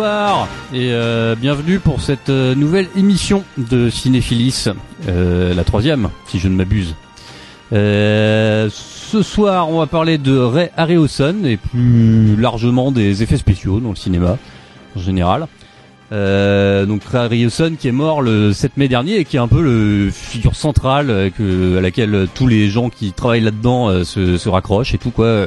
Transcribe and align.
bonsoir 0.00 0.48
et 0.72 0.92
euh, 0.92 1.34
bienvenue 1.34 1.78
pour 1.78 2.00
cette 2.00 2.30
euh, 2.30 2.54
nouvelle 2.54 2.88
émission 2.96 3.44
de 3.58 3.90
Cinéphilis, 3.90 4.68
euh, 5.08 5.52
la 5.52 5.62
troisième 5.62 6.08
si 6.26 6.38
je 6.38 6.48
ne 6.48 6.54
m'abuse. 6.54 6.94
Euh, 7.74 8.70
ce 8.72 9.22
soir 9.22 9.68
on 9.68 9.78
va 9.78 9.86
parler 9.86 10.16
de 10.16 10.38
Ray 10.38 10.70
Harryhausen 10.74 11.44
et 11.44 11.58
plus 11.58 12.34
largement 12.36 12.92
des 12.92 13.22
effets 13.22 13.36
spéciaux 13.36 13.78
dans 13.78 13.90
le 13.90 13.94
cinéma 13.94 14.38
en 14.96 15.00
général. 15.00 15.48
Euh, 16.12 16.86
donc 16.86 17.04
Ray 17.04 17.26
Harryhausen 17.26 17.76
qui 17.76 17.88
est 17.88 17.92
mort 17.92 18.22
le 18.22 18.54
7 18.54 18.78
mai 18.78 18.88
dernier 18.88 19.16
et 19.16 19.26
qui 19.26 19.36
est 19.36 19.40
un 19.40 19.48
peu 19.48 19.60
le 19.60 20.10
figure 20.10 20.56
centrale 20.56 21.10
euh, 21.10 21.28
que, 21.28 21.76
à 21.76 21.82
laquelle 21.82 22.26
tous 22.34 22.46
les 22.46 22.70
gens 22.70 22.88
qui 22.88 23.12
travaillent 23.12 23.42
là-dedans 23.42 24.02
se, 24.04 24.38
se 24.38 24.48
raccrochent 24.48 24.94
et 24.94 24.98
tout 24.98 25.10
quoi. 25.10 25.46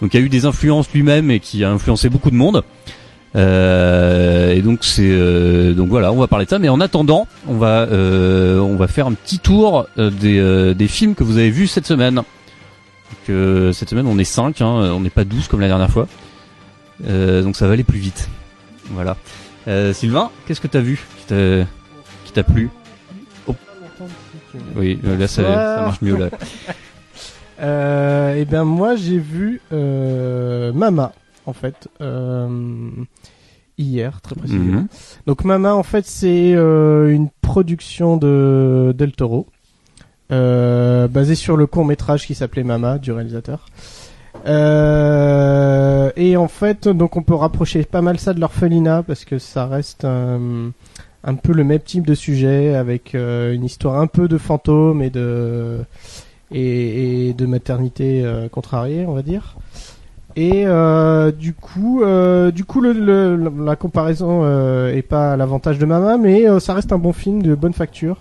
Donc 0.00 0.12
il 0.12 0.20
y 0.20 0.22
a 0.22 0.26
eu 0.26 0.28
des 0.28 0.44
influences 0.44 0.92
lui-même 0.92 1.30
et 1.30 1.38
qui 1.38 1.62
a 1.62 1.70
influencé 1.70 2.08
beaucoup 2.08 2.32
de 2.32 2.36
monde. 2.36 2.64
Euh, 3.36 4.52
et 4.52 4.62
donc 4.62 4.78
c'est 4.82 5.02
euh, 5.10 5.74
donc 5.74 5.88
voilà, 5.88 6.10
on 6.12 6.16
va 6.16 6.26
parler 6.26 6.46
de 6.46 6.50
ça. 6.50 6.58
Mais 6.58 6.68
en 6.68 6.80
attendant, 6.80 7.26
on 7.46 7.56
va 7.56 7.82
euh, 7.82 8.58
on 8.58 8.76
va 8.76 8.88
faire 8.88 9.06
un 9.06 9.12
petit 9.12 9.38
tour 9.38 9.86
euh, 9.98 10.10
des, 10.10 10.38
euh, 10.38 10.74
des 10.74 10.88
films 10.88 11.14
que 11.14 11.24
vous 11.24 11.38
avez 11.38 11.50
vus 11.50 11.66
cette 11.66 11.86
semaine. 11.86 12.14
Donc, 12.14 12.24
euh, 13.28 13.72
cette 13.72 13.90
semaine, 13.90 14.06
on 14.06 14.18
est 14.18 14.24
5 14.24 14.60
hein, 14.60 14.66
on 14.66 15.00
n'est 15.00 15.10
pas 15.10 15.24
12 15.24 15.48
comme 15.48 15.60
la 15.60 15.68
dernière 15.68 15.90
fois. 15.90 16.08
Euh, 17.06 17.42
donc 17.42 17.56
ça 17.56 17.66
va 17.66 17.74
aller 17.74 17.84
plus 17.84 17.98
vite. 17.98 18.28
Voilà. 18.90 19.16
Euh, 19.68 19.92
Sylvain, 19.92 20.30
qu'est-ce 20.46 20.60
que 20.60 20.68
t'as 20.68 20.80
vu 20.80 21.04
qui 21.28 22.32
t'a 22.32 22.42
plu? 22.42 22.70
Oui, 24.74 24.98
euh, 25.04 25.18
là 25.18 25.26
ça, 25.26 25.42
ça 25.42 25.82
marche 25.82 26.00
mieux 26.02 26.16
là. 26.16 26.30
Euh, 27.58 28.34
et 28.34 28.44
ben 28.44 28.64
moi 28.64 28.96
j'ai 28.96 29.16
vu 29.16 29.62
euh, 29.72 30.74
Mama 30.74 31.12
en 31.46 31.52
fait 31.52 31.88
euh, 32.00 32.90
hier 33.78 34.20
très 34.20 34.34
précisément. 34.34 34.80
Mhm. 34.80 34.88
Donc 35.26 35.44
Mama 35.44 35.74
en 35.74 35.82
fait 35.82 36.06
c'est 36.06 36.54
euh, 36.54 37.08
une 37.08 37.28
production 37.42 38.16
de 38.16 38.94
Del 38.96 39.12
Toro 39.12 39.46
euh, 40.32 41.08
basée 41.08 41.34
sur 41.34 41.56
le 41.56 41.66
court 41.66 41.84
métrage 41.84 42.26
qui 42.26 42.34
s'appelait 42.34 42.64
Mama 42.64 42.98
du 42.98 43.12
réalisateur. 43.12 43.66
Euh, 44.46 46.10
et 46.16 46.36
en 46.36 46.48
fait 46.48 46.88
donc 46.88 47.16
on 47.16 47.22
peut 47.22 47.34
rapprocher 47.34 47.84
pas 47.84 48.02
mal 48.02 48.18
ça 48.18 48.34
de 48.34 48.40
l'orphelinat 48.40 49.02
parce 49.02 49.24
que 49.24 49.38
ça 49.38 49.66
reste 49.66 50.04
un, 50.04 50.72
un 51.24 51.34
peu 51.34 51.52
le 51.52 51.64
même 51.64 51.80
type 51.80 52.06
de 52.06 52.14
sujet 52.14 52.74
avec 52.74 53.14
une 53.14 53.64
histoire 53.64 53.98
un 53.98 54.06
peu 54.06 54.28
de 54.28 54.38
fantôme 54.38 55.02
et 55.02 55.10
de 55.10 55.80
et, 56.52 57.28
et 57.28 57.32
de 57.32 57.46
maternité 57.46 58.24
contrariée, 58.52 59.04
on 59.06 59.14
va 59.14 59.22
dire. 59.22 59.56
Et 60.38 60.66
euh, 60.66 61.32
du 61.32 61.54
coup, 61.54 62.02
euh, 62.02 62.50
du 62.50 62.64
coup, 62.64 62.80
le, 62.82 62.92
le- 62.92 63.50
la 63.64 63.74
comparaison 63.76 64.42
euh, 64.44 64.92
est 64.94 65.00
pas 65.02 65.32
à 65.32 65.36
l'avantage 65.36 65.78
de 65.78 65.86
Mama, 65.86 66.18
mais 66.18 66.46
euh, 66.48 66.60
ça 66.60 66.74
reste 66.74 66.92
un 66.92 66.98
bon 66.98 67.12
film 67.14 67.42
de 67.42 67.54
bonne 67.54 67.72
facture. 67.72 68.18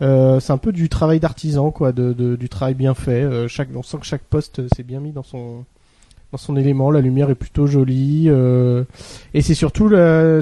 Euh, 0.00 0.40
c'est 0.40 0.52
un 0.52 0.58
peu 0.58 0.72
du 0.72 0.88
travail 0.88 1.20
d'artisan, 1.20 1.70
quoi, 1.70 1.92
de, 1.92 2.12
de- 2.14 2.36
du 2.36 2.48
travail 2.48 2.74
bien 2.74 2.94
fait. 2.94 3.22
Euh, 3.22 3.48
chaque, 3.48 3.68
on 3.76 3.82
sent 3.82 3.98
que 4.00 4.06
chaque 4.06 4.22
poste 4.22 4.62
s'est 4.74 4.82
bien 4.82 5.00
mis 5.00 5.12
dans 5.12 5.22
son 5.22 5.64
dans 6.32 6.38
son 6.38 6.56
élément. 6.56 6.90
La 6.90 7.02
lumière 7.02 7.28
est 7.28 7.34
plutôt 7.34 7.66
jolie, 7.66 8.24
euh, 8.28 8.84
et 9.34 9.42
c'est 9.42 9.54
surtout 9.54 9.90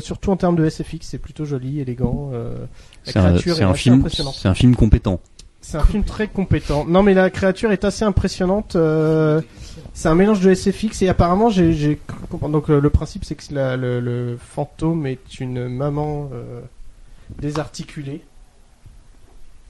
surtout 0.01 0.31
en 0.31 0.37
termes 0.37 0.55
de 0.55 0.65
SFX, 0.65 0.99
c'est 1.03 1.19
plutôt 1.19 1.45
joli, 1.45 1.81
élégant. 1.81 2.31
euh, 2.33 2.55
C'est 3.03 3.17
un, 3.19 3.35
est 3.35 3.63
un 3.65 3.75
film, 3.75 4.05
c'est 4.09 4.49
un 4.49 4.55
film 4.55 4.77
compétent. 4.77 5.21
C'est 5.63 5.77
un 5.77 5.83
film 5.85 6.05
très 6.05 6.29
compétent. 6.29 6.87
Non, 6.89 7.03
mais 7.03 7.13
la 7.13 7.29
créature 7.29 7.71
est 7.73 7.85
assez 7.85 8.05
impressionnante. 8.05 8.77
euh, 8.77 9.43
c'est 9.93 10.09
un 10.09 10.15
mélange 10.15 10.41
de 10.41 10.55
SFX 10.55 11.03
et 11.03 11.09
apparemment, 11.09 11.51
j'ai, 11.51 12.01
donc 12.43 12.71
euh, 12.71 12.81
le 12.81 12.91
principe, 12.91 13.25
c'est 13.25 13.35
que 13.35 13.53
le, 13.53 14.39
fantôme 14.39 15.07
est 15.07 15.41
une 15.41 15.69
maman 15.69 16.31
euh, 16.33 16.61
désarticulée. 17.39 18.23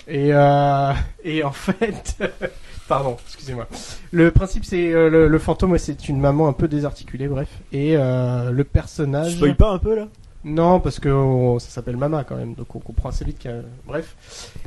Et 0.09 0.33
euh, 0.33 0.93
et 1.25 1.45
en 1.45 1.53
fait, 1.53 2.17
pardon, 2.89 3.17
excusez-moi. 3.27 3.69
Le 4.11 4.31
principe, 4.31 4.65
c'est 4.65 4.91
le, 4.91 5.39
fantôme, 5.39 5.79
c'est 5.79 6.09
une 6.09 6.21
maman 6.21 6.49
un 6.49 6.53
peu 6.53 6.69
désarticulée, 6.69 7.29
bref. 7.29 7.49
Et 7.73 7.95
le 7.95 8.63
personnage. 8.63 9.37
Spoil 9.37 9.57
pas 9.57 9.71
un 9.71 9.79
peu 9.79 9.95
là? 9.95 10.09
Non, 10.43 10.81
parce 10.81 10.99
que 10.99 11.57
ça 11.59 11.69
s'appelle 11.69 11.99
Mama 11.99 12.25
quand 12.25 12.37
même, 12.37 12.55
donc 12.55 12.75
on 12.75 12.79
comprend 12.79 13.11
assez 13.11 13.27
vite 13.27 13.39
qu'il 13.39 13.51
y 13.51 13.55
a... 13.55 13.61
Bref. 13.87 14.17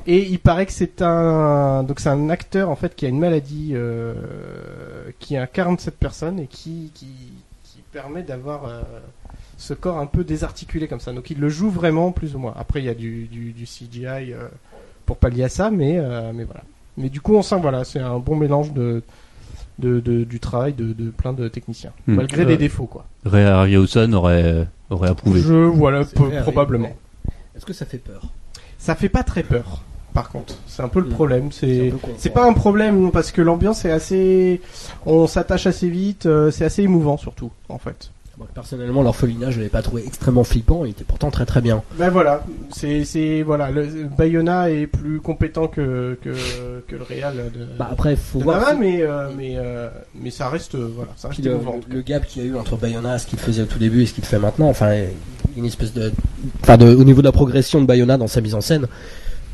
Et 0.06 0.20
il 0.20 0.40
paraît 0.40 0.68
que 0.68 0.72
c'est 0.72 1.02
un... 1.02 1.84
Donc 1.84 2.00
c'est 2.00 2.10
un 2.10 2.30
acteur 2.30 2.70
en 2.70 2.76
fait 2.76 2.96
qui 2.96 3.08
a 3.08 3.10
une 3.10 3.20
maladie 3.20 3.72
euh, 3.74 4.14
qui 5.18 5.36
incarne 5.36 5.80
cette 5.80 5.98
personne 5.98 6.40
et 6.40 6.48
qui, 6.48 6.92
qui, 6.94 7.08
permet 7.92 8.24
d'avoir 8.24 8.66
euh, 8.66 8.82
ce 9.56 9.76
corps 9.76 10.00
un 10.00 10.08
peu 10.08 10.24
désarticulé 10.24 10.88
comme 10.88 11.00
ça. 11.00 11.14
Donc 11.14 11.30
il 11.30 11.40
le 11.40 11.48
joue 11.48 11.70
vraiment 11.70 12.12
plus 12.12 12.36
ou 12.36 12.40
moins. 12.40 12.56
Après 12.58 12.80
il 12.80 12.86
y 12.86 12.90
a 12.90 12.96
du, 12.96 13.54
CGI 13.66 14.34
euh, 14.34 14.48
pour 15.06 15.18
pallier 15.18 15.44
à 15.44 15.50
ça, 15.50 15.70
mais, 15.70 16.02
mais 16.34 16.44
voilà. 16.44 16.64
Mais 16.98 17.10
du 17.10 17.22
coup 17.22 17.36
on 17.36 17.44
sent 17.44 17.60
voilà, 17.62 17.84
c'est 17.84 18.00
un 18.00 18.18
bon 18.18 18.36
mélange 18.36 18.74
de... 18.74 19.04
De, 19.80 20.00
de- 20.00 20.24
du 20.24 20.40
travail 20.40 20.74
de, 20.74 20.94
de 20.94 21.10
plein 21.10 21.34
de 21.34 21.48
techniciens, 21.48 21.92
Hmm. 22.08 22.16
malgré 22.16 22.44
Euh, 22.44 22.46
des 22.46 22.58
défauts 22.58 22.86
quoi. 22.86 23.06
Ray 23.26 23.44
Harryhausen 23.44 24.14
aurait 24.14 24.68
aurait 24.92 25.10
approuvé. 25.10 25.40
Je 25.42 25.54
voilà 25.54 26.04
C'est 26.04 26.16
peu- 26.16 26.26
vrai, 26.26 26.42
probablement. 26.44 26.90
ouais. 26.90 27.34
Est-ce 27.56 27.66
que 27.66 27.74
ça 27.74 27.86
fait 27.88 27.98
peur? 27.98 28.22
Ça 28.78 28.94
fait 28.94 29.10
pas 29.10 29.24
très 29.24 29.42
peur, 29.42 29.82
par 30.14 30.30
contre. 30.30 30.54
C'est 30.68 30.84
un 30.84 30.90
peu 30.90 31.00
le 31.00 31.08
Mm. 31.08 31.14
problème. 31.14 31.52
C'est 31.52 31.92
C'est 32.18 32.30
pas 32.30 32.46
un 32.48 32.54
problème 32.54 33.10
parce 33.12 33.32
que 33.32 33.42
l'ambiance 33.42 33.84
est 33.86 33.92
assez. 33.92 34.62
On 35.08 35.26
s'attache 35.26 35.66
assez 35.66 35.90
vite. 35.90 36.28
euh, 36.28 36.52
c'est 36.52 36.66
assez 36.66 36.84
émouvant 36.84 37.18
surtout, 37.18 37.52
en 37.70 37.80
fait. 37.80 38.12
Moi, 38.38 38.48
Personnellement, 38.52 39.04
l'orphelinat, 39.04 39.52
je 39.52 39.58
l'avais 39.58 39.70
pas 39.70 39.84
trouvé 39.84 40.04
extrêmement 40.08 40.44
flippant. 40.44 40.86
Il 40.86 40.92
était 40.92 41.04
pourtant 41.04 41.30
très 41.30 41.46
très 41.46 41.62
bien. 41.62 41.84
Ben 42.00 42.10
voilà. 42.10 42.44
C'est 42.72 43.06
c'est 43.06 43.44
voilà. 43.44 43.70
Le, 43.70 43.86
Bayona 44.18 44.72
est 44.72 44.88
plus 44.88 45.22
compétent 45.22 45.68
que 45.68 46.18
que, 46.24 46.32
que 46.88 46.96
le 46.96 47.04
Real 47.04 47.36
de. 47.36 47.66
Bah 47.78 47.90
après, 47.92 48.16
faut 48.16 48.40
de 48.40 48.44
voir. 48.44 48.76
Mais 48.80 49.04
euh, 49.04 49.30
mais 49.38 49.54
euh, 49.58 49.88
mais 50.16 50.32
ça 50.32 50.50
reste 50.50 50.74
euh, 50.74 50.92
voilà. 50.96 51.12
Ça 51.16 51.28
reste 51.28 51.46
le, 51.46 51.52
émouvant. 51.52 51.80
gap 52.08 52.26
qu'il 52.26 52.44
y 52.44 52.46
a 52.46 52.50
eu 52.50 52.56
entre 52.56 52.76
Bayona, 52.76 53.20
ce 53.20 53.28
qu'il 53.28 53.38
faisait 53.38 53.62
au 53.62 53.68
tout 53.68 53.78
début 53.78 54.02
et 54.02 54.06
ce 54.08 54.16
qu'il 54.16 54.26
fait 54.26 54.40
maintenant, 54.40 54.68
enfin, 54.68 54.96
une 55.56 55.66
espèce 55.66 55.94
de, 55.94 56.12
enfin, 56.64 56.78
de, 56.78 56.88
au 56.88 57.04
niveau 57.04 57.22
de 57.22 57.28
la 57.28 57.32
progression 57.32 57.82
de 57.82 57.86
Bayona 57.86 58.18
dans 58.18 58.28
sa 58.28 58.42
mise 58.42 58.56
en 58.56 58.62
scène, 58.62 58.88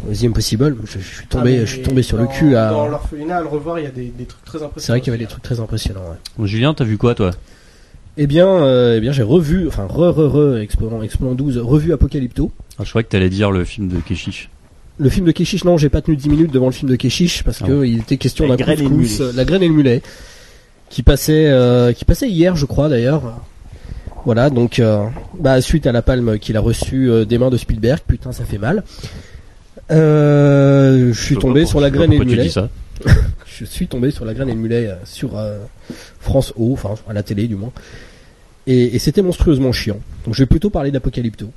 The 0.09 0.23
Impossible, 0.23 0.77
je, 0.85 0.99
je 0.99 1.15
suis 1.15 1.25
Ah, 1.25 1.31
tombé, 1.31 1.57
mais 1.57 1.65
je 1.65 1.73
suis 1.73 1.81
tombé 1.81 2.01
sur 2.01 2.15
le 2.15 2.27
cul 2.27 2.55
à. 2.55 2.69
Dans 2.69 2.87
l'orphelinat, 2.87 3.37
à 3.37 3.41
le 3.41 3.47
revoir, 3.47 3.79
il 3.79 3.83
y 3.83 3.87
a 3.87 3.91
des, 3.91 4.07
des 4.07 4.25
trucs 4.25 4.45
très 4.45 4.63
impressionnants. 4.63 4.85
C'est 4.85 4.91
vrai 4.93 5.01
qu'il 5.01 5.11
y 5.11 5.15
avait 5.15 5.25
des 5.25 5.29
trucs 5.29 5.43
très 5.43 5.59
impressionnants. 5.59 5.99
Ouais. 5.99 6.17
Bon, 6.37 6.45
Julien, 6.45 6.73
t'as 6.73 6.85
vu 6.85 6.97
quoi 6.97 7.13
toi? 7.13 7.31
Eh 8.17 8.27
bien, 8.27 8.47
euh, 8.47 8.95
eh 8.97 8.99
bien, 8.99 9.11
j'ai 9.11 9.23
revu, 9.23 9.67
enfin, 9.67 9.85
re, 9.85 10.09
re, 10.13 10.27
re, 10.33 10.57
Explorant, 10.57 11.01
Explorant 11.01 11.35
12, 11.35 11.57
revu 11.59 11.93
Apocalypto. 11.93 12.51
ah, 12.77 12.83
Je 12.83 12.89
croyais 12.89 13.03
que 13.05 13.09
t'allais 13.09 13.29
dire 13.29 13.51
le 13.51 13.63
film 13.63 13.87
de 13.87 13.97
Keshish. 13.99 14.49
Le 14.97 15.09
film 15.09 15.25
de 15.25 15.31
Keshish, 15.31 15.63
non, 15.63 15.77
j'ai 15.77 15.87
pas 15.89 16.01
tenu 16.01 16.17
10 16.17 16.27
minutes 16.29 16.51
devant 16.51 16.65
le 16.65 16.73
film 16.73 16.91
de 16.91 16.97
Keshish 16.97 17.43
parce 17.43 17.61
Ah 17.63 17.67
que 17.67 17.85
il 17.85 17.99
était 17.99 18.17
question 18.17 18.45
La 18.47 18.57
d'un 18.57 18.63
graine 18.65 18.79
et 18.79 18.83
le 18.83 18.89
couscous, 18.89 19.19
mulet. 19.19 19.29
euh, 19.29 19.33
la 19.35 19.45
graine 19.45 19.63
et 19.63 19.67
le 19.69 19.73
mulet, 19.73 20.01
qui 20.89 21.03
passait, 21.03 21.47
euh, 21.47 21.93
qui 21.93 22.03
passait 22.03 22.27
hier, 22.29 22.57
je 22.57 22.65
crois 22.65 22.89
d'ailleurs. 22.89 23.39
Voilà, 24.25 24.49
donc, 24.49 24.79
euh, 24.79 25.05
bah, 25.39 25.61
suite 25.61 25.87
à 25.87 25.93
la 25.93 26.01
palme 26.01 26.37
qu'il 26.39 26.57
a 26.57 26.59
reçue 26.59 27.09
euh, 27.09 27.23
des 27.23 27.37
mains 27.37 27.49
de 27.49 27.55
Spielberg, 27.55 28.01
putain, 28.05 28.33
ça 28.33 28.43
fait 28.43 28.57
mal. 28.57 28.83
Euh, 29.91 31.13
je 31.13 31.19
suis 31.23 31.37
tombé 31.37 31.65
sur 31.65 31.79
la 31.79 31.89
graine 31.89 32.11
et 32.13 32.17
le 32.17 32.25
tu 32.25 32.31
mulet. 32.31 32.43
dis 32.43 32.51
ça? 32.51 32.69
Je 33.45 33.65
suis 33.65 33.87
tombé 33.87 34.11
sur 34.11 34.25
la 34.25 34.33
graine 34.33 34.49
et 34.49 34.53
le 34.53 34.59
mulet 34.59 34.87
euh, 34.87 34.95
sur 35.05 35.37
euh, 35.37 35.59
France 36.19 36.53
O, 36.57 36.73
enfin 36.73 36.95
à 37.07 37.13
la 37.13 37.23
télé 37.23 37.47
du 37.47 37.55
moins. 37.55 37.71
Et, 38.67 38.95
et 38.95 38.99
c'était 38.99 39.21
monstrueusement 39.21 39.71
chiant. 39.71 39.99
Donc 40.25 40.35
je 40.35 40.43
vais 40.43 40.47
plutôt 40.47 40.69
parler 40.69 40.91
d'Apocalypto, 40.91 41.51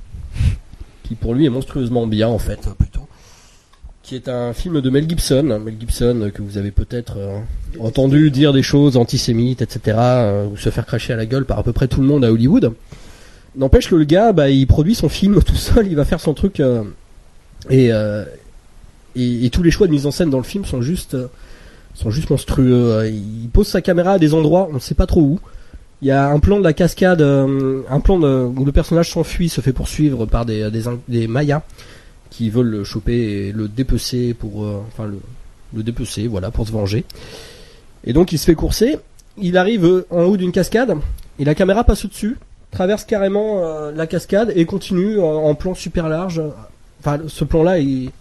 qui 1.03 1.15
pour 1.15 1.33
lui 1.33 1.45
est 1.45 1.49
monstrueusement 1.49 2.07
bien 2.07 2.27
en 2.27 2.39
fait, 2.39 2.59
euh, 2.67 2.71
plutôt. 2.77 3.07
Qui 4.01 4.15
est 4.15 4.27
un 4.27 4.51
film 4.51 4.81
de 4.81 4.89
Mel 4.89 5.07
Gibson, 5.07 5.61
Mel 5.63 5.75
Gibson 5.79 6.29
que 6.33 6.41
vous 6.41 6.57
avez 6.57 6.71
peut-être 6.71 7.17
euh, 7.17 7.39
entendu 7.79 8.31
dire 8.31 8.51
des 8.51 8.63
choses 8.63 8.97
antisémites, 8.97 9.61
etc., 9.61 9.97
euh, 9.97 10.47
ou 10.47 10.57
se 10.57 10.69
faire 10.69 10.85
cracher 10.85 11.13
à 11.13 11.15
la 11.15 11.25
gueule 11.25 11.45
par 11.45 11.59
à 11.59 11.63
peu 11.63 11.71
près 11.71 11.87
tout 11.87 12.01
le 12.01 12.07
monde 12.07 12.25
à 12.25 12.31
Hollywood. 12.31 12.73
N'empêche 13.55 13.87
que 13.87 13.95
le 13.95 14.03
gars, 14.03 14.33
bah, 14.33 14.49
il 14.49 14.67
produit 14.67 14.95
son 14.95 15.07
film 15.07 15.41
tout 15.45 15.55
seul, 15.55 15.87
il 15.87 15.95
va 15.95 16.03
faire 16.03 16.19
son 16.19 16.33
truc, 16.33 16.59
et, 17.69 17.93
euh, 17.93 18.25
et, 19.15 19.49
tous 19.51 19.63
les 19.63 19.71
choix 19.71 19.87
de 19.87 19.91
mise 19.91 20.05
en 20.05 20.11
scène 20.11 20.29
dans 20.29 20.37
le 20.37 20.43
film 20.43 20.65
sont 20.65 20.81
juste, 20.81 21.13
euh, 21.13 21.27
sont 21.93 22.09
juste 22.09 22.29
monstrueux. 22.29 22.91
Euh, 22.91 23.09
Il 23.09 23.49
pose 23.49 23.67
sa 23.67 23.81
caméra 23.81 24.13
à 24.13 24.19
des 24.19 24.33
endroits, 24.33 24.67
on 24.69 24.75
ne 24.75 24.79
sait 24.79 24.95
pas 24.95 25.05
trop 25.05 25.21
où. 25.21 25.39
Il 26.01 26.07
y 26.07 26.11
a 26.11 26.27
un 26.27 26.39
plan 26.39 26.57
de 26.57 26.63
la 26.63 26.73
cascade, 26.73 27.21
euh, 27.21 27.81
un 27.89 27.99
plan 28.01 28.21
où 28.21 28.65
le 28.65 28.71
personnage 28.71 29.11
s'enfuit, 29.11 29.47
se 29.47 29.61
fait 29.61 29.71
poursuivre 29.71 30.25
par 30.25 30.45
des, 30.45 31.27
Mayas 31.27 31.61
qui 32.29 32.49
veulent 32.49 32.69
le 32.69 32.83
choper 32.83 33.47
et 33.47 33.51
le 33.51 33.67
dépecer 33.67 34.33
pour, 34.33 34.65
enfin 34.87 35.05
le, 35.05 35.83
dépecer, 35.83 36.27
voilà, 36.27 36.51
pour 36.51 36.67
se 36.67 36.73
venger. 36.73 37.05
Et 38.05 38.11
donc 38.11 38.31
il 38.33 38.39
se 38.39 38.45
fait 38.45 38.55
courser. 38.55 38.97
Il 39.37 39.55
arrive 39.55 40.03
en 40.09 40.23
haut 40.23 40.35
d'une 40.35 40.51
cascade 40.51 40.97
et 41.39 41.45
la 41.45 41.55
caméra 41.55 41.85
passe 41.85 42.03
au-dessus, 42.03 42.37
traverse 42.71 43.05
carrément 43.05 43.61
la 43.91 44.07
cascade 44.07 44.51
et 44.55 44.65
continue 44.65 45.21
en, 45.21 45.45
en 45.45 45.55
plan 45.55 45.73
super 45.73 46.09
large. 46.09 46.41
Enfin, 46.99 47.19
ce 47.27 47.45
plan-là, 47.45 47.79
il, 47.79 48.11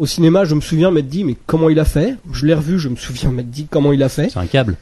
au 0.00 0.06
cinéma, 0.06 0.44
je 0.46 0.54
me 0.54 0.62
souviens 0.62 0.90
m'être 0.90 1.08
dit, 1.08 1.24
mais 1.24 1.36
comment 1.46 1.68
il 1.68 1.78
a 1.78 1.84
fait? 1.84 2.16
Je 2.32 2.46
l'ai 2.46 2.54
revu, 2.54 2.78
je 2.78 2.88
me 2.88 2.96
souviens 2.96 3.30
m'être 3.30 3.50
dit 3.50 3.66
comment 3.70 3.92
il 3.92 4.02
a 4.02 4.08
fait. 4.08 4.30
C'est 4.30 4.38
un 4.38 4.46
câble. 4.46 4.76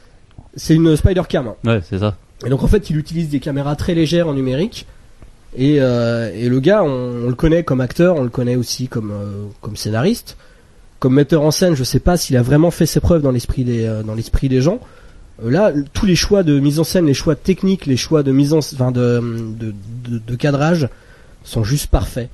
C'est 0.55 0.75
une 0.75 0.95
Spider 0.95 1.23
Cam. 1.27 1.53
Ouais, 1.65 1.81
c'est 1.87 1.99
ça. 1.99 2.15
Et 2.45 2.49
donc 2.49 2.63
en 2.63 2.67
fait, 2.67 2.89
il 2.89 2.95
utilise 2.97 3.27
des 3.27 3.41
caméras 3.41 3.75
très 3.75 3.93
légères 3.93 4.29
en 4.29 4.33
numérique 4.33 4.87
Et, 5.55 5.77
euh, 5.81 6.31
et 6.33 6.47
le 6.47 6.59
gars, 6.61 6.83
on, 6.83 7.25
on 7.25 7.27
le 7.27 7.35
connaît 7.35 7.63
comme 7.63 7.81
acteur, 7.81 8.15
on 8.15 8.23
le 8.23 8.29
connaît 8.29 8.55
aussi 8.55 8.87
comme 8.87 9.11
euh, 9.11 9.45
comme 9.61 9.75
scénariste, 9.75 10.37
comme 10.99 11.15
metteur 11.15 11.41
en 11.41 11.51
scène. 11.51 11.75
Je 11.75 11.83
sais 11.83 11.99
pas 11.99 12.15
s'il 12.17 12.37
a 12.37 12.41
vraiment 12.41 12.71
fait 12.71 12.85
ses 12.85 12.99
preuves 13.01 13.21
dans 13.21 13.31
l'esprit 13.31 13.63
des 13.65 13.85
euh, 13.85 14.03
dans 14.03 14.15
l'esprit 14.15 14.47
des 14.47 14.61
gens. 14.61 14.79
Là, 15.43 15.71
tous 15.93 16.05
les 16.05 16.15
choix 16.15 16.43
de 16.43 16.59
mise 16.59 16.79
en 16.79 16.83
scène, 16.83 17.05
les 17.05 17.13
choix 17.13 17.35
techniques, 17.35 17.85
les 17.85 17.97
choix 17.97 18.23
de 18.23 18.31
mise 18.31 18.53
en, 18.53 18.59
enfin 18.59 18.91
de 18.91 19.21
de, 19.59 19.73
de, 20.07 20.19
de 20.19 20.35
cadrage 20.35 20.87
sont 21.43 21.63
juste 21.63 21.87
parfaits. 21.87 22.29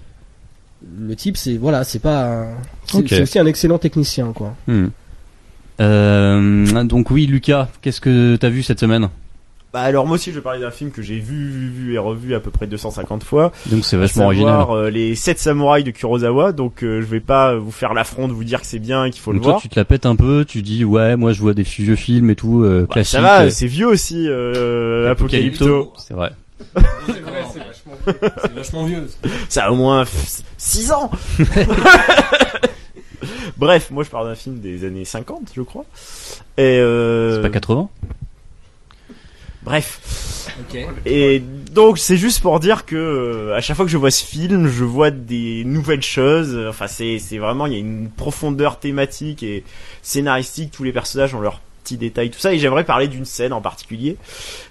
Le 1.07 1.15
type, 1.15 1.37
c'est 1.37 1.57
voilà, 1.57 1.83
c'est 1.83 1.99
pas, 1.99 2.25
un- 2.43 2.47
c'est 2.85 3.21
aussi 3.21 3.39
un 3.39 3.45
excellent 3.45 3.77
technicien, 3.77 4.31
quoi. 4.33 4.55
Hmm. 4.67 4.87
Euh, 5.81 6.83
donc 6.83 7.11
oui, 7.11 7.25
Lucas, 7.25 7.67
qu'est-ce 7.81 8.01
que 8.01 8.35
t'as 8.37 8.49
vu 8.49 8.63
cette 8.63 8.79
semaine? 8.79 9.09
Bah 9.73 9.81
alors 9.81 10.05
moi 10.07 10.15
aussi 10.15 10.29
je 10.29 10.35
vais 10.35 10.41
parler 10.41 10.61
d'un 10.61 10.71
film 10.71 10.89
que 10.89 11.01
j'ai 11.01 11.19
vu, 11.19 11.49
vu, 11.49 11.67
vu 11.69 11.93
et 11.95 11.97
revu 11.97 12.33
à 12.33 12.39
peu 12.39 12.49
près 12.49 12.65
250 12.65 13.25
fois. 13.25 13.51
Donc 13.65 13.83
c'est 13.83 13.97
vachement 13.97 14.31
savoir, 14.31 14.69
original. 14.69 14.85
euh, 14.85 14.89
les 14.89 15.15
7 15.15 15.37
samouraïs 15.37 15.83
de 15.83 15.91
Kurosawa. 15.91 16.53
Donc 16.53 16.81
euh, 16.81 17.01
je 17.01 17.05
vais 17.05 17.19
pas 17.19 17.55
vous 17.55 17.71
faire 17.71 17.93
l'affront 17.93 18.29
de 18.29 18.33
vous 18.33 18.45
dire 18.45 18.61
que 18.61 18.67
c'est 18.67 18.79
bien 18.79 19.03
et 19.03 19.09
qu'il 19.11 19.19
faut 19.21 19.31
Donc 19.33 19.39
le 19.41 19.43
toi, 19.43 19.51
voir. 19.53 19.61
tu 19.61 19.67
te 19.67 19.77
la 19.77 19.83
pètes 19.83 20.05
un 20.05 20.15
peu, 20.15 20.45
tu 20.47 20.61
dis 20.61 20.85
ouais, 20.85 21.17
moi 21.17 21.33
je 21.33 21.41
vois 21.41 21.53
des 21.53 21.63
vieux 21.63 21.97
films 21.97 22.29
et 22.29 22.35
tout 22.37 22.63
euh, 22.63 22.85
Bah, 22.87 22.93
classiques. 22.93 23.11
ça 23.17 23.21
va, 23.21 23.49
c'est 23.49 23.67
vieux 23.67 23.87
aussi 23.87 24.27
euh, 24.29 25.11
Apocalypto. 25.11 25.91
C'est 25.97 26.13
vrai. 26.13 26.31
C'est 28.41 28.53
vachement 28.53 28.85
vieux. 28.85 29.07
Ça 29.49 29.65
a 29.65 29.71
au 29.71 29.75
moins 29.75 30.05
6 30.57 30.91
ans. 30.91 31.11
Bref, 33.57 33.89
moi 33.91 34.03
je 34.03 34.09
parle 34.09 34.27
d'un 34.27 34.35
film 34.35 34.59
des 34.59 34.85
années 34.85 35.05
50, 35.05 35.51
je 35.55 35.61
crois. 35.61 35.85
Et 36.57 36.79
euh... 36.79 37.35
C'est 37.35 37.41
pas 37.41 37.49
80 37.49 37.89
Bref. 39.63 40.51
Et 41.05 41.39
donc 41.39 41.97
c'est 41.97 42.17
juste 42.17 42.41
pour 42.41 42.59
dire 42.59 42.85
que 42.85 42.95
euh, 42.95 43.55
à 43.55 43.61
chaque 43.61 43.75
fois 43.75 43.85
que 43.85 43.91
je 43.91 43.97
vois 43.97 44.11
ce 44.11 44.23
film, 44.23 44.67
je 44.67 44.83
vois 44.83 45.09
des 45.09 45.63
nouvelles 45.65 46.03
choses. 46.03 46.55
Enfin 46.69 46.87
c'est 46.87 47.17
c'est 47.17 47.39
vraiment 47.39 47.65
il 47.65 47.73
y 47.73 47.75
a 47.75 47.79
une 47.79 48.09
profondeur 48.09 48.79
thématique 48.79 49.41
et 49.41 49.63
scénaristique. 50.03 50.71
Tous 50.71 50.83
les 50.83 50.93
personnages 50.93 51.33
ont 51.33 51.41
leurs 51.41 51.61
petits 51.85 51.97
détails, 51.97 52.31
tout 52.31 52.39
ça. 52.39 52.53
Et 52.53 52.59
j'aimerais 52.59 52.83
parler 52.83 53.07
d'une 53.07 53.25
scène 53.25 53.53
en 53.53 53.61
particulier. 53.61 54.17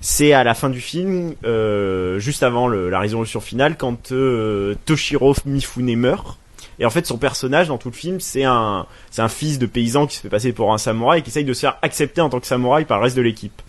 C'est 0.01 0.33
à 0.33 0.45
la 0.45 0.55
fin 0.55 0.69
du 0.69 0.81
film, 0.81 1.35
euh, 1.45 2.19
juste 2.19 2.43
avant 2.43 2.69
la 2.69 2.99
résolution 2.99 3.41
finale, 3.41 3.77
quand 3.77 4.13
euh, 4.13 4.75
Toshiro 4.85 5.35
Mifune 5.47 5.97
meurt. 5.97 6.39
Et 6.81 6.85
en 6.85 6.91
fait, 6.91 7.07
son 7.07 7.19
personnage 7.19 7.69
dans 7.69 7.79
tout 7.79 7.89
le 7.89 7.95
film, 7.95 8.19
c'est 8.19 8.43
un, 8.43 8.87
c'est 9.13 9.23
un 9.23 9.29
fils 9.29 9.61
de 9.61 9.67
paysan 9.67 10.09
qui 10.09 10.17
se 10.17 10.23
fait 10.23 10.29
passer 10.29 10.53
pour 10.53 10.73
un 10.73 10.79
samouraï 10.79 11.21
et 11.21 11.23
qui 11.23 11.31
essaye 11.31 11.45
de 11.45 11.53
se 11.53 11.61
faire 11.61 11.79
accepter 11.83 12.21
en 12.21 12.29
tant 12.29 12.41
que 12.41 12.49
samouraï 12.49 12.85
par 12.85 12.99
le 12.99 13.05
reste 13.05 13.17
de 13.17 13.23
l'équipe. 13.23 13.63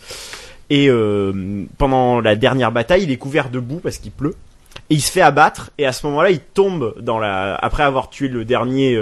Et 0.71 0.89
euh, 0.89 1.65
pendant 1.77 2.19
la 2.19 2.35
dernière 2.35 2.71
bataille, 2.71 3.03
il 3.03 3.11
est 3.11 3.17
couvert 3.17 3.51
de 3.51 3.59
boue 3.59 3.79
parce 3.79 3.99
qu'il 3.99 4.11
pleut. 4.11 4.33
Et 4.89 4.95
il 4.95 5.01
se 5.01 5.11
fait 5.11 5.21
abattre. 5.21 5.69
Et 5.77 5.85
à 5.85 5.91
ce 5.91 6.07
moment-là, 6.07 6.31
il 6.31 6.39
tombe 6.39 6.95
dans 6.99 7.19
la. 7.19 7.55
Après 7.55 7.83
avoir 7.83 8.09
tué 8.09 8.27
le 8.27 8.43
dernier 8.43 8.99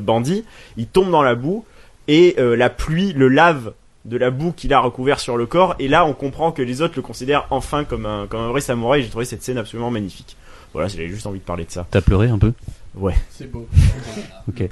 bandit, 0.00 0.44
il 0.76 0.86
tombe 0.86 1.10
dans 1.10 1.22
la 1.22 1.36
boue 1.36 1.64
et 2.08 2.36
euh, 2.38 2.56
la 2.56 2.70
pluie 2.70 3.12
le 3.12 3.28
lave 3.28 3.72
de 4.04 4.16
la 4.16 4.30
boue 4.30 4.52
qu'il 4.52 4.72
a 4.72 4.80
recouvert 4.80 5.18
sur 5.18 5.36
le 5.36 5.46
corps. 5.46 5.74
Et 5.78 5.88
là, 5.88 6.04
on 6.04 6.12
comprend 6.12 6.52
que 6.52 6.62
les 6.62 6.80
autres 6.80 6.94
le 6.96 7.02
considèrent 7.02 7.46
enfin 7.50 7.84
comme 7.84 8.06
un 8.06 8.26
comme 8.26 8.40
un 8.40 8.48
vrai 8.48 8.60
samouraï. 8.60 9.02
J'ai 9.02 9.08
trouvé 9.08 9.24
cette 9.24 9.42
scène 9.42 9.58
absolument 9.58 9.90
magnifique. 9.90 10.36
Voilà, 10.72 10.88
j'avais 10.88 11.08
juste 11.08 11.26
envie 11.26 11.40
de 11.40 11.44
parler 11.44 11.64
de 11.64 11.70
ça. 11.70 11.86
T'as 11.90 12.00
pleuré 12.00 12.28
un 12.28 12.38
peu? 12.38 12.52
Ouais. 12.94 13.14
C'est 13.30 13.50
beau. 13.50 13.66
Ok. 14.48 14.68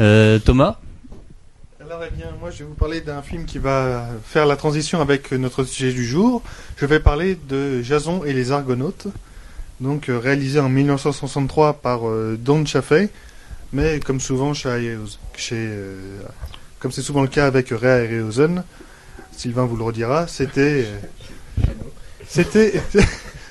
Euh, 0.00 0.38
Thomas? 0.38 0.78
Alors, 1.90 2.02
eh 2.06 2.14
bien, 2.14 2.26
moi, 2.38 2.50
je 2.50 2.58
vais 2.58 2.64
vous 2.64 2.74
parler 2.74 3.00
d'un 3.00 3.22
film 3.22 3.46
qui 3.46 3.58
va 3.58 4.08
faire 4.22 4.44
la 4.44 4.56
transition 4.56 5.00
avec 5.00 5.32
notre 5.32 5.64
sujet 5.64 5.90
du 5.90 6.04
jour. 6.04 6.42
Je 6.76 6.84
vais 6.84 7.00
parler 7.00 7.38
de 7.48 7.80
Jason 7.80 8.24
et 8.26 8.34
les 8.34 8.52
Argonautes, 8.52 9.06
donc 9.80 10.10
euh, 10.10 10.18
réalisé 10.18 10.60
en 10.60 10.68
1963 10.68 11.80
par 11.80 12.06
euh, 12.06 12.36
Don 12.38 12.66
Chaffee, 12.66 13.08
mais 13.72 14.00
comme 14.00 14.20
souvent 14.20 14.52
chez, 14.52 14.68
euh, 14.68 14.98
comme 16.78 16.92
c'est 16.92 17.02
souvent 17.02 17.22
le 17.22 17.28
cas 17.28 17.46
avec 17.46 17.70
Ray 17.70 18.06
Harryhausen, 18.06 18.64
Sylvain 19.32 19.64
vous 19.64 19.76
le 19.76 19.84
redira, 19.84 20.26
c'était 20.26 20.86
c'était 22.28 22.80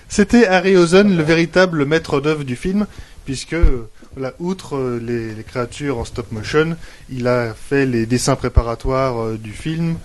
c'était 0.09 0.47
Harryhausen 0.47 1.15
le 1.15 1.23
véritable 1.23 1.85
maître 1.85 2.21
d'œuvre 2.21 2.43
du 2.43 2.55
film, 2.55 2.87
puisque 3.25 3.55
outre 4.39 4.75
euh, 4.75 4.99
les, 4.99 5.33
les 5.35 5.43
créatures 5.43 5.97
en 5.99 6.05
stop 6.05 6.31
motion, 6.31 6.75
il 7.09 7.27
a 7.27 7.53
fait 7.53 7.85
les 7.85 8.05
dessins 8.05 8.35
préparatoires 8.35 9.21
euh, 9.21 9.37
du 9.37 9.51
film, 9.51 9.97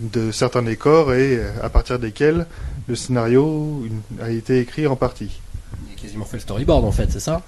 de 0.00 0.32
certains 0.32 0.62
décors 0.62 1.12
et 1.12 1.36
euh, 1.36 1.50
à 1.62 1.68
partir 1.68 1.98
desquels 1.98 2.46
le 2.88 2.96
scénario 2.96 3.82
a 4.22 4.30
été 4.30 4.60
écrit 4.60 4.86
en 4.86 4.96
partie. 4.96 5.40
Il 5.88 5.98
a 5.98 6.00
quasiment 6.00 6.24
fait 6.24 6.38
le 6.38 6.42
storyboard 6.42 6.84
en 6.84 6.92
fait, 6.92 7.10
c'est 7.10 7.20
ça? 7.20 7.42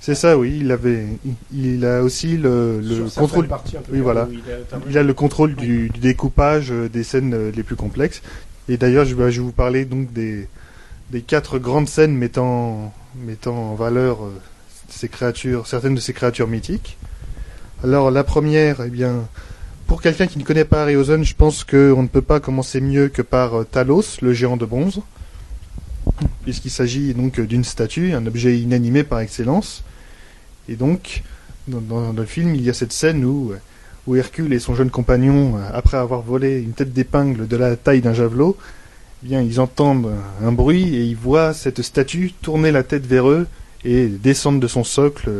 C'est 0.00 0.14
ça, 0.14 0.38
oui. 0.38 0.58
Il 0.62 0.72
avait, 0.72 1.04
il, 1.52 1.84
a 1.84 2.02
aussi 2.02 2.36
le, 2.38 2.80
contrôle. 3.16 3.46
parties, 3.48 3.76
en 3.76 3.82
tout 3.82 3.90
oui, 3.92 3.98
cas, 3.98 4.02
voilà. 4.02 4.28
il 4.32 4.38
a- 4.38 4.78
Il 4.88 4.98
a 4.98 5.02
le 5.02 5.12
contrôle 5.14 5.54
du, 5.54 5.90
du 5.90 6.00
découpage 6.00 6.72
euh, 6.72 6.88
des 6.88 7.02
scènes 7.04 7.34
euh, 7.34 7.52
les 7.54 7.62
plus 7.62 7.76
complexes. 7.76 8.22
Et 8.68 8.76
d'ailleurs, 8.78 9.04
je, 9.04 9.14
vais- 9.14 9.30
je 9.30 9.40
vais 9.40 9.44
vous 9.46 9.52
parler 9.52 9.84
donc 9.84 10.10
des, 10.12 10.48
des 11.10 11.20
quatre 11.20 11.58
grandes 11.58 11.88
scènes 11.88 12.14
mettant, 12.16 12.94
mettant 13.26 13.72
en 13.72 13.74
valeur 13.74 14.24
euh, 14.24 14.30
ces 14.88 15.08
créatures, 15.08 15.66
certaines 15.66 15.94
de 15.94 16.00
ces 16.00 16.14
créatures 16.14 16.48
mythiques. 16.48 16.96
Alors 17.84 18.10
la 18.10 18.24
première, 18.24 18.80
eh 18.86 18.88
bien, 18.90 19.28
pour 19.86 20.00
quelqu'un 20.00 20.26
qui 20.26 20.38
ne 20.38 20.44
connaît 20.44 20.64
pas 20.64 20.82
Harryhausen, 20.82 21.24
je 21.24 21.34
pense 21.34 21.62
qu'on 21.64 22.02
ne 22.02 22.08
peut 22.08 22.22
pas 22.22 22.40
commencer 22.40 22.80
mieux 22.80 23.08
que 23.08 23.22
par 23.22 23.66
Talos, 23.70 24.18
le 24.22 24.32
géant 24.32 24.56
de 24.56 24.64
bronze, 24.64 25.00
puisqu'il 26.44 26.70
s'agit 26.70 27.12
donc 27.14 27.40
d'une 27.40 27.64
statue, 27.64 28.12
un 28.14 28.26
objet 28.26 28.58
inanimé 28.58 29.02
par 29.04 29.20
excellence. 29.20 29.82
Et 30.70 30.76
donc, 30.76 31.22
dans, 31.66 32.12
le 32.12 32.24
film, 32.24 32.54
il 32.54 32.62
y 32.62 32.70
a 32.70 32.74
cette 32.74 32.92
scène 32.92 33.24
où, 33.24 33.52
Hercule 34.14 34.52
et 34.52 34.58
son 34.58 34.74
jeune 34.74 34.90
compagnon, 34.90 35.56
après 35.72 35.96
avoir 35.96 36.22
volé 36.22 36.60
une 36.60 36.72
tête 36.72 36.92
d'épingle 36.92 37.46
de 37.46 37.56
la 37.56 37.76
taille 37.76 38.00
d'un 38.00 38.14
javelot, 38.14 38.56
eh 39.22 39.26
bien, 39.26 39.42
ils 39.42 39.60
entendent 39.60 40.12
un 40.42 40.52
bruit 40.52 40.94
et 40.94 41.02
ils 41.02 41.16
voient 41.16 41.52
cette 41.52 41.82
statue 41.82 42.32
tourner 42.40 42.70
la 42.70 42.82
tête 42.84 43.04
vers 43.04 43.28
eux 43.28 43.46
et 43.84 44.06
descendre 44.06 44.60
de 44.60 44.66
son 44.68 44.84
socle 44.84 45.30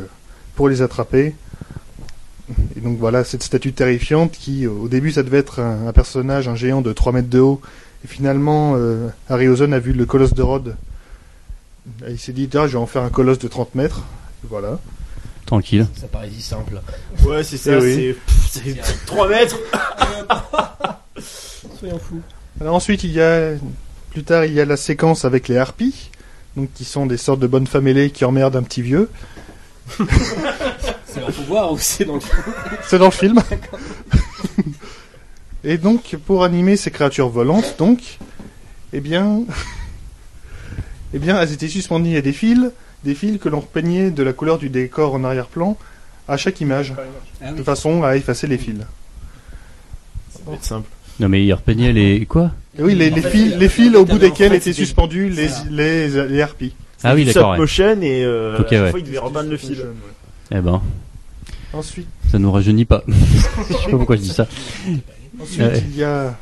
pour 0.57 0.69
les 0.69 0.83
attraper. 0.83 1.35
Et 2.77 2.81
donc 2.81 2.99
voilà, 2.99 3.23
cette 3.23 3.45
statue 3.45 3.73
terrifiante 3.73 4.33
qui, 4.33 4.67
au 4.67 4.89
début, 4.89 5.13
ça 5.13 5.23
devait 5.23 5.39
être 5.39 5.61
un, 5.61 5.93
personnage, 5.93 6.49
un 6.49 6.57
géant 6.57 6.81
de 6.81 6.93
3 6.93 7.13
mètres 7.13 7.29
de 7.29 7.39
haut. 7.39 7.61
Et 8.05 8.09
finalement, 8.09 8.75
euh, 8.77 9.09
Harryhausen 9.29 9.73
a 9.73 9.79
vu 9.79 9.93
le 9.93 10.07
colosse 10.07 10.35
de 10.35 10.43
Rhodes. 10.43 10.77
Il 12.09 12.19
s'est 12.19 12.33
dit, 12.33 12.49
ah, 12.55 12.67
je 12.67 12.73
vais 12.73 12.79
en 12.79 12.87
faire 12.87 13.03
un 13.03 13.11
colosse 13.11 13.39
de 13.39 13.49
30 13.49 13.75
mètres. 13.75 14.03
Voilà. 14.49 14.79
Tranquille. 15.51 15.85
Ça 16.01 16.07
paraît 16.07 16.31
si 16.33 16.41
simple. 16.41 16.81
Ouais, 17.25 17.43
c'est 17.43 17.57
ça. 17.57 17.73
Eh 17.73 17.83
oui. 17.83 18.17
C'est 18.49 18.63
pff, 18.63 18.85
c'est 18.85 19.07
3 19.07 19.29
mètres. 19.31 19.59
Soyons 21.81 21.99
fous. 21.99 22.21
Alors 22.61 22.77
ensuite, 22.77 23.03
il 23.03 23.11
y 23.11 23.21
a 23.21 23.55
plus 24.13 24.23
tard, 24.23 24.45
il 24.45 24.53
y 24.55 24.61
a 24.61 24.65
la 24.65 24.77
séquence 24.77 25.25
avec 25.25 25.49
les 25.49 25.57
harpies, 25.57 26.13
donc 26.57 26.73
qui 26.73 26.85
sont 26.85 27.05
des 27.05 27.17
sortes 27.17 27.41
de 27.41 27.49
bonnes 27.49 27.67
femmes 27.67 27.89
ailées 27.89 28.11
qui 28.11 28.25
emmerdent 28.25 28.55
un 28.55 28.63
petit 28.63 28.81
vieux. 28.81 29.11
C'est 31.05 31.25
un 31.25 31.33
pouvoir 31.33 31.73
ou 31.73 31.79
c'est 31.81 32.05
dans 32.05 32.15
le 32.15 32.21
C'est 32.87 32.99
dans 32.99 33.07
le 33.07 33.11
film. 33.11 33.41
Et 35.65 35.79
donc, 35.79 36.15
pour 36.27 36.45
animer 36.45 36.77
ces 36.77 36.93
créatures 36.93 37.29
volantes, 37.29 37.75
donc, 37.77 38.19
eh 38.93 39.01
bien, 39.01 39.41
eh 41.13 41.19
bien, 41.19 41.41
elles 41.43 41.51
étaient 41.51 41.67
suspendues 41.67 42.17
à 42.17 42.23
des 42.23 42.33
fils, 42.33 42.71
des 43.05 43.15
fils 43.15 43.39
que 43.39 43.49
l'on 43.49 43.61
repeignait 43.61 44.11
de 44.11 44.23
la 44.23 44.33
couleur 44.33 44.59
du 44.59 44.69
décor 44.69 45.15
en 45.15 45.25
arrière-plan 45.25 45.77
à 46.29 46.37
chaque 46.37 46.61
image, 46.61 46.95
Ah 47.43 47.53
de 47.53 47.63
façon 47.63 48.03
à 48.05 48.17
effacer 48.17 48.47
les 48.47 48.59
fils. 48.59 48.77
Ça 50.33 50.39
va 50.47 50.55
être 50.55 50.65
simple. 50.65 50.89
Non 51.19 51.29
mais 51.29 51.45
il 51.45 51.53
repeignait 51.53 51.93
les 51.93 52.25
quoi? 52.27 52.53
Et 52.79 52.83
oui, 52.83 52.95
les, 52.95 53.11
les 53.11 53.23
fils, 53.23 53.57
les 53.57 53.69
fils 53.69 53.95
au 53.97 54.05
bout 54.05 54.19
desquels 54.19 54.55
étaient 54.55 54.73
suspendus 54.73 55.29
les, 55.29 55.49
les, 55.71 56.29
les 56.29 56.43
harpies. 56.43 56.75
Ah 57.03 57.15
oui, 57.15 57.25
d'accord. 57.25 57.43
stop 57.43 57.53
ouais. 57.53 57.59
motion 57.59 58.03
et 58.03 58.25
euh, 58.25 58.59
Ok, 58.59 58.67
à 58.67 58.71
chaque 58.71 58.81
ouais. 58.85 58.91
fois 58.91 58.99
il 59.01 59.05
devait 59.07 59.19
repeindre 59.19 59.51
le 59.51 59.57
fil. 59.57 59.85
Eh 60.53 60.61
ben, 60.61 60.81
Ensuite, 61.73 62.09
ça 62.31 62.39
nous 62.39 62.51
rajeunit 62.51 62.85
pas. 62.85 63.03
je 63.09 63.75
sais 63.75 63.91
pas 63.91 63.97
pourquoi 63.97 64.17
je 64.17 64.23
dis 64.23 64.29
ça. 64.33 64.47
Ensuite, 65.41 65.61
Ouais. 65.61 65.83
il 65.89 65.97
y 65.97 66.05
a 66.05 66.37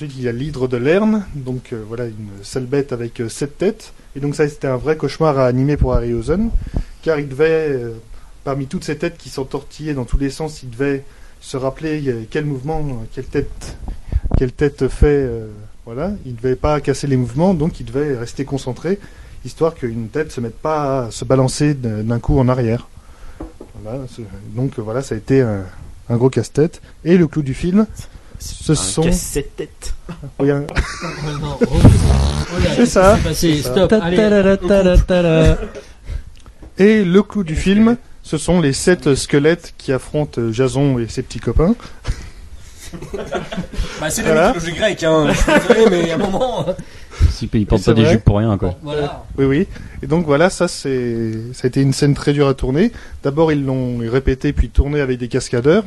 ensuite 0.00 0.16
il 0.16 0.24
y 0.24 0.28
a 0.28 0.32
l'hydre 0.32 0.66
de 0.66 0.78
Lerne, 0.78 1.26
donc 1.34 1.74
euh, 1.74 1.84
voilà 1.86 2.06
une 2.06 2.30
sale 2.42 2.64
bête 2.64 2.94
avec 2.94 3.20
euh, 3.20 3.28
sept 3.28 3.58
têtes. 3.58 3.92
Et 4.16 4.20
donc 4.20 4.34
ça 4.34 4.48
c'était 4.48 4.66
un 4.66 4.78
vrai 4.78 4.96
cauchemar 4.96 5.38
à 5.38 5.46
animer 5.46 5.76
pour 5.76 5.92
Harryhausen, 5.92 6.48
car 7.02 7.18
il 7.20 7.28
devait 7.28 7.68
euh, 7.68 7.92
parmi 8.42 8.66
toutes 8.66 8.82
ces 8.82 8.96
têtes 8.96 9.18
qui 9.18 9.28
sont 9.28 9.44
tortillées 9.44 9.92
dans 9.92 10.06
tous 10.06 10.16
les 10.16 10.30
sens, 10.30 10.62
il 10.62 10.70
devait 10.70 11.04
se 11.42 11.58
rappeler 11.58 12.26
quel 12.30 12.46
mouvement, 12.46 13.04
quelle 13.12 13.26
tête, 13.26 13.76
quelle 14.38 14.52
tête 14.52 14.88
fait. 14.88 15.28
voilà, 15.84 16.12
il 16.24 16.34
devait 16.34 16.56
pas 16.56 16.80
casser 16.80 17.06
les 17.06 17.18
mouvements, 17.18 17.52
donc 17.52 17.78
il 17.80 17.84
devait 17.84 18.16
rester 18.16 18.46
concentré, 18.46 18.98
histoire 19.44 19.74
qu'une 19.74 20.08
tête 20.08 20.32
se 20.32 20.40
mette 20.40 20.56
pas 20.56 21.04
à 21.04 21.10
se 21.10 21.26
balancer 21.26 21.74
d'un 21.74 22.18
coup 22.20 22.38
en 22.38 22.48
arrière. 22.48 22.88
Donc 24.54 24.78
voilà, 24.78 25.02
ça 25.02 25.14
a 25.14 25.18
été 25.18 25.42
un 25.42 26.16
gros 26.16 26.30
casse-tête. 26.30 26.80
Et 27.04 27.16
le 27.16 27.26
clou 27.26 27.42
du 27.42 27.54
film, 27.54 27.86
Ce 28.40 28.74
sont. 28.74 29.02
casse-tête 29.02 29.54
tête. 29.56 29.94
Oui, 30.38 30.50
un- 30.50 30.60
Non, 30.60 31.58
C'est 32.76 32.86
ça. 32.86 33.18
C'est 33.32 33.56
ça. 33.62 33.70
stop. 33.70 33.92
Et 36.78 37.04
le 37.04 37.22
clou 37.22 37.44
du 37.44 37.54
film, 37.56 37.96
ce 38.22 38.38
sont 38.38 38.60
les 38.60 38.72
sept 38.72 39.14
squelettes 39.14 39.74
qui 39.78 39.92
affrontent 39.92 40.40
Jason 40.50 40.98
et 40.98 41.08
ses 41.08 41.22
petits 41.22 41.40
copains. 41.40 41.74
Bah, 44.00 44.10
c'est 44.10 44.22
Voilà. 44.22 44.46
la 44.48 44.52
mythologie 44.54 44.76
grecque, 44.76 45.04
hein. 45.04 45.28
Je 45.28 45.34
suis 45.36 45.52
désolé, 45.68 45.90
mais 45.90 46.10
à 46.10 46.14
un 46.14 46.18
moment. 46.18 46.66
Si, 47.30 47.48
Ils 47.52 47.66
portent 47.66 47.82
C'est 47.82 47.90
pas 47.90 47.94
des 47.96 48.02
vrai. 48.04 48.12
jupes 48.12 48.24
pour 48.24 48.38
rien, 48.38 48.56
quoi. 48.56 48.74
Voilà. 48.82 49.24
Oui, 49.36 49.44
oui. 49.44 49.68
Et 50.02 50.06
donc 50.06 50.24
voilà, 50.24 50.48
ça 50.48 50.68
c'est, 50.68 51.32
ça 51.52 51.60
a 51.64 51.66
été 51.68 51.82
une 51.82 51.92
scène 51.92 52.14
très 52.14 52.32
dure 52.32 52.48
à 52.48 52.54
tourner. 52.54 52.92
D'abord 53.22 53.52
ils 53.52 53.62
l'ont 53.64 53.98
répété 53.98 54.52
puis 54.54 54.70
tourné 54.70 55.00
avec 55.00 55.18
des 55.18 55.28
cascadeurs 55.28 55.84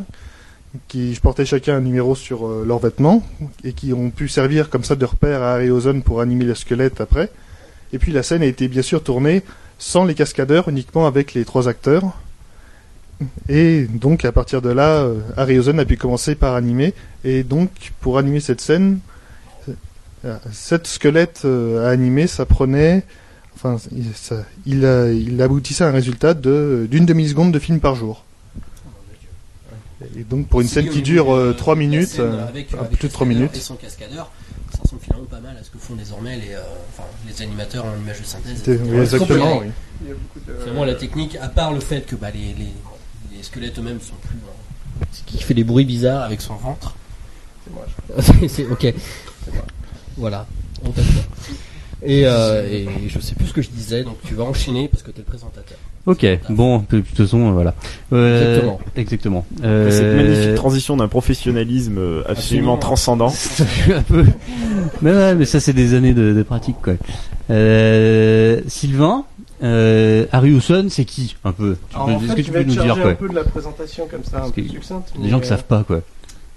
qui 0.87 1.17
portaient 1.21 1.45
chacun 1.45 1.77
un 1.77 1.81
numéro 1.81 2.15
sur 2.15 2.47
euh, 2.47 2.63
leurs 2.67 2.79
vêtements 2.79 3.23
et 3.63 3.73
qui 3.73 3.93
ont 3.93 4.09
pu 4.09 4.27
servir 4.27 4.69
comme 4.69 4.83
ça 4.83 4.95
de 4.95 5.05
repère 5.05 5.41
à 5.43 5.53
Harry 5.53 5.69
Ozone 5.69 6.01
pour 6.01 6.21
animer 6.21 6.45
le 6.45 6.55
squelette 6.55 6.99
après. 7.01 7.29
Et 7.93 7.99
puis 7.99 8.11
la 8.11 8.23
scène 8.23 8.41
a 8.41 8.45
été 8.45 8.67
bien 8.67 8.81
sûr 8.81 9.03
tournée 9.03 9.43
sans 9.77 10.05
les 10.05 10.15
cascadeurs, 10.15 10.69
uniquement 10.69 11.05
avec 11.05 11.33
les 11.33 11.45
trois 11.45 11.67
acteurs. 11.67 12.17
Et 13.49 13.83
donc 13.83 14.25
à 14.25 14.31
partir 14.31 14.61
de 14.61 14.69
là, 14.69 15.03
euh, 15.03 15.19
Harry 15.37 15.59
Ozone 15.59 15.79
a 15.79 15.85
pu 15.85 15.97
commencer 15.97 16.35
par 16.35 16.55
animer. 16.55 16.93
Et 17.23 17.43
donc 17.43 17.69
pour 18.01 18.17
animer 18.17 18.39
cette 18.39 18.61
scène, 18.61 18.99
euh, 20.25 20.37
sept 20.51 20.87
squelettes 20.87 21.41
euh, 21.45 21.87
à 21.87 21.91
animer, 21.91 22.27
ça 22.27 22.45
prenait 22.45 23.03
Enfin, 23.55 23.77
il, 24.65 24.83
il 25.13 25.41
aboutissait 25.41 25.83
à 25.85 25.87
un 25.87 25.91
résultat 25.91 26.33
d'une 26.33 27.05
demi 27.05 27.29
seconde 27.29 27.53
de 27.53 27.59
film 27.59 27.79
par 27.79 27.95
jour. 27.95 28.25
Et 30.17 30.23
donc 30.23 30.47
pour 30.47 30.61
une 30.61 30.67
scène 30.67 30.89
qui 30.89 31.01
dure 31.01 31.25
de 31.27 31.31
euh, 31.39 31.47
la 31.51 31.53
3 31.57 31.75
minutes, 31.75 32.15
euh, 32.19 32.47
avec, 32.47 32.73
un 32.73 32.79
avec 32.79 32.97
plus 32.99 33.07
de 33.07 33.13
3 33.13 33.25
cascadeur 33.25 33.27
minutes. 33.27 33.57
Et 33.57 33.59
sans 33.59 33.75
cascadeur, 33.75 34.31
ça 34.73 34.79
ressemble 34.83 35.01
finalement 35.01 35.25
pas 35.25 35.39
mal 35.39 35.57
à 35.59 35.63
ce 35.63 35.69
que 35.69 35.77
font 35.77 35.95
désormais 35.95 36.37
les, 36.37 36.53
euh, 36.53 36.61
enfin, 36.89 37.07
les 37.27 37.41
animateurs 37.41 37.85
en 37.85 37.95
image 38.01 38.19
de 38.19 38.25
synthèse. 38.25 38.61
Oui, 38.67 38.99
exactement. 38.99 39.59
Oui. 39.59 39.67
Finalement, 40.61 40.85
la 40.85 40.95
technique, 40.95 41.35
à 41.41 41.47
part 41.47 41.73
le 41.73 41.79
fait 41.79 42.01
que 42.05 42.15
bah, 42.15 42.29
les, 42.31 42.53
les, 42.53 42.73
les 43.37 43.43
squelettes 43.43 43.77
eux-mêmes 43.79 43.99
sont 44.01 44.15
plus. 44.27 44.37
ce 45.11 45.23
qui 45.23 45.41
fait 45.43 45.53
des 45.53 45.63
bruits 45.63 45.85
bizarres 45.85 46.23
avec 46.23 46.41
son 46.41 46.55
ventre. 46.55 46.95
C'est 48.19 48.47
c'est- 48.49 48.65
ok. 48.67 48.93
Voilà. 50.17 50.45
On. 50.85 50.91
Et, 52.05 52.23
euh, 52.25 52.67
et 52.69 52.85
je 53.07 53.19
sais 53.19 53.35
plus 53.35 53.47
ce 53.47 53.53
que 53.53 53.61
je 53.61 53.69
disais, 53.69 54.03
donc 54.03 54.17
tu 54.25 54.33
vas 54.35 54.43
enchaîner 54.43 54.87
parce 54.89 55.03
que 55.03 55.11
t'es 55.11 55.19
le 55.19 55.25
présentateur. 55.25 55.77
Ok, 56.05 56.25
bon, 56.49 56.79
de 56.91 56.99
toute 56.99 57.15
façon, 57.15 57.51
voilà. 57.53 57.73
Euh, 58.11 58.41
Exactement. 58.49 58.79
Exactement. 58.97 59.45
Euh, 59.63 59.89
Cette 59.89 60.15
magnifique 60.17 60.55
transition 60.55 60.97
d'un 60.97 61.07
professionnalisme 61.07 61.97
euh, 61.97 62.19
absolument, 62.27 62.73
Absolument. 62.73 62.77
transcendant. 62.77 63.29
ça 63.33 63.63
fait 63.65 63.93
un 63.93 64.01
peu. 64.01 64.25
Mais 65.01 65.11
ouais, 65.13 65.33
mais 65.35 65.45
ça 65.45 65.61
c'est 65.61 65.71
des 65.71 65.93
années 65.93 66.13
de, 66.13 66.33
de 66.33 66.43
pratique 66.43 66.75
quoi. 66.81 66.95
Euh, 67.49 68.59
Sylvain, 68.67 69.23
euh, 69.63 70.25
Harry 70.33 70.53
Hawson, 70.53 70.87
c'est 70.89 71.05
qui 71.05 71.37
un 71.45 71.53
peu? 71.53 71.77
Est-ce 71.91 72.27
fait, 72.27 72.35
que 72.35 72.41
je 72.41 72.45
tu 72.47 72.51
vais 72.51 72.63
peux 72.63 72.69
nous 72.69 72.75
te 72.75 72.81
dire 72.81 72.95
quoi? 72.99 73.11
un 73.11 73.15
peu 73.15 73.29
de 73.29 73.35
la 73.35 73.43
présentation 73.45 74.07
comme 74.07 74.23
ça, 74.25 74.43
un 74.43 74.49
peu 74.49 74.61
succincte. 74.63 75.13
Les 75.21 75.29
gens 75.29 75.39
qui 75.39 75.47
savent 75.47 75.63
pas 75.63 75.83
quoi. 75.85 76.01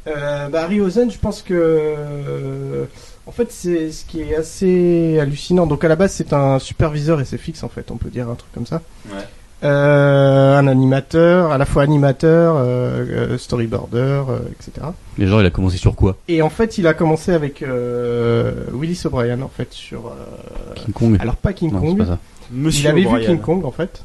Euh, 0.09 0.49
bah, 0.49 0.62
Harry 0.62 0.81
Ozen, 0.81 1.11
je 1.11 1.19
pense 1.19 1.43
que 1.43 1.55
euh, 1.55 2.85
en 3.26 3.33
fait 3.33 3.50
c'est 3.52 3.90
ce 3.92 4.04
qui 4.04 4.21
est 4.23 4.35
assez 4.37 5.18
hallucinant. 5.21 5.66
Donc 5.66 5.85
à 5.85 5.88
la 5.88 5.97
base 5.97 6.12
c'est 6.12 6.33
un 6.33 6.59
superviseur 6.59 7.21
SFX 7.25 7.62
en 7.62 7.68
fait, 7.68 7.90
on 7.90 7.97
peut 7.97 8.11
dire 8.11 8.28
un 8.30 8.35
truc 8.35 8.52
comme 8.52 8.66
ça. 8.66 8.83
Ouais. 9.11 9.21
Euh, 9.64 10.59
un 10.59 10.66
animateur, 10.66 11.50
à 11.50 11.56
la 11.56 11.64
fois 11.64 11.83
animateur, 11.83 12.56
euh, 12.59 13.06
euh, 13.33 13.38
storyboarder, 13.38 13.99
euh, 14.28 14.38
etc. 14.52 14.88
Les 15.16 15.26
gens, 15.26 15.40
il 15.40 15.47
a 15.47 15.50
commencé 15.50 15.78
sur 15.78 15.95
quoi? 15.95 16.16
Et 16.28 16.42
en 16.42 16.50
fait 16.50 16.76
il 16.76 16.87
a 16.87 16.92
commencé 16.92 17.33
avec 17.33 17.62
euh, 17.62 18.52
Willis 18.75 19.00
O'Brien 19.06 19.40
en 19.40 19.49
fait 19.49 19.73
sur. 19.73 20.09
euh, 20.09 20.75
King 20.75 20.92
Kong 20.92 21.16
alors 21.21 21.37
pas 21.37 21.52
King 21.54 21.73
Non, 21.73 21.80
c'est 21.80 21.87
Kong. 21.87 21.99
pas 21.99 22.04
ça. 22.06 22.18
Monsieur 22.52 22.85
il 22.85 22.88
avait 22.88 23.18
vu. 23.21 23.26
King 23.26 23.40
Kong 23.40 23.64
en 23.64 23.71
fait. 23.71 24.02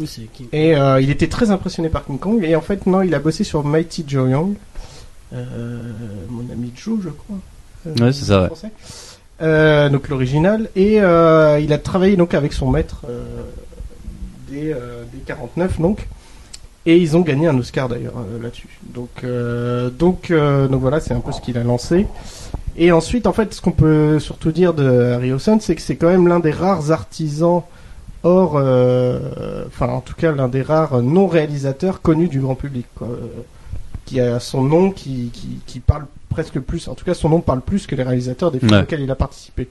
Oui, 0.00 0.06
c'est 0.06 0.22
qui 0.32 0.48
Et 0.52 0.74
euh, 0.76 1.00
il 1.00 1.10
était 1.10 1.28
très 1.28 1.50
impressionné 1.50 1.88
par 1.90 2.04
King 2.06 2.18
Kong. 2.18 2.42
Et 2.44 2.54
en 2.56 2.60
fait, 2.60 2.86
non, 2.86 3.02
il 3.02 3.14
a 3.14 3.18
bossé 3.18 3.42
sur 3.44 3.64
Mighty 3.64 4.04
Joe 4.06 4.30
Young. 4.30 4.54
Euh, 5.34 5.82
mon 6.30 6.44
ami 6.52 6.72
Joe, 6.76 6.98
je 7.02 7.08
crois. 7.10 7.36
Euh, 7.86 7.94
Ouais, 8.04 8.12
c'est 8.12 8.24
ça, 8.26 8.42
ouais. 8.42 8.48
Euh, 9.40 9.88
donc 9.88 10.08
l'original. 10.08 10.68
Et 10.74 11.00
euh, 11.00 11.60
il 11.60 11.72
a 11.72 11.78
travaillé 11.78 12.16
donc 12.16 12.34
avec 12.34 12.52
son 12.52 12.70
maître 12.70 13.02
des, 14.48 14.74
des 15.12 15.18
49 15.26 15.80
donc. 15.80 16.08
Et 16.88 16.96
ils 16.96 17.18
ont 17.18 17.20
gagné 17.20 17.46
un 17.48 17.58
Oscar 17.58 17.86
d'ailleurs 17.86 18.14
euh, 18.16 18.42
là-dessus. 18.42 18.80
Donc 18.94 19.10
euh, 19.22 19.90
donc 19.90 20.30
euh, 20.30 20.68
donc 20.68 20.80
voilà, 20.80 21.00
c'est 21.00 21.12
un 21.12 21.20
peu 21.20 21.32
ce 21.32 21.40
qu'il 21.42 21.58
a 21.58 21.62
lancé. 21.62 22.06
Et 22.78 22.92
ensuite, 22.92 23.26
en 23.26 23.34
fait, 23.34 23.52
ce 23.52 23.60
qu'on 23.60 23.72
peut 23.72 24.18
surtout 24.18 24.52
dire 24.52 24.72
de 24.72 25.12
Harry 25.12 25.30
c'est 25.60 25.74
que 25.74 25.82
c'est 25.82 25.96
quand 25.96 26.08
même 26.08 26.28
l'un 26.28 26.40
des 26.40 26.52
rares 26.52 26.90
artisans 26.90 27.62
hors, 28.22 28.54
enfin 28.54 29.88
en 29.88 30.00
tout 30.00 30.14
cas 30.14 30.32
l'un 30.32 30.48
des 30.48 30.62
rares 30.62 31.02
non 31.02 31.26
réalisateurs 31.26 32.00
connus 32.00 32.28
du 32.28 32.40
grand 32.40 32.54
public, 32.54 32.86
quoi, 32.94 33.08
qui 34.06 34.20
a 34.20 34.40
son 34.40 34.62
nom 34.62 34.90
qui, 34.90 35.30
qui, 35.32 35.60
qui 35.66 35.80
parle 35.80 36.06
presque 36.38 36.60
plus, 36.60 36.86
en 36.86 36.94
tout 36.94 37.04
cas 37.04 37.14
son 37.14 37.28
nom 37.30 37.40
parle 37.40 37.60
plus 37.62 37.86
que 37.88 37.96
les 37.96 38.04
réalisateurs 38.04 38.52
des 38.52 38.60
films 38.60 38.70
Ouais. 38.72 38.82
auxquels 38.82 39.00
il 39.00 39.10
a 39.10 39.16
participé. 39.16 39.68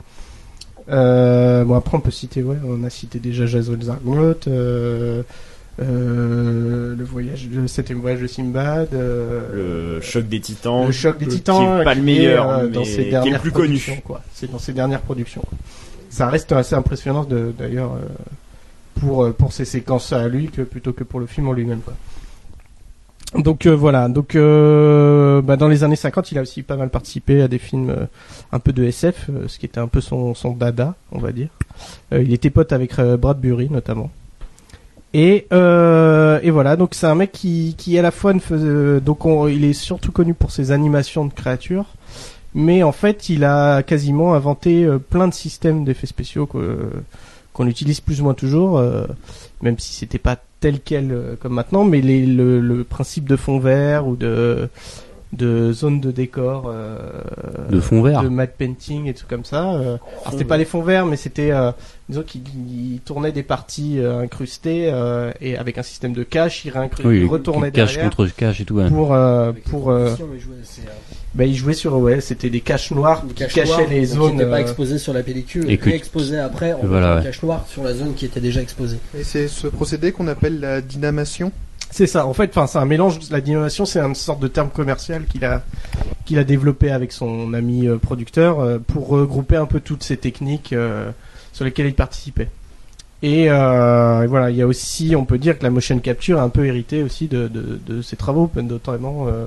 Euh, 0.90 1.64
bon 1.64 1.76
après 1.76 1.96
on 1.98 2.02
peut 2.02 2.12
citer, 2.12 2.44
ouais, 2.44 2.58
on 2.66 2.84
a 2.84 2.90
cité 2.90 3.20
déjà 3.20 3.46
Jason 3.46 3.78
Zargnot, 3.82 4.36
euh, 4.48 5.24
euh, 5.82 6.96
le 6.96 7.04
voyage, 7.06 7.48
le 7.54 7.68
septième 7.68 8.00
voyage 8.00 8.20
de 8.22 8.28
Simbad, 8.28 8.90
euh, 8.94 9.96
Le 9.96 10.02
choc 10.02 10.28
des 10.28 10.40
titans. 10.42 10.86
le 10.88 10.92
choc 10.92 11.18
des 11.18 11.26
qui 11.28 11.36
titans, 11.38 11.80
est 11.80 11.84
pas 11.86 11.94
le 11.94 12.00
qui 12.02 12.06
meilleur, 12.06 12.50
euh, 12.50 12.64
mais 12.64 12.70
dans 12.70 12.82
qui 12.84 12.90
est 13.00 13.30
le 13.32 13.40
plus 13.40 13.52
connu. 13.52 13.82
quoi. 14.06 14.22
C'est 14.34 14.52
dans 14.52 14.60
ses 14.60 14.74
dernières 14.74 15.02
productions. 15.02 15.42
quoi. 15.42 15.58
Ça 16.10 16.28
reste 16.28 16.52
assez 16.52 16.76
impressionnant 16.76 17.24
de- 17.24 17.54
d'ailleurs 17.58 17.92
pour 19.00 19.32
pour 19.34 19.54
ses 19.54 19.66
séquences 19.66 20.12
à 20.14 20.28
lui 20.28 20.48
que 20.50 20.64
plutôt 20.64 20.92
que 20.94 21.04
pour 21.06 21.20
le 21.20 21.28
film 21.28 21.48
en 21.48 21.54
lui-même. 21.54 21.80
quoi. 21.82 21.94
Donc 23.36 23.66
euh, 23.66 23.76
voilà, 23.76 24.08
donc 24.08 24.36
euh, 24.36 25.42
bah, 25.42 25.58
dans 25.58 25.68
les 25.68 25.84
années 25.84 25.98
50, 25.98 26.32
il 26.32 26.38
a 26.38 26.42
aussi 26.42 26.64
pas 26.64 26.78
mal 26.78 26.90
participé 26.90 27.42
à 27.42 27.50
des 27.50 27.58
films 27.58 27.90
euh, 27.90 28.06
un 28.54 28.60
peu 28.60 28.72
de 28.72 28.84
SF, 28.86 29.30
euh, 29.30 29.48
ce 29.48 29.60
qui 29.60 29.66
était 29.66 29.80
un 29.82 29.88
peu 29.88 30.00
son 30.00 30.34
son 30.34 30.52
dada, 30.52 30.96
on 31.12 31.20
va 31.20 31.34
dire. 31.34 31.50
Euh, 32.14 32.24
il 32.24 32.32
était 32.34 32.50
pote 32.50 32.72
avec 32.72 32.96
Bradbury 33.00 33.70
notamment. 33.70 34.10
Et, 35.14 35.48
et 35.52 36.50
voilà, 36.52 36.76
donc 36.78 36.94
c'est 36.94 37.08
un 37.08 37.16
mec 37.16 37.32
qui, 37.32 37.76
qui 37.78 37.98
à 37.98 38.02
la 38.02 38.12
fois 38.12 38.34
ne 38.34 38.40
faisait, 38.40 39.02
donc 39.02 39.26
on- 39.26 39.48
il 39.48 39.64
est 39.66 39.74
surtout 39.74 40.12
connu 40.12 40.34
pour 40.34 40.52
ses 40.52 40.72
animations 40.72 41.26
de 41.26 41.34
créatures, 41.34 41.86
mais 42.54 42.84
en 42.84 42.92
fait 42.92 43.30
il 43.30 43.44
a 43.44 43.84
quasiment 43.84 44.36
inventé 44.36 44.88
plein 45.10 45.28
de 45.28 45.34
systèmes 45.34 45.86
d'effets 45.86 46.08
spéciaux 46.08 46.46
qu'on 47.54 47.68
utilise 47.68 48.00
plus 48.00 48.22
ou 48.22 48.26
moins 48.26 48.34
toujours, 48.36 48.82
même 49.62 49.80
si 49.80 49.94
c'était 49.94 50.20
pas 50.20 50.38
tel 50.60 50.80
quel 50.82 51.12
euh, 51.12 51.36
comme 51.40 51.54
maintenant, 51.54 51.84
mais 51.84 52.02
les, 52.02 52.26
le, 52.26 52.60
le 52.60 52.84
principe 52.84 53.28
de 53.28 53.36
fond 53.36 53.60
vert 53.60 54.08
ou 54.08 54.16
de 54.16 54.70
de 55.34 55.74
zone 55.74 56.00
de 56.00 56.10
décor, 56.12 56.66
euh, 56.74 56.98
De 57.70 57.80
fond 57.82 58.02
vert. 58.02 58.22
de 58.24 58.30
matte 58.30 58.54
painting 58.58 59.08
et 59.08 59.14
tout 59.14 59.26
comme 59.30 59.44
ça. 59.44 59.74
euh. 59.74 59.98
Alors 60.22 60.32
c'était 60.32 60.46
pas 60.46 60.58
des 60.58 60.64
fonds 60.66 60.82
verts, 60.82 61.06
mais 61.06 61.18
c'était 61.18 61.52
euh, 61.52 61.72
disons 62.08 62.24
qu'ils 62.24 62.42
ils 62.70 63.00
tournaient 63.02 63.34
des 63.34 63.44
parties 63.44 64.00
euh, 64.00 64.20
incrustées 64.22 64.90
euh, 64.90 65.32
et 65.42 65.58
avec 65.58 65.78
un 65.78 65.84
système 65.84 66.14
de 66.14 66.24
cache, 66.24 66.64
ils 66.64 66.72
réincru- 66.72 67.06
Oui, 67.06 67.26
retournaient 67.26 67.72
cache 67.72 67.94
derrière 67.96 68.10
contre 68.16 68.34
cache 68.34 68.62
et 68.62 68.66
tout. 68.66 68.76
ouais. 68.76 68.88
pour 68.88 69.14
euh, 69.14 69.50
Avec 69.50 69.66
les 69.66 69.72
pour 69.72 69.90
euh, 69.92 70.06
conditions, 70.06 70.28
mais 70.34 70.40
jouer, 70.40 70.56
c'est, 70.64 70.82
euh, 70.84 70.92
bah 71.36 71.44
ils 71.44 71.56
jouaient 71.56 71.74
sur 71.74 71.98
ouais, 71.98 72.22
c'était 72.22 72.50
des 72.50 72.62
caches 72.62 72.92
noires 72.92 73.22
une 73.24 73.30
qui 73.34 73.44
cache 73.44 73.54
cachaient 73.54 73.68
noire, 73.70 73.90
les 73.90 74.08
donc 74.08 74.16
zones. 74.16 74.30
Qui 74.32 74.38
n'était 74.38 74.50
pas 74.50 74.56
euh, 74.58 74.62
exposée 74.62 74.98
sur 74.98 75.12
la 75.14 75.24
pellicule 75.24 75.70
et 75.70 75.74
et 75.74 75.78
que- 75.78 75.90
exposée 75.90 76.40
après 76.40 76.72
en 76.72 76.80
Voilà, 76.84 77.18
ouais. 77.18 77.24
cache 77.24 77.44
noire 77.44 77.66
sur 77.68 77.84
la 77.84 77.94
zone 77.94 78.14
qui 78.14 78.24
était 78.26 78.40
déjà 78.40 78.62
exposée. 78.62 78.98
Et 79.18 79.24
c'est 79.26 79.50
ce 79.50 79.68
procédé 79.68 80.14
qu'on 80.14 80.28
appelle 80.30 80.62
la 80.62 80.80
dynamation. 80.80 81.52
C'est 81.92 82.08
ça. 82.08 82.26
En 82.28 82.34
fait, 82.34 82.50
enfin, 82.50 82.68
c'est 82.68 82.78
un 82.78 82.86
mélange. 82.86 83.20
La 83.32 83.42
dynamation, 83.42 83.86
c'est 83.86 84.00
une 84.00 84.16
sorte 84.16 84.40
de 84.40 84.48
terme 84.48 84.70
commercial 84.70 85.26
qu'il 85.26 85.46
a 85.46 85.64
qu'il 86.26 86.38
a 86.38 86.44
développé 86.44 86.92
avec 86.92 87.12
son 87.12 87.54
ami 87.54 87.88
euh, 87.88 87.98
producteur 87.98 88.60
euh, 88.60 88.80
pour 88.80 89.08
regrouper 89.08 89.56
un 89.56 89.66
peu 89.66 89.80
toutes 89.80 90.04
ces 90.04 90.18
techniques 90.18 90.74
euh, 90.74 91.10
sur 91.54 91.64
lesquelles 91.66 91.88
il 91.88 91.96
participait. 91.96 92.50
Et, 93.24 93.50
euh, 93.50 94.24
et 94.24 94.28
voilà, 94.28 94.52
il 94.52 94.58
y 94.58 94.62
a 94.62 94.68
aussi, 94.68 95.16
on 95.16 95.26
peut 95.26 95.40
dire 95.40 95.58
que 95.58 95.64
la 95.64 95.72
motion 95.72 95.98
capture 96.00 96.38
a 96.38 96.44
un 96.44 96.50
peu 96.50 96.66
hérité 96.66 97.02
aussi 97.02 97.28
de, 97.28 97.48
de, 97.48 97.80
de 97.84 98.02
ses 98.04 98.16
travaux, 98.16 98.52
notamment 98.58 99.26
euh, 99.28 99.46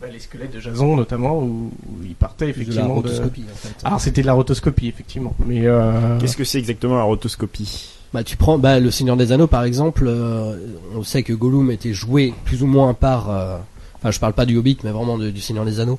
bah, 0.00 0.08
les 0.12 0.18
squelettes 0.18 0.52
de 0.52 0.58
Jason, 0.58 0.96
notamment 0.96 1.38
où, 1.38 1.70
où 1.86 2.04
il 2.04 2.16
partait 2.16 2.46
de 2.46 2.50
la 2.50 2.56
effectivement 2.56 3.00
de. 3.00 3.08
en 3.08 3.54
fait. 3.54 3.74
Alors 3.84 4.00
c'était 4.00 4.22
de 4.22 4.26
la 4.26 4.32
rotoscopie 4.32 4.88
effectivement, 4.88 5.34
mais 5.46 5.64
euh... 5.64 6.18
Qu'est-ce 6.18 6.36
que 6.36 6.42
c'est 6.42 6.58
exactement 6.58 6.96
la 6.96 7.04
rotoscopie? 7.04 7.93
Bah, 8.14 8.22
tu 8.24 8.36
prends 8.36 8.58
bah, 8.58 8.78
le 8.78 8.90
Seigneur 8.90 9.16
des 9.16 9.32
Anneaux 9.32 9.48
par 9.48 9.64
exemple. 9.64 10.04
euh, 10.06 10.56
on 10.96 11.02
sait 11.02 11.22
que 11.24 11.32
Gollum 11.32 11.70
était 11.72 11.92
joué 11.92 12.32
plus 12.44 12.62
ou 12.62 12.66
moins 12.66 12.94
par. 12.94 13.28
euh, 13.28 13.58
Enfin, 13.96 14.10
je 14.10 14.20
parle 14.20 14.34
pas 14.34 14.46
du 14.46 14.56
Hobbit, 14.56 14.78
mais 14.84 14.90
vraiment 14.90 15.18
du 15.18 15.40
Seigneur 15.40 15.64
des 15.64 15.80
Anneaux 15.80 15.98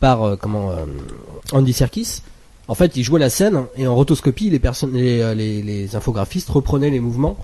par 0.00 0.22
euh, 0.22 0.36
comment 0.36 0.72
Andy 1.52 1.72
Serkis. 1.72 2.22
En 2.68 2.74
fait, 2.74 2.96
il 2.96 3.02
jouait 3.04 3.20
la 3.20 3.30
scène 3.30 3.64
et 3.76 3.86
en 3.86 3.94
rotoscopie, 3.94 4.50
les 4.50 4.60
les, 5.34 5.62
les 5.62 5.94
infographistes 5.96 6.48
reprenaient 6.50 6.90
les 6.90 7.00
mouvements 7.00 7.36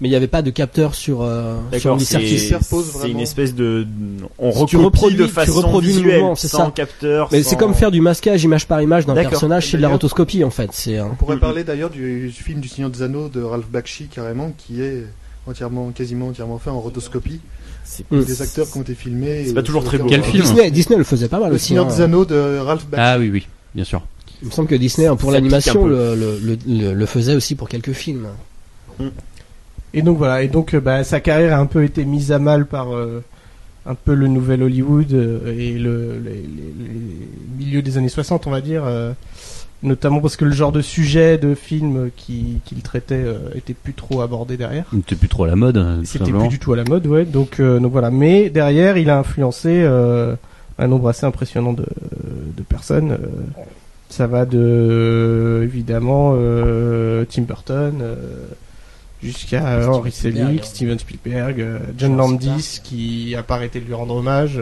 mais 0.00 0.08
il 0.08 0.10
n'y 0.10 0.16
avait 0.16 0.26
pas 0.28 0.42
de 0.42 0.50
capteur 0.50 0.94
sur 0.94 1.22
euh, 1.22 1.56
sur 1.78 1.96
D'accord, 1.96 2.00
c'est 2.00 2.26
c'est 3.00 3.10
une 3.10 3.20
espèce 3.20 3.54
de 3.54 3.86
on 4.38 4.52
Si 4.52 4.66
tu 4.66 4.76
recopie 4.76 4.84
reproduis- 4.84 5.16
de 5.18 5.26
tu 5.26 5.32
façon 5.32 5.72
le 5.80 5.86
visuelle 5.86 6.20
mouvement, 6.20 6.34
c'est 6.36 6.48
sans 6.48 6.66
ça. 6.66 6.72
capteur. 6.74 7.28
Mais 7.32 7.42
sans- 7.42 7.50
c'est 7.50 7.56
comme 7.56 7.74
faire 7.74 7.90
du 7.90 8.00
masquage 8.00 8.42
image 8.44 8.66
par 8.66 8.80
image 8.82 9.06
d'un 9.06 9.14
personnage 9.14 9.66
chez 9.66 9.76
de 9.76 9.82
la 9.82 9.88
rotoscopie 9.88 10.44
en 10.44 10.50
fait. 10.50 10.70
C'est 10.72 10.98
un- 10.98 11.08
On 11.12 11.14
pourrait 11.16 11.34
Mhm. 11.36 11.40
parler 11.40 11.64
d'ailleurs 11.64 11.90
du 11.90 12.30
film 12.30 12.60
du 12.60 12.68
Seigneur 12.68 12.90
des 12.90 13.02
Anneaux 13.02 13.28
de 13.28 13.42
Ralph 13.42 13.68
Bakshi 13.70 14.06
carrément, 14.06 14.52
qui 14.56 14.80
est 14.82 15.04
entièrement, 15.46 15.90
quasiment 15.90 16.28
entièrement 16.28 16.58
fait 16.58 16.70
en 16.70 16.80
rotoscopie. 16.80 17.40
c'est 17.84 18.04
Mm. 18.10 18.22
Des 18.22 18.42
acteurs 18.42 18.70
qui 18.70 18.76
ont 18.76 18.82
été 18.82 18.94
filmés. 18.94 19.44
C'est 19.46 19.54
pas 19.54 19.62
toujours 19.62 19.82
très 19.82 19.96
le 19.96 20.02
beau. 20.02 20.10
Quel 20.10 20.20
terrain. 20.20 20.30
film 20.32 20.44
Disney, 20.44 20.70
Disney 20.70 20.98
le 20.98 21.04
faisait 21.04 21.26
pas 21.28 21.40
mal 21.40 21.48
Le 21.48 21.54
aussi. 21.56 21.68
Seigneur 21.68 21.86
hein. 21.86 21.88
des 21.96 22.02
Anneaux 22.02 22.26
de 22.26 22.58
Ralph 22.58 22.86
Bakshi. 22.86 23.02
Ah 23.02 23.18
oui, 23.18 23.30
oui, 23.32 23.46
bien 23.74 23.84
sûr. 23.84 24.02
Il 24.42 24.48
me 24.48 24.52
semble 24.52 24.68
que 24.68 24.74
Disney 24.74 25.08
pour 25.18 25.32
l'animation 25.32 25.86
le, 25.86 26.14
le, 26.14 26.38
le, 26.38 26.58
le- 26.66 26.92
le 26.92 27.06
faisait 27.06 27.34
aussi 27.34 27.54
pour 27.54 27.66
quelques 27.68 27.92
films. 27.92 28.26
Et 29.94 30.02
donc 30.02 30.18
voilà, 30.18 30.42
et 30.42 30.48
donc 30.48 30.74
euh, 30.74 30.80
bah, 30.80 31.02
sa 31.04 31.20
carrière 31.20 31.56
a 31.56 31.60
un 31.60 31.66
peu 31.66 31.82
été 31.84 32.04
mise 32.04 32.30
à 32.32 32.38
mal 32.38 32.66
par 32.66 32.94
euh, 32.94 33.22
un 33.86 33.94
peu 33.94 34.14
le 34.14 34.26
nouvel 34.28 34.62
Hollywood 34.62 35.12
euh, 35.14 35.54
et 35.58 35.72
le 35.78 36.18
les, 36.22 36.30
les- 36.34 36.42
les 36.78 37.28
milieux 37.58 37.80
des 37.82 37.96
années 37.96 38.08
60, 38.10 38.46
on 38.46 38.50
va 38.50 38.60
dire, 38.60 38.82
euh, 38.84 39.12
notamment 39.82 40.20
parce 40.20 40.36
que 40.36 40.44
le 40.44 40.50
genre 40.52 40.72
de 40.72 40.82
sujet 40.82 41.38
de 41.38 41.54
film 41.54 42.10
qui- 42.16 42.60
qu'il 42.66 42.82
traitait 42.82 43.24
était 43.54 43.72
plus 43.74 43.94
trop 43.94 44.20
abordé 44.20 44.56
derrière. 44.58 44.84
T'es 45.06 45.14
plus 45.16 45.28
trop 45.28 45.44
à 45.44 45.46
la 45.46 45.56
mode, 45.56 45.76
tout 46.00 46.04
C'était 46.04 46.32
plus 46.40 46.48
du 46.48 46.58
tout 46.58 46.72
à 46.74 46.76
la 46.76 46.84
mode, 46.84 47.06
ouais. 47.06 47.24
Donc, 47.24 47.60
donc 47.60 47.90
voilà. 47.92 48.10
Mais 48.10 48.50
derrière, 48.50 48.98
il 48.98 49.08
a 49.08 49.18
influencé 49.18 49.84
un 50.80 50.86
nombre 50.86 51.08
assez 51.08 51.24
impressionnant 51.24 51.72
de, 51.72 51.86
de 52.56 52.62
personnes. 52.62 53.16
ça 54.10 54.26
va 54.26 54.44
de 54.46 55.60
évidemment 55.64 56.34
Tim 57.30 57.42
Burton 57.42 58.02
jusqu'à 59.22 59.66
euh, 59.66 59.86
Henry 59.86 60.12
Selick, 60.12 60.40
hein. 60.40 60.56
Steven 60.62 60.98
Spielberg, 60.98 61.60
euh, 61.60 61.78
John 61.96 62.16
Landis 62.16 62.80
qui 62.82 63.34
a 63.36 63.42
pas 63.42 63.56
arrêté 63.56 63.80
de 63.80 63.84
lui 63.86 63.94
rendre 63.94 64.14
hommage. 64.16 64.60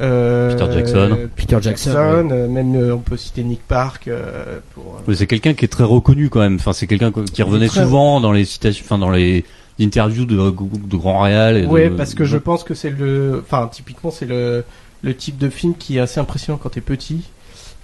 euh, 0.00 0.54
Peter 0.56 0.72
Jackson. 0.72 1.18
Peter 1.34 1.56
Jackson, 1.60 1.92
Jackson, 1.92 2.28
euh, 2.30 2.48
même 2.48 2.76
euh, 2.76 2.94
on 2.94 2.98
peut 2.98 3.16
citer 3.16 3.42
Nick 3.42 3.60
Park 3.66 4.06
euh, 4.08 4.60
pour 4.74 4.94
euh, 4.96 5.02
Mais 5.08 5.14
c'est 5.16 5.26
quelqu'un 5.26 5.54
qui 5.54 5.64
est 5.64 5.68
très 5.68 5.84
reconnu 5.84 6.28
quand 6.30 6.40
même. 6.40 6.54
Enfin, 6.56 6.72
c'est 6.72 6.86
quelqu'un 6.86 7.10
qui 7.10 7.42
revenait 7.42 7.66
très- 7.68 7.82
souvent 7.82 8.20
dans 8.20 8.30
les 8.32 8.44
citations, 8.44 8.84
enfin 8.86 8.98
dans 8.98 9.10
les 9.10 9.44
interviews 9.80 10.24
de, 10.24 10.36
de 10.36 11.56
et 11.56 11.62
de- 11.62 11.66
Ouais, 11.66 11.90
parce 11.90 12.14
que 12.14 12.24
je 12.24 12.36
pense 12.36 12.62
que 12.64 12.74
c'est 12.74 12.90
le, 12.90 13.42
enfin 13.44 13.68
typiquement 13.72 14.10
c'est 14.10 14.26
le 14.26 14.64
le 15.02 15.14
type 15.14 15.38
de 15.38 15.48
film 15.48 15.74
qui 15.78 15.96
est 15.96 16.00
assez 16.00 16.18
impressionnant 16.18 16.58
quand 16.60 16.70
t'es 16.70 16.80
petit. 16.80 17.22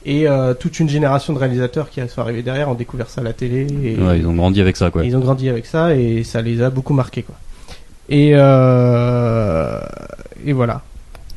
Et 0.07 0.29
euh, 0.29 0.53
toute 0.55 0.81
une 0.81 0.89
génération 0.89 1.33
de 1.33 1.39
réalisateurs 1.39 1.89
qui 1.89 2.01
sont 2.09 2.21
arrivés 2.21 2.43
derrière 2.43 2.69
ont 2.69 2.75
découvert 2.75 3.09
ça 3.09 3.23
à 3.23 3.25
la 3.25 3.33
télé. 3.33 3.67
Et, 3.83 3.97
Ouais, 3.97 4.19
ils 4.19 4.27
ont 4.27 4.35
grandi 4.35 4.61
avec 4.61 4.77
ça, 4.77 4.91
quoi. 4.91 5.05
ils 5.05 5.17
ont 5.17 5.21
grandi 5.21 5.49
avec 5.49 5.65
ça 5.67 5.95
et 5.95 6.25
ça 6.25 6.43
les 6.43 6.61
a 6.63 6.69
beaucoup 6.71 6.93
marqués 6.93 7.23
quoi. 7.23 7.37
Et 8.11 8.33
euh, 8.35 9.81
et 10.45 10.53
voilà. 10.53 10.83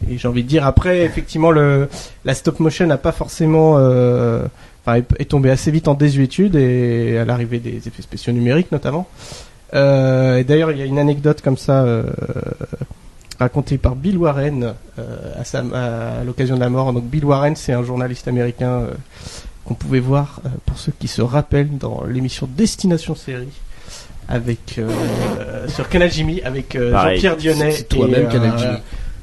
Et 0.10 0.18
j'ai 0.18 0.28
envie 0.28 0.44
de 0.44 0.50
dire 0.50 0.66
après 0.66 1.04
effectivement 1.04 1.50
le 1.52 1.88
la 2.26 2.34
stop 2.34 2.60
motion 2.60 2.86
n'a 2.86 2.98
pas 2.98 3.14
forcément 3.14 3.76
euh, 3.78 4.44
enfin 4.86 4.98
est, 4.98 5.06
est 5.22 5.26
tombée 5.26 5.50
assez 5.50 5.72
vite 5.72 5.88
en 5.88 5.94
désuétude 5.94 6.56
et 6.56 7.18
à 7.18 7.26
l'arrivée 7.26 7.60
des 7.60 7.78
effets 7.88 8.02
spéciaux 8.02 8.34
numériques 8.34 8.72
notamment. 8.74 9.08
Euh, 9.74 10.38
et 10.38 10.44
d'ailleurs 10.44 10.72
il 10.72 10.78
y 10.78 10.82
a 10.82 10.86
une 10.86 11.00
anecdote 11.00 11.42
comme 11.42 11.58
ça 11.58 11.86
racontée 13.40 13.78
par 13.78 13.96
Bill 13.96 14.18
Warren 14.18 14.74
euh, 15.00 15.34
à, 15.40 15.44
sa, 15.44 15.60
à 15.60 16.24
l'occasion 16.24 16.56
de 16.56 16.60
la 16.62 16.70
mort. 16.70 16.94
Donc 16.94 17.06
Bill 17.06 17.26
Warren 17.26 17.56
c'est 17.56 17.74
un 17.74 17.84
journaliste 17.84 18.28
américain 18.28 18.82
euh, 18.82 18.94
qu'on 19.66 19.76
pouvait 19.76 20.00
voir 20.00 20.42
euh, 20.46 20.50
pour 20.66 20.80
ceux 20.80 20.94
qui 20.98 21.08
se 21.08 21.22
rappellent 21.22 21.78
dans 21.78 22.04
l'émission 22.06 22.48
Destination 22.50 23.16
Série 23.16 23.50
avec 24.30 24.78
euh, 24.78 25.68
sur 25.68 25.88
Canal 25.90 26.12
Jimmy 26.12 26.42
avec 26.42 26.76
euh. 26.76 26.92
Jean-Pierre 26.92 27.38
Dionnet 27.38 27.72
C'est 27.72 27.88
toi-même, 27.88 28.28
Canal 28.30 28.58
Jimmy. 28.58 28.78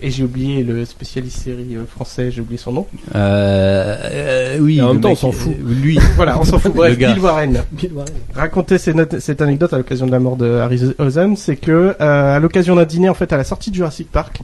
Et 0.07 0.11
j'ai 0.11 0.23
oublié 0.23 0.62
le 0.62 0.85
spécialiste 0.85 1.38
série 1.38 1.75
euh, 1.77 1.85
français, 1.87 2.31
j'ai 2.31 2.40
oublié 2.40 2.59
son 2.59 2.73
nom. 2.73 2.87
Euh, 3.14 3.97
euh, 4.05 4.59
oui. 4.61 4.79
Et 4.79 4.83
en 4.83 4.93
même 4.93 5.01
temps, 5.01 5.09
mec, 5.09 5.19
on 5.19 5.21
s'en 5.21 5.33
fout. 5.33 5.55
Lui. 5.64 5.99
Voilà, 6.17 6.38
on 6.38 6.45
s'en 6.45 6.59
fout. 6.59 6.73
Bref. 6.77 6.97
Bill 6.99 7.19
Warren 7.19 7.62
racontait 8.35 8.79
ces 8.79 8.93
notes- 8.95 9.19
cette 9.21 9.40
anecdote 9.40 9.73
à 9.73 9.79
l'occasion 9.79 10.07
de 10.07 10.12
la 10.12 10.19
mort 10.21 10.37
de 10.37 10.47
Harryhausen, 10.51 11.37
c'est 11.37 11.57
que 11.57 11.97
euh, 12.01 12.37
à 12.37 12.38
l'occasion 12.38 12.77
d'un 12.77 12.85
dîner 12.85 13.09
en 13.09 13.14
fait 13.14 13.33
à 13.33 13.37
la 13.37 13.45
sortie 13.45 13.71
de 13.71 13.77
Jurassic 13.77 14.11
Park, 14.12 14.40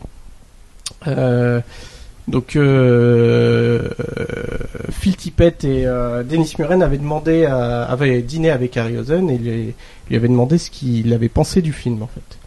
euh, 1.06 1.60
donc 2.28 2.56
euh, 2.56 3.88
Phil 4.90 5.16
Tippett 5.16 5.64
et 5.64 5.86
euh, 5.86 6.22
Dennis 6.22 6.54
Muren 6.58 6.82
avaient 6.82 6.98
demandé, 6.98 7.44
à- 7.44 7.82
avaient 7.84 8.22
dîné 8.22 8.50
avec 8.50 8.76
Harryhausen 8.76 9.28
et 9.30 9.38
lui, 9.38 9.74
lui 10.08 10.16
avaient 10.16 10.28
demandé 10.28 10.58
ce 10.58 10.70
qu'il 10.70 11.12
avait 11.12 11.28
pensé 11.28 11.62
du 11.62 11.72
film 11.72 12.02
en 12.02 12.06
fait. 12.08 12.38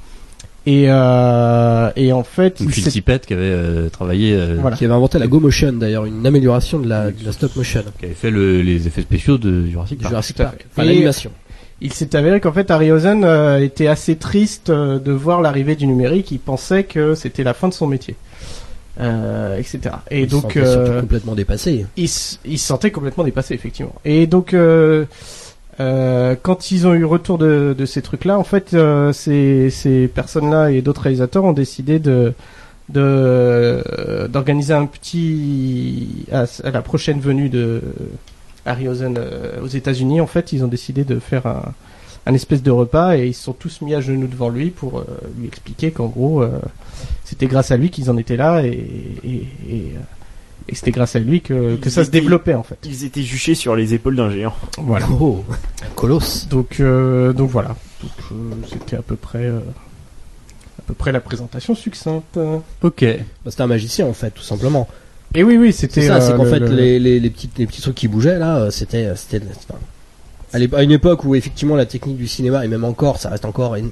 Et, 0.65 0.85
euh, 0.87 1.91
et 1.97 2.13
en 2.13 2.23
fait, 2.23 2.61
il 2.61 2.69
Phil 2.71 2.87
Tippett 2.87 3.25
qui 3.25 3.33
avait 3.33 3.41
euh, 3.43 3.89
travaillé, 3.89 4.33
euh, 4.33 4.57
Voilà. 4.61 4.77
Qui 4.77 4.85
avait 4.85 4.93
inventé 4.93 5.19
la 5.19 5.27
Go 5.27 5.39
Motion 5.41 5.73
d'ailleurs, 5.73 6.05
une 6.05 6.25
amélioration 6.25 6.79
de 6.79 6.87
la, 6.87 7.11
de 7.11 7.25
la 7.25 7.31
stop 7.33 7.55
motion 7.57 7.83
qui 7.99 8.05
avait 8.05 8.13
fait 8.13 8.31
le- 8.31 8.61
les 8.61 8.87
effets 8.87 9.01
spéciaux 9.01 9.37
de 9.37 9.65
Jurassic 9.65 9.99
Park. 9.99 10.09
Jurassic. 10.11 10.37
Enfin, 10.39 10.83
l'animation. 10.85 11.31
Il 11.81 11.91
s'est 11.91 12.15
avéré 12.15 12.39
qu'en 12.39 12.53
fait 12.53 12.71
Harryhausen 12.71 13.25
euh, 13.25 13.59
était 13.59 13.87
assez 13.87 14.15
triste 14.15 14.69
euh, 14.69 14.99
de 14.99 15.11
voir 15.11 15.41
l'arrivée 15.41 15.75
du 15.75 15.85
numérique. 15.85 16.31
Il 16.31 16.39
pensait 16.39 16.85
que 16.85 17.13
c'était 17.13 17.43
la 17.43 17.53
fin 17.53 17.67
de 17.67 17.73
son 17.73 17.87
métier, 17.87 18.15
euh, 19.01 19.57
etc. 19.57 19.79
Et 20.09 20.21
Il 20.21 20.25
se 20.27 20.31
donc 20.31 20.43
sentait 20.53 20.65
surtout 20.65 20.91
euh, 20.91 21.01
complètement 21.01 21.35
dépassé. 21.35 21.85
il, 21.97 22.07
se 22.07 22.37
sentait 22.55 22.91
complètement 22.91 23.25
dépassé 23.25 23.53
effectivement. 23.53 23.95
Et 24.05 24.27
donc 24.27 24.53
euh, 24.53 25.03
euh, 25.79 26.35
quand 26.41 26.71
ils 26.71 26.85
ont 26.87 26.93
eu 26.93 27.05
retour 27.05 27.37
de, 27.37 27.75
de 27.77 27.85
ces 27.85 28.01
trucs-là, 28.01 28.37
en 28.37 28.43
fait, 28.43 28.73
euh, 28.73 29.11
ces, 29.13 29.69
ces 29.69 30.07
personnes-là 30.07 30.71
et 30.71 30.81
d'autres 30.81 31.01
réalisateurs 31.01 31.43
ont 31.43 31.53
décidé 31.53 31.99
de 31.99 32.33
euh, 32.95 34.27
d'organiser 34.27 34.73
un 34.73 34.85
petit 34.85 36.25
à, 36.31 36.45
la 36.69 36.81
prochaine 36.81 37.19
venue 37.19 37.49
de 37.49 37.81
Harryhausen 38.65 39.15
euh, 39.17 39.61
aux 39.61 39.67
États-Unis. 39.67 40.21
En 40.21 40.27
fait, 40.27 40.53
ils 40.53 40.63
ont 40.63 40.67
décidé 40.67 41.03
de 41.03 41.19
faire 41.19 41.45
un 41.47 41.73
un 42.25 42.33
espèce 42.33 42.63
de 42.63 42.71
repas 42.71 43.17
et 43.17 43.27
ils 43.27 43.33
se 43.33 43.43
sont 43.43 43.51
tous 43.51 43.81
mis 43.81 43.93
à 43.93 43.99
genoux 43.99 44.27
devant 44.27 44.47
lui 44.47 44.69
pour 44.69 45.03
lui 45.37 45.45
expliquer 45.45 45.91
qu'en 45.91 46.05
gros 46.05 46.41
c'était 47.25 47.47
grâce 47.47 47.71
à 47.71 47.75
lui 47.75 47.89
qu'ils 47.89 48.09
en 48.09 48.15
étaient 48.15 48.37
là 48.37 48.63
et, 48.63 48.79
et, 49.25 49.45
et, 49.69 49.91
et 50.69 50.75
c'était 50.75 50.91
grâce 50.91 51.15
à 51.15 51.19
lui 51.19 51.41
que, 51.41 51.75
que 51.75 51.89
ça 51.89 52.03
se 52.05 52.09
développait 52.09 52.53
en 52.53 52.63
fait. 52.63 52.77
Ils 52.85 53.03
étaient 53.05 53.21
juchés 53.23 53.55
sur 53.55 53.75
les 53.75 53.93
épaules 53.93 54.15
d'un 54.15 54.29
géant. 54.29 54.53
Voilà. 54.77 55.07
Oh, 55.19 55.43
colosse. 55.95 56.47
Donc 56.49 56.79
donc 56.79 57.35
donc 57.35 57.49
voilà. 57.49 57.75
Donc 58.01 58.11
euh, 58.31 58.35
c'était 58.71 58.95
à 58.97 59.01
peu 59.01 59.15
près 59.15 59.45
euh, 59.45 59.59
à 60.79 60.81
peu 60.87 60.93
près 60.93 61.11
la 61.11 61.19
présentation 61.19 61.75
succincte. 61.75 62.39
Ok. 62.81 63.03
Bah, 63.03 63.51
c'était 63.51 63.61
un 63.63 63.67
magicien 63.67 64.05
en 64.05 64.13
fait, 64.13 64.31
tout 64.31 64.41
simplement. 64.43 64.87
Et 65.35 65.43
oui 65.43 65.57
oui 65.57 65.73
c'était 65.73 66.01
C'est 66.01 66.07
ça, 66.07 66.15
euh, 66.17 66.21
c'est 66.21 66.35
qu'en 66.35 66.43
le- 66.43 66.49
fait 66.49 66.59
le- 66.59 66.67
les, 66.67 66.99
les, 66.99 67.19
les 67.19 67.29
petits 67.29 67.49
les 67.57 67.65
petits 67.65 67.81
trucs 67.81 67.95
qui 67.95 68.07
bougeaient 68.07 68.37
là, 68.39 68.57
euh, 68.57 68.69
c'était 68.71 69.11
c'était 69.15 69.41
enfin, 69.69 69.79
à 70.77 70.83
une 70.83 70.91
époque 70.91 71.23
où 71.25 71.33
effectivement 71.33 71.75
la 71.75 71.87
technique 71.87 72.17
du 72.17 72.27
cinéma 72.27 72.63
et 72.63 72.67
même 72.67 72.83
encore, 72.83 73.17
ça 73.19 73.29
reste 73.29 73.45
encore 73.45 73.73
une- 73.75 73.91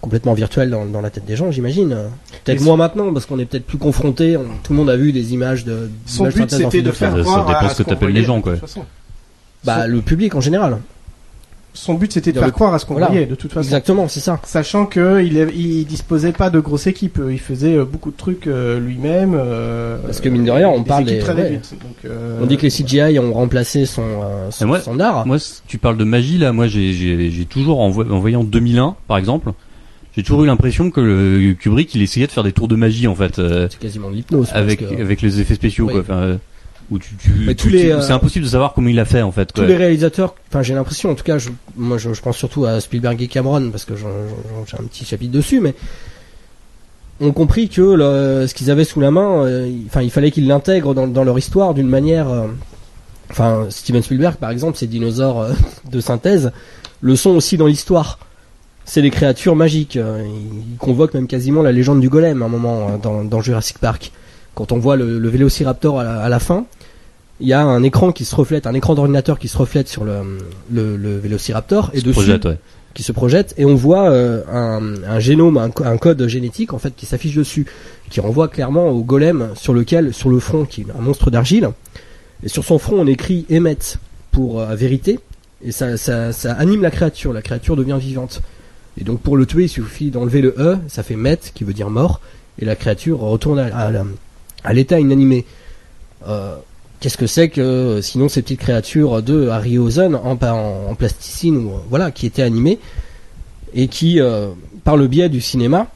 complètement 0.00 0.32
virtuel 0.34 0.70
dans, 0.70 0.86
dans 0.86 1.00
la 1.00 1.10
tête 1.10 1.26
des 1.26 1.36
gens, 1.36 1.50
j'imagine. 1.50 1.96
Peut-être 2.44 2.62
moins 2.62 2.76
maintenant 2.76 3.12
parce 3.12 3.26
qu'on 3.26 3.38
est 3.38 3.44
peut-être 3.44 3.66
plus 3.66 3.78
confronté. 3.78 4.36
Tout 4.62 4.72
le 4.72 4.78
monde 4.78 4.90
a 4.90 4.96
vu 4.96 5.12
des 5.12 5.34
images 5.34 5.64
de. 5.64 5.90
son 6.06 6.24
but 6.28 6.50
c'était 6.50 6.82
de 6.82 6.90
faire 6.90 7.10
Ça- 7.12 7.16
ça 7.18 7.22
croire 7.24 7.46
dépend 7.46 7.68
ce 7.68 7.82
que 7.82 7.88
t'appelles 7.88 8.12
les 8.12 8.24
gens, 8.24 8.40
quoi. 8.40 8.54
Bah 9.64 9.86
le 9.86 10.00
public 10.00 10.34
en 10.34 10.40
général. 10.40 10.78
Son 11.72 11.94
but 11.94 12.12
c'était 12.12 12.32
de 12.32 12.38
faire 12.38 12.46
le- 12.46 12.52
croire 12.52 12.74
à 12.74 12.80
ce 12.80 12.84
qu'on 12.86 12.94
Voilà. 12.94 13.06
voyait 13.08 13.26
de 13.26 13.36
toute 13.36 13.52
façon. 13.52 13.62
Exactement, 13.68 14.08
c'est 14.08 14.18
ça. 14.18 14.40
Sachant 14.44 14.86
que 14.86 15.22
il, 15.22 15.84
disposait 15.86 16.32
pas 16.32 16.50
de 16.50 16.58
grosse 16.58 16.88
équipe, 16.88 17.20
il 17.30 17.38
faisait 17.38 17.76
euh, 17.76 17.84
beaucoup 17.84 18.10
de 18.10 18.16
trucs 18.16 18.48
euh, 18.48 18.80
lui-même. 18.80 19.34
euh, 19.36 19.96
Parce 20.04 20.20
que 20.20 20.28
mine 20.28 20.44
de 20.44 20.50
rien, 20.50 20.68
on 20.68 20.80
des 20.80 20.84
parle 20.88 21.04
des- 21.04 21.18
très 21.20 21.32
ouais. 21.32 21.42
réduites. 21.42 21.74
Donc, 21.80 21.94
euh, 22.06 22.40
On 22.42 22.46
dit 22.46 22.56
que 22.56 22.62
les 22.62 22.70
CGI 22.70 23.20
ont 23.20 23.32
remplacé 23.32 23.86
son 23.86 24.02
euh, 24.02 24.66
moi- 24.66 24.80
son 24.80 24.98
art. 24.98 25.24
Moi, 25.28 25.36
tu 25.68 25.78
parles 25.78 25.96
de 25.96 26.02
magie 26.02 26.38
là. 26.38 26.52
Moi, 26.52 26.66
j'ai 26.66 27.46
toujours 27.48 27.78
en, 27.80 27.90
vo- 27.90 28.10
en 28.10 28.18
voyant 28.18 28.42
2001, 28.42 28.96
par 29.06 29.18
exemple, 29.18 29.52
j'ai 30.16 30.22
toujours 30.22 30.44
eu 30.44 30.46
l'impression 30.46 30.90
que 30.90 31.00
le 31.00 31.54
Kubrick 31.54 31.94
il 31.94 32.02
essayait 32.02 32.26
de 32.26 32.32
faire 32.32 32.42
des 32.44 32.52
tours 32.52 32.68
de 32.68 32.76
magie 32.76 33.06
en 33.06 33.14
fait 33.14 33.38
euh, 33.38 33.68
C'est 33.70 33.78
quasiment 33.78 34.10
l'hypnose. 34.10 34.48
avec 34.52 34.80
que 34.80 35.00
avec 35.00 35.22
les 35.22 35.40
effets 35.40 35.54
spéciaux 35.54 35.86
Oui. 35.86 35.92
quoi. 35.92 36.00
Enfin, 36.02 36.38
où 36.90 36.98
tu, 36.98 37.14
tu, 37.14 37.30
Mais 37.46 37.54
tu- 37.54 37.68
tous 37.68 37.72
les, 37.72 37.82
tu- 37.82 37.92
euh, 37.92 38.00
c'est 38.00 38.12
impossible 38.12 38.44
de 38.44 38.50
savoir 38.50 38.72
comment 38.74 38.88
il 38.88 38.96
l'a 38.96 39.04
fait 39.04 39.22
en 39.22 39.30
fait. 39.30 39.52
tous 39.52 39.62
les 39.62 39.76
réalisateurs, 39.76 40.34
enfin 40.48 40.62
j'ai 40.62 40.74
l'impression, 40.74 41.10
en 41.10 41.14
tout 41.14 41.22
cas, 41.22 41.38
je, 41.38 41.50
moi 41.76 41.98
je, 41.98 42.12
je 42.12 42.20
pense 42.20 42.36
surtout 42.36 42.64
à 42.64 42.80
Spielberg 42.80 43.22
et 43.22 43.28
Cameron 43.28 43.70
parce 43.70 43.84
que 43.84 43.94
j'ai 43.94 44.06
un 44.76 44.82
petit 44.84 45.04
chapitre 45.04 45.30
dessus, 45.30 45.60
mais 45.60 45.74
ont 47.20 47.32
compris 47.32 47.68
que 47.68 47.80
le- 47.82 48.46
ce 48.48 48.54
qu'ils 48.54 48.70
avaient 48.70 48.84
sous 48.84 48.98
la 49.00 49.10
main, 49.10 49.44
euh, 49.44 49.68
il- 49.68 49.86
enfin 49.86 50.02
il 50.02 50.10
fallait 50.10 50.30
qu'ils 50.30 50.46
l'intègrent 50.48 50.94
dans, 50.94 51.06
dans 51.06 51.22
leur 51.24 51.38
histoire 51.38 51.74
d'une 51.74 51.88
manière. 51.88 52.28
euh, 52.28 52.46
Enfin 53.30 53.66
Steven 53.70 54.02
Spielberg 54.02 54.34
par 54.38 54.50
exemple, 54.50 54.76
ces 54.76 54.88
dinosaures 54.88 55.46
de 55.92 56.00
synthèse 56.00 56.50
le 57.00 57.14
sont 57.14 57.30
aussi 57.30 57.56
dans 57.56 57.66
l'histoire. 57.68 58.18
C'est 58.92 59.02
des 59.02 59.10
créatures 59.10 59.54
magiques. 59.54 59.96
euh, 59.96 60.20
Ils 60.26 60.76
convoquent 60.76 61.14
même 61.14 61.28
quasiment 61.28 61.62
la 61.62 61.70
légende 61.70 62.00
du 62.00 62.08
golem 62.08 62.42
à 62.42 62.46
un 62.46 62.48
moment 62.48 62.88
euh, 62.88 62.96
dans, 63.00 63.22
dans 63.22 63.40
Jurassic 63.40 63.78
Park. 63.78 64.10
Quand 64.56 64.72
on 64.72 64.78
voit 64.78 64.96
le, 64.96 65.20
le 65.20 65.28
Vélociraptor 65.28 66.00
à 66.00 66.02
la, 66.02 66.20
à 66.20 66.28
la 66.28 66.40
fin, 66.40 66.64
il 67.38 67.46
y 67.46 67.52
a 67.52 67.62
un 67.62 67.84
écran 67.84 68.10
qui 68.10 68.24
se 68.24 68.34
reflète, 68.34 68.66
un 68.66 68.74
écran 68.74 68.96
d'ordinateur 68.96 69.38
qui 69.38 69.46
se 69.46 69.56
reflète 69.56 69.86
sur 69.86 70.02
le, 70.04 70.14
le, 70.72 70.96
le 70.96 71.18
Vélociraptor 71.18 71.92
et 71.94 72.00
Se 72.00 72.04
dessus, 72.04 72.14
projette, 72.14 72.44
ouais. 72.46 72.58
qui 72.92 73.04
se 73.04 73.12
projette 73.12 73.54
et 73.58 73.64
on 73.64 73.76
voit 73.76 74.10
euh, 74.10 74.42
un, 74.52 75.04
un 75.08 75.20
génome, 75.20 75.56
un, 75.56 75.70
co- 75.70 75.84
un 75.84 75.96
code 75.96 76.26
génétique 76.26 76.72
en 76.72 76.80
fait 76.80 76.92
qui 76.96 77.06
s'affiche 77.06 77.36
dessus, 77.36 77.66
qui 78.10 78.18
renvoie 78.18 78.48
clairement 78.48 78.88
au 78.88 79.04
golem 79.04 79.50
sur 79.54 79.72
lequel, 79.72 80.12
sur 80.12 80.30
le 80.30 80.40
front, 80.40 80.64
qui 80.64 80.80
est 80.80 80.86
un 80.98 81.00
monstre 81.00 81.30
d'argile. 81.30 81.68
Et 82.42 82.48
sur 82.48 82.64
son 82.64 82.80
front, 82.80 82.96
on 82.98 83.06
écrit 83.06 83.46
Emmet 83.52 83.78
pour 84.32 84.60
euh, 84.60 84.74
vérité, 84.74 85.20
et 85.64 85.70
ça, 85.70 85.96
ça, 85.96 86.32
ça 86.32 86.54
anime 86.54 86.82
la 86.82 86.90
créature. 86.90 87.32
La 87.32 87.42
créature 87.42 87.76
devient 87.76 87.98
vivante. 88.00 88.42
Et 88.98 89.04
donc 89.04 89.20
pour 89.20 89.36
le 89.36 89.46
tuer, 89.46 89.64
il 89.64 89.68
suffit 89.68 90.10
d'enlever 90.10 90.40
le 90.40 90.54
E, 90.58 90.78
ça 90.88 91.02
fait 91.02 91.16
Met, 91.16 91.38
qui 91.54 91.64
veut 91.64 91.72
dire 91.72 91.90
mort, 91.90 92.20
et 92.58 92.64
la 92.64 92.76
créature 92.76 93.20
retourne 93.20 93.58
à, 93.58 93.90
à 94.64 94.72
l'état 94.72 94.98
inanimé. 95.00 95.46
Euh, 96.26 96.56
Qu'est-ce 97.00 97.16
que 97.16 97.26
c'est 97.26 97.48
que 97.48 98.00
sinon 98.02 98.28
ces 98.28 98.42
petites 98.42 98.60
créatures 98.60 99.22
de 99.22 99.48
Harryhausen 99.48 100.14
en, 100.14 100.36
pa- 100.36 100.52
en, 100.52 100.90
en 100.90 100.94
plasticine 100.94 101.56
ou 101.56 101.70
euh, 101.70 101.78
voilà 101.88 102.10
qui 102.10 102.26
étaient 102.26 102.42
animées 102.42 102.78
et 103.72 103.88
qui 103.88 104.20
euh, 104.20 104.50
par 104.84 104.98
le 104.98 105.06
biais 105.06 105.30
du 105.30 105.40
cinéma, 105.40 105.86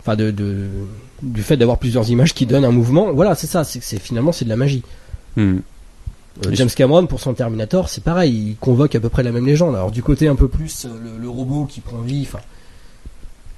enfin 0.00 0.16
du 0.16 1.42
fait 1.42 1.56
d'avoir 1.56 1.78
plusieurs 1.78 2.10
images 2.10 2.34
qui 2.34 2.44
donnent 2.44 2.66
un 2.66 2.70
mouvement, 2.72 3.10
voilà 3.14 3.34
c'est 3.34 3.46
ça, 3.46 3.64
c'est- 3.64 3.98
finalement 3.98 4.32
c'est 4.32 4.44
de 4.44 4.50
la 4.50 4.56
magie. 4.56 4.82
Hmm. 5.38 5.60
Euh, 6.46 6.50
James 6.52 6.68
Cameron 6.74 7.06
pour 7.06 7.20
son 7.20 7.34
Terminator, 7.34 7.88
c'est 7.88 8.02
pareil, 8.04 8.32
il 8.50 8.56
convoque 8.56 8.94
à 8.94 9.00
peu 9.00 9.08
près 9.08 9.22
la 9.22 9.32
même 9.32 9.46
légende. 9.46 9.74
Alors 9.74 9.90
du 9.90 10.02
côté 10.02 10.28
un 10.28 10.36
peu 10.36 10.48
plus 10.48 10.84
euh, 10.84 10.88
le, 11.02 11.22
le 11.22 11.28
robot 11.28 11.64
qui 11.66 11.80
prend 11.80 11.98
vie, 11.98 12.22
enfin 12.22 12.38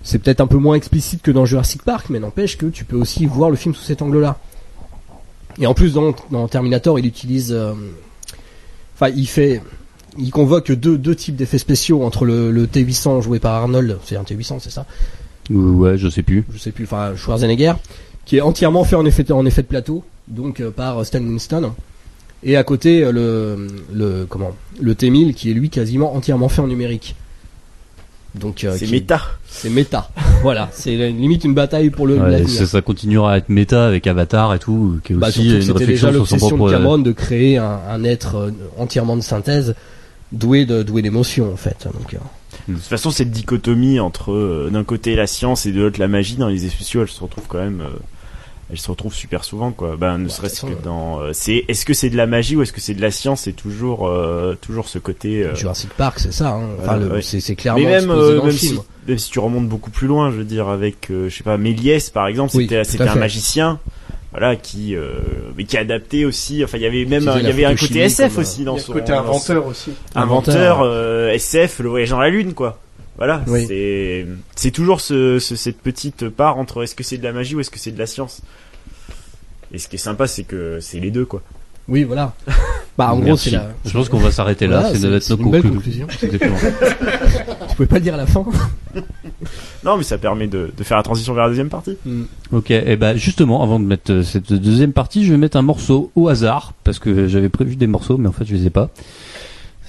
c'est 0.02 0.18
peut-être 0.18 0.40
un 0.40 0.46
peu 0.46 0.56
moins 0.56 0.76
explicite 0.76 1.20
que 1.20 1.30
dans 1.30 1.44
Jurassic 1.44 1.82
Park, 1.82 2.06
mais 2.08 2.20
n'empêche 2.20 2.56
que 2.56 2.66
tu 2.66 2.84
peux 2.86 2.96
aussi 2.96 3.26
voir 3.26 3.50
le 3.50 3.56
film 3.56 3.74
sous 3.74 3.82
cet 3.84 4.00
angle-là. 4.00 4.38
Et 5.58 5.66
en 5.66 5.74
plus 5.74 5.92
dans, 5.92 6.14
dans 6.30 6.48
Terminator, 6.48 6.98
il 6.98 7.04
utilise, 7.04 7.52
euh, 7.52 7.74
enfin 8.94 9.12
il 9.14 9.26
fait, 9.26 9.60
il 10.16 10.30
convoque 10.30 10.72
deux, 10.72 10.96
deux 10.96 11.14
types 11.14 11.36
d'effets 11.36 11.58
spéciaux 11.58 12.02
entre 12.02 12.24
le, 12.24 12.50
le 12.50 12.66
T800 12.66 13.20
joué 13.20 13.40
par 13.40 13.52
Arnold, 13.54 13.98
c'est 14.06 14.16
un 14.16 14.22
T800 14.22 14.60
c'est 14.60 14.70
ça, 14.70 14.86
Ouais, 15.50 15.98
je 15.98 16.08
sais 16.08 16.22
plus. 16.22 16.44
je 16.50 16.58
sais 16.58 16.70
plus, 16.70 16.84
enfin 16.84 17.14
Schwarzenegger, 17.14 17.74
qui 18.24 18.38
est 18.38 18.40
entièrement 18.40 18.84
fait 18.84 18.96
en 18.96 19.04
effet, 19.04 19.30
en 19.32 19.44
effet 19.44 19.62
de 19.62 19.66
plateau, 19.66 20.02
donc 20.28 20.60
euh, 20.60 20.70
par 20.70 21.04
Stan 21.04 21.18
Winston. 21.20 21.72
Et 22.42 22.57
à 22.57 22.64
côté 22.64 23.03
euh, 23.05 23.12
le, 23.12 23.66
le 23.92 24.26
comment 24.26 24.57
le 24.81 24.94
T1000 24.94 25.35
qui 25.35 25.50
est 25.50 25.55
lui 25.55 25.68
quasiment 25.70 26.14
entièrement 26.14 26.48
fait 26.48 26.62
en 26.62 26.66
numérique. 26.68 27.14
Donc 28.35 28.62
euh, 28.64 28.74
C'est 28.79 28.87
qui- 28.87 28.92
méta. 28.92 29.20
c'est 29.48 29.70
méta. 29.70 30.09
voilà, 30.42 30.68
c'est 30.72 30.94
limite 31.11 31.44
une 31.44 31.53
bataille 31.55 31.90
pour 31.90 32.07
le 32.07 32.16
Ouais, 32.18 32.46
ça, 32.46 32.64
ça 32.64 32.81
continuera 32.81 33.33
à 33.33 33.37
être 33.38 33.48
méta 33.48 33.87
avec 33.87 34.07
Avatar 34.07 34.55
et 34.55 34.59
tout, 34.61 35.00
qui 35.05 35.12
est 35.14 35.16
Bah, 35.16 35.29
aussi 35.29 35.48
une 35.48 35.55
réflexion 35.72 35.85
déjà 35.87 36.12
sur 36.12 36.12
son 36.12 36.18
l'obsession 36.37 36.50
de 36.50 36.55
propre. 36.57 36.70
Cameron 36.72 36.98
de 36.98 37.12
créer 37.12 37.59
un, 37.59 37.81
un 37.90 38.05
être 38.05 38.37
euh, 38.37 38.50
entièrement 38.79 39.16
de 39.16 39.22
synthèse, 39.22 39.74
doué 40.33 40.64
de 40.64 40.83
doué 40.85 41.03
d'émotion 41.03 41.53
en 41.53 41.57
fait. 41.57 41.88
Donc, 41.92 42.14
euh, 42.14 42.18
De 42.68 42.74
toute 42.74 42.85
façon, 42.85 43.11
cette 43.11 43.33
dichotomie 43.33 43.98
entre 43.98 44.31
euh, 44.33 44.70
d'un 44.72 44.85
côté 44.85 45.16
la 45.16 45.26
science 45.26 45.66
et 45.66 45.72
de 45.72 45.81
l'autre 45.81 45.98
la 45.98 46.07
magie 46.09 46.37
dans 46.37 46.48
les 46.48 46.68
spéciaux, 46.68 47.03
elle 47.03 47.09
se 47.09 47.20
retrouve 47.20 47.44
quand 47.48 47.59
même. 47.59 47.83
Euh, 48.70 48.72
elle 48.72 48.78
se 48.78 48.90
retrouve 48.90 49.14
super 49.14 49.44
souvent, 49.44 49.72
quoi. 49.72 49.96
Ben, 49.98 50.18
ne 50.18 50.24
Bah, 50.24 50.30
serait-ce 50.30 50.62
que 50.62 50.66
toute 50.72 50.83
dans. 50.83 51.20
euh, 51.20 51.30
c'est 51.33 51.64
est-ce 51.68 51.85
que 51.85 51.92
c'est 51.94 52.11
de 52.11 52.16
la 52.16 52.26
magie 52.26 52.56
ou 52.56 52.62
est-ce 52.62 52.72
que 52.72 52.80
c'est 52.80 52.94
de 52.94 53.02
la 53.02 53.11
science? 53.11 53.42
C'est 53.42 53.52
toujours 53.52 54.06
euh, 54.09 54.56
toujours 54.61 54.88
ce 54.88 54.98
côté. 54.98 55.42
euh, 55.44 55.54
Jurassic 55.54 55.90
Park, 55.94 56.18
c'est 56.18 56.33
ça. 56.33 56.50
Hein. 56.50 56.62
Enfin, 56.83 56.98
ouais. 57.00 57.22
c'est 57.22 57.40
c'est 57.40 57.56
clairement 57.56 57.80
mais 57.80 57.87
même, 57.87 58.11
euh, 58.11 58.38
dans 58.38 58.44
même, 58.44 58.52
si, 58.52 58.78
même 59.09 59.18
si 59.18 59.30
tu 59.30 59.38
remontes 59.38 59.68
beaucoup 59.68 59.90
plus 59.90 60.06
loin, 60.06 60.30
je 60.30 60.37
veux 60.37 60.44
dire, 60.44 60.68
avec, 60.68 61.11
euh, 61.11 61.28
je 61.28 61.37
sais 61.37 61.44
pas, 61.44 61.56
Méliès 61.56 62.11
par 62.11 62.26
exemple, 62.26 62.52
Oui, 62.56 62.64
c'était 62.64 62.85
c'était 62.85 63.04
un 63.04 63.14
fait. 63.14 63.18
magicien, 63.18 63.78
voilà, 64.33 64.54
qui 64.56 64.94
euh, 64.94 65.18
mais 65.56 65.64
qui 65.64 65.76
adaptait 65.76 66.24
aussi. 66.24 66.62
Enfin, 66.64 66.78
il 66.78 66.83
y 66.83 66.87
avait 66.87 67.04
même, 67.04 67.28
il 67.38 67.42
y 67.44 67.50
avait 67.50 67.64
un 67.64 67.74
côté 67.74 67.98
SF 68.00 68.28
comme, 68.35 68.38
euh, 68.38 68.40
aussi 68.46 68.64
dans 68.64 68.76
a 68.76 68.78
son 68.78 68.87
ce 68.87 68.92
côté 68.92 69.12
inventeur 69.12 69.66
aussi. 69.66 69.90
inventeur, 70.14 70.54
Inventeur. 70.76 70.80
euh, 70.85 71.30
SF, 71.33 71.80
le 71.80 71.88
voyage 71.88 72.11
dans 72.11 72.20
la 72.20 72.30
lune, 72.30 72.54
quoi. 72.54 72.78
Voilà, 73.20 73.42
Oui. 73.46 73.66
c'est 73.68 74.26
c'est 74.56 74.70
toujours 74.72 75.00
ce, 75.00 75.38
ce- 75.38 75.54
cette 75.54 75.78
petite 75.78 76.28
part 76.30 76.56
entre 76.59 76.83
est-ce 76.83 76.94
que 76.94 77.04
c'est 77.04 77.18
de 77.18 77.22
la 77.22 77.33
magie 77.33 77.54
ou 77.54 77.61
est-ce 77.61 77.70
que 77.70 77.78
c'est 77.78 77.92
de 77.92 77.98
la 77.98 78.06
science. 78.06 78.40
Et 79.72 79.78
ce 79.78 79.87
qui 79.88 79.96
est 79.96 79.98
sympa, 80.00 80.26
c'est 80.26 80.42
que 80.44 80.78
c'est 80.80 80.98
les 80.98 81.11
deux, 81.12 81.26
quoi. 81.26 81.42
Oui, 81.87 82.04
voilà. 82.04 82.33
Bah, 82.98 83.14
en 83.14 83.18
gros, 83.20 83.37
c'est 83.37 83.50
la. 83.52 83.68
Je 83.87 83.92
pense 83.92 84.11
qu'on 84.11 84.18
va 84.18 84.30
s'arrêter 84.30 84.66
là. 84.66 84.80
Voilà, 84.80 84.94
c'est 84.94 85.09
notre 85.09 85.24
c'est 85.24 85.33
une 85.35 85.50
belle 85.50 85.62
conclu- 85.62 85.74
conclusion. 85.76 86.06
Exactement. 86.22 86.56
Tu 87.70 87.76
pouvais 87.76 87.88
pas 87.88 87.94
le 87.94 88.00
dire 88.02 88.14
à 88.14 88.18
la 88.18 88.26
fin. 88.26 88.44
Non, 89.85 89.96
mais 89.96 90.02
ça 90.02 90.18
permet 90.18 90.46
de, 90.48 90.70
de 90.76 90.85
faire 90.85 90.98
la 90.98 91.02
transition 91.02 91.33
vers 91.33 91.44
la 91.44 91.48
deuxième 91.48 91.70
partie. 91.70 91.96
Ok, 92.52 92.70
et 92.72 92.96
ben 92.96 93.16
justement, 93.16 93.62
avant 93.62 93.80
de 93.80 93.87
mettre 93.87 94.12
euh, 94.12 94.22
cette 94.22 94.52
deuxième 94.52 94.92
partie, 94.92 95.24
je 95.24 95.30
vais 95.33 95.38
mettre 95.38 95.56
un 95.56 95.62
morceau 95.62 96.11
au 96.16 96.28
hasard 96.28 96.74
parce 96.85 96.98
que 96.98 97.26
j'avais 97.28 97.48
prévu 97.48 97.76
des 97.76 97.87
morceaux, 97.87 98.18
mais 98.18 98.28
en 98.28 98.33
fait 98.33 98.44
je 98.44 98.54
les 98.54 98.66
ai 98.66 98.70
pas. 98.70 98.90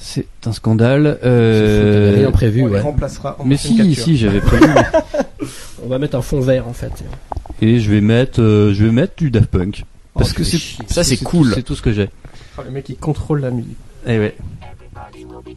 C'est 0.03 0.25
un 0.45 0.51
scandale. 0.51 1.19
Euh... 1.23 2.15
Rien 2.17 2.31
prévu, 2.31 2.63
On 2.63 2.67
les 2.67 2.73
ouais. 2.73 2.79
remplacera 2.81 3.35
en 3.39 3.45
Mais 3.45 3.55
si, 3.55 3.77
capture. 3.77 4.03
si, 4.03 4.17
j'avais 4.17 4.41
prévu. 4.41 4.65
On 5.85 5.87
va 5.87 5.99
mettre 5.99 6.17
un 6.17 6.21
fond 6.21 6.39
vert 6.41 6.67
en 6.67 6.73
fait. 6.73 6.91
et 7.61 7.79
je 7.79 7.89
vais 7.91 8.01
mettre, 8.01 8.41
euh, 8.41 8.73
je 8.73 8.83
vais 8.85 8.91
mettre 8.91 9.13
du 9.17 9.29
Daft 9.31 9.47
Punk 9.47 9.85
parce 10.15 10.31
Oh, 10.31 10.37
que 10.37 10.43
c'est. 10.43 10.57
Ça, 10.87 11.03
c'est 11.03 11.17
cool. 11.17 11.51
C'est 11.53 11.61
tout 11.63 11.75
ce 11.75 11.81
que 11.83 11.91
j'ai. 11.91 12.09
Ah, 12.57 12.61
le 12.65 12.71
mec 12.71 12.89
il 12.89 12.97
contrôle 12.97 13.41
la 13.41 13.51
musique. 13.51 13.77
Eh 14.07 14.17
ouais. 14.19 14.35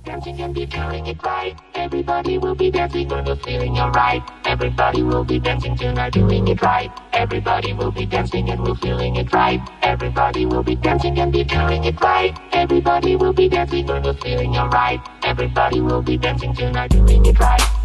Dancing 0.05 0.39
and 0.43 0.55
be 0.55 0.67
doing 0.67 1.07
it 1.07 1.23
right. 1.25 1.59
Everybody 1.75 2.37
will 2.37 2.55
be 2.55 2.71
dancing 2.71 3.09
when 3.09 3.25
they're 3.25 3.37
feeling 3.37 3.79
alright. 3.79 4.23
Everybody 4.45 5.03
will 5.03 5.25
be 5.25 5.39
dancing 5.39 5.77
tonight, 5.79 6.13
doing 6.13 6.47
it 6.47 6.61
right. 6.61 6.91
Everybody 7.15 7.73
will 7.73 7.91
be 7.91 8.05
dancing 8.05 8.51
and 8.51 8.63
we're 8.63 8.75
feeling 8.75 9.17
it 9.17 9.33
right. 9.33 9.67
Everybody 9.83 10.45
will 10.45 10.63
be 10.63 10.77
dancing 10.77 11.19
and 11.19 11.33
be 11.33 11.43
doing 11.43 11.85
it 11.85 11.99
right. 12.03 12.39
Everybody 12.53 13.17
will 13.17 13.33
be 13.33 13.49
dancing 13.49 13.87
when 13.87 14.03
they're 14.03 14.13
feeling 14.13 14.55
alright. 14.59 15.01
Everybody 15.23 15.81
will 15.81 16.03
be 16.03 16.19
dancing 16.19 16.55
tonight, 16.55 16.91
doing 16.91 17.25
it 17.25 17.41
right. 17.41 17.84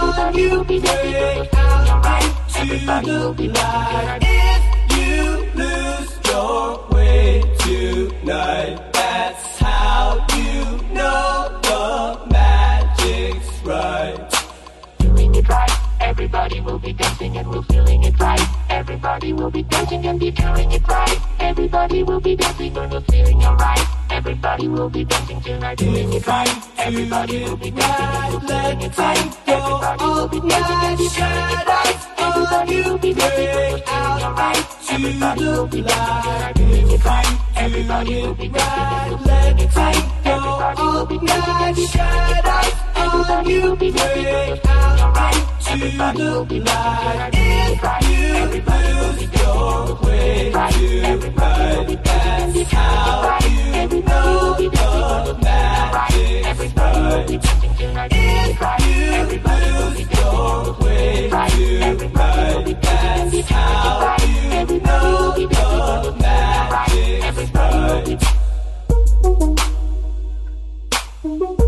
Feeling 0.00 1.88
alright. 1.90 2.32
Everybody 2.56 3.10
will 3.10 3.34
be 3.34 3.48
dancing 3.48 4.04
tonight. 4.04 4.22
If 4.22 4.96
you 4.96 5.50
lose 5.54 6.18
your 6.26 6.86
way 6.90 7.42
tonight, 7.58 8.92
that's 8.92 9.58
how 9.58 10.24
you 10.36 10.94
know 10.94 11.58
the 11.62 12.26
magic's 12.30 13.60
right. 13.64 14.18
doing 14.98 15.34
it 15.34 15.48
right. 15.48 15.70
Everybody 16.00 16.60
will 16.60 16.78
be 16.78 16.92
dancing 16.92 17.36
and 17.36 17.48
we're 17.50 17.62
feeling 17.62 18.04
it 18.04 18.18
right. 18.20 18.40
Everybody 18.70 19.32
will 19.32 19.50
be 19.50 19.62
dancing 19.64 20.06
and 20.06 20.20
be 20.20 20.30
doing 20.30 20.70
it 20.72 20.86
right. 20.86 21.18
Everybody 21.40 22.02
will 22.04 22.20
be 22.20 22.36
dancing 22.36 22.72
when 22.74 22.90
we're 22.90 23.00
feeling 23.02 23.42
alright. 23.44 23.97
Everybody 24.18 24.66
will 24.66 24.90
be 24.90 25.04
dancing 25.04 25.40
tonight, 25.42 25.78
doing 25.78 26.12
it 26.12 26.26
right. 26.26 26.50
Everybody 26.76 27.44
will 27.44 27.56
be 27.56 27.70
dancing 27.70 28.40
tonight, 28.40 28.48
doing 28.48 28.80
it 28.82 28.98
right. 28.98 29.38
Everybody 29.46 30.04
will 30.10 30.28
be 30.28 30.40
dancing 30.40 30.74
tonight, 30.74 30.96
doing 30.98 31.54
it 31.54 31.68
right. 31.68 31.98
Everybody 32.18 32.82
will 32.82 32.98
be 32.98 33.14
dancing 33.14 33.46
tonight, 36.26 36.54
doing 36.56 36.90
it 36.90 37.04
right. 37.04 37.38
Everybody 37.58 38.22
will 38.22 38.34
be 38.34 38.48
dancing 38.48 39.18
tonight, 39.18 39.54
doing 39.54 39.68
it 39.68 39.76
right. 39.76 40.04
Everybody 40.26 40.82
will 40.82 41.06
be 41.06 41.18
dancing 41.24 41.86
tonight, 41.86 42.47
all 42.98 43.42
you 43.48 43.76
break 43.76 44.66
out 44.66 45.34
into 45.70 46.44
the 46.44 46.58
light 46.60 47.30
If 47.34 47.82
you 48.08 48.62
lose 48.68 49.22
your 49.38 49.94
way 50.02 50.50
to 50.50 50.88
That's 52.04 52.72
how 52.72 53.38
you 53.44 54.02
know 54.02 55.34
magic's 55.42 56.72
right 56.76 57.30
If 57.30 58.50
you 58.82 59.38
lose 59.46 60.00
your 60.18 60.58
way 60.80 61.28
That's 62.80 63.48
how 63.48 64.16
you 64.18 64.80
know 64.80 65.02
magic's 66.18 67.50
right 67.54 68.38
Thank 71.28 71.60
you. 71.60 71.67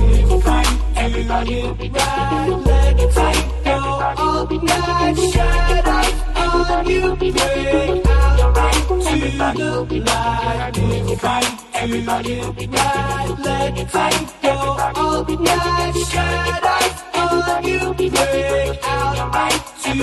Everybody 1.21 1.61
right. 1.61 2.49
let 2.65 2.99
it 2.99 3.13
take 3.13 3.63
go 3.63 3.71
all 3.71 4.47
night. 4.47 6.07
On 6.57 6.87
you, 6.89 7.15
break 7.15 7.37
out 9.39 9.55
the 9.87 9.99
light. 9.99 10.77
If 10.77 11.09
you 11.09 11.15
fight, 11.17 11.45
everybody 11.75 12.41
ride, 12.41 13.39
let 13.39 13.77
it 13.77 13.89
take 13.91 14.41
go 14.41 14.49
all 14.49 14.75
night. 14.77 14.97
On 14.97 15.29
you, 17.67 17.93
break 17.93 18.17
out 18.85 19.13
to 19.83 19.93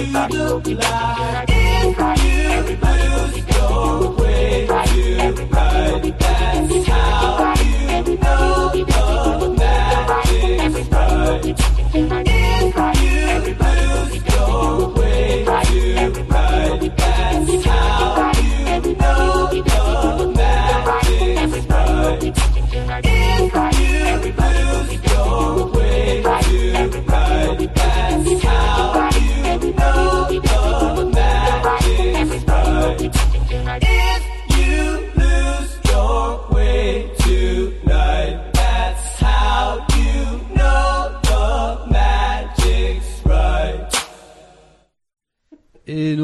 the 0.63 0.75
light. 0.79 1.47
If 1.51 2.69
you 2.69 2.77
lose 2.81 3.39
your 3.57 4.15
way 4.15 4.67
to 4.69 5.47
right, 5.47 6.19
that's 6.19 6.87
how 6.89 7.55
you 8.05 8.17
know. 8.87 9.38
Thank 11.55 12.27
you. 12.27 12.28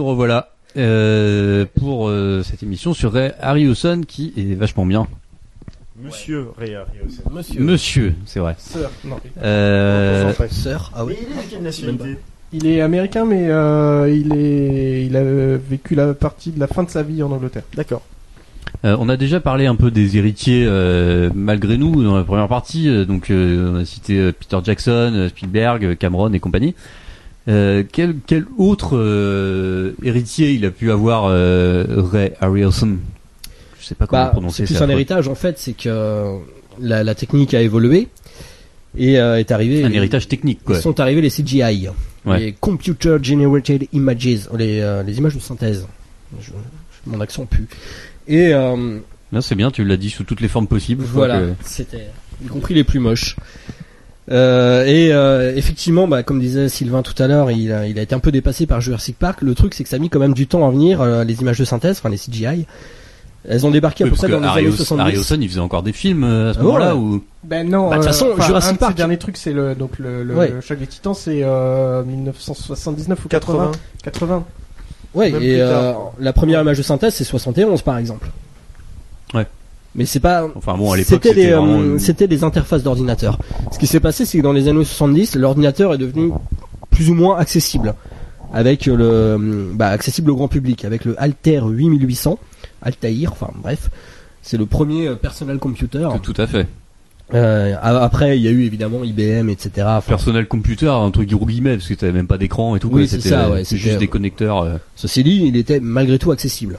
Nous 0.05 0.11
revoilà 0.11 0.51
euh, 0.77 1.64
pour 1.79 2.09
euh, 2.09 2.43
cette 2.43 2.62
émission 2.62 2.93
sur 2.95 3.12
Ray 3.12 3.33
Harryhausen 3.40 4.05
qui 4.05 4.33
est 4.37 4.55
vachement 4.55 4.85
bien. 4.85 5.07
Monsieur 6.03 6.49
Ray 6.59 6.75
Harryhausen. 6.75 7.23
Monsieur. 7.33 7.61
Monsieur, 7.62 8.14
c'est 8.27 8.40
vrai. 8.40 8.55
Sœur, 8.59 8.90
non. 9.05 9.17
Euh. 9.43 10.33
Sœur. 10.51 10.93
Ah 10.95 11.05
oui. 11.05 11.14
Mais 11.19 11.27
il 11.27 11.33
est 11.38 11.45
de 11.47 11.51
quelle 11.51 11.62
nationalité 11.62 12.19
Il 12.53 12.67
est 12.67 12.81
américain, 12.83 13.25
mais 13.25 13.49
euh, 13.49 14.11
il 14.14 14.33
est, 14.37 15.07
il 15.07 15.17
a 15.17 15.23
vécu 15.57 15.95
la 15.95 16.12
partie 16.12 16.51
de 16.51 16.61
la 16.61 16.67
fin 16.67 16.83
de 16.83 16.90
sa 16.90 17.03
vie 17.03 17.23
en 17.23 17.31
Angleterre. 17.31 17.62
D'accord. 17.75 18.03
euh, 18.85 18.97
on 18.99 19.09
a 19.09 19.17
déjà 19.17 19.40
parlé 19.40 19.67
un 19.67 19.77
peu 19.77 19.90
des 19.90 20.19
héritiers 20.19 20.67
euh, 20.67 21.31
malgré 21.35 21.79
nous 21.79 22.03
dans 22.03 22.17
la 22.17 22.25
première 22.25 22.49
partie. 22.49 22.88
euh, 22.88 23.05
donc 23.07 23.31
euh, 23.31 23.73
on 23.73 23.77
a 23.77 23.85
cité 23.85 24.19
euh, 24.19 24.33
Peter 24.38 24.59
Jackson, 24.64 25.12
euh, 25.14 25.29
Spielberg, 25.29 25.85
euh, 25.85 25.95
Cameron 25.95 26.33
et 26.33 26.40
compagnie. 26.40 26.75
Euh, 27.46 27.83
quel, 27.92 28.16
quel 28.26 28.46
autre 28.57 28.96
euh, 28.96 29.92
héritier 30.02 30.52
il 30.52 30.64
a 30.64 30.70
pu 30.70 30.90
avoir 30.90 31.26
euh, 31.26 31.85
Ray 32.11 32.33
Harryhausen 32.40 32.98
Je 33.80 33.85
sais 33.85 33.94
pas 33.94 34.07
comment 34.07 34.22
Bah, 34.24 34.30
prononcer 34.30 34.64
c'est 34.66 34.74
plus 34.74 34.83
un 34.83 34.88
héritage 34.88 35.28
en 35.28 35.35
fait, 35.35 35.59
c'est 35.59 35.74
que 35.74 36.38
la, 36.80 37.04
la 37.04 37.14
technique 37.14 37.52
a 37.52 37.61
évolué 37.61 38.09
et 38.96 39.14
est 39.14 39.50
arrivé. 39.52 39.85
Un 39.85 39.92
héritage 39.92 40.26
technique 40.28 40.61
quoi. 40.64 40.80
Sont 40.80 41.00
arrivés 41.00 41.20
les 41.20 41.28
CGI, 41.30 41.88
Ouais. 42.24 42.38
les 42.40 42.52
Computer 42.52 43.18
Generated 43.22 43.87
Images, 43.92 44.48
les, 44.57 45.02
les 45.07 45.18
images 45.18 45.35
de 45.35 45.40
synthèse. 45.40 45.87
Je- 46.40 46.46
je- 46.46 47.11
mon 47.11 47.20
accent 47.20 47.44
pue. 47.44 47.66
Et 48.26 48.52
c'est 49.42 49.54
bien, 49.57 49.70
tu 49.70 49.85
l'as 49.85 49.98
dit 49.98 50.09
sous 50.09 50.24
toutes 50.24 50.40
les 50.40 50.48
formes 50.48 50.68
possibles. 50.68 51.04
voilà, 51.04 51.40
que- 51.40 51.52
c'était 51.64 52.07
y 52.42 52.46
compris 52.46 52.72
les 52.72 52.85
plus 52.85 53.00
moches. 53.00 53.37
Euh, 54.31 54.85
et 54.87 55.13
euh, 55.13 55.55
effectivement, 55.55 56.09
bah, 56.09 56.23
comme 56.23 56.41
disait 56.41 56.69
Sylvain 56.71 57.03
tout 57.03 57.21
à 57.23 57.27
l'heure, 57.27 57.51
il 57.51 57.71
a, 57.73 57.87
il 57.87 57.99
a 57.99 58.03
été 58.03 58.15
un 58.15 58.19
peu 58.21 58.33
dépassé 58.33 58.67
par 58.67 58.81
Jurassic 58.81 59.19
Park. 59.19 59.43
Le 59.43 59.55
truc, 59.55 59.75
c'est 59.75 59.83
que 59.85 59.91
ça 59.91 59.97
a 59.97 59.99
mis 59.99 60.09
quand 60.09 60.19
même 60.19 60.33
du 60.35 60.47
temps 60.47 60.67
à 60.67 60.71
venir. 60.71 61.01
euh, 61.03 61.25
les 61.25 61.41
images 61.43 61.59
de 61.59 61.65
synthèse, 61.65 61.99
enfin 61.99 62.09
les 62.09 62.17
CGI, 62.17 62.65
elles 63.47 63.67
ont 63.67 63.71
débarqué 63.71 64.05
à 64.05 64.07
Oui, 64.07 64.11
peu 64.13 64.17
près 64.17 64.29
dans 64.29 64.39
les 64.39 64.45
années 64.45 64.51
Harryhausen, 64.53 64.77
70. 64.87 65.03
Harryhausen, 65.03 65.43
il 65.43 65.49
faisait 65.51 65.61
encore 65.61 65.83
des 65.83 65.93
films 65.93 66.25
euh, 66.25 66.51
à 66.51 66.55
ce 66.55 66.59
Ah 66.59 66.63
moment-là 66.63 66.97
ouais. 66.97 67.03
ou 67.03 67.25
Ben 67.45 67.69
non. 67.69 67.91
Bah, 67.91 67.97
de 67.97 68.01
toute 68.01 68.07
façon, 68.13 68.29
Jurassic 68.41 68.71
un 68.71 68.73
de 68.73 68.79
Park- 68.79 68.93
ses 68.93 68.97
derniers 68.97 69.19
trucs, 69.19 69.37
c'est 69.37 69.53
le 69.53 69.75
donc 69.75 69.99
le, 69.99 70.23
le, 70.25 70.35
Ouais. 70.35 70.49
le 70.49 70.61
choc 70.63 70.79
des 70.79 70.87
Titans, 70.87 71.15
c'est 71.15 71.41
euh, 71.43 72.03
1979 72.05 73.23
ou 73.27 73.29
80. 73.29 73.73
80. 74.05 74.45
Ouais, 75.13 75.31
Même 75.31 75.43
et 75.43 75.59
euh, 75.61 75.93
la 76.19 76.33
première 76.33 76.63
image 76.63 76.79
de 76.79 76.83
synthèse, 76.83 77.15
c'est 77.15 77.25
71 77.25 77.83
par 77.83 77.99
exemple. 77.99 78.31
Ouais. 79.35 79.47
Mais 79.94 80.07
c'est 80.07 80.20
pas. 80.20 80.48
enfin 80.57 80.76
bon 80.76 80.90
à 80.92 80.96
l'époque 80.96 81.20
C'était 81.22 81.35
des, 81.35 81.52
euh, 81.52 81.98
c'était 81.98 82.26
des 82.26 82.42
interfaces 82.42 82.83
d'ordinateur. 82.83 83.38
Ce 83.72 83.78
qui 83.78 83.87
s'est 83.87 84.00
passé, 84.00 84.24
c'est 84.26 84.38
que 84.38 84.42
dans 84.42 84.52
les 84.52 84.66
années 84.68 84.85
70, 84.85 85.37
l'ordinateur 85.37 85.94
est 85.94 85.98
devenu 85.98 86.33
plus 86.90 87.11
ou 87.11 87.14
moins 87.14 87.37
accessible, 87.38 87.94
avec 88.52 88.87
le, 88.87 89.70
bah, 89.72 89.88
accessible 89.88 90.30
au 90.30 90.37
grand 90.37 90.48
public, 90.48 90.85
avec 90.85 91.04
le 91.04 91.20
Altair 91.20 91.66
8800, 91.66 92.38
Altair, 92.83 93.30
enfin 93.33 93.50
bref, 93.62 93.90
c'est 94.42 94.57
le 94.57 94.66
premier 94.66 95.09
euh, 95.09 95.14
personal 95.14 95.59
computer. 95.59 96.09
tout, 96.22 96.33
tout 96.33 96.40
à 96.42 96.46
fait. 96.46 96.66
Euh, 97.33 97.74
après, 97.83 98.37
il 98.37 98.42
y 98.44 98.48
a 98.48 98.50
eu 98.50 98.64
évidemment 98.64 99.02
IBM, 99.02 99.48
etc. 99.48 99.70
Enfin, 99.87 100.02
Personnel 100.09 100.46
computer, 100.46 100.88
un 100.88 101.11
truc 101.11 101.30
gros 101.30 101.46
guillemets 101.46 101.76
parce 101.76 101.88
que 101.88 101.94
t'avais 101.94 102.12
même 102.12 102.26
pas 102.26 102.37
d'écran 102.37 102.76
et 102.76 102.80
tout. 102.80 102.90
Oui, 102.92 103.09
c'est 103.09 103.16
C'était 103.16 103.30
ça, 103.30 103.48
ouais, 103.50 103.59
c'est 103.64 103.76
c'était- 103.76 103.83
juste 103.90 103.98
des 103.98 104.09
connecteurs. 104.09 104.59
euh, 104.62 104.76
ceci 104.94 105.24
dit, 105.24 105.42
il 105.46 105.57
était 105.57 105.80
malgré 105.80 106.18
tout 106.18 106.33
accessible. 106.33 106.78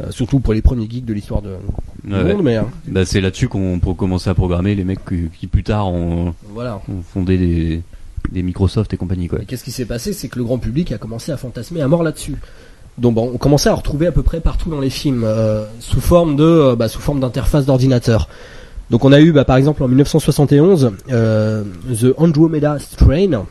Euh, 0.00 0.10
surtout 0.10 0.40
pour 0.40 0.54
les 0.54 0.62
premiers 0.62 0.88
geeks 0.88 1.04
de 1.04 1.12
l'histoire 1.12 1.42
de, 1.42 1.56
du 2.04 2.12
ouais, 2.12 2.32
monde, 2.34 2.42
mais 2.42 2.56
hein, 2.56 2.66
Bah, 2.88 3.04
c'est 3.04 3.20
là-dessus 3.20 3.48
qu'on 3.48 3.78
peut 3.78 3.92
commencer 3.94 4.28
à 4.30 4.34
programmer 4.34 4.74
les 4.74 4.84
mecs 4.84 5.04
qui, 5.04 5.28
qui 5.38 5.46
plus 5.46 5.62
tard 5.62 5.88
ont, 5.88 6.34
voilà. 6.50 6.80
ont 6.88 7.02
fondé 7.02 7.38
des, 7.38 7.82
des 8.32 8.42
Microsoft 8.42 8.92
et 8.92 8.96
compagnie 8.96 9.28
quoi. 9.28 9.40
Et 9.42 9.44
qu'est-ce 9.44 9.64
qui 9.64 9.70
s'est 9.70 9.84
passé? 9.84 10.12
C'est 10.12 10.28
que 10.28 10.38
le 10.38 10.44
grand 10.44 10.58
public 10.58 10.90
a 10.92 10.98
commencé 10.98 11.32
à 11.32 11.36
fantasmer 11.36 11.80
à 11.80 11.88
mort 11.88 12.02
là-dessus. 12.02 12.36
Donc 12.98 13.14
bon, 13.14 13.30
on 13.34 13.38
commençait 13.38 13.68
à 13.68 13.74
retrouver 13.74 14.06
à 14.06 14.12
peu 14.12 14.22
près 14.22 14.40
partout 14.40 14.70
dans 14.70 14.80
les 14.80 14.90
films, 14.90 15.24
euh, 15.24 15.64
sous 15.80 16.00
forme 16.00 16.36
de, 16.36 16.44
euh, 16.44 16.76
bah, 16.76 16.88
sous 16.88 17.00
forme 17.00 17.20
d'interface 17.20 17.66
d'ordinateur. 17.66 18.28
Donc 18.90 19.04
on 19.04 19.12
a 19.12 19.20
eu, 19.20 19.32
bah, 19.32 19.44
par 19.44 19.56
exemple, 19.56 19.82
en 19.82 19.88
1971, 19.88 20.92
euh, 21.10 21.64
The 21.92 22.14
Andromeda 22.16 22.78
Strain. 22.78 23.44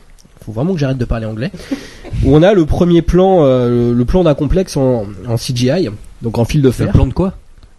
Faut 0.45 0.51
vraiment 0.51 0.73
que 0.73 0.79
j'arrête 0.79 0.97
de 0.97 1.05
parler 1.05 1.25
anglais. 1.25 1.51
où 2.23 2.36
on 2.36 2.43
a 2.43 2.53
le 2.53 2.65
premier 2.65 3.01
plan, 3.01 3.43
euh, 3.45 3.69
le, 3.69 3.93
le 3.93 4.05
plan 4.05 4.23
d'un 4.23 4.33
complexe 4.36 4.77
en, 4.77 5.05
en 5.27 5.36
CGI, 5.36 5.89
donc 6.23 6.38
en 6.39 6.45
fil 6.45 6.62
de 6.63 6.69
Un 6.69 6.71
fer. 6.71 6.91
plan 6.91 7.05
de 7.05 7.13
quoi? 7.13 7.33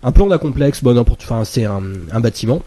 Un 0.04 0.12
plan 0.12 0.26
d'un 0.28 0.38
complexe, 0.38 0.82
bon 0.84 0.94
n'importe, 0.94 1.22
enfin 1.24 1.44
c'est 1.44 1.64
un, 1.64 1.82
un 2.12 2.20
bâtiment, 2.20 2.62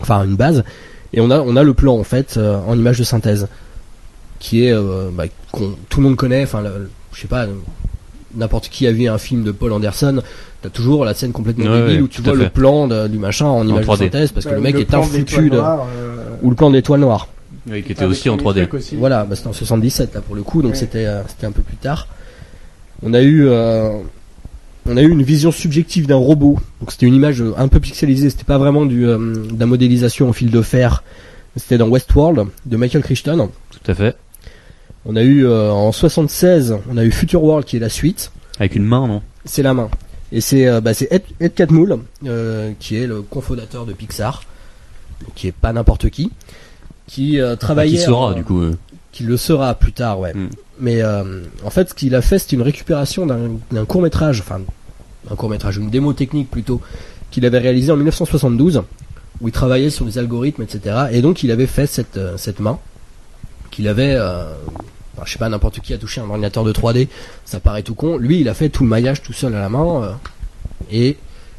enfin 0.00 0.24
une 0.24 0.36
base, 0.36 0.64
et 1.12 1.20
on 1.20 1.30
a 1.30 1.40
on 1.40 1.56
a 1.56 1.62
le 1.64 1.74
plan 1.74 1.98
en 1.98 2.04
fait 2.04 2.36
euh, 2.38 2.56
en 2.66 2.78
image 2.78 2.98
de 2.98 3.04
synthèse, 3.04 3.48
qui 4.38 4.64
est 4.64 4.72
euh, 4.72 5.10
bah, 5.12 5.24
qu'on 5.50 5.74
tout 5.88 6.00
le 6.00 6.06
monde 6.06 6.16
connaît, 6.16 6.44
enfin 6.44 6.62
le- 6.62 6.88
je 7.12 7.20
sais 7.20 7.26
pas, 7.28 7.46
n'importe 8.34 8.68
qui 8.70 8.86
a 8.86 8.92
vu 8.92 9.08
un 9.08 9.18
film 9.18 9.42
de 9.44 9.50
Paul 9.52 9.72
Anderson, 9.72 10.22
t'as 10.62 10.70
toujours 10.70 11.04
la 11.04 11.14
scène 11.14 11.32
complètement 11.32 11.64
Ouais, 11.66 11.80
débile 11.82 11.96
ouais, 11.96 12.02
où 12.02 12.08
tu 12.08 12.22
vois 12.22 12.34
le 12.34 12.48
plan 12.48 12.86
de- 12.86 13.08
du 13.08 13.18
machin 13.18 13.46
en 13.46 13.66
image 13.66 13.80
de 13.80 13.84
3D. 13.92 13.98
synthèse 14.04 14.32
parce 14.32 14.46
que 14.46 14.50
Bah, 14.50 14.56
le 14.56 14.62
mec 14.62 14.76
est 14.76 14.94
un 14.94 15.02
foutu 15.02 15.50
de, 15.50 15.58
euh, 15.58 15.76
ou 16.42 16.50
le 16.50 16.56
plan 16.56 16.70
de 16.70 16.74
l'étoile 16.76 17.00
noire. 17.00 17.28
Oui, 17.70 17.82
qui 17.82 17.92
était 17.92 18.02
avec 18.04 18.12
aussi 18.12 18.28
en 18.30 18.36
les 18.36 18.42
3D. 18.42 18.54
trucs 18.62 18.74
aussi. 18.74 18.96
Voilà, 18.96 19.24
bah, 19.24 19.36
c'était 19.36 19.48
en 19.48 19.52
77 19.52 20.14
là 20.14 20.20
pour 20.20 20.34
le 20.36 20.42
coup, 20.42 20.62
donc 20.62 20.72
Ouais. 20.72 20.76
c'était 20.78 21.06
euh, 21.06 21.22
c'était 21.28 21.46
un 21.46 21.52
peu 21.52 21.62
plus 21.62 21.76
tard. 21.76 22.06
On 23.04 23.12
a 23.14 23.20
eu 23.20 23.46
euh, 23.48 23.98
on 24.86 24.96
a 24.96 25.02
eu 25.02 25.08
une 25.10 25.22
vision 25.22 25.50
subjective 25.52 26.06
d'un 26.06 26.16
robot. 26.16 26.58
Donc 26.80 26.90
c'était 26.92 27.06
une 27.06 27.14
image 27.14 27.40
euh, 27.40 27.54
un 27.56 27.68
peu 27.68 27.80
pixelisée, 27.80 28.30
c'était 28.30 28.44
pas 28.44 28.58
vraiment 28.58 28.84
du 28.86 29.06
euh, 29.06 29.18
de 29.50 29.58
la 29.60 29.66
modélisation 29.66 30.28
au 30.28 30.32
fil 30.32 30.50
de 30.50 30.62
fer. 30.62 31.02
C'était 31.56 31.78
dans 31.78 31.88
Westworld 31.88 32.48
de 32.66 32.76
Michael 32.76 33.02
Crichton. 33.02 33.50
Tout 33.70 33.90
à 33.90 33.94
fait. 33.94 34.16
On 35.04 35.16
a 35.16 35.22
eu 35.22 35.44
euh, 35.44 35.70
en 35.70 35.92
76, 35.92 36.76
on 36.90 36.96
a 36.96 37.04
eu 37.04 37.10
Future 37.10 37.42
World 37.42 37.66
qui 37.66 37.76
est 37.76 37.80
la 37.80 37.88
suite. 37.88 38.32
Avec 38.58 38.74
une 38.76 38.84
main, 38.84 39.06
non? 39.06 39.22
C'est 39.44 39.62
la 39.62 39.74
main. 39.74 39.88
Et 40.30 40.40
c'est 40.40 40.66
euh, 40.66 40.80
bah, 40.80 40.92
Ed, 41.10 41.22
Ed 41.40 41.54
Catmull 41.54 41.98
qui 42.78 42.96
est 42.96 43.06
le 43.06 43.22
cofondateur 43.22 43.84
de 43.86 43.92
Pixar. 43.92 44.42
qui 45.34 45.48
est 45.48 45.52
pas 45.52 45.72
n'importe 45.72 46.08
qui, 46.10 46.30
qui 47.06 47.38
travaillait, 47.60 47.98
Qui 47.98 48.02
sera 48.02 48.28
en- 48.28 48.32
du 48.32 48.44
coup. 48.44 48.62
Euh. 49.12 49.16
qui 49.16 49.22
le 49.24 49.36
sera 49.36 49.74
plus 49.74 49.92
tard, 49.92 50.18
ouais. 50.20 50.32
Mm. 50.34 50.48
Mais 50.80 51.02
euh, 51.02 51.42
en 51.64 51.70
fait, 51.70 51.90
ce 51.90 51.94
qu'il 51.94 52.14
a 52.14 52.22
fait, 52.22 52.38
c'est 52.38 52.52
une 52.52 52.62
récupération 52.62 53.26
d'un 53.26 53.50
d'un 53.70 53.84
court 53.84 54.02
métrage, 54.02 54.40
enfin 54.40 54.60
un 55.30 55.36
court 55.36 55.50
métrage, 55.50 55.76
une 55.76 55.90
démo 55.90 56.12
technique 56.12 56.50
plutôt, 56.50 56.80
qu'il 57.30 57.46
avait 57.46 57.58
réalisé 57.58 57.92
en 57.92 57.96
1972, 57.96 58.82
où 59.40 59.48
il 59.48 59.52
travaillait 59.52 59.90
sur 59.90 60.04
des 60.04 60.18
algorithmes, 60.18 60.62
etc. 60.62 61.06
Et 61.12 61.22
donc, 61.22 61.42
il 61.42 61.50
avait 61.50 61.66
fait 61.66 61.86
cette 61.86 62.16
euh, 62.16 62.34
cette 62.36 62.58
main 62.60 62.78
qu'il 63.70 63.86
avait. 63.88 64.14
Euh, 64.16 64.44
enfin, 65.14 65.22
je 65.26 65.32
sais 65.32 65.38
pas, 65.38 65.48
n'importe 65.48 65.80
qui 65.80 65.92
a 65.94 65.98
touché 65.98 66.20
un 66.20 66.28
ordinateur 66.28 66.64
de 66.64 66.72
3D, 66.72 67.08
ça 67.44 67.60
paraît 67.60 67.82
tout 67.82 67.94
con. 67.94 68.16
Lui, 68.16 68.40
il 68.40 68.48
a 68.48 68.54
fait 68.54 68.68
tout 68.70 68.82
le 68.82 68.88
maillage 68.88 69.22
tout 69.22 69.32
seul 69.32 69.54
à 69.54 69.60
la 69.60 69.68
main, 69.68 70.02
euh, 70.02 70.10
et 70.90 71.16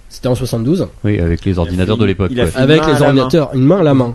c'était 0.09 0.27
en 0.27 0.35
72 0.35 0.87
Oui, 1.03 1.19
avec 1.19 1.45
les 1.45 1.57
ordinateurs 1.57 1.95
fait- 1.95 2.01
de 2.01 2.05
l'époque. 2.05 2.31
ouais. 2.31 2.49
avec 2.55 2.85
les 2.85 2.93
main. 2.93 3.01
ordinateurs, 3.01 3.49
une 3.55 3.63
main 3.63 3.79
à 3.79 3.83
la 3.83 3.93
main. 3.93 4.13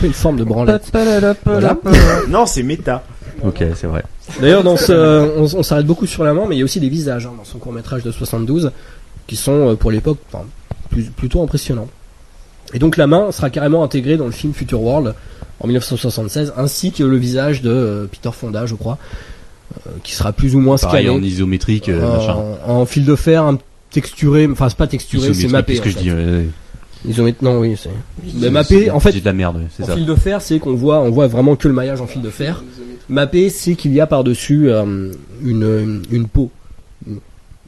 Peu 0.00 0.06
une 0.06 0.12
forme 0.12 0.36
de 0.36 0.44
branlette. 0.44 0.90
Voilà. 1.44 1.76
Non, 2.28 2.46
c'est 2.46 2.62
méta. 2.62 3.02
Ok, 3.44 3.62
c'est 3.74 3.86
vrai. 3.86 4.02
D'ailleurs, 4.40 4.62
dans 4.62 4.76
ce, 4.76 4.92
on, 5.38 5.58
on 5.58 5.62
s'arrête 5.62 5.86
beaucoup 5.86 6.06
sur 6.06 6.24
la 6.24 6.34
main, 6.34 6.44
mais 6.48 6.56
il 6.56 6.58
y 6.58 6.62
a 6.62 6.64
aussi 6.64 6.80
des 6.80 6.88
visages 6.88 7.26
hein, 7.26 7.32
dans 7.36 7.44
son 7.44 7.58
court 7.58 7.72
métrage 7.72 8.02
de 8.02 8.10
72 8.10 8.70
qui 9.26 9.36
sont 9.36 9.70
euh, 9.70 9.74
pour 9.76 9.90
l'époque 9.90 10.18
enfin, 10.32 10.44
plus- 10.90 11.04
plutôt 11.04 11.42
impressionnants. 11.42 11.88
Et 12.74 12.78
donc 12.78 12.96
la 12.96 13.06
main 13.06 13.32
sera 13.32 13.50
carrément 13.50 13.82
intégrée 13.82 14.16
dans 14.16 14.26
le 14.26 14.30
film 14.32 14.52
Future 14.52 14.80
World 14.82 15.14
en 15.60 15.66
1976, 15.66 16.52
ainsi 16.56 16.92
que 16.92 17.02
le 17.02 17.16
visage 17.16 17.62
de 17.62 17.70
euh, 17.70 18.06
Peter 18.06 18.30
Fonda, 18.32 18.66
je 18.66 18.74
crois, 18.74 18.98
euh, 19.86 19.90
qui 20.04 20.14
sera 20.14 20.32
plus 20.32 20.54
ou 20.54 20.60
moins 20.60 20.76
Pareil 20.76 21.06
scalé 21.06 21.18
en 21.18 21.22
isométrique, 21.22 21.88
euh, 21.88 22.06
en, 22.06 22.16
machin. 22.16 22.36
en 22.66 22.86
fil 22.86 23.04
de 23.04 23.16
fer, 23.16 23.42
un 23.42 23.58
texturé, 23.90 24.48
enfin 24.50 24.68
c'est 24.68 24.78
pas 24.78 24.86
texturé, 24.86 25.34
c'est 25.34 25.48
mappé. 25.48 25.74
qu'est-ce 25.80 25.82
que 25.82 25.88
en 25.88 25.92
je 25.92 25.98
dis 25.98 26.10
ouais, 26.12 26.46
Isomét- 27.08 27.36
non, 27.42 27.58
oui, 27.60 27.76
c'est. 27.78 27.90
Mais 28.34 28.50
mappé, 28.50 28.90
en 28.90 29.00
fait, 29.00 29.12
de 29.12 29.24
la 29.24 29.32
merde, 29.32 29.62
c'est 29.74 29.84
en 29.84 29.86
ça. 29.86 29.94
fil 29.94 30.04
de 30.06 30.14
fer, 30.14 30.42
c'est 30.42 30.58
qu'on 30.58 30.74
voit, 30.74 31.00
on 31.00 31.10
voit 31.10 31.26
vraiment 31.28 31.56
que 31.56 31.66
le 31.66 31.74
maillage 31.74 32.00
en 32.00 32.06
fil 32.06 32.20
de 32.22 32.30
fer. 32.30 32.62
Mappé, 33.08 33.48
c'est 33.50 33.74
qu'il 33.74 33.92
y 33.94 34.00
a 34.00 34.06
par-dessus 34.06 34.70
euh, 34.70 35.10
une, 35.42 36.02
une 36.10 36.28
peau. 36.28 36.50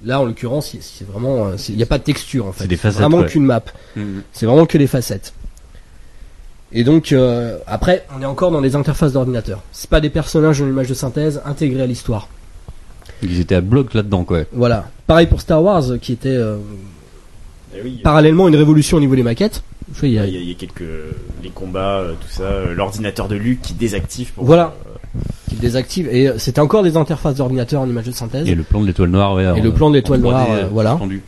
Là, 0.05 0.21
en 0.21 0.25
l'occurrence, 0.25 0.77
c'est- 0.81 1.05
vraiment, 1.05 1.47
euh, 1.47 1.57
il 1.69 1.77
n'y 1.77 1.83
a 1.83 1.87
pas 1.87 1.99
de 1.99 2.03
texture 2.05 2.47
en 2.47 2.53
fait. 2.53 2.65
C'est 2.65 2.69
des 2.69 2.77
facettes, 2.77 3.01
Vraiment 3.01 3.19
ouais. 3.19 3.27
qu'une 3.27 3.45
map. 3.45 3.63
Mhm. 3.97 4.23
C'est 4.33 4.47
vraiment 4.47 4.67
que 4.67 4.77
les 4.77 4.87
facettes. 4.89 5.33
Et 6.73 6.85
donc, 6.85 7.13
euh, 7.13 7.59
après, 7.67 8.05
on 8.19 8.23
est 8.23 8.27
encore 8.27 8.51
dans 8.51 8.61
les 8.61 8.77
interfaces 8.77 9.13
d'ordinateur. 9.13 9.63
C'est 9.73 9.89
pas 9.91 10.01
des 10.01 10.11
personnages 10.11 10.59
dans 10.61 10.67
l'image 10.67 10.89
de 10.89 10.95
synthèse 10.95 11.41
intégrés 11.45 11.83
à 11.83 11.87
l'histoire. 11.87 12.29
Ils 13.23 13.41
étaient 13.41 13.55
à 13.55 13.61
bloc 13.61 13.95
là-dedans, 13.95 14.25
quoi. 14.25 14.41
Voilà. 14.53 14.89
Pareil 15.07 15.27
pour 15.27 15.41
Star 15.41 15.63
Wars, 15.63 15.85
qui 16.01 16.13
était 16.13 16.29
euh, 16.31 16.57
Eh 17.77 17.81
oui, 17.83 18.01
parallèlement 18.03 18.49
une 18.49 18.57
révolution 18.57 18.97
au 18.97 19.01
niveau 19.01 19.17
des 19.17 19.23
maquettes. 19.23 19.63
Il 20.03 20.09
y 20.09 20.13
il 20.13 20.15
y, 20.15 20.19
a- 20.19 20.23
a, 20.23 20.27
il 20.27 20.49
y 20.49 20.53
a 20.53 20.55
quelques 20.55 20.83
les 21.43 21.51
combats, 21.51 21.99
euh, 21.99 22.13
tout 22.13 22.29
ça, 22.29 22.45
euh, 22.45 22.75
l'ordinateur 22.75 23.29
de 23.29 23.37
Luke 23.37 23.61
qui 23.63 23.75
désactive. 23.75 24.33
Pour, 24.33 24.45
Voilà. 24.45 24.75
euh, 24.87 25.21
qui 25.51 25.57
désactive. 25.57 26.09
Et 26.09 26.31
c'était 26.39 26.61
encore 26.61 26.83
des 26.83 26.97
interfaces 26.97 27.37
d'ordinateur 27.37 27.81
en 27.83 27.89
image 27.89 28.07
de 28.07 28.13
synthèse. 28.13 28.49
Et 28.49 28.55
le 28.55 28.63
plan 28.63 28.81
de 28.81 28.87
l'étoile 28.87 29.11
noire, 29.11 29.35
ouais. 29.35 29.45
Et 29.45 29.49
en- 29.49 29.63
le 29.63 29.73
plan 29.73 29.91
de 29.91 29.97
l'étoile 29.97 30.21
en 30.21 30.31
3D, 30.31 30.33
noire, 30.33 30.47
euh, 30.51 30.69
voilà. 30.73 30.91
suspendu. 30.93 31.23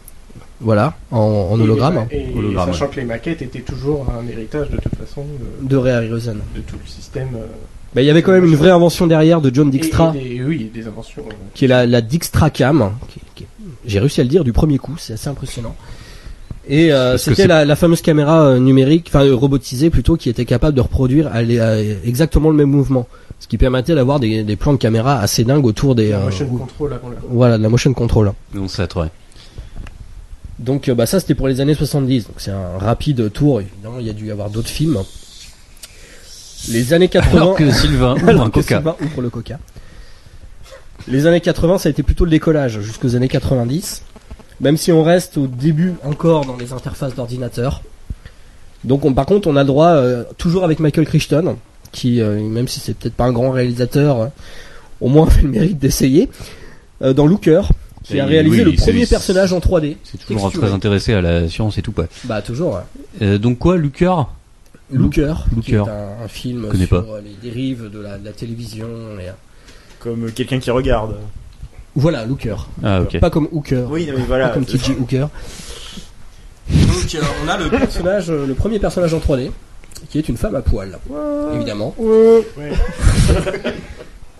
Voilà, 0.61 0.94
en, 1.11 1.18
en 1.50 1.61
hologramme. 1.61 2.07
Et, 2.11 2.30
et 2.30 2.35
Hologramme, 2.35 2.72
sachant 2.72 2.87
que 2.87 2.96
les 2.96 3.04
maquettes 3.04 3.42
étaient 3.42 3.61
toujours 3.61 4.07
un 4.09 4.26
héritage 4.28 4.70
de 4.70 4.76
toute 4.78 4.94
façon 4.94 5.22
de, 5.62 5.68
de 5.68 5.76
Ray 5.76 5.92
Harryhausen. 5.92 6.38
de 6.57 6.61
tout 6.62 6.76
le 6.83 6.88
système. 6.88 7.28
euh, 7.35 7.44
Bah, 7.94 8.00
il 8.00 8.07
y 8.07 8.11
avait 8.11 8.22
quand 8.22 8.33
même 8.33 8.46
une 8.46 8.54
vraie 8.54 8.70
invention 8.70 9.07
derrière 9.07 9.42
de 9.42 9.52
John 9.52 9.68
Dijkstra, 9.70 10.14
Et, 10.16 10.37
et 10.37 10.38
des, 10.38 10.44
oui, 10.44 10.70
des 10.72 10.87
inventions. 10.87 11.22
euh, 11.28 11.33
qui 11.54 11.66
est 11.66 11.68
la, 11.68 11.87
la 11.87 12.00
Dijkstra 12.00 12.48
Cam. 12.50 12.92
qui- 13.09 13.20
qui- 13.35 13.46
J'ai 13.85 13.98
réussi 13.98 14.20
à 14.20 14.24
le 14.24 14.30
dire 14.30 14.42
du 14.44 14.52
premier 14.54 14.78
coup, 14.78 14.94
c'est 14.96 15.14
assez 15.14 15.28
impressionnant. 15.28 15.74
Et 16.68 16.92
euh, 16.92 17.18
c'était 17.18 17.46
la, 17.46 17.64
la 17.64 17.77
fameuse 17.77 18.00
caméra 18.00 18.42
euh, 18.46 18.59
numérique, 18.59 19.07
enfin 19.09 19.24
euh, 19.27 19.35
robotisée 19.35 19.90
plutôt, 19.90 20.16
qui 20.16 20.29
était 20.31 20.46
capable 20.46 20.74
de 20.77 20.81
reproduire 20.81 21.29
à 21.33 21.42
les- 21.42 21.61
à 21.61 21.79
exactement 21.81 22.48
le 22.48 22.57
même 22.57 22.70
mouvement, 22.70 23.07
ce 23.38 23.46
qui 23.48 23.59
permettait 23.59 23.94
d'avoir 23.94 24.18
des, 24.18 24.42
des 24.44 24.57
plans 24.57 24.72
de 24.72 24.79
caméra 24.79 25.20
assez 25.20 25.44
dingues 25.44 25.66
autour 25.66 25.94
des 25.94 26.11
la 26.11 26.18
euh, 26.20 26.24
motion 26.24 26.48
ou- 26.50 26.57
control 26.59 26.92
avant 26.94 27.09
l'heure. 27.11 27.18
voilà 27.29 27.59
de 27.59 27.62
la 27.62 27.68
motion 27.68 27.92
control. 27.92 28.33
Ouais. 28.55 29.09
Donc 30.59 30.88
euh, 30.88 30.94
bah 30.94 31.05
ça 31.07 31.20
c'était 31.20 31.35
pour 31.35 31.48
les 31.48 31.61
années 31.61 31.74
70. 31.74 32.27
Donc 32.29 32.37
c'est 32.38 32.50
un 32.53 32.79
rapide 32.79 33.31
tour. 33.33 33.61
Évidemment, 33.61 33.96
il 34.00 34.07
y 34.07 34.11
a 34.11 34.14
dû 34.14 34.27
y 34.27 34.31
avoir 34.31 34.48
d'autres 34.50 34.68
films. 34.68 34.98
Les 36.70 36.94
années 36.94 37.09
80. 37.09 37.37
Alors 37.42 37.55
que 37.57 37.70
Sylvain 37.70 38.14
ouvre 38.16 38.29
Alors 38.29 38.42
un 38.44 38.50
que 38.50 38.61
coca. 38.61 38.77
Sylvain 38.77 38.96
ouvre 39.03 39.20
le 39.20 39.29
coca. 39.31 39.59
Les 41.09 41.27
années 41.27 41.40
80, 41.42 41.77
ça 41.79 41.88
a 41.88 41.90
été 41.90 42.03
plutôt 42.03 42.24
le 42.24 42.31
décollage 42.31 42.81
jusqu'aux 42.81 43.14
années 43.16 43.29
90. 43.29 44.03
Même 44.60 44.76
si 44.76 44.92
on 44.92 45.02
reste 45.02 45.36
au 45.36 45.46
début 45.46 45.94
encore 46.04 46.44
dans 46.44 46.56
les 46.56 46.72
interfaces 46.72 47.14
d'ordinateur. 47.14 47.82
Donc 48.84 49.04
on, 49.04 49.12
par 49.14 49.26
contre, 49.26 49.48
on 49.48 49.56
a 49.56 49.62
le 49.62 49.66
droit, 49.66 49.88
euh, 49.88 50.24
toujours 50.38 50.64
avec 50.64 50.78
Michael 50.78 51.06
Crichton, 51.06 51.56
qui, 51.92 52.20
euh, 52.20 52.40
même 52.40 52.68
si 52.68 52.80
c'est 52.80 52.94
peut-être 52.96 53.14
pas 53.14 53.24
un 53.24 53.32
grand 53.32 53.50
réalisateur, 53.50 54.20
euh, 54.20 54.26
au 55.00 55.08
moins 55.08 55.26
fait 55.26 55.42
le 55.42 55.48
mérite 55.48 55.78
d'essayer, 55.78 56.28
euh, 57.02 57.12
dans 57.12 57.26
Looker, 57.26 57.62
qui 58.02 58.16
Et 58.18 58.20
a 58.20 58.26
réalisé 58.26 58.64
oui, 58.64 58.72
le 58.72 58.76
premier 58.76 59.06
personnage 59.06 59.52
en 59.54 59.58
3D. 59.60 59.96
C'est 60.04 60.18
toujours 60.18 60.42
Texturé. 60.42 60.66
très 60.66 60.74
intéressé 60.74 61.14
à 61.14 61.22
la 61.22 61.48
science 61.48 61.78
et 61.78 61.82
tout, 61.82 61.92
quoi. 61.92 62.06
Bah 62.24 62.42
toujours. 62.42 62.74
ouais. 62.74 62.80
Euh, 63.22 63.38
donc 63.38 63.58
quoi, 63.58 63.76
Looker, 63.78 64.28
qui 64.90 64.94
est 64.94 64.98
Looker. 64.98 65.88
un, 65.88 66.24
un 66.24 66.28
film 66.28 66.68
sur 66.76 66.88
pas. 66.88 67.04
les 67.24 67.48
dérives 67.50 67.90
de 67.90 67.98
la, 68.00 68.18
de 68.18 68.24
la 68.26 68.32
télévision. 68.32 68.86
Et, 69.18 69.30
comme 70.00 70.30
quelqu'un 70.32 70.58
qui 70.58 70.70
regarde. 70.70 71.16
Voilà, 71.96 72.24
Looker. 72.24 72.57
Ah, 72.83 73.02
ok. 73.02 73.20
Pas 73.20 73.30
comme 73.30 73.48
Hooker. 73.52 73.87
Oui, 73.88 74.07
non, 74.07 74.14
mais 74.16 74.24
voilà. 74.26 74.48
Pas 74.48 74.54
comme 74.54 74.64
TJ 74.64 74.90
Hooker. 75.00 75.28
Donc 76.70 77.14
euh, 77.14 77.20
on 77.44 77.48
a 77.48 77.57
le 77.59 77.68
personnage, 77.70 78.30
euh, 78.30 78.46
le 78.46 78.54
premier 78.54 78.78
personnage 78.78 79.12
en 79.14 79.18
3D, 79.18 79.50
qui 80.09 80.18
est 80.18 80.28
une 80.28 80.37
femme 80.37 80.54
à 80.57 80.62
poil, 80.62 80.98
évidemment. 81.54 81.94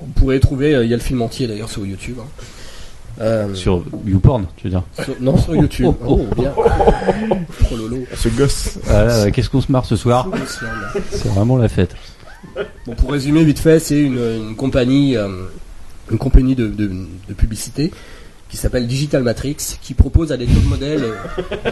On 0.01 0.07
pourrait 0.17 0.41
trouver, 0.41 0.75
euh, 0.75 0.85
il 0.85 0.91
y 0.91 0.95
a 0.95 0.97
le 0.97 1.03
film 1.03 1.23
entier 1.23 1.47
d'ailleurs 1.47 1.69
sur 1.71 1.85
YouTube. 1.87 2.17
hein. 2.21 2.27
Euh, 3.21 3.55
Sur 3.55 3.85
YouPorn, 4.07 4.47
tu 4.57 4.65
veux 4.65 4.71
dire 4.71 4.83
sur- 5.05 5.15
non, 5.21 5.37
sur 5.37 5.55
YouTube. 5.55 5.87
Oh, 6.05 6.19
oh, 6.19 6.27
Oh, 6.33 6.35
bien. 6.41 6.53
Trop 7.63 7.77
lolo. 7.77 7.99
Ce 8.17 8.29
gosse. 8.29 8.79
Ah 8.91 9.05
là, 9.05 9.31
qu'est-ce 9.31 9.49
qu'on 9.51 9.61
se 9.61 9.71
marre 9.71 9.85
ce 9.87 9.95
soir 9.95 10.29
C'est 11.13 11.29
vraiment 11.29 11.57
la 11.57 11.69
fête. 11.69 11.95
Bon, 12.87 12.95
pour 12.97 13.13
résumer 13.13 13.45
vite 13.45 13.61
fait, 13.61 13.79
c'est 13.79 14.01
une, 14.01 14.19
une 14.19 14.57
compagnie, 14.57 15.17
euh, 15.17 15.29
une 16.11 16.19
compagnie 16.19 16.55
de, 16.55 16.69
de, 16.69 16.91
de 17.29 17.35
publicité 17.35 17.91
qui 18.49 18.57
s'appelle 18.57 18.87
Digital 18.87 19.23
Matrix, 19.23 19.57
qui 19.83 19.95
propose 19.95 20.31
à 20.31 20.37
des 20.37 20.47
top 20.47 20.65
modèles 20.65 21.05
euh, 21.05 21.71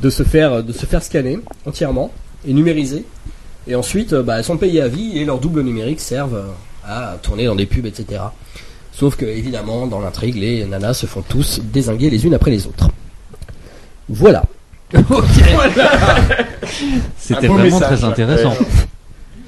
de 0.00 0.10
se 0.10 0.22
faire 0.22 0.62
de 0.62 0.72
se 0.72 0.86
faire 0.86 1.02
scanner 1.02 1.38
entièrement 1.66 2.12
et 2.46 2.52
numériser. 2.52 3.04
Et 3.68 3.74
ensuite, 3.74 4.12
euh, 4.12 4.22
bah, 4.22 4.38
elles 4.38 4.44
sont 4.44 4.56
payées 4.56 4.80
à 4.80 4.88
vie 4.88 5.18
et 5.18 5.24
leurs 5.24 5.38
doubles 5.38 5.62
numériques 5.62 6.00
servent 6.00 6.36
euh, 6.36 6.46
à 6.86 7.16
tourner 7.20 7.46
dans 7.46 7.56
des 7.56 7.66
pubs, 7.66 7.84
etc. 7.84 8.22
Sauf 8.92 9.16
que 9.16 9.26
évidemment, 9.26 9.86
dans 9.86 10.00
l'intrigue, 10.00 10.36
les 10.36 10.64
nanas 10.64 10.94
se 10.94 11.06
font 11.06 11.22
tous 11.22 11.60
désinguer 11.62 12.08
les 12.08 12.24
unes 12.24 12.34
après 12.34 12.50
les 12.50 12.66
autres. 12.66 12.88
Voilà. 14.08 14.44
C'était 17.18 17.48
vraiment 17.48 17.64
message. 17.64 17.98
très 17.98 18.04
intéressant. 18.04 18.54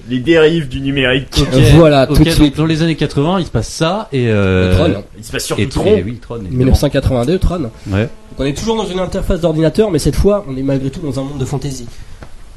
Les 0.08 0.20
dérives 0.20 0.68
du 0.68 0.80
numérique. 0.80 1.28
Ok, 1.40 1.48
Voilà, 1.74 2.06
tout 2.06 2.14
de 2.14 2.24
donc 2.24 2.28
suite. 2.32 2.56
dans 2.56 2.64
les 2.66 2.82
années 2.82 2.96
80, 2.96 3.40
il 3.40 3.46
se 3.46 3.50
passe 3.50 3.68
ça 3.68 4.08
et 4.12 4.28
euh, 4.28 4.70
Le 4.70 4.74
Tron. 4.94 5.04
Il 5.18 5.24
se 5.24 5.32
passe 5.32 5.44
surtout 5.44 5.62
et 5.62 5.68
Tron. 5.68 5.84
et 5.96 6.02
oui, 6.02 6.18
Tron. 6.20 6.36
évidemment. 6.36 6.56
1982, 6.58 7.38
Tron. 7.38 7.70
Ouais. 7.88 8.02
Donc 8.02 8.08
on 8.38 8.44
est 8.44 8.56
toujours 8.56 8.76
dans 8.76 8.86
une 8.86 9.00
interface 9.00 9.40
d'ordinateur, 9.40 9.90
mais 9.90 9.98
cette 9.98 10.16
fois, 10.16 10.44
on 10.48 10.56
est 10.56 10.62
malgré 10.62 10.90
tout 10.90 11.00
dans 11.00 11.18
un 11.20 11.24
monde 11.24 11.38
de 11.38 11.44
fantasy. 11.44 11.86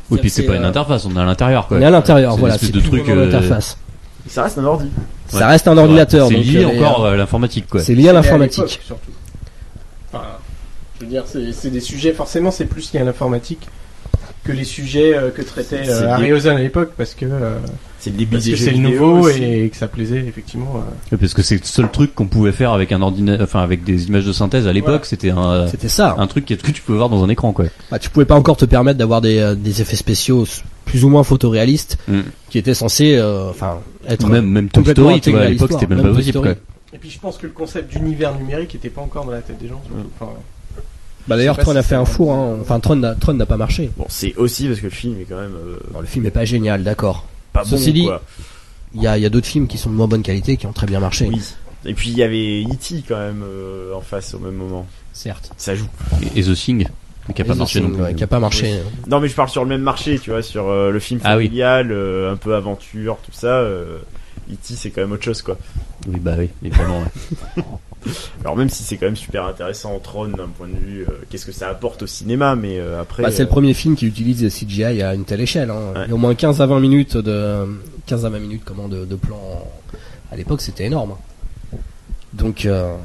Oui, 0.10 0.20
puis 0.20 0.30
c'est 0.30 0.44
pas 0.44 0.56
une 0.56 0.64
euh, 0.64 0.70
interface, 0.70 1.06
on 1.06 1.16
est 1.16 1.20
à 1.20 1.26
l'intérieur, 1.26 1.68
quoi. 1.68 1.78
On 1.78 1.82
est 1.82 1.86
à 1.86 1.90
l'intérieur, 1.90 2.34
C'est 2.34 2.40
voilà, 2.40 2.56
une 2.56 2.60
c'est 2.60 2.72
de 2.72 2.80
plus 2.80 2.90
truc, 2.90 3.04
vraiment 3.06 3.22
euh, 3.22 3.26
l'interface. 3.26 3.78
Ça 4.28 4.44
reste 4.44 4.58
un 4.58 4.66
ordi. 4.66 4.88
Ça 5.28 5.48
reste 5.48 5.68
un 5.68 5.78
ordinateur, 5.78 6.28
C'est 6.28 6.36
donc 6.36 6.44
lié 6.46 6.64
euh, 6.64 6.68
encore 6.68 7.06
à 7.06 7.16
l'informatique, 7.16 7.66
quoi. 7.70 7.82
C'est 7.82 7.96
lié 7.96 8.10
à 8.10 8.14
l'informatique. 8.14 8.80
surtout. 8.86 9.12
Enfin, 10.14 10.24
je 11.00 11.06
veux 11.06 11.12
dire, 11.12 11.24
c'est 11.26 11.52
c'est 11.54 11.70
des 11.70 11.80
sujets, 11.80 12.12
forcément, 12.14 12.52
c'est 12.52 12.66
plus 12.66 12.92
lié 12.94 13.00
à 13.00 13.04
l'informatique 13.04 13.68
que 14.44 14.52
les 14.52 14.64
sujets 14.64 15.16
euh, 15.16 15.30
que 15.30 15.42
traitait 15.42 15.84
C'est 15.86 15.92
euh. 15.92 16.10
Harryhausen 16.14 16.56
à 16.58 16.60
l'époque, 16.60 16.92
parce 16.98 17.14
que 17.14 17.26
euh, 17.26 17.58
C'est 18.00 18.10
le 18.10 18.18
début 18.18 18.32
parce 18.38 18.46
des 18.46 18.52
que 18.52 18.58
jeux 18.58 18.66
c'est 18.66 18.72
le 18.72 18.78
vidéo 18.78 18.90
nouveau 19.16 19.30
et 19.30 19.70
que 19.72 19.78
ça 19.78 19.88
plaisait 19.88 20.26
effectivement. 20.28 20.82
euh. 21.12 21.18
Parce 21.18 21.34
que 21.36 21.42
c'est 21.44 21.56
le 21.58 21.66
seul 21.66 21.92
truc 21.92 22.16
qu'on 22.16 22.26
pouvait 22.26 22.52
faire 22.52 22.72
avec 22.74 22.92
un 22.92 23.02
ordinateur, 23.04 23.44
enfin 23.44 23.62
avec 23.62 23.84
des 23.84 24.08
images 24.08 24.26
de 24.26 24.34
synthèse 24.34 24.68
à 24.68 24.74
l'époque, 24.74 25.06
c'était 25.06 25.30
un, 25.30 25.68
C'était 25.68 25.90
ça. 25.90 26.16
un 26.18 26.26
truc 26.28 26.46
que 26.46 26.54
que 26.56 26.72
tu 26.72 26.82
pouvais 26.82 26.98
voir 26.98 27.10
dans 27.10 27.24
un 27.24 27.30
écran, 27.30 27.54
quoi. 27.54 27.66
Bah, 27.92 28.00
tu 28.00 28.10
pouvais 28.10 28.26
pas 28.26 28.36
encore 28.36 28.58
te 28.58 28.66
permettre 28.66 28.98
d'avoir 28.98 29.22
des, 29.22 29.38
euh, 29.38 29.54
des 29.56 29.82
effets 29.82 29.96
spéciaux 29.96 30.46
plus 30.86 31.06
ou 31.06 31.10
moins 31.10 31.24
photoréalistes 31.24 31.98
Mm. 32.08 32.22
qui 32.50 32.58
étaient 32.58 32.74
censés, 32.74 33.16
euh, 33.18 33.50
enfin, 33.52 33.78
être 34.10 34.28
Même, 34.28 34.48
même 34.50 34.70
Toy 34.70 34.84
Story, 34.86 35.22
tu 35.22 35.30
vois, 35.32 35.42
à 35.42 35.44
l'époque, 35.50 35.70
l'histoire. 35.70 35.80
c'était 35.82 35.94
même, 35.96 36.04
Même 36.04 36.14
pas 36.14 36.18
possible. 36.18 36.58
Et 36.94 36.98
puis 36.98 37.10
je 37.10 37.20
pense 37.20 37.38
que 37.38 37.46
le 37.46 37.54
concept 37.54 37.92
d'univers 37.96 38.36
numérique 38.36 38.76
était 38.76 38.90
pas 38.90 39.02
encore 39.02 39.24
dans 39.26 39.32
la 39.32 39.40
tête 39.42 39.60
des 39.62 39.68
gens. 39.70 39.82
Enfin, 40.20 40.32
Bah 41.28 41.38
d'ailleurs, 41.38 41.58
Tron 41.58 41.76
a 41.76 41.84
fait 41.84 41.96
un 41.96 42.06
four, 42.06 42.34
hein. 42.34 42.58
enfin 42.62 42.80
Tron 42.80 42.96
n'a 42.96 43.16
Tron 43.16 43.34
n'a 43.34 43.46
pas 43.46 43.58
marché. 43.58 43.92
Bon, 43.98 44.06
c'est 44.10 44.36
aussi 44.36 44.68
parce 44.68 44.80
que 44.80 44.86
le 44.86 44.90
film 44.92 45.20
est 45.22 45.26
quand 45.26 45.40
même 45.40 45.54
euh, 45.56 45.78
Bon, 45.92 46.00
le 46.02 46.08
film 46.08 46.26
est 46.26 46.32
pas 46.32 46.46
génial, 46.46 46.84
d'accord. 46.84 47.26
pas 47.54 47.64
Ceci 47.64 47.88
bon. 47.92 47.94
dit, 47.94 48.06
quoi. 48.06 48.22
Il 48.96 49.02
y 49.02 49.08
a, 49.08 49.18
il 49.18 49.22
y 49.24 49.26
a 49.26 49.30
d'autres 49.30 49.48
films 49.48 49.68
qui 49.68 49.78
sont 49.78 49.90
de 49.90 49.96
moins 49.96 50.08
bonne 50.08 50.24
qualité 50.24 50.58
qui 50.58 50.66
ont 50.68 50.74
très 50.74 50.88
bien 50.88 51.00
marché. 51.00 51.28
Oui. 51.28 51.42
Et 51.86 51.94
puis 51.94 52.10
il 52.10 52.18
y 52.18 52.24
avait 52.24 52.64
E.T. 52.64 53.04
quand 53.08 53.18
même 53.18 53.44
euh, 53.44 53.94
en 53.96 54.02
face 54.02 54.34
au 54.34 54.40
même 54.40 54.56
moment. 54.56 54.86
Certes. 55.14 55.52
Ça 55.58 55.74
joue. 55.76 55.88
Et, 56.36 56.40
et 56.40 56.44
The 56.44 56.54
Thing. 56.54 56.88
Qui 57.36 57.42
a 57.44 57.46
pas 57.46 57.56
marché 57.56 57.80
non 57.82 57.90
plus. 57.92 58.16
qui 58.16 58.24
a 58.24 58.28
pas 58.28 58.40
marché. 58.40 58.80
Non, 59.08 59.20
mais 59.20 59.28
je 59.30 59.36
parle 59.36 59.48
sur 59.50 59.64
le 59.64 59.70
même 59.70 59.82
marché, 59.82 60.20
tu 60.20 60.32
vois, 60.32 60.42
sur 60.42 60.70
euh, 60.70 60.90
le 60.92 61.00
film 61.00 61.22
Ah 61.24 61.38
oui. 61.38 61.46
familial, 61.46 61.92
euh, 61.92 62.34
un 62.34 62.36
peu 62.36 62.56
aventure, 62.56 63.18
tout 63.24 63.32
ça. 63.32 63.48
Euh, 63.48 64.00
E.T. 64.52 64.74
c'est 64.76 64.90
quand 64.90 65.02
même 65.02 65.12
autre 65.12 65.24
chose, 65.24 65.42
quoi. 65.44 65.58
Oui, 66.08 66.20
bah 66.20 66.34
oui, 66.38 66.50
évidemment. 66.64 67.00
ouais. 67.58 67.64
Alors 68.42 68.56
même 68.56 68.70
si 68.70 68.84
c'est 68.84 68.98
quand 68.98 69.06
même 69.06 69.16
super 69.16 69.46
intéressant 69.46 69.94
en 69.94 70.00
Tron 70.00 70.30
d'un 70.30 70.48
point 70.48 70.68
de 70.68 70.78
vue, 70.78 71.04
euh, 71.04 71.14
qu'est-ce 71.30 71.46
que 71.46 71.52
ça 71.52 71.70
apporte 71.70 72.04
au 72.04 72.08
cinéma, 72.08 72.56
mais 72.56 72.80
euh, 72.80 73.02
après. 73.02 73.24
Bah, 73.24 73.32
c'est 73.32 73.44
le 73.44 73.48
euh, 73.48 73.52
premier 73.52 73.74
film 73.74 73.96
qui 73.96 74.06
utilise 74.08 74.44
le 74.44 74.50
CGI 74.50 75.02
à 75.02 75.14
une 75.14 75.26
telle 75.26 75.42
échelle. 75.42 75.70
Hein. 75.70 75.94
Ouais. 75.96 76.02
Il 76.06 76.10
y 76.10 76.12
a 76.12 76.16
au 76.16 76.18
moins 76.18 76.36
15 76.36 76.62
à 76.62 76.66
20 76.66 76.80
minutes 76.80 77.18
de 77.18 77.66
15 78.08 78.26
à 78.26 78.30
20 78.30 78.40
minutes 78.40 78.62
comment 78.66 78.88
de, 78.88 79.06
de 79.06 79.16
plan. 79.16 79.40
À 80.32 80.36
l'époque, 80.36 80.62
c'était 80.62 80.86
énorme. 80.86 81.16
Donc 82.34 82.66
euh, 82.66 82.96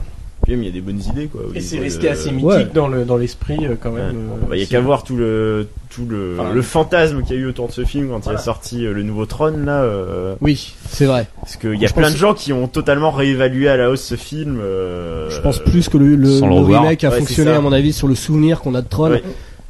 puis 0.47 0.55
même, 0.55 0.63
il 0.63 0.67
y 0.67 0.71
a 0.71 0.73
des 0.73 0.81
bonnes 0.81 1.01
idées, 1.11 1.27
quoi. 1.27 1.41
Et 1.57 1.61
c'est 1.61 1.81
resté 1.81 2.09
assez 2.09 2.31
mythique 2.31 2.47
Ouais. 2.49 2.69
dans 2.73 2.87
le 2.87 3.05
dans 3.05 3.17
l'esprit 3.17 3.59
euh, 3.67 3.75
quand 3.81 3.91
Ouais. 3.91 4.01
même. 4.01 4.17
euh, 4.17 4.47
Bah, 4.49 4.57
Il 4.57 4.61
y 4.61 4.63
a 4.63 4.67
qu'à 4.67 4.81
voir 4.81 5.03
tout 5.03 5.17
le 5.17 5.67
tout 5.91 6.07
le, 6.09 6.37
Enfin, 6.39 6.53
le 6.53 6.63
fantasme 6.63 7.23
qu'il 7.23 7.35
y 7.37 7.39
a 7.39 7.43
eu 7.43 7.47
autour 7.47 7.67
de 7.69 7.73
ce 7.73 7.85
film 7.85 8.09
quand 8.11 8.27
il 8.31 8.33
a 8.35 8.39
sorti 8.39 8.87
euh, 8.87 8.93
le 8.93 9.03
nouveau 9.03 9.27
Tron 9.27 9.53
là. 9.65 9.83
euh, 9.83 10.35
oui, 10.41 10.75
c'est 10.89 11.07
vrai. 11.07 11.27
parce 11.41 11.57
qu'il 11.57 11.75
y 11.81 11.87
a 11.87 11.89
plein 11.89 12.11
de 12.11 12.17
gens 12.17 12.33
qui 12.35 12.53
ont 12.53 12.69
totalement 12.69 13.11
réévalué 13.11 13.69
à 13.69 13.77
la 13.77 13.91
hausse 13.91 14.03
ce 14.03 14.15
film. 14.15 14.59
euh, 14.63 15.29
Je 15.31 15.41
pense 15.41 15.59
plus 15.59 15.89
que 15.89 15.99
le, 15.99 16.15
le, 16.17 16.41
le 16.41 16.55
remake 16.61 17.03
a 17.05 17.11
Ouais, 17.11 17.19
fonctionné 17.19 17.51
à 17.51 17.61
mon 17.61 17.73
avis 17.73 17.93
sur 17.93 18.07
le 18.09 18.15
souvenir 18.15 18.61
qu'on 18.61 18.75
a 18.75 18.83
de 18.83 18.89
Tron. 18.89 19.19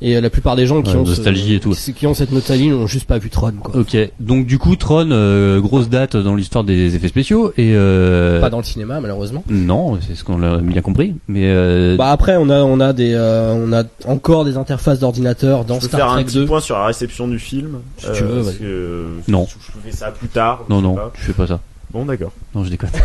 Ouais. 0.01 0.09
Et 0.09 0.17
euh, 0.17 0.21
la 0.21 0.31
plupart 0.31 0.57
des 0.57 0.67
gens 0.67 0.83
qui 0.83 0.91
Ouais, 0.91 0.97
ont 0.97 1.05
ce- 1.05 1.11
nostalgie 1.11 1.55
et 1.55 1.61
tout. 1.61 1.71
qui, 1.71 1.93
qui 1.95 2.07
ont 2.07 2.15
cette 2.15 2.33
nostalgie 2.33 2.69
n'ont 2.69 2.87
juste 2.87 3.07
pas 3.07 3.19
vu 3.19 3.31
Tron 3.31 3.53
quoi. 3.63 3.77
Ok, 3.81 3.97
donc 4.21 4.47
du 4.47 4.59
coup 4.59 4.77
Tron, 4.77 5.09
euh, 5.11 5.61
grosse 5.61 5.89
date 5.89 6.17
dans 6.17 6.35
l'histoire 6.35 6.65
des 6.65 6.95
effets 6.97 7.09
spéciaux 7.09 7.53
et 7.57 7.73
euh, 7.75 8.41
Pas 8.41 8.51
dans 8.51 8.59
le 8.59 8.65
cinéma 8.65 9.01
malheureusement. 9.01 9.43
non, 9.49 9.99
c'est 10.07 10.15
ce 10.15 10.25
qu'on 10.25 10.43
a 10.43 10.59
bien 10.59 10.83
compris, 10.83 11.15
mais 11.29 11.45
euh, 11.45 11.97
Bah 11.97 12.11
après 12.11 12.37
on 12.37 12.51
a 12.51 12.61
on 12.63 12.81
a 12.81 12.93
des 12.93 13.13
euh, 13.15 13.55
on 13.55 13.73
a 13.73 13.85
encore 14.07 14.45
des 14.45 14.57
interfaces 14.57 14.99
d'ordinateur 15.01 15.65
dans 15.65 15.77
Je 15.77 15.81
peux 15.81 15.87
Star 15.89 16.01
faire 16.01 16.09
un 16.11 16.15
Trek 16.17 16.25
petit 16.25 16.35
2. 16.37 16.47
point 16.47 16.61
sur 16.61 16.77
la 16.77 16.87
réception 16.87 17.27
du 17.29 17.39
film. 17.39 17.79
Si 17.99 18.07
tu 18.13 18.23
veux, 18.25 18.43
parce 18.43 18.57
que 18.57 19.07
Non. 19.29 19.47
Je 19.49 19.91
fais 19.91 19.97
ça 19.97 20.11
plus 20.11 20.29
tard. 20.29 20.65
je 20.69 20.75
non 20.75 20.83
non, 20.83 20.95
pas. 20.97 21.13
tu 21.15 21.21
fais 21.23 21.33
pas 21.33 21.47
ça. 21.47 21.61
Bon 21.93 22.05
d'accord. 22.05 22.33
Non, 22.55 22.65
je 22.65 22.71
déconne. 22.71 22.91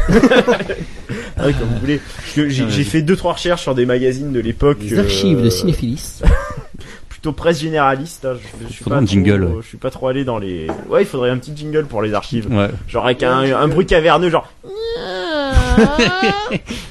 Ah 1.38 1.46
oui, 1.48 1.54
comme 1.54 1.70
vous 1.70 1.80
voulez. 1.80 1.98
Parce 2.18 2.34
que 2.34 2.50
J'ai 2.50 2.84
fait 2.84 3.02
deux 3.02 3.16
trois 3.16 3.34
recherches 3.34 3.62
sur 3.64 3.74
des 3.74 3.86
magazines 3.86 4.32
de 4.32 4.40
l'époque. 4.40 4.78
Les 4.82 5.00
archives 5.00 5.40
euh, 5.40 5.44
de 5.44 5.50
cinéphilis. 5.50 6.22
Plutôt 7.10 7.32
presse 7.32 7.62
généraliste. 7.62 8.26
hein. 8.26 8.34
Je, 8.36 8.68
je 8.68 8.74
suis 8.74 8.84
Faudrait 8.84 9.00
pas 9.00 9.04
un 9.04 9.06
jingle, 9.08 9.46
trop- 9.46 9.56
ouais. 9.56 9.62
Je 9.64 9.68
suis 9.68 9.78
pas 9.78 9.90
trop 9.90 10.08
allé 10.10 10.24
dans 10.24 10.38
les. 10.38 10.68
Ouais, 10.90 11.02
il 11.04 11.08
faudrait 11.08 11.30
un 11.32 11.38
petit 11.38 11.54
jingle 11.56 11.86
pour 11.86 12.02
les 12.04 12.14
archives. 12.14 12.52
Ouais. 12.52 12.70
Genre 12.88 13.06
avec 13.06 13.24
un, 13.24 13.40
un 13.56 13.68
bruit 13.68 13.86
caverneux, 13.88 14.30
genre. 14.30 14.52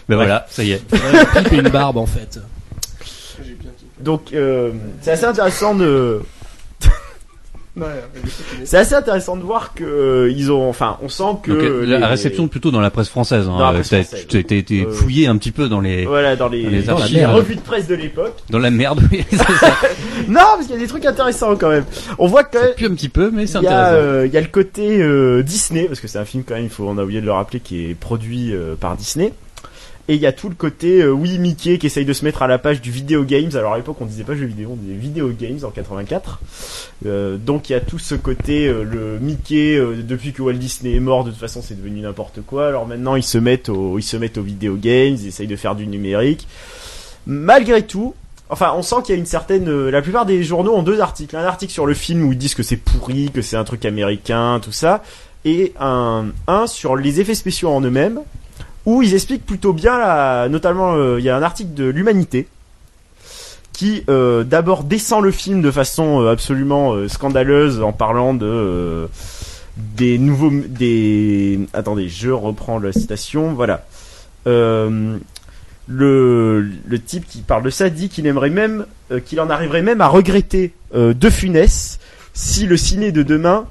Ben 0.08 0.16
voilà, 0.16 0.46
ça 0.48 0.64
y 0.64 0.72
est. 0.72 0.82
Une 1.52 1.68
barbe 1.68 1.96
en 1.98 2.06
fait. 2.06 2.40
Donc 4.00 4.32
euh, 4.32 4.72
c'est 5.02 5.12
assez 5.12 5.24
intéressant 5.26 5.74
de. 5.74 6.22
C'est 8.64 8.76
assez 8.78 8.94
intéressant 8.94 9.36
de 9.36 9.42
voir 9.42 9.74
que 9.74 9.84
euh, 9.84 10.32
ils 10.36 10.50
ont, 10.50 10.68
enfin, 10.68 10.98
on 11.02 11.08
sent 11.08 11.36
que 11.42 11.50
Donc, 11.52 11.60
euh, 11.62 11.84
les- 11.86 11.98
la 11.98 12.08
réception 12.08 12.48
plutôt 12.48 12.70
dans 12.70 12.80
la 12.80 12.90
presse 12.90 13.08
française. 13.08 13.46
Hein, 13.48 13.58
Dans 13.58 13.66
la 13.70 13.72
presse 13.74 13.88
T'as- 13.90 14.02
française. 14.02 14.26
Tu 14.28 14.44
t'as 14.44 14.56
été 14.56 14.84
Euh, 14.84 14.90
fouillé 14.90 15.26
un 15.28 15.36
petit 15.36 15.52
peu 15.52 15.68
dans 15.68 15.80
les 15.80 16.04
voilà 16.04 16.36
dans 16.36 16.48
les, 16.48 16.64
Dans 16.64 16.70
les 16.70 16.82
dans 16.82 16.96
archives. 16.96 17.16
les 17.16 17.24
revues 17.26 17.56
de 17.56 17.60
presse 17.60 17.86
de 17.86 17.94
l'époque. 17.94 18.36
dans 18.50 18.58
la 18.58 18.70
merde. 18.70 19.00
Oui, 19.12 19.24
c'est 19.30 19.36
ça. 19.36 19.46
Non, 20.28 20.40
parce 20.40 20.62
qu'il 20.66 20.74
y 20.74 20.78
a 20.78 20.82
des 20.82 20.86
trucs 20.88 21.06
intéressants 21.06 21.56
quand 21.56 21.70
même. 21.70 21.84
On 22.18 22.26
voit 22.26 22.44
que 22.44 22.56
quand 22.58 22.64
même. 22.64 22.74
Plus 22.74 22.86
un 22.86 22.94
petit 22.94 23.08
peu, 23.08 23.30
mais 23.32 23.46
c'est 23.46 23.58
Il 23.58 23.64
y, 23.64 23.66
a, 23.68 23.70
intéressant. 23.86 23.94
euh, 24.06 24.26
il 24.26 24.32
y 24.32 24.36
a 24.36 24.40
le 24.40 24.46
côté 24.48 25.00
euh, 25.00 25.42
Disney, 25.42 25.84
parce 25.84 26.00
que 26.00 26.08
c'est 26.08 26.18
un 26.18 26.24
film 26.24 26.42
quand 26.46 26.54
même, 26.54 26.64
il 26.64 26.70
faut, 26.70 26.84
on 26.88 26.98
a 26.98 27.02
oublié 27.04 27.20
de 27.20 27.26
le 27.26 27.32
rappeler, 27.32 27.60
qui 27.60 27.90
est 27.90 27.94
produit 27.94 28.52
euh, 28.52 28.74
par 28.78 28.96
Disney. 28.96 29.32
Et 30.10 30.14
il 30.14 30.20
y 30.20 30.26
a 30.26 30.32
tout 30.32 30.48
le 30.48 30.56
côté, 30.56 31.02
euh, 31.02 31.12
oui, 31.12 31.38
Mickey 31.38 31.78
qui 31.78 31.86
essaye 31.86 32.04
de 32.04 32.12
se 32.12 32.24
mettre 32.24 32.42
à 32.42 32.48
la 32.48 32.58
page 32.58 32.80
du 32.80 32.90
vidéo 32.90 33.22
games. 33.22 33.52
Alors 33.54 33.74
à 33.74 33.76
l'époque, 33.76 33.96
on 34.00 34.06
disait 34.06 34.24
pas 34.24 34.34
jeux 34.34 34.46
vidéo, 34.46 34.70
on 34.72 34.74
disait 34.74 34.94
vidéo 34.94 35.30
games 35.38 35.60
en 35.62 35.70
84. 35.70 36.40
Euh, 37.06 37.36
donc 37.36 37.70
il 37.70 37.74
y 37.74 37.76
a 37.76 37.80
tout 37.80 38.00
ce 38.00 38.16
côté, 38.16 38.66
euh, 38.66 38.82
le 38.82 39.20
Mickey, 39.20 39.80
depuis 40.02 40.32
que 40.32 40.42
Walt 40.42 40.54
Disney 40.54 40.96
est 40.96 41.00
mort, 41.00 41.22
de 41.22 41.30
toute 41.30 41.38
façon, 41.38 41.62
c'est 41.62 41.76
devenu 41.76 42.00
n'importe 42.00 42.40
quoi. 42.44 42.66
Alors 42.66 42.88
maintenant, 42.88 43.14
ils 43.14 43.22
se 43.22 43.38
mettent 43.38 43.68
au, 43.68 44.00
ils 44.00 44.30
aux 44.36 44.42
vidéo 44.42 44.74
games, 44.74 45.14
ils 45.14 45.28
essayent 45.28 45.46
de 45.46 45.54
faire 45.54 45.76
du 45.76 45.86
numérique. 45.86 46.48
Malgré 47.26 47.86
tout, 47.86 48.16
Enfin, 48.52 48.72
on 48.76 48.82
sent 48.82 48.96
qu'il 49.04 49.14
y 49.14 49.16
a 49.16 49.20
une 49.20 49.26
certaine. 49.26 49.70
la 49.90 50.02
plupart 50.02 50.26
des 50.26 50.42
journaux 50.42 50.74
ont 50.74 50.82
deux 50.82 51.00
articles. 51.00 51.36
Un 51.36 51.44
article 51.44 51.72
sur 51.72 51.86
le 51.86 51.94
film 51.94 52.24
où 52.24 52.32
ils 52.32 52.38
disent 52.38 52.56
que 52.56 52.64
c'est 52.64 52.76
pourri, 52.76 53.30
que 53.32 53.42
c'est 53.42 53.56
un 53.56 53.62
truc 53.62 53.84
américain, 53.84 54.58
tout 54.60 54.72
ça, 54.72 55.04
et 55.44 55.72
un 55.78 56.32
sur 56.66 56.96
les 56.96 57.20
effets 57.20 57.36
spéciaux 57.36 57.68
en 57.70 57.80
eux-mêmes, 57.80 58.22
où 58.86 59.02
ils 59.02 59.14
expliquent 59.14 59.46
plutôt 59.46 59.72
bien, 59.72 59.98
la, 59.98 60.48
notamment, 60.48 60.94
euh, 60.94 61.18
il 61.18 61.24
y 61.24 61.28
a 61.28 61.36
un 61.36 61.42
article 61.42 61.74
de 61.74 61.84
l'Humanité 61.84 62.48
qui 63.72 64.04
euh, 64.08 64.44
d'abord 64.44 64.84
descend 64.84 65.22
le 65.22 65.30
film 65.30 65.62
de 65.62 65.70
façon 65.70 66.20
euh, 66.20 66.32
absolument 66.32 67.08
scandaleuse 67.08 67.80
en 67.82 67.92
parlant 67.92 68.34
de 68.34 69.08
des 69.76 70.18
nouveaux 70.18 70.50
des 70.50 71.60
attendez 71.72 72.08
je 72.08 72.30
reprends 72.30 72.78
la 72.78 72.92
citation 72.92 73.54
voilà. 73.54 73.86
Le, 75.92 76.68
le 76.86 76.98
type 77.00 77.26
qui 77.26 77.40
parle 77.40 77.64
de 77.64 77.70
ça 77.70 77.88
dit 77.90 78.08
qu'il 78.08 78.26
aimerait 78.26 78.50
même 78.50 78.86
qu'il 79.24 79.40
en 79.40 79.48
arriverait 79.48 79.82
même 79.82 80.00
à 80.00 80.08
regretter 80.08 80.72
De 80.94 81.30
Funès 81.30 81.98
si 82.34 82.66
le 82.66 82.76
ciné 82.76 83.12
de 83.12 83.22
demain 83.22 83.66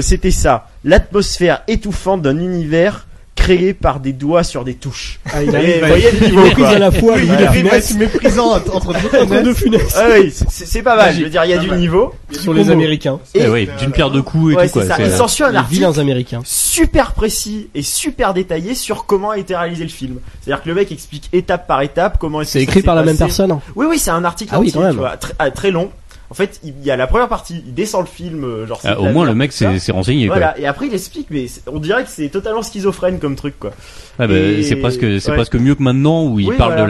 c'était 0.00 0.30
ça. 0.30 0.68
L'atmosphère 0.84 1.62
étouffante 1.66 2.22
d'un 2.22 2.38
univers 2.38 3.06
créé 3.40 3.72
par 3.74 4.00
des 4.00 4.12
doigts 4.12 4.44
sur 4.44 4.64
des 4.64 4.74
touches 4.74 5.18
Ah, 5.32 5.42
il 5.42 5.54
arrive 5.56 5.84
voyez, 5.86 6.10
le 6.12 6.26
niveau 6.28 6.50
quoi 6.54 6.68
à 6.68 6.78
la 6.78 6.90
fois, 6.90 7.16
de 7.18 7.98
méprisant 7.98 8.52
entre 8.52 8.92
deux 9.42 9.54
Funès. 9.54 9.94
ah 9.96 10.04
oui 10.12 10.32
c'est- 10.32 10.82
pas 10.82 10.96
mal 10.96 11.14
je 11.14 11.22
veux 11.24 11.30
dire 11.30 11.44
il 11.44 11.50
y 11.50 11.54
a 11.54 11.58
du 11.58 11.70
niveau 11.72 12.14
Sur 12.30 12.52
les 12.54 12.70
Américains. 12.70 13.18
et 13.34 13.42
Eh 13.44 13.48
ouais, 13.48 13.68
d'une 13.78 13.90
pierre 13.92 14.10
deux 14.10 14.22
coups 14.22 14.52
et 14.52 14.56
ouais, 14.56 14.66
tout 14.66 14.74
quoi. 14.74 14.82
c'est 14.82 14.88
ça. 14.88 14.96
c'est- 14.96 15.04
il 15.06 15.10
s'ensuit 15.12 15.44
un 15.44 15.50
Les 15.52 15.56
article 15.58 16.00
Américains. 16.00 16.40
super 16.44 17.12
précis 17.12 17.68
et 17.74 17.82
super 17.82 18.34
détaillé 18.34 18.74
sur 18.74 19.06
comment 19.06 19.30
a 19.30 19.38
été 19.38 19.56
réalisé 19.56 19.82
le 19.84 19.90
film. 19.90 20.16
C'est-à-dire 20.42 20.62
que 20.62 20.68
le 20.68 20.74
mec 20.74 20.92
explique 20.92 21.28
étape 21.32 21.66
par 21.66 21.82
étape 21.82 22.18
comment 22.18 22.40
est-ce 22.42 22.48
que 22.48 22.52
C'est 22.58 22.62
écrit 22.62 22.82
par 22.82 22.94
la 22.94 23.02
même 23.02 23.16
personne. 23.16 23.58
Oui, 23.74 23.86
oui, 23.88 23.98
c'est 23.98 24.10
un 24.10 24.24
article 24.24 24.50
Ah 24.54 24.60
oui, 24.60 24.70
quand 24.72 24.80
même. 24.82 25.00
ah, 25.38 25.50
très 25.50 25.70
long. 25.70 25.90
En 26.30 26.34
fait, 26.34 26.60
il 26.62 26.74
y 26.84 26.92
a 26.92 26.96
la 26.96 27.08
première 27.08 27.26
partie, 27.28 27.60
il 27.66 27.74
descend 27.74 28.02
le 28.02 28.06
film, 28.06 28.44
euh, 28.44 28.64
genre. 28.64 28.78
c'est 28.80 28.86
Ah, 28.88 29.00
au 29.00 29.06
moins 29.10 29.26
le 29.26 29.34
mec 29.34 29.50
s'est 29.52 29.66
renseigné 29.90 30.28
quoi. 30.28 30.36
Voilà, 30.36 30.56
et 30.60 30.64
après 30.66 30.86
il 30.86 30.94
explique, 30.94 31.26
mais 31.30 31.46
on 31.66 31.80
dirait 31.80 32.04
que 32.04 32.08
c'est 32.08 32.28
totalement 32.28 32.62
schizophrène 32.62 33.18
comme 33.18 33.34
truc, 33.34 33.58
quoi. 33.58 33.72
Ah 34.18 34.28
bah, 34.28 34.34
Et- 34.34 34.62
c'est 34.62 34.76
presque 34.76 35.00
c'est 35.20 35.30
ouais. 35.30 35.36
presque 35.36 35.56
mieux 35.56 35.74
que 35.74 35.82
maintenant 35.82 36.24
où 36.26 36.38
il 36.38 36.48
Oui, 36.50 36.56
parle 36.56 36.74
voilà. 36.76 36.86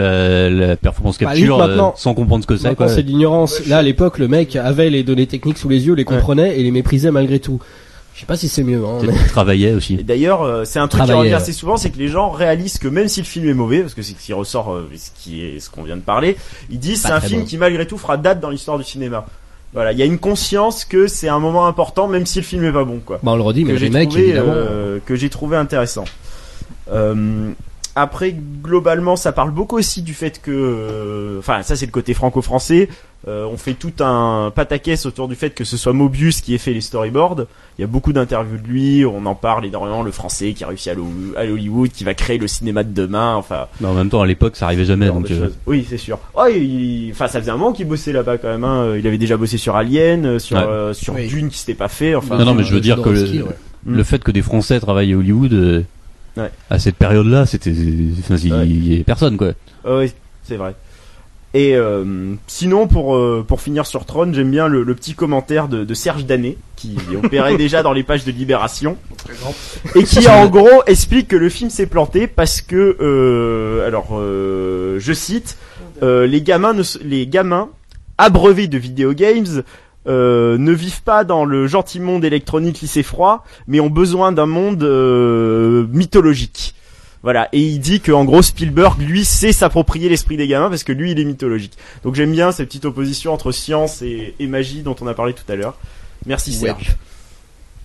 de 0.50 0.56
la, 0.58 0.66
la 0.68 0.76
performance 0.76 1.18
Bah, 1.18 1.26
capture 1.26 1.58
euh, 1.62 1.88
sans 1.96 2.12
comprendre 2.12 2.42
ce 2.44 2.46
que 2.48 2.56
c'est 2.58 2.74
quoi. 2.74 2.88
c'est 2.88 3.02
de 3.02 3.08
l'ignorance. 3.08 3.66
Là, 3.66 3.78
à 3.78 3.82
l'époque, 3.82 4.18
le 4.18 4.28
mec 4.28 4.56
avait 4.56 4.90
les 4.90 5.02
données 5.04 5.26
techniques 5.26 5.56
sous 5.56 5.70
les 5.70 5.86
yeux, 5.86 5.94
les 5.94 6.04
comprenait 6.04 6.60
et 6.60 6.62
les 6.62 6.70
méprisait 6.70 7.10
malgré 7.10 7.38
tout. 7.38 7.60
Je 8.20 8.26
sais 8.26 8.28
pas 8.28 8.36
si 8.36 8.50
c'est 8.50 8.64
mieux. 8.64 8.84
Hein, 8.84 8.98
mais- 9.02 9.14
travaillait 9.28 9.70
Et 9.70 9.74
aussi. 9.74 9.96
d'ailleurs, 9.96 10.42
euh, 10.42 10.66
c'est 10.66 10.78
un 10.78 10.88
truc 10.88 11.04
qui 11.04 11.12
revient 11.12 11.32
assez 11.32 11.54
souvent, 11.54 11.78
c'est 11.78 11.88
que 11.88 11.96
les 11.96 12.08
gens 12.08 12.28
réalisent 12.28 12.76
que 12.76 12.86
même 12.86 13.08
si 13.08 13.20
le 13.20 13.24
film 13.26 13.48
est 13.48 13.54
mauvais, 13.54 13.80
parce 13.80 13.94
que 13.94 14.02
c'est 14.02 14.12
ce 14.12 14.18
qui 14.18 14.34
ressort, 14.34 14.74
euh, 14.74 14.90
ce 14.94 15.08
qui 15.14 15.42
est 15.42 15.58
ce 15.58 15.70
qu'on 15.70 15.84
vient 15.84 15.96
de 15.96 16.02
parler, 16.02 16.36
ils 16.68 16.78
disent 16.78 17.00
Pas 17.00 17.08
c'est 17.08 17.14
un 17.14 17.20
film 17.22 17.40
bon. 17.40 17.46
qui 17.46 17.56
malgré 17.56 17.86
tout 17.86 17.96
fera 17.96 18.18
date 18.18 18.38
dans 18.38 18.50
l'histoire 18.50 18.76
du 18.76 18.84
cinéma. 18.84 19.24
Voilà, 19.72 19.92
il 19.92 19.98
y 19.98 20.02
a 20.02 20.04
une 20.04 20.18
conscience 20.18 20.84
que 20.84 21.06
c'est 21.06 21.30
un 21.30 21.38
moment 21.38 21.66
important, 21.66 22.08
même 22.08 22.26
si 22.26 22.40
le 22.40 22.44
film 22.44 22.62
est 22.62 22.72
pas 22.72 22.84
bon, 22.84 23.00
quoi. 23.02 23.20
Bah, 23.22 23.32
on 23.32 23.36
le 23.36 23.42
redit, 23.42 23.64
mais 23.64 23.72
que 23.72 23.78
j'ai 23.78 23.88
trouvé, 23.88 24.34
euh, 24.36 24.98
que 25.06 25.16
j'ai 25.16 25.30
trouvé 25.30 25.56
intéressant. 25.56 26.04
Euh, 26.92 27.52
après, 27.96 28.36
globalement, 28.62 29.16
ça 29.16 29.32
parle 29.32 29.50
beaucoup 29.50 29.78
aussi 29.78 30.02
du 30.02 30.12
fait 30.12 30.42
que, 30.42 30.50
euh, 30.50 31.38
enfin, 31.38 31.62
ça 31.62 31.74
c'est 31.74 31.86
le 31.86 31.92
côté 31.92 32.12
franco-français. 32.12 32.90
Euh, 33.28 33.44
on 33.52 33.58
fait 33.58 33.74
tout 33.74 33.92
un 34.00 34.50
pataquès 34.54 35.04
autour 35.04 35.28
du 35.28 35.34
fait 35.34 35.50
que 35.50 35.64
ce 35.64 35.76
soit 35.76 35.92
Mobius 35.92 36.40
qui 36.40 36.54
ait 36.54 36.58
fait 36.58 36.72
les 36.72 36.80
storyboards. 36.80 37.44
Il 37.78 37.82
y 37.82 37.84
a 37.84 37.86
beaucoup 37.86 38.14
d'interviews 38.14 38.56
de 38.56 38.66
lui, 38.66 39.04
on 39.04 39.26
en 39.26 39.34
parle 39.34 39.66
énormément. 39.66 40.02
Le 40.02 40.10
français 40.10 40.54
qui 40.54 40.64
a 40.64 40.68
réussi 40.68 40.88
à 40.88 40.94
à 41.36 41.44
Hollywood, 41.44 41.90
qui 41.90 42.02
va 42.04 42.14
créer 42.14 42.38
le 42.38 42.48
cinéma 42.48 42.82
de 42.82 42.92
demain. 42.94 43.34
Enfin, 43.34 43.66
Mais 43.82 43.88
en 43.88 43.92
même 43.92 44.08
temps 44.08 44.22
à 44.22 44.26
l'époque 44.26 44.56
ça 44.56 44.64
arrivait 44.64 44.86
jamais 44.86 45.08
donc 45.08 45.30
euh, 45.30 45.50
oui, 45.66 45.86
c'est 45.86 45.98
sûr. 45.98 46.18
Oh, 46.34 46.46
il- 46.50 47.10
enfin, 47.12 47.28
ça 47.28 47.40
faisait 47.40 47.50
un 47.50 47.58
moment 47.58 47.72
qu'il 47.74 47.86
bossait 47.86 48.12
là-bas 48.12 48.38
quand 48.38 48.48
même. 48.48 48.64
Hein. 48.64 48.96
Il 48.98 49.06
avait 49.06 49.18
déjà 49.18 49.36
bossé 49.36 49.58
sur 49.58 49.76
Alien, 49.76 50.24
euh, 50.24 50.38
sur 50.38 50.56
Ouais. 50.56 50.62
euh, 50.64 50.94
sur 50.94 51.14
Oui. 51.14 51.26
Dune 51.28 51.50
qui 51.50 51.58
s'était 51.58 51.74
pas 51.74 51.88
fait. 51.88 52.14
Enfin, 52.14 52.38
Non, 52.38 52.46
non, 52.46 52.54
mais 52.54 52.64
je 52.64 52.72
veux 52.74 52.80
dire 52.80 53.02
que 53.02 53.10
le- 53.10 53.42
ouais. 53.42 53.54
Le 53.84 54.02
fait 54.02 54.22
que 54.24 54.30
des 54.30 54.42
Français 54.42 54.80
travaillent 54.80 55.12
à 55.12 55.16
Hollywood 55.18 55.52
euh, 55.52 55.82
Ouais. 56.38 56.50
à 56.70 56.78
cette 56.78 56.96
période-là, 56.96 57.44
c'était 57.44 57.72
enfin, 58.20 58.36
il 58.36 58.88
y 58.88 58.94
avait 58.94 59.04
personne 59.04 59.36
quoi. 59.36 59.52
Oui, 59.86 60.10
c'est 60.42 60.56
vrai. 60.56 60.74
Et 61.52 61.74
euh, 61.74 62.34
sinon, 62.46 62.86
pour 62.86 63.16
euh, 63.16 63.44
pour 63.46 63.60
finir 63.60 63.84
sur 63.84 64.04
Tron, 64.04 64.32
j'aime 64.32 64.50
bien 64.50 64.68
le, 64.68 64.84
le 64.84 64.94
petit 64.94 65.14
commentaire 65.14 65.66
de, 65.66 65.84
de 65.84 65.94
Serge 65.94 66.24
Danet 66.24 66.56
qui 66.76 66.96
opérait 67.24 67.56
déjà 67.56 67.82
dans 67.82 67.92
les 67.92 68.04
pages 68.04 68.24
de 68.24 68.30
Libération 68.30 68.96
et 69.96 70.04
qui 70.04 70.28
en 70.28 70.46
gros 70.48 70.82
explique 70.86 71.28
que 71.28 71.36
le 71.36 71.48
film 71.48 71.68
s'est 71.70 71.86
planté 71.86 72.26
parce 72.28 72.60
que 72.60 72.96
euh, 73.00 73.86
alors 73.86 74.10
euh, 74.12 74.98
je 75.00 75.12
cite 75.12 75.58
euh, 76.02 76.26
les 76.26 76.40
gamins 76.40 76.72
ne, 76.72 76.82
les 77.02 77.26
gamins 77.26 77.68
abreuvés 78.16 78.68
de 78.68 78.78
video 78.78 79.12
games 79.12 79.62
euh, 80.06 80.56
ne 80.56 80.72
vivent 80.72 81.02
pas 81.02 81.24
dans 81.24 81.44
le 81.44 81.66
gentil 81.66 82.00
monde 82.00 82.24
électronique 82.24 82.80
lycée 82.80 83.02
froid, 83.02 83.44
mais 83.66 83.80
ont 83.80 83.90
besoin 83.90 84.32
d'un 84.32 84.46
monde 84.46 84.82
euh, 84.82 85.86
mythologique. 85.90 86.74
Voilà, 87.22 87.48
et 87.52 87.60
il 87.60 87.80
dit 87.80 88.00
que 88.00 88.12
en 88.12 88.24
gros 88.24 88.40
Spielberg, 88.40 88.98
lui, 89.00 89.24
sait 89.26 89.52
s'approprier 89.52 90.08
l'esprit 90.08 90.36
des 90.38 90.46
gamins 90.48 90.70
parce 90.70 90.84
que 90.84 90.92
lui, 90.92 91.10
il 91.12 91.20
est 91.20 91.24
mythologique. 91.24 91.74
Donc 92.02 92.14
j'aime 92.14 92.32
bien 92.32 92.50
cette 92.50 92.68
petite 92.68 92.86
opposition 92.86 93.32
entre 93.34 93.52
science 93.52 94.00
et, 94.00 94.34
et 94.38 94.46
magie 94.46 94.82
dont 94.82 94.96
on 95.02 95.06
a 95.06 95.12
parlé 95.14 95.34
tout 95.34 95.50
à 95.52 95.56
l'heure. 95.56 95.76
Merci 96.24 96.52
Serge. 96.54 96.96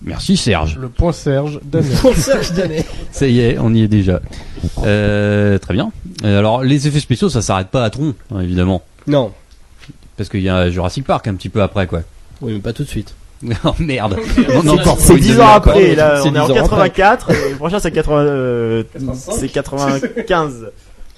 Merci 0.02 0.36
Serge. 0.36 0.78
Le 0.78 0.88
point 0.88 1.12
Serge 1.12 1.60
Danet. 1.62 1.92
Ça 3.12 3.26
y 3.26 3.40
est, 3.40 3.58
on 3.58 3.74
y 3.74 3.82
est 3.82 3.88
déjà. 3.88 4.20
Euh, 4.84 5.58
très 5.58 5.74
bien. 5.74 5.92
Euh, 6.24 6.38
alors 6.38 6.62
les 6.62 6.86
effets 6.88 7.00
spéciaux, 7.00 7.28
ça 7.28 7.42
s'arrête 7.42 7.68
pas 7.68 7.84
à 7.84 7.90
Tron, 7.90 8.14
hein, 8.34 8.40
évidemment, 8.40 8.82
Non. 9.06 9.32
parce 10.16 10.28
qu'il 10.30 10.40
y 10.42 10.48
a 10.48 10.70
Jurassic 10.70 11.04
Park 11.04 11.26
un 11.28 11.34
petit 11.34 11.48
peu 11.50 11.62
après, 11.62 11.86
quoi. 11.86 12.02
Oui, 12.40 12.52
mais 12.54 12.58
pas 12.60 12.72
tout 12.72 12.84
de 12.84 12.88
suite. 12.88 13.14
oh 13.64 13.74
merde. 13.78 14.16
on 14.54 14.66
a 14.68 14.72
encore 14.72 14.96
C'est 14.98 15.06
pour 15.08 15.16
une 15.16 15.22
10 15.22 15.40
ans 15.40 15.48
après, 15.48 15.94
là, 15.94 16.20
C'est 16.22 16.28
on 16.30 16.34
est 16.34 16.38
en 16.40 16.46
10 16.46 16.52
ans 16.52 16.64
après. 16.64 16.90
84, 16.90 17.30
et 17.46 17.50
le 17.50 17.56
prochain 17.56 17.78
c'est 17.78 17.90
80, 17.92 18.20
euh, 18.24 18.82
c'est 19.30 19.48
95. 19.48 20.66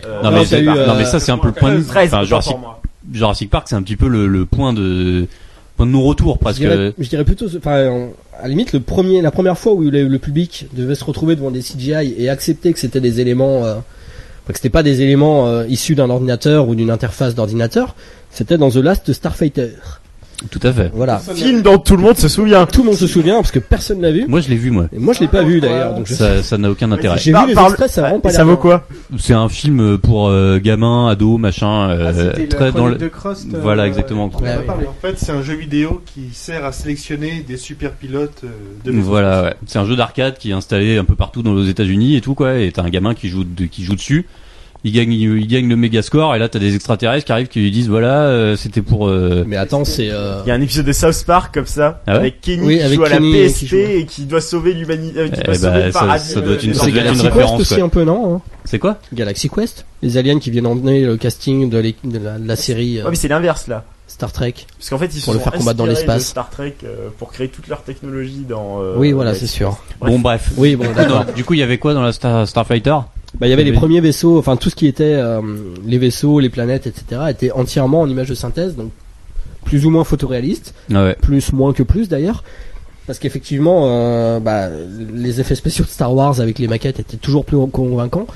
Euh, 0.04 0.22
Non 0.22 0.30
Non, 0.30 0.36
mais, 0.36 0.40
t'as 0.44 0.46
c'est- 0.46 0.60
eu, 0.62 0.66
non, 0.66 0.74
mais 0.74 1.02
euh, 1.02 1.04
ça 1.04 1.20
c'est 1.20 1.32
un 1.32 1.38
peu 1.38 1.48
le 1.48 1.54
point 1.54 1.74
de 1.74 1.82
13 1.82 2.12
enfin, 2.14 2.24
Jurassic. 2.24 2.56
Jurassic 3.12 3.50
Park 3.50 3.66
c'est 3.68 3.74
un 3.76 3.82
petit 3.82 3.96
peu 3.96 4.08
le, 4.08 4.26
le 4.26 4.44
point 4.46 4.72
de 4.72 5.26
point 5.76 5.86
de 5.86 5.92
non-retour 5.92 6.36
Je 6.40 6.44
parce 6.44 6.56
dirais, 6.56 6.92
que 6.96 7.02
je 7.02 7.08
dirais 7.08 7.24
plutôt, 7.24 7.46
enfin, 7.56 7.86
en- 7.88 8.08
à 8.38 8.42
la 8.42 8.48
limite, 8.48 8.72
le 8.72 8.80
premier, 8.80 9.20
la 9.22 9.30
première 9.30 9.58
fois 9.58 9.72
où 9.72 9.82
le, 9.82 10.06
le 10.08 10.18
public 10.18 10.66
devait 10.72 10.94
se 10.94 11.04
retrouver 11.04 11.34
devant 11.36 11.50
des 11.50 11.60
CGI 11.60 12.14
et 12.18 12.28
accepter 12.28 12.72
que 12.72 12.78
c'était 12.78 13.00
des 13.00 13.20
éléments, 13.20 13.64
euh, 13.64 13.74
enfin, 13.74 14.52
que 14.52 14.56
c'était 14.56 14.68
pas 14.70 14.82
des 14.84 15.02
éléments 15.02 15.46
euh, 15.48 15.66
issus 15.68 15.94
d'un 15.96 16.10
ordinateur 16.10 16.68
ou 16.68 16.74
d'une 16.76 16.90
interface 16.90 17.34
d'ordinateur, 17.34 17.94
c'était 18.30 18.58
dans 18.58 18.70
The 18.70 18.76
Last 18.76 19.12
Starfighter. 19.12 19.70
Tout 20.50 20.60
à 20.62 20.72
fait. 20.72 20.90
Voilà. 20.94 21.18
Film 21.18 21.62
dont 21.62 21.78
tout 21.78 21.96
le 21.96 22.02
monde 22.02 22.16
se 22.16 22.28
souvient. 22.28 22.64
Tout 22.66 22.82
le 22.82 22.86
monde 22.90 22.96
se 22.96 23.06
souvient 23.06 23.36
parce 23.36 23.50
que 23.50 23.58
personne 23.58 24.00
l'a 24.00 24.12
vu. 24.12 24.24
Moi 24.28 24.40
je 24.40 24.48
l'ai 24.48 24.56
vu 24.56 24.70
moi. 24.70 24.86
Et 24.92 24.98
moi, 24.98 25.12
je 25.14 25.20
l'ai 25.20 25.28
pas 25.28 25.42
vu 25.42 25.60
d'ailleurs. 25.60 25.94
Donc 25.94 26.06
je 26.06 26.14
Ça 26.14 26.42
ça 26.42 26.58
n'a 26.58 26.70
aucun 26.70 26.90
intérêt. 26.92 27.18
J'ai 27.18 27.32
vu 27.32 27.46
les 27.48 27.54
parle- 27.54 27.70
extraits, 27.70 27.90
ça 27.90 28.00
a 28.00 28.04
vraiment 28.08 28.20
pas 28.20 28.30
ça 28.30 28.44
vaut 28.44 28.56
quoi 28.56 28.86
C'est 29.18 29.34
un 29.34 29.48
film 29.48 29.98
pour 29.98 30.28
euh, 30.28 30.58
gamins, 30.58 31.08
ados, 31.08 31.38
machin, 31.40 31.90
euh, 31.90 32.32
Ah, 32.36 32.46
très 32.48 32.72
dans 32.72 32.86
le 32.86 32.94
de 32.96 33.06
euh, 33.06 33.58
Voilà, 33.62 33.86
exactement. 33.86 34.30
Ouais. 34.40 34.56
En 34.86 34.92
fait, 35.00 35.14
c'est 35.18 35.32
un 35.32 35.42
jeu 35.42 35.54
vidéo 35.54 36.02
qui 36.06 36.28
sert 36.32 36.64
à 36.64 36.72
sélectionner 36.72 37.44
des 37.46 37.56
super 37.56 37.92
pilotes 37.92 38.42
euh, 38.44 38.48
de. 38.84 38.92
Voilà, 38.92 39.42
ouais. 39.42 39.54
c'est 39.66 39.78
un 39.78 39.86
jeu 39.86 39.96
d'arcade 39.96 40.38
qui 40.38 40.50
est 40.50 40.54
installé 40.54 40.98
un 40.98 41.04
peu 41.04 41.14
partout 41.14 41.42
dans 41.42 41.54
les 41.54 41.68
États-Unis 41.68 42.16
et 42.16 42.20
tout 42.20 42.34
quoi. 42.34 42.58
Et 42.58 42.70
t'as 42.72 42.82
un 42.82 42.90
gamin 42.90 43.14
qui 43.14 43.28
joue 43.28 43.44
de- 43.44 43.64
qui 43.64 43.82
joue 43.84 43.96
dessus. 43.96 44.26
Il 44.84 44.92
gagne 44.92 45.12
il 45.12 45.46
gagne 45.48 45.68
le 45.68 45.74
méga 45.74 46.02
score 46.02 46.36
et 46.36 46.38
là 46.38 46.48
t'as 46.48 46.60
des 46.60 46.74
extraterrestres 46.76 47.26
qui 47.26 47.32
arrivent 47.32 47.48
qui 47.48 47.58
lui 47.58 47.72
disent 47.72 47.88
voilà 47.88 48.22
euh, 48.22 48.54
c'était 48.56 48.80
pour 48.80 49.08
euh, 49.08 49.42
Mais 49.46 49.56
attends, 49.56 49.84
c'est. 49.84 50.08
euh, 50.10 50.40
Il 50.46 50.48
y 50.48 50.52
a 50.52 50.54
un 50.54 50.60
épisode 50.60 50.86
de 50.86 50.92
South 50.92 51.24
Park 51.26 51.52
comme 51.52 51.66
ça, 51.66 52.00
Ah 52.06 52.12
ouais 52.12 52.18
avec 52.18 52.40
Kenny 52.40 52.64
Oui, 52.64 52.76
qui 52.78 52.82
avec 52.84 52.96
joue 52.96 53.04
à 53.04 53.08
la 53.08 53.16
Kenny 53.16 53.32
PSP 53.48 53.72
et 53.74 54.06
qui 54.06 54.22
doit 54.26 54.40
sauver 54.40 54.74
l'humanité, 54.74 55.18
euh, 55.18 55.28
qui 55.28 55.40
Eh 55.40 55.44
doit 55.44 55.54
sauver 55.56 55.70
bah, 55.80 55.86
le 55.86 55.92
ça- 55.92 55.98
paradis. 56.00 56.28
ça 56.28 56.40
doit 56.40 56.54
être 56.54 56.62
une- 56.62 56.74
ça 56.74 56.86
doit 56.86 57.00
être 57.02 57.12
une 57.14 57.20
référence, 57.20 57.58
Quest 57.58 57.60
aussi 57.72 57.74
quoi. 57.80 57.84
un 57.84 57.88
peu, 57.88 58.04
non 58.04 58.36
hein? 58.36 58.40
C'est 58.64 58.78
quoi? 58.78 58.98
Galaxy 59.12 59.48
Quest? 59.50 59.84
Les 60.02 60.16
aliens 60.16 60.38
qui 60.38 60.50
viennent 60.52 60.66
emmener 60.66 61.00
le 61.04 61.16
casting 61.16 61.68
de, 61.68 61.78
la, 61.78 62.38
de 62.38 62.46
la 62.46 62.56
série 62.56 63.00
euh, 63.00 63.04
Ouais, 63.04 63.10
mais 63.10 63.16
c'est 63.16 63.26
l'inverse 63.28 63.66
là. 63.66 63.84
Star 64.06 64.30
Trek. 64.32 64.54
Parce 64.78 64.90
qu'en 64.90 64.98
fait, 64.98 65.06
ils 65.14 65.18
se 65.20 65.24
Pour 65.24 65.34
le 65.34 65.40
sont 65.40 65.44
faire 65.44 65.52
combattre 65.58 65.76
dans 65.76 65.86
l'espace. 65.86 66.26
Star 66.28 66.48
Trek 66.50 66.76
euh, 66.84 67.08
pour 67.18 67.30
créer 67.32 67.48
toute 67.48 67.66
leur 67.66 67.82
technologie 67.82 68.46
dans. 68.48 68.80
euh, 68.80 68.94
oui, 68.96 69.10
voilà, 69.12 69.34
c'est 69.34 69.46
sûr. 69.48 69.76
Bref. 70.00 70.12
Bon 70.12 70.18
bref. 70.20 70.50
Oui, 70.56 70.76
bon, 70.76 70.86
du 71.36 71.44
coup 71.44 71.54
il 71.54 71.60
y 71.60 71.62
avait 71.64 71.78
quoi 71.78 71.94
dans 71.94 72.02
la 72.02 72.12
Star, 72.12 72.46
Starfighter? 72.46 72.94
Bah, 73.34 73.46
il 73.46 73.50
y 73.50 73.52
avait 73.52 73.64
les 73.64 73.72
premiers 73.72 74.00
vaisseaux, 74.00 74.38
enfin 74.38 74.56
tout 74.56 74.70
ce 74.70 74.74
qui 74.74 74.86
était 74.86 75.04
euh, 75.04 75.40
les 75.84 75.98
vaisseaux, 75.98 76.40
les 76.40 76.48
planètes, 76.48 76.86
etc. 76.86 77.22
était 77.28 77.50
entièrement 77.52 78.00
en 78.00 78.08
image 78.08 78.28
de 78.28 78.34
synthèse, 78.34 78.74
donc 78.74 78.90
plus 79.64 79.84
ou 79.84 79.90
moins 79.90 80.04
photoréaliste, 80.04 80.74
Ah 80.94 81.04
ouais. 81.04 81.16
plus 81.20 81.52
moins 81.52 81.74
que 81.74 81.82
plus 81.82 82.08
d'ailleurs, 82.08 82.42
parce 83.06 83.18
qu'effectivement, 83.18 83.82
euh, 83.84 84.40
bah, 84.40 84.68
les 85.12 85.40
effets 85.40 85.54
spéciaux 85.54 85.84
de 85.84 85.90
Star 85.90 86.14
Wars 86.14 86.40
avec 86.40 86.58
les 86.58 86.68
maquettes 86.68 87.00
étaient 87.00 87.16
toujours 87.18 87.44
plus 87.44 87.58
convaincants. 87.68 88.26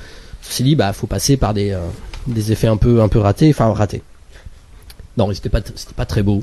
Ceci 0.43 0.63
dit, 0.63 0.77
bah, 0.77 0.93
faut 0.93 1.07
passer 1.07 1.37
par 1.37 1.55
des 1.55 1.71
euh, 1.71 1.79
des 2.27 2.53
effets 2.53 2.67
un 2.69 2.77
peu 2.77 3.01
un 3.01 3.09
peu 3.09 3.19
ratés, 3.19 3.51
enfin 3.51 3.73
ratés. 3.73 4.03
Non, 5.17 5.33
c'était 5.33 5.49
pas 5.49 5.61
c'était 5.75 5.95
pas 5.95 6.07
très 6.07 6.23
beau. 6.23 6.43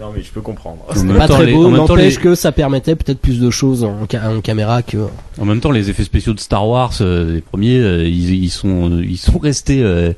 Non, 0.00 0.06
mais 0.14 0.22
je 0.22 0.30
peux 0.32 0.40
comprendre. 0.40 0.78
En 0.88 1.02
même 1.04 1.16
pas 1.18 1.28
temps, 1.28 1.34
très 1.34 1.46
les- 1.46 1.52
beau, 1.52 1.66
en 1.66 1.70
même 1.70 1.80
temps, 1.86 1.88
n'empêche 1.96 2.16
les- 2.16 2.22
que 2.22 2.34
ça 2.34 2.50
permettait 2.50 2.96
peut-être 2.96 3.18
plus 3.20 3.38
de 3.40 3.50
choses 3.50 3.84
en, 3.84 4.06
ca- 4.10 4.30
en 4.30 4.40
caméra 4.40 4.82
que. 4.82 4.96
En 5.40 5.44
même 5.44 5.60
temps, 5.60 5.70
les 5.70 5.90
effets 5.90 6.04
spéciaux 6.04 6.32
de 6.32 6.40
Star 6.40 6.66
Wars, 6.66 6.92
euh, 7.02 7.34
les 7.34 7.40
premiers, 7.42 7.78
euh, 7.78 8.04
ils, 8.08 8.42
ils 8.44 8.50
sont, 8.50 9.00
ils 9.02 9.18
sont 9.18 9.38
restés. 9.38 9.82
Euh, 9.82 10.12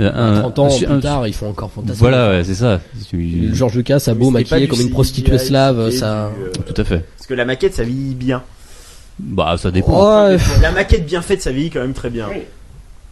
euh, 0.00 0.10
un- 0.14 0.40
30 0.40 0.58
ans 0.58 0.66
un- 0.66 0.76
plus 0.76 0.86
un- 0.86 1.00
tard, 1.00 1.26
ils 1.28 1.32
font 1.32 1.48
encore 1.48 1.70
fantastique. 1.70 1.98
Voilà, 2.00 2.30
ouais, 2.30 2.44
c'est 2.44 2.54
ça. 2.54 2.80
George 3.52 3.74
Lucas 3.76 4.02
a 4.08 4.14
beau 4.14 4.30
Mais 4.30 4.40
c'était 4.40 4.50
pas 4.50 4.56
maquiller 4.56 4.66
du 4.66 4.68
comme 4.70 4.78
une 4.80 4.84
CGI, 4.86 4.92
prostituée 4.92 5.38
slave, 5.38 5.84
c'était 5.86 5.96
ça. 5.98 6.30
du, 6.36 6.42
euh, 6.44 6.62
Tout 6.72 6.80
à 6.80 6.84
fait. 6.84 7.04
Parce 7.16 7.26
que 7.28 7.34
la 7.34 7.44
maquette, 7.44 7.74
ça 7.74 7.84
vieillit 7.84 8.14
bien. 8.14 8.42
Bah, 9.20 9.56
ça 9.58 9.70
dépend. 9.70 10.26
Ouais, 10.28 10.36
La 10.60 10.70
maquette 10.72 11.06
bien 11.06 11.22
faite, 11.22 11.42
ça 11.42 11.50
vieillit 11.52 11.70
quand 11.70 11.80
même 11.80 11.94
très 11.94 12.10
bien. 12.10 12.26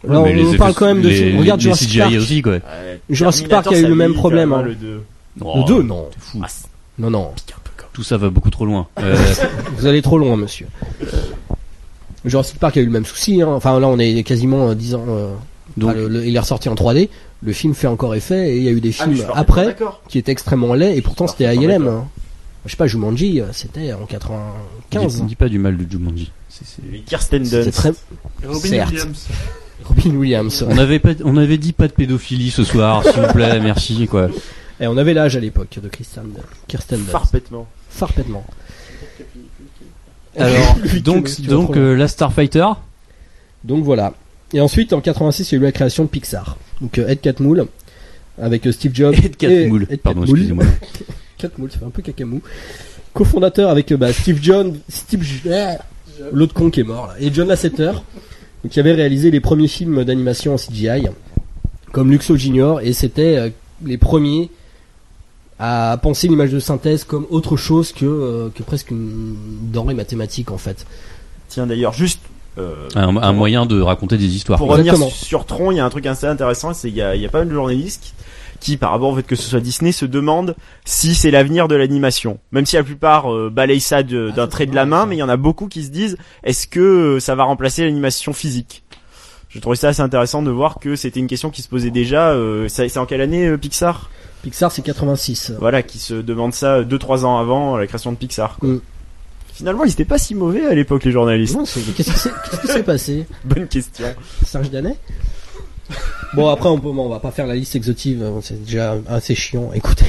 Mais 0.07 0.33
les 0.33 0.43
on 0.43 0.49
effets- 0.49 0.57
parle 0.57 0.73
quand 0.73 0.85
même 0.85 1.01
de. 1.01 1.09
les- 1.09 1.37
regarde 1.37 1.59
les 1.59 1.63
Jurassic 1.63 1.89
CGI 1.89 1.99
Park. 1.99 2.13
aussi, 2.15 2.41
quoi. 2.41 2.51
Ouais, 2.53 2.61
Jurassic 3.09 3.47
Terminator, 3.47 3.63
Park 3.71 3.75
a 3.75 3.79
eu 3.79 3.81
ça 3.83 3.87
le 3.89 3.95
même 3.95 4.07
vieillit 4.07 4.19
problème, 4.19 4.49
quand 4.51 4.57
même, 4.57 4.65
hein. 4.65 4.69
Le 4.69 4.75
2. 4.75 5.01
Oh, 5.41 5.59
Le 5.59 5.63
2, 5.65 5.83
non. 5.83 6.07
fou. 6.19 6.39
Ah, 6.43 6.47
Non, 6.97 7.09
non. 7.09 7.31
Tout 7.93 8.03
ça 8.03 8.17
va 8.17 8.29
beaucoup 8.29 8.49
trop 8.51 8.65
loin. 8.65 8.87
Euh, 8.99 9.15
Vous 9.77 9.85
allez 9.87 10.01
trop 10.01 10.17
loin, 10.19 10.37
monsieur. 10.37 10.67
Jurassic 12.25 12.59
Park 12.59 12.77
a 12.77 12.81
eu 12.81 12.85
le 12.85 12.91
même 12.91 13.05
souci. 13.05 13.41
Hein. 13.41 13.47
Enfin, 13.49 13.79
là, 13.79 13.87
on 13.87 13.97
est 13.99 14.23
quasiment 14.23 14.69
euh, 14.69 14.75
10 14.75 14.95
ans. 14.95 15.05
euh, 15.07 15.33
donc, 15.77 15.91
enfin, 15.91 15.99
le- 15.99 16.07
le- 16.07 16.25
il 16.25 16.35
est 16.35 16.39
ressorti 16.39 16.69
en 16.69 16.75
3D. 16.75 17.09
Le 17.43 17.53
film 17.53 17.73
fait 17.75 17.87
encore 17.87 18.15
effet 18.15 18.51
et 18.53 18.57
il 18.57 18.63
y 18.63 18.67
a 18.67 18.71
eu 18.71 18.81
des 18.81 18.93
Ah, 18.99 19.03
films 19.03 19.25
après 19.33 19.65
d'accord. 19.67 20.01
qui 20.07 20.17
étaient 20.17 20.31
extrêmement 20.31 20.73
laids 20.73 20.97
et 20.97 21.01
pourtant 21.01 21.27
c'était 21.27 21.53
ILM. 21.55 21.87
hein. 21.87 22.07
Je 22.65 22.71
sais 22.71 22.77
pas, 22.77 22.87
Jumanji, 22.87 23.39
euh, 23.39 23.45
c'était 23.53 23.93
en 23.93 24.05
95. 24.05 25.21
dis, 25.21 25.27
dis 25.29 25.35
pas 25.35 25.47
du 25.47 25.57
mal 25.59 25.77
de 25.77 25.89
Jumanji. 25.89 26.31
C'est- 26.49 26.81
Kirsten 27.05 27.43
Dunst. 27.43 27.71
très. 27.71 27.91
Robin 28.45 28.59
Certes. 28.59 28.89
Williams. 28.91 29.27
Robin 29.85 30.15
Williams. 30.17 30.61
ouais. 30.63 30.73
On 30.73 30.77
avait 30.77 30.99
pas, 30.99 31.11
on 31.23 31.37
avait 31.37 31.57
dit 31.59 31.71
pas 31.73 31.87
de 31.87 31.93
pédophilie 31.93 32.49
ce 32.51 32.63
soir, 32.63 33.03
s'il 33.03 33.21
vous 33.21 33.31
plaît, 33.33 33.59
merci, 33.61 34.07
quoi. 34.07 34.27
Et 34.79 34.87
on 34.87 34.97
avait 34.97 35.13
l'âge 35.13 35.35
à 35.35 35.39
l'époque 35.39 35.79
de 35.81 35.87
Kirsten, 35.89 36.25
Kirsten 36.67 36.99
Dunst. 36.99 37.11
Parfaitement. 37.11 37.67
Farpètement. 37.89 38.45
Alors, 40.37 40.75
donc, 41.03 41.41
donc, 41.41 41.75
euh, 41.77 41.95
la 41.95 42.07
Starfighter. 42.07 42.65
Donc 43.63 43.83
voilà. 43.83 44.13
Et 44.53 44.61
ensuite, 44.61 44.93
en 44.93 45.01
86, 45.01 45.51
il 45.51 45.55
y 45.55 45.57
a 45.57 45.61
eu 45.61 45.63
la 45.63 45.71
création 45.71 46.03
de 46.03 46.09
Pixar. 46.09 46.57
Donc 46.79 46.99
euh, 46.99 47.07
Ed 47.07 47.21
Catmull, 47.21 47.65
avec 48.39 48.67
euh, 48.67 48.71
Steve 48.71 48.93
Jobs. 48.93 49.15
Ed 49.23 49.35
Catmull. 49.35 49.87
et- 49.89 49.93
Ed 49.95 50.01
Pardon, 50.01 50.21
Catmull. 50.21 50.37
excusez-moi. 50.39 50.65
Catmull, 51.37 51.71
ça 51.71 51.79
fait 51.79 51.85
un 51.85 51.89
peu 51.89 52.01
cacamou. 52.01 52.41
Cofondateur 53.13 53.69
avec 53.69 53.91
euh, 53.91 53.97
bah, 53.97 54.13
Steve 54.13 54.39
John, 54.41 54.77
Steve, 54.89 55.23
J- 55.23 55.41
l'autre 56.31 56.53
con 56.53 56.69
qui 56.69 56.79
est 56.81 56.83
mort 56.83 57.07
là, 57.07 57.15
et 57.19 57.31
John 57.33 57.47
Lasseter, 57.47 57.91
donc 58.63 58.71
qui 58.71 58.79
avait 58.79 58.93
réalisé 58.93 59.29
les 59.31 59.39
premiers 59.39 59.67
films 59.67 60.03
d'animation 60.03 60.53
en 60.53 60.57
CGI, 60.57 61.07
comme 61.91 62.11
Luxo 62.11 62.35
Junior, 62.37 62.81
et 62.81 62.93
c'était 62.93 63.37
euh, 63.37 63.49
les 63.85 63.97
premiers 63.97 64.49
à 65.59 65.97
penser 66.01 66.27
l'image 66.27 66.51
de 66.51 66.59
synthèse 66.59 67.03
comme 67.03 67.25
autre 67.29 67.57
chose 67.57 67.91
que, 67.91 68.05
euh, 68.05 68.49
que 68.53 68.63
presque 68.63 68.91
une 68.91 69.35
denrée 69.71 69.93
mathématique 69.95 70.51
en 70.51 70.57
fait. 70.57 70.85
Tiens, 71.49 71.65
d'ailleurs, 71.67 71.93
juste. 71.93 72.19
euh, 72.57 72.87
Un, 72.95 73.15
un 73.17 73.31
moyen 73.33 73.65
de 73.65 73.81
raconter 73.81 74.17
des 74.17 74.35
histoires. 74.35 74.59
Pour 74.59 74.69
revenir 74.69 74.93
sur 75.09 75.45
Tron, 75.45 75.71
il 75.71 75.77
y 75.77 75.79
a 75.79 75.85
un 75.85 75.89
truc 75.89 76.05
assez 76.05 76.27
intéressant, 76.27 76.73
c'est 76.73 76.89
qu'il 76.89 76.97
y 76.97 77.01
a, 77.01 77.15
il 77.15 77.21
y 77.21 77.25
a 77.25 77.29
pas 77.29 77.39
mal 77.39 77.49
de 77.49 77.53
journalistes 77.53 78.13
qui, 78.59 78.75
par 78.77 78.91
rapport 78.91 79.09
au 79.09 79.15
fait 79.15 79.23
que 79.23 79.35
ce 79.35 79.43
soit 79.47 79.59
Disney, 79.59 79.91
se 79.91 80.05
demandent 80.05 80.55
si 80.83 81.13
c'est 81.15 81.29
l'avenir 81.31 81.67
de 81.67 81.75
l'animation. 81.75 82.39
Même 82.51 82.65
si 82.65 82.75
la 82.75 82.83
plupart 82.83 83.31
euh, 83.31 83.49
balayent 83.51 83.79
ça 83.79 84.01
de- 84.03 84.31
d'un 84.35 84.47
trait 84.47 84.65
de 84.65 84.73
la 84.75 84.85
main, 84.87 85.05
mais 85.05 85.15
il 85.15 85.19
y 85.19 85.23
en 85.23 85.29
a 85.29 85.37
beaucoup 85.37 85.67
qui 85.67 85.83
se 85.83 85.89
disent 85.89 86.17
est-ce 86.43 86.67
que 86.67 86.79
euh, 86.79 87.19
ça 87.19 87.35
va 87.35 87.43
remplacer 87.43 87.83
l'animation 87.83 88.33
physique? 88.33 88.83
Je 89.49 89.59
trouvais 89.59 89.75
ça 89.77 89.89
assez 89.89 90.01
intéressant 90.01 90.41
de 90.41 90.51
voir 90.51 90.79
que 90.79 90.95
c'était 90.95 91.19
une 91.19 91.27
question 91.27 91.49
qui 91.51 91.61
se 91.61 91.69
posait 91.69 91.91
déjà. 91.91 92.31
Euh, 92.31 92.67
c'est 92.67 92.97
en 92.97 93.05
quelle 93.05 93.21
année 93.21 93.47
euh, 93.47 93.57
Pixar? 93.57 94.09
Pixar 94.49 94.71
c'est 94.71 94.81
86. 94.81 95.51
Voilà, 95.59 95.83
qui 95.83 95.99
se 95.99 96.13
demande 96.13 96.53
ça 96.53 96.81
2-3 96.81 97.25
ans 97.25 97.37
avant 97.37 97.75
la 97.75 97.85
création 97.85 98.13
de 98.13 98.17
Pixar. 98.17 98.57
quoi. 98.59 98.69
Mm. 98.69 98.81
Finalement, 99.53 99.83
ils 99.83 99.91
étaient 99.91 100.05
pas 100.05 100.17
si 100.19 100.35
mauvais 100.35 100.65
à 100.65 100.73
l'époque 100.73 101.03
les 101.03 101.11
journalistes. 101.11 101.57
Qu'est-ce 101.97 102.11
qui 102.61 102.67
s'est 102.67 102.83
passé? 102.85 103.25
Bonne 103.43 103.67
question. 103.67 104.05
Serge 104.45 104.69
Danet? 104.71 104.95
Bon 106.33 106.47
après 106.49 106.69
on 106.69 106.79
peut, 106.79 106.87
on 106.89 107.09
va 107.09 107.19
pas 107.19 107.31
faire 107.31 107.47
la 107.47 107.55
liste 107.55 107.75
exhaustive, 107.75 108.21
hein, 108.23 108.39
c'est 108.41 108.63
déjà 108.63 108.95
assez 109.09 109.35
chiant. 109.35 109.71
Écoutez. 109.73 110.05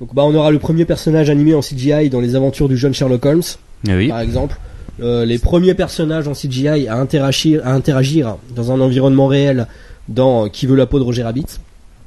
Donc 0.00 0.14
bah 0.14 0.22
on 0.24 0.34
aura 0.34 0.50
le 0.50 0.58
premier 0.58 0.84
personnage 0.84 1.28
animé 1.30 1.54
en 1.54 1.60
CGI 1.60 2.10
dans 2.10 2.20
les 2.20 2.34
aventures 2.36 2.68
du 2.68 2.76
jeune 2.76 2.92
Sherlock 2.94 3.24
Holmes, 3.26 3.42
Ah 3.88 3.92
oui. 3.96 4.08
par 4.08 4.20
exemple. 4.20 4.56
Euh, 5.02 5.24
les 5.24 5.38
premiers 5.38 5.74
personnages 5.74 6.28
en 6.28 6.32
CGI 6.34 6.86
à 6.88 6.96
interagir, 6.96 7.62
à 7.66 7.72
interagir 7.72 8.36
dans 8.54 8.70
un 8.72 8.80
environnement 8.80 9.26
réel 9.26 9.66
dans 10.08 10.44
euh, 10.44 10.48
Qui 10.48 10.66
veut 10.66 10.76
la 10.76 10.86
peau 10.86 10.98
de 10.98 11.04
Roger 11.04 11.22
Rabbit. 11.24 11.46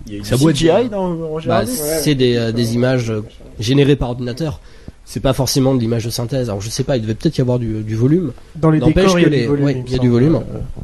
Il 0.08 0.14
y 0.14 0.16
a 0.18 0.20
eu 0.20 0.24
Ça 0.26 0.36
du 0.36 0.42
doit 0.44 0.52
être- 0.52 0.58
CGI 0.58 0.90
dans 0.90 1.16
Roger 1.28 1.48
Bah, 1.50 1.66
c'est 1.66 2.16
des, 2.16 2.36
euh, 2.38 2.52
des 2.52 2.76
images 2.76 3.12
euh, 3.12 3.24
générées 3.60 3.96
par 3.96 4.10
ordinateur. 4.10 4.60
C'est 5.06 5.22
pas 5.22 5.32
forcément 5.34 5.74
de 5.74 5.80
l'image 5.80 6.04
de 6.04 6.10
synthèse. 6.10 6.50
Alors 6.50 6.60
je 6.62 6.70
sais 6.70 6.84
pas, 6.84 6.98
il 6.98 7.02
devait 7.02 7.14
peut-être 7.14 7.38
y 7.38 7.42
avoir 7.42 7.60
du, 7.60 7.82
du 7.82 7.96
volume. 7.96 8.34
Dans 8.56 8.70
les 8.72 8.80
décors, 8.80 9.18
il 9.20 9.22
y 9.22 9.26
a 9.26 9.30
que 9.30 9.34
les- 9.34 9.42
du 9.44 9.48
volume. 9.48 9.66
ouais, 9.66 9.84
il 9.86 9.92
y 9.92 9.96
a 9.96 10.00
du 10.00 10.10
volume. 10.10 10.36
Euh, 10.36 10.40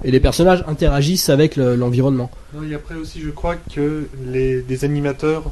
Et 0.05 0.11
les 0.11 0.19
personnages 0.21 0.63
interagissent 0.67 1.27
avec 1.29 1.55
le- 1.57 1.75
l'environnement. 1.75 2.31
Non, 2.53 2.61
et 2.69 2.73
après 2.73 2.95
aussi, 2.95 3.19
je 3.21 3.29
crois 3.31 3.55
que 3.75 4.05
les, 4.25 4.61
des 4.61 4.85
animateurs, 4.85 5.51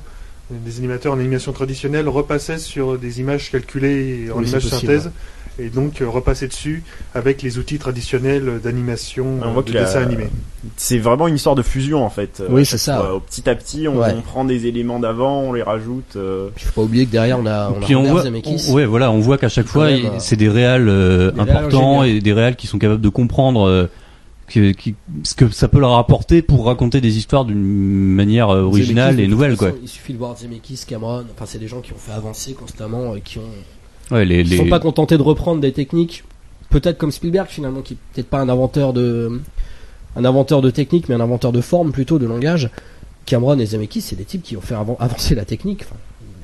des 0.49 0.77
animateurs 0.77 1.13
en 1.13 1.19
animation 1.19 1.51
traditionnelle 1.51 2.07
repassaient 2.07 2.57
sur 2.59 2.97
des 2.97 3.19
images 3.19 3.51
calculées 3.51 4.27
en 4.33 4.37
Oui, 4.39 4.45
c'est 4.45 4.51
image 4.51 4.69
possible, 4.69 4.79
synthèse. 4.93 5.11
Et 5.61 5.69
donc 5.69 6.01
euh, 6.01 6.09
repasser 6.09 6.47
dessus 6.47 6.83
avec 7.13 7.41
les 7.41 7.57
outils 7.57 7.77
traditionnels 7.77 8.59
d'animation 8.63 9.39
On 9.41 9.47
euh, 9.47 9.51
voit 9.51 9.63
de 9.63 9.71
dessin 9.71 10.01
animé. 10.01 10.27
C'est 10.77 10.97
vraiment 10.97 11.27
une 11.27 11.35
histoire 11.35 11.55
de 11.55 11.61
fusion 11.61 12.03
en 12.05 12.09
fait. 12.09 12.41
Oui, 12.49 12.61
Euh, 12.61 12.65
c'est 12.65 12.77
ça. 12.77 13.01
euh, 13.01 13.19
petit 13.19 13.49
à 13.49 13.55
petit, 13.55 13.87
on, 13.87 13.97
Ouais. 13.99 14.13
on 14.17 14.21
prend 14.21 14.45
des 14.45 14.65
éléments 14.67 14.99
d'avant, 14.99 15.41
on 15.41 15.53
les 15.53 15.63
rajoute. 15.63 16.15
euh, 16.15 16.49
Puis 16.55 16.65
faut 16.65 16.81
pas 16.81 16.85
oublier 16.85 17.05
que 17.05 17.11
derrière 17.11 17.39
on 17.39 17.45
a, 17.45 17.69
on 17.69 17.81
a 17.81 17.85
Puis 17.85 17.95
on 17.95 17.99
Robert 17.99 18.13
voit, 18.13 18.23
Zemeckis. 18.23 18.67
on- 18.69 18.73
ouais, 18.73 18.85
voilà, 18.85 19.11
on 19.11 19.19
voit 19.19 19.37
qu'à 19.37 19.49
chaque 19.49 19.67
fois, 19.67 19.85
même, 19.87 20.05
euh, 20.05 20.09
c'est 20.19 20.35
des 20.35 20.49
réals 20.49 20.87
euh, 20.89 21.31
importants 21.37 22.03
et 22.03 22.19
des 22.19 22.33
réals 22.33 22.55
qui 22.55 22.67
sont 22.67 22.79
capables 22.79 23.01
de 23.01 23.09
comprendre 23.09 23.67
euh, 23.67 23.87
que, 24.47 24.71
qui- 24.71 24.95
ce 25.23 25.33
que 25.33 25.49
ça 25.49 25.67
peut 25.67 25.79
leur 25.79 25.93
apporter 25.97 26.41
pour 26.41 26.65
raconter 26.65 26.99
des 27.01 27.17
histoires 27.17 27.45
d'une 27.45 27.57
manière 27.57 28.49
originale 28.49 29.11
Zemeckis, 29.13 29.23
et 29.25 29.27
nouvelle, 29.29 29.55
quoi. 29.57 29.71
Il 29.81 29.87
suffit 29.87 30.11
de 30.13 30.17
voir 30.17 30.35
Zemeckis, 30.37 30.83
Cameron, 30.87 31.23
enfin 31.33 31.45
c'est 31.47 31.59
des 31.59 31.67
gens 31.69 31.79
qui 31.81 31.93
ont 31.93 31.97
fait 31.97 32.11
avancer 32.11 32.53
constamment, 32.53 33.15
et 33.15 33.21
qui 33.21 33.37
ont 33.39 33.43
Ouais, 34.11 34.25
les, 34.25 34.41
Ils 34.41 34.49
les... 34.49 34.57
sont 34.57 34.67
pas 34.67 34.79
contentés 34.79 35.17
de 35.17 35.21
reprendre 35.23 35.61
des 35.61 35.71
techniques, 35.71 36.23
peut-être 36.69 36.97
comme 36.97 37.11
Spielberg 37.11 37.47
finalement, 37.49 37.81
qui 37.81 37.93
est 37.93 37.97
peut-être 38.13 38.27
pas 38.29 38.39
un 38.39 38.49
inventeur 38.49 38.93
de, 38.93 39.41
un 40.15 40.25
inventeur 40.25 40.61
de 40.61 40.69
technique, 40.69 41.07
mais 41.09 41.15
un 41.15 41.21
inventeur 41.21 41.51
de 41.51 41.61
forme 41.61 41.91
plutôt, 41.91 42.19
de 42.19 42.25
langage. 42.25 42.69
Cameron 43.25 43.57
et 43.59 43.65
Zemeckis, 43.65 44.01
c'est 44.01 44.15
des 44.15 44.25
types 44.25 44.43
qui 44.43 44.57
ont 44.57 44.61
fait 44.61 44.73
avan- 44.75 44.97
avancer 44.99 45.35
la 45.35 45.45
technique, 45.45 45.83
enfin, 45.83 45.95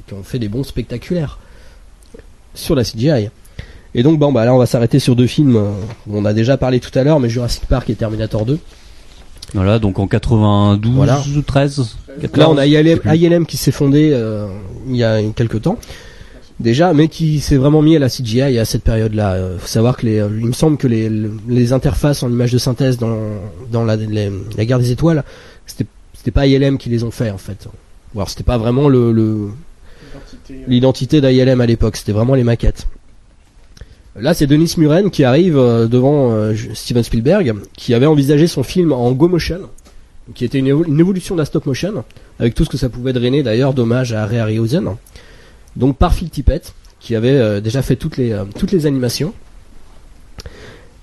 qui 0.07 0.13
ont 0.13 0.24
fait 0.24 0.39
des 0.39 0.47
bons 0.47 0.63
spectaculaires 0.63 1.39
sur 2.53 2.76
la 2.76 2.84
CGI. 2.84 3.30
Et 3.95 4.03
donc 4.03 4.20
bon 4.20 4.32
bah 4.32 4.45
là 4.45 4.53
on 4.53 4.57
va 4.57 4.65
s'arrêter 4.65 4.99
sur 4.99 5.15
deux 5.15 5.28
films 5.28 5.55
euh, 5.55 5.72
on 6.09 6.24
a 6.26 6.34
déjà 6.34 6.55
parlé 6.57 6.80
tout 6.80 6.97
à 6.97 7.03
l'heure, 7.03 7.20
mais 7.20 7.30
Jurassic 7.30 7.65
Park 7.65 7.89
et 7.89 7.95
Terminator 7.95 8.45
2. 8.45 8.59
Voilà, 9.53 9.80
donc 9.80 9.97
en 9.97 10.07
92, 10.07 10.93
Voilà. 10.93 11.22
13, 11.45 11.95
Là, 12.36 12.49
on 12.49 12.57
a. 12.57 12.65
ILM 12.68 13.45
qui 13.45 13.55
s'est 13.57 13.72
fondé 13.72 14.11
euh, 14.13 14.47
il 14.88 14.95
y 14.97 15.03
a 15.03 15.22
quelques 15.36 15.61
temps 15.61 15.78
déjà, 16.60 16.93
mais 16.93 17.08
qui 17.08 17.39
s'est 17.39 17.58
vraiment 17.58 17.82
mis 17.82 17.95
à 17.95 17.99
la 17.99 18.10
CGI 18.10 18.58
à 18.60 18.66
cette 18.66 18.84
période-là. 18.84 19.34
Euh, 19.34 19.58
faut 19.60 19.68
savoir 19.68 19.97
que 19.97 20.05
les, 20.05 20.20
euh, 20.20 20.30
il 20.39 20.47
me 20.47 20.51
semble 20.53 20.78
que 20.78 20.88
les, 20.88 21.10
les 21.47 21.74
interfaces 21.74 22.24
en 22.24 22.30
images 22.30 22.51
de 22.51 22.58
synthèse 22.58 22.97
dans 22.97 23.18
dans 23.72 23.84
la, 23.84 23.95
les- 23.95 24.32
la 24.58 24.66
guerre 24.66 24.80
des 24.80 24.91
étoiles, 24.91 25.24
c'était 25.66 25.86
c'était 26.14 26.32
pas 26.32 26.47
ILM 26.47 26.78
qui 26.78 26.89
les 26.89 27.03
ont 27.03 27.12
fait 27.12 27.30
en 27.32 27.38
fait. 27.38 27.68
Ou 28.14 28.20
alors 28.20 28.30
c'était 28.30 28.43
pas 28.43 28.58
vraiment 28.58 28.89
le 28.89 29.12
le- 29.12 29.49
l'identité 30.68 31.22
d'ILM 31.22 31.62
à 31.62 31.66
l'époque, 31.66 31.95
c'était 31.97 32.12
vraiment 32.12 32.36
les 32.36 32.43
maquettes. 32.43 32.88
Là, 34.20 34.34
c'est 34.34 34.47
Denis 34.47 34.74
Muren 34.78 35.12
qui 35.12 35.24
arrive 35.24 35.58
euh, 35.58 35.86
devant 35.88 36.34
Steven 36.74 37.03
Spielberg, 37.03 37.53
qui 37.76 37.93
avait 37.93 38.08
envisagé 38.08 38.47
son 38.47 38.64
film 38.64 38.91
en 38.91 39.12
go 39.12 39.28
motion, 39.28 39.60
qui 40.34 40.43
était 40.43 40.58
une 40.58 40.68
évolution 40.99 41.36
de 41.36 41.41
la 41.41 41.45
stop 41.45 41.68
motion, 41.68 42.03
avec 42.39 42.55
tout 42.55 42.66
ce 42.66 42.70
que 42.70 42.78
ça 42.78 42.89
pouvait 42.89 43.14
drainer 43.14 43.43
d'ailleurs, 43.43 43.74
dommage 43.76 44.14
à 44.14 44.26
Ray 44.26 44.39
Harryhausen. 44.39 44.89
Donc 45.78 45.97
par 45.97 46.13
Phil 46.13 46.30
Tippett, 46.30 46.73
qui 46.99 47.15
avait 47.15 47.30
euh, 47.30 47.61
déjà 47.61 47.82
fait 47.82 47.95
toutes 47.95 48.17
les, 48.17 48.32
euh, 48.32 48.45
toutes 48.57 48.71
les 48.71 48.86
animations. 48.86 49.34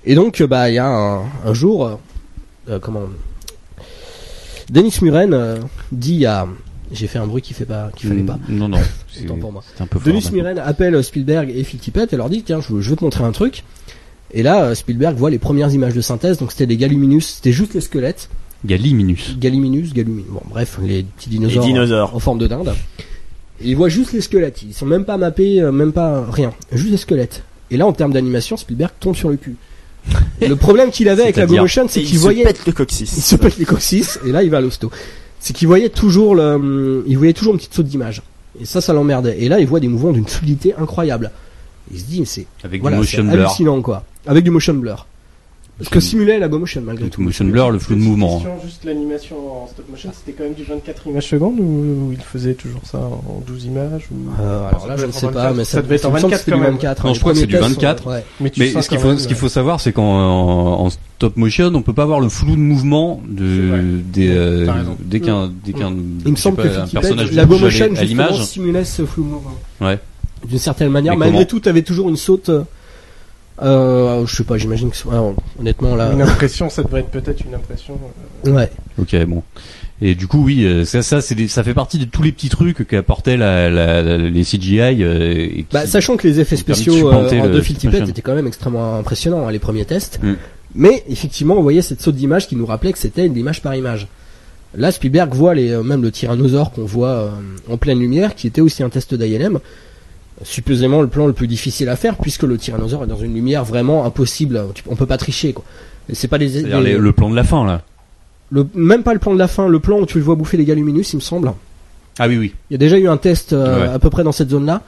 Et 0.05 0.13
donc, 0.13 0.41
euh, 0.41 0.47
bah, 0.47 0.69
il 0.69 0.75
y 0.75 0.79
a 0.79 0.87
un, 0.87 1.21
un 1.45 1.53
jour, 1.53 1.99
comment, 2.81 3.03
Denis 4.69 4.97
Muren 5.01 5.59
dit 5.91 6.25
à, 6.25 6.47
j'ai 6.91 7.07
fait 7.07 7.19
un 7.19 7.27
bruit 7.27 7.41
qui 7.41 7.53
fait 7.53 7.65
pas, 7.65 7.89
qui 7.95 8.07
fallait 8.07 8.23
pas. 8.23 8.37
Non, 8.49 8.67
non, 8.67 8.79
c'est 9.11 9.25
pour 9.25 9.51
moi. 9.51 9.63
un 9.79 9.87
peu. 9.87 9.99
Denis. 9.99 10.29
Muren 10.33 10.59
appelle 10.59 11.01
Spielberg 11.03 11.51
et 11.55 11.63
Phil 11.63 11.79
Tippett 11.79 12.11
et 12.11 12.17
leur 12.17 12.29
dit 12.29 12.43
tiens 12.43 12.59
je, 12.61 12.79
je 12.81 12.89
veux 12.89 12.95
te 12.95 13.03
montrer 13.03 13.23
un 13.23 13.31
truc 13.31 13.63
et 14.31 14.43
là 14.43 14.73
Spielberg 14.75 15.15
voit 15.17 15.29
les 15.29 15.39
premières 15.39 15.71
images 15.71 15.93
de 15.93 16.01
synthèse 16.01 16.39
donc 16.39 16.51
c'était 16.51 16.65
des 16.65 16.77
Galluminus 16.77 17.35
c'était 17.35 17.51
juste 17.51 17.73
les 17.75 17.81
squelettes 17.81 18.29
Galliminus. 18.65 19.37
Galliminus 19.37 19.93
Galluminus 19.93 20.27
bon 20.29 20.41
bref 20.49 20.79
les 20.81 21.03
petits 21.03 21.29
les 21.29 21.37
dinosaures, 21.37 21.65
dinosaures. 21.65 22.15
en 22.15 22.19
forme 22.19 22.39
de 22.39 22.47
dinde 22.47 22.73
et 23.61 23.69
il 23.69 23.75
voit 23.75 23.89
juste 23.89 24.13
les 24.13 24.21
squelettes 24.21 24.63
ils 24.63 24.73
sont 24.73 24.85
même 24.85 25.05
pas 25.05 25.17
mappés 25.17 25.61
euh, 25.61 25.71
même 25.71 25.93
pas 25.93 26.25
rien 26.29 26.53
juste 26.71 26.91
les 26.91 26.97
squelettes 26.97 27.43
et 27.71 27.77
là 27.77 27.85
en 27.85 27.93
termes 27.93 28.13
d'animation 28.13 28.57
Spielberg 28.57 28.91
tombe 28.99 29.15
sur 29.15 29.29
le 29.29 29.37
cul 29.37 29.55
le 30.41 30.55
problème 30.55 30.91
qu'il 30.91 31.09
avait 31.09 31.23
avec 31.23 31.35
la 31.35 31.41
C'est-à-dire 31.41 31.57
GoMotion 31.61 31.87
c'est 31.87 32.01
qu'il 32.01 32.15
il 32.15 32.19
voyait 32.19 32.43
se 32.43 32.47
pète 32.47 32.65
le 32.67 32.71
coccyx. 32.73 33.17
il 33.17 33.21
se 33.21 33.35
pète 33.35 33.57
les 33.57 33.65
coccyx 33.65 34.19
et 34.25 34.31
là 34.31 34.43
il 34.43 34.49
va 34.49 34.57
à 34.57 34.61
l'hosto. 34.61 34.91
C'est 35.39 35.53
qu'il 35.53 35.67
voyait 35.67 35.89
toujours 35.89 36.33
le, 36.33 37.03
il 37.05 37.17
voyait 37.19 37.33
toujours 37.33 37.53
une 37.53 37.59
petite 37.59 37.75
saute 37.75 37.85
d'image. 37.85 38.23
Et 38.59 38.65
ça, 38.65 38.81
ça 38.81 38.93
l'emmerdait. 38.93 39.37
Et 39.39 39.47
là, 39.47 39.59
il 39.59 39.67
voit 39.67 39.79
des 39.79 39.87
mouvements 39.87 40.11
d'une 40.11 40.25
fluidité 40.25 40.73
incroyable. 40.75 41.29
Il 41.91 41.99
se 41.99 42.05
dit, 42.05 42.25
c'est, 42.25 42.47
Avec 42.63 42.81
voilà, 42.81 42.97
du 42.97 43.01
motion 43.01 43.23
blur. 43.23 43.33
hallucinant, 43.33 43.81
quoi. 43.83 44.05
Avec 44.25 44.43
du 44.43 44.49
motion 44.49 44.73
blur. 44.73 45.05
Ce 45.81 45.89
que 45.89 45.99
simulait 45.99 46.39
la 46.39 46.47
Go 46.47 46.57
Motion, 46.57 46.81
malgré 46.85 47.09
tout. 47.09 47.21
motion 47.21 47.43
blur, 47.45 47.69
le 47.69 47.79
flou 47.79 47.95
de 47.95 48.01
mouvement. 48.01 48.35
question, 48.39 48.55
juste 48.63 48.85
l'animation 48.85 49.63
en 49.63 49.67
stop 49.67 49.89
motion, 49.89 50.09
c'était 50.13 50.31
quand 50.31 50.45
même 50.45 50.53
du 50.53 50.63
24 50.63 51.07
images 51.07 51.27
secondes 51.27 51.59
ou, 51.59 51.63
ou 51.63 52.11
il 52.13 52.21
faisait 52.21 52.53
toujours 52.53 52.79
ça 52.85 52.99
en 52.99 53.43
12 53.45 53.65
images 53.65 54.07
ou... 54.09 54.15
Euh, 54.41 54.69
alors 54.69 54.87
là, 54.87 54.95
Ça 54.95 55.01
je 55.01 55.07
ne 55.07 55.11
sais 55.11 55.27
pas, 55.27 55.51
24. 55.51 55.55
mais 55.57 55.65
Ça 55.65 55.81
devait 55.81 55.95
être 55.95 56.05
en 56.05 56.09
il 56.09 56.13
me 56.13 56.19
semble 56.19 56.33
que 56.33 56.37
24 56.37 56.39
c'était 56.39 56.51
quand 56.51 56.63
même. 56.63 56.73
24. 56.73 57.03
Non, 57.03 57.09
hein. 57.09 57.13
je 57.13 57.19
crois 57.19 57.33
que 57.33 57.39
c'est 57.39 57.45
du 57.47 57.55
premiers 57.57 57.67
tests, 57.67 57.81
24. 57.81 58.07
ouais. 58.07 58.25
Mais, 58.39 58.49
tu 58.51 58.59
Mais 58.61 58.81
ce 58.81 58.87
qu'il 58.87 58.99
faut, 58.99 59.17
ce 59.17 59.27
qu'il 59.27 59.35
euh, 59.35 59.39
faut 59.39 59.49
savoir, 59.49 59.81
c'est 59.81 59.91
qu'en 59.91 60.03
en 60.05 60.89
stop 60.89 61.35
motion, 61.35 61.71
on 61.73 61.81
peut 61.81 61.93
pas 61.93 62.03
avoir 62.03 62.21
le 62.21 62.29
flou 62.29 62.51
de 62.51 62.61
mouvement 62.61 63.21
de 63.27 63.99
des 64.13 64.29
euh, 64.29 64.83
dès 64.99 65.19
qu'un 65.19 65.51
dès 65.65 65.73
qu'un 65.73 65.93
Il 66.25 66.31
me 66.31 66.37
semble 66.37 66.63
que 66.63 66.89
personnage 66.91 67.33
la 67.33 67.45
Go 67.45 67.57
Motion, 67.57 67.89
à 67.97 68.03
l'image. 68.03 68.43
simulait 68.45 68.85
ce 68.85 69.05
flou 69.05 69.25
mouvement. 69.25 69.55
Ouais. 69.81 69.99
D'une 70.47 70.59
certaine 70.59 70.89
manière. 70.89 71.17
Malgré 71.17 71.45
tout, 71.45 71.59
t'avais 71.59 71.81
toujours 71.81 72.07
une 72.07 72.17
saute, 72.17 72.49
euh, 73.61 74.25
je 74.25 74.35
sais 74.35 74.43
pas, 74.43 74.57
j'imagine 74.57 74.89
que, 74.91 74.97
honnêtement, 75.59 75.95
là, 75.95 76.11
Une 76.11 76.21
impression, 76.23 76.69
ça 76.69 76.83
devrait 76.83 77.01
être 77.01 77.09
peut-être 77.09 77.43
une 77.45 77.55
impression. 77.55 77.97
euh, 78.47 78.51
ouais. 78.51 78.69
Ok, 78.99 79.15
bon. 79.25 79.43
Et 80.01 80.13
du 80.13 80.27
coup, 80.27 80.43
oui, 80.43 80.65
euh, 80.65 80.83
ça, 80.83 81.01
ça, 81.01 81.21
c'est 81.21 81.35
des- 81.35 81.47
ça 81.47 81.63
fait 81.63 81.73
partie 81.73 81.97
de 81.97 82.03
tous 82.05 82.21
les 82.21 82.33
petits 82.33 82.49
trucs 82.49 82.85
qu'apportaient 82.85 83.37
la, 83.37 83.69
la, 83.69 84.01
la- 84.01 84.17
les 84.17 84.43
CGI. 84.43 84.79
euh, 85.03 85.31
et 85.33 85.49
qui- 85.63 85.67
Bah, 85.71 85.87
sachant 85.87 86.17
que 86.17 86.27
les 86.27 86.41
effets 86.41 86.55
de 86.55 86.59
spéciaux 86.61 87.09
euh, 87.09 87.13
en 87.13 87.23
de 87.23 87.59
Tippett 87.61 87.85
motion. 87.93 88.05
étaient 88.05 88.21
quand 88.21 88.35
même 88.35 88.47
extrêmement 88.47 88.95
impressionnants, 88.97 89.47
hein, 89.47 89.51
les 89.51 89.59
premiers 89.59 89.85
tests. 89.85 90.19
Mm. 90.21 90.33
Mais 90.75 91.03
effectivement, 91.09 91.55
on 91.57 91.61
voyait 91.61 91.81
cette 91.81 92.01
saute 92.01 92.15
d'image 92.15 92.49
qui 92.49 92.57
nous 92.57 92.65
rappelait 92.65 92.91
que 92.91 92.99
c'était 92.99 93.29
de 93.29 93.33
l'image 93.33 93.61
par 93.61 93.73
image. 93.73 94.07
Là, 94.77 94.91
Spielberg 94.91 95.33
voit 95.33 95.53
les, 95.55 95.71
euh, 95.71 95.81
même 95.83 96.01
le 96.01 96.11
tyrannosaure 96.11 96.73
qu'on 96.73 96.83
voit 96.83 97.07
euh, 97.11 97.29
en 97.69 97.77
pleine 97.77 97.97
lumière, 97.99 98.35
qui 98.35 98.47
était 98.47 98.59
aussi 98.59 98.83
un 98.83 98.89
test 98.89 99.15
d'ILM. 99.15 99.59
Supposément 100.43 101.01
le 101.01 101.07
plan 101.07 101.27
le 101.27 101.33
plus 101.33 101.47
difficile 101.47 101.87
à 101.89 101.95
faire, 101.95 102.17
puisque 102.17 102.43
le 102.43 102.57
tyrannosaure 102.57 103.03
est 103.03 103.07
dans 103.07 103.17
une 103.17 103.33
lumière 103.33 103.63
vraiment 103.63 104.05
impossible. 104.05 104.61
On 104.87 104.95
peut 104.95 105.05
pas 105.05 105.17
tricher, 105.17 105.53
quoi. 105.53 105.63
C'est 106.13 106.27
pas 106.27 106.37
les- 106.37 106.61
le 106.61 107.11
plan 107.13 107.29
de 107.29 107.35
la 107.35 107.43
fin, 107.43 107.65
là. 107.65 107.81
le- 108.51 108.67
même 108.75 109.01
pas 109.03 109.13
le 109.13 109.19
plan 109.19 109.33
de 109.33 109.39
la 109.39 109.47
fin, 109.47 109.67
le 109.67 109.79
plan 109.79 109.99
où 109.99 110.05
tu 110.05 110.17
le 110.19 110.23
vois 110.23 110.35
bouffer 110.35 110.55
les 110.57 110.65
Galluminus, 110.65 111.13
il 111.13 111.15
me 111.17 111.21
semble. 111.21 111.51
Ah 112.19 112.27
oui, 112.27 112.37
oui. 112.37 112.53
Il 112.69 112.73
y 112.73 112.75
a 112.75 112.77
déjà 112.77 112.97
eu 112.97 113.07
un 113.07 113.17
test 113.17 113.53
euh, 113.53 113.87
Ouais. 113.87 113.93
à 113.93 113.97
peu 113.99 114.09
près 114.09 114.23
dans 114.23 114.31
cette 114.31 114.49
zone-là. 114.51 114.81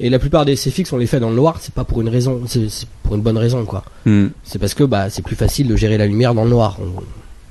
Et 0.00 0.10
la 0.10 0.18
plupart 0.18 0.44
des 0.44 0.52
essais 0.52 0.70
fixes, 0.70 0.92
on 0.92 0.96
les 0.96 1.06
fait 1.06 1.18
dans 1.20 1.30
le 1.30 1.36
noir. 1.36 1.56
C'est 1.60 1.74
pas 1.74 1.84
pour 1.84 2.00
une 2.00 2.08
raison, 2.08 2.42
c'est 2.46 2.68
pour 3.02 3.14
une 3.14 3.22
bonne 3.22 3.36
raison, 3.38 3.64
quoi. 3.64 3.84
Hmm. 4.06 4.28
C'est 4.44 4.58
parce 4.58 4.74
que 4.74 4.84
bah 4.84 5.10
c'est 5.10 5.22
plus 5.22 5.36
facile 5.36 5.66
de 5.68 5.76
gérer 5.76 5.98
la 5.98 6.06
lumière 6.06 6.34
dans 6.34 6.44
le 6.44 6.50
noir. 6.50 6.78
On 6.80 7.02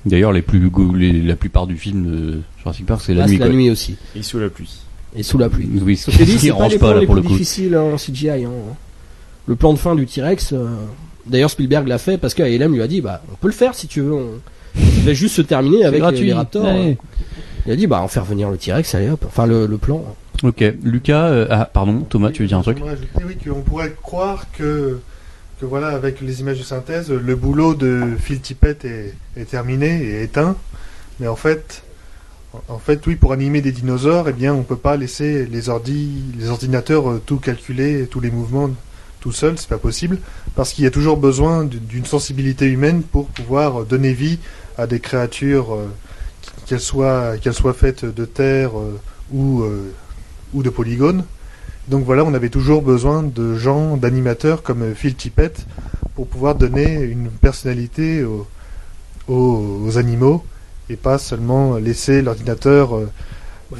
D'ailleurs, 0.09 0.31
les 0.31 0.41
plus, 0.41 0.69
go- 0.69 0.93
les- 0.93 1.21
la 1.21 1.35
plupart 1.35 1.67
du 1.67 1.77
film 1.77 2.05
de 2.09 2.39
Jurassic 2.59 2.85
Park, 2.85 3.01
c'est 3.05 3.13
la 3.13 3.21
passe 3.23 3.31
nuit. 3.31 3.37
la 3.39 3.45
quoi. 3.47 3.55
nuit 3.55 3.69
aussi 3.69 3.95
Et 4.15 4.23
sous 4.23 4.39
la 4.39 4.49
pluie. 4.49 4.79
Et 5.17 5.23
sous 5.23 5.37
la 5.37 5.49
pluie. 5.49 5.67
Oui, 5.81 5.97
ce 5.97 6.11
qui 6.11 6.37
c'est 6.39 6.49
pas 6.51 6.67
les 6.67 6.77
pas 6.77 6.87
plans 6.87 6.93
là 6.95 6.99
les 7.01 7.05
pour 7.05 7.15
le 7.15 7.21
plus 7.21 7.29
coup. 7.29 7.33
difficiles 7.37 7.75
hein, 7.75 7.81
en 7.93 7.97
CGI. 7.97 8.45
hein. 8.45 8.51
Le 9.47 9.55
plan 9.55 9.73
de 9.73 9.79
fin 9.79 9.95
du 9.95 10.05
T-Rex. 10.05 10.53
euh, 10.53 10.67
D'ailleurs, 11.25 11.49
Spielberg 11.49 11.87
l'a 11.87 11.97
fait 11.97 12.17
parce 12.17 12.33
qu'ALM 12.33 12.73
lui 12.73 12.81
a 12.81 12.87
dit 12.87 13.01
bah 13.01 13.21
on 13.31 13.35
peut 13.35 13.47
le 13.47 13.53
faire 13.53 13.75
si 13.75 13.87
tu 13.87 14.01
veux. 14.01 14.13
On... 14.13 14.29
Il 14.75 15.03
va 15.03 15.13
juste 15.13 15.35
se 15.35 15.41
terminer 15.41 15.83
avec 15.83 15.95
les, 15.95 15.99
gratuit. 15.99 16.25
les 16.27 16.33
raptors. 16.33 16.63
Ouais. 16.65 16.97
Il 17.65 17.71
a 17.71 17.75
dit 17.75 17.87
bah 17.87 18.01
on 18.03 18.07
fait 18.07 18.19
revenir 18.19 18.49
le 18.49 18.57
T-Rex, 18.57 18.93
allez 18.95 19.09
hop. 19.09 19.23
Enfin 19.27 19.45
le, 19.45 19.65
le 19.65 19.77
plan. 19.77 20.03
Ok, 20.43 20.63
Lucas, 20.83 21.25
euh, 21.29 21.47
ah 21.49 21.65
pardon, 21.65 22.01
Thomas, 22.01 22.29
tu 22.31 22.43
veux 22.43 22.47
dire 22.47 22.59
un 22.59 22.61
truc? 22.61 22.77
Ajouter, 22.79 23.07
oui, 23.25 23.35
qu'on 23.43 23.61
pourrait 23.61 23.95
croire 24.03 24.45
que, 24.55 24.99
que 25.59 25.65
voilà, 25.65 25.87
avec 25.87 26.21
les 26.21 26.41
images 26.41 26.59
de 26.59 26.63
synthèse, 26.63 27.09
le 27.09 27.35
boulot 27.35 27.73
de 27.73 28.03
Phil 28.19 28.39
Tippett 28.39 28.85
est, 28.85 29.15
est 29.35 29.45
terminé 29.49 29.99
et 30.03 30.21
éteint. 30.23 30.55
Mais 31.19 31.27
en 31.27 31.35
fait, 31.35 31.81
en- 32.69 32.79
fait, 32.79 33.05
oui, 33.07 33.15
pour 33.15 33.33
animer 33.33 33.61
des 33.61 33.71
dinosaures, 33.71 34.29
eh 34.29 34.33
bien, 34.33 34.53
on 34.53 34.63
peut 34.63 34.75
pas 34.77 34.97
laisser 34.97 35.45
les 35.45 35.69
ordi, 35.69 36.23
les 36.37 36.49
ordinateurs 36.49 37.09
euh, 37.09 37.21
tout 37.25 37.37
calculer, 37.37 38.07
tous 38.07 38.19
les 38.19 38.31
mouvements 38.31 38.69
tout 39.19 39.31
seul, 39.31 39.57
c'est 39.57 39.67
pas 39.67 39.77
possible, 39.79 40.19
parce 40.55 40.73
qu'il 40.73 40.83
y 40.83 40.87
a 40.87 40.91
toujours 40.91 41.17
besoin 41.17 41.65
d'une 41.65 42.05
sensibilité 42.05 42.65
humaine 42.67 43.01
pour 43.01 43.27
pouvoir 43.27 43.81
euh, 43.81 43.83
donner 43.85 44.13
vie 44.13 44.39
à 44.77 44.87
des 44.87 44.99
créatures, 44.99 45.73
euh, 45.73 45.87
qu'elles 46.67 46.79
soient, 46.79 47.33
faites 47.73 48.05
de 48.05 48.25
terre 48.25 48.71
ou, 49.33 49.63
de 50.53 50.69
polygones. 50.69 51.23
Donc 51.87 52.03
voilà, 52.05 52.23
on 52.23 52.33
avait 52.33 52.49
toujours 52.49 52.81
besoin 52.81 53.23
de 53.23 53.55
gens, 53.55 53.97
d'animateurs 53.97 54.61
comme 54.63 54.93
Phil 54.93 55.15
Tippett 55.15 55.65
pour 56.15 56.27
pouvoir 56.27 56.55
donner 56.55 57.01
une 57.01 57.29
personnalité 57.29 58.25
aux 59.27 59.97
animaux 59.97 60.43
et 60.89 60.95
pas 60.95 61.17
seulement 61.17 61.77
laisser 61.77 62.21
l'ordinateur 62.21 62.95
euh, 62.95 63.09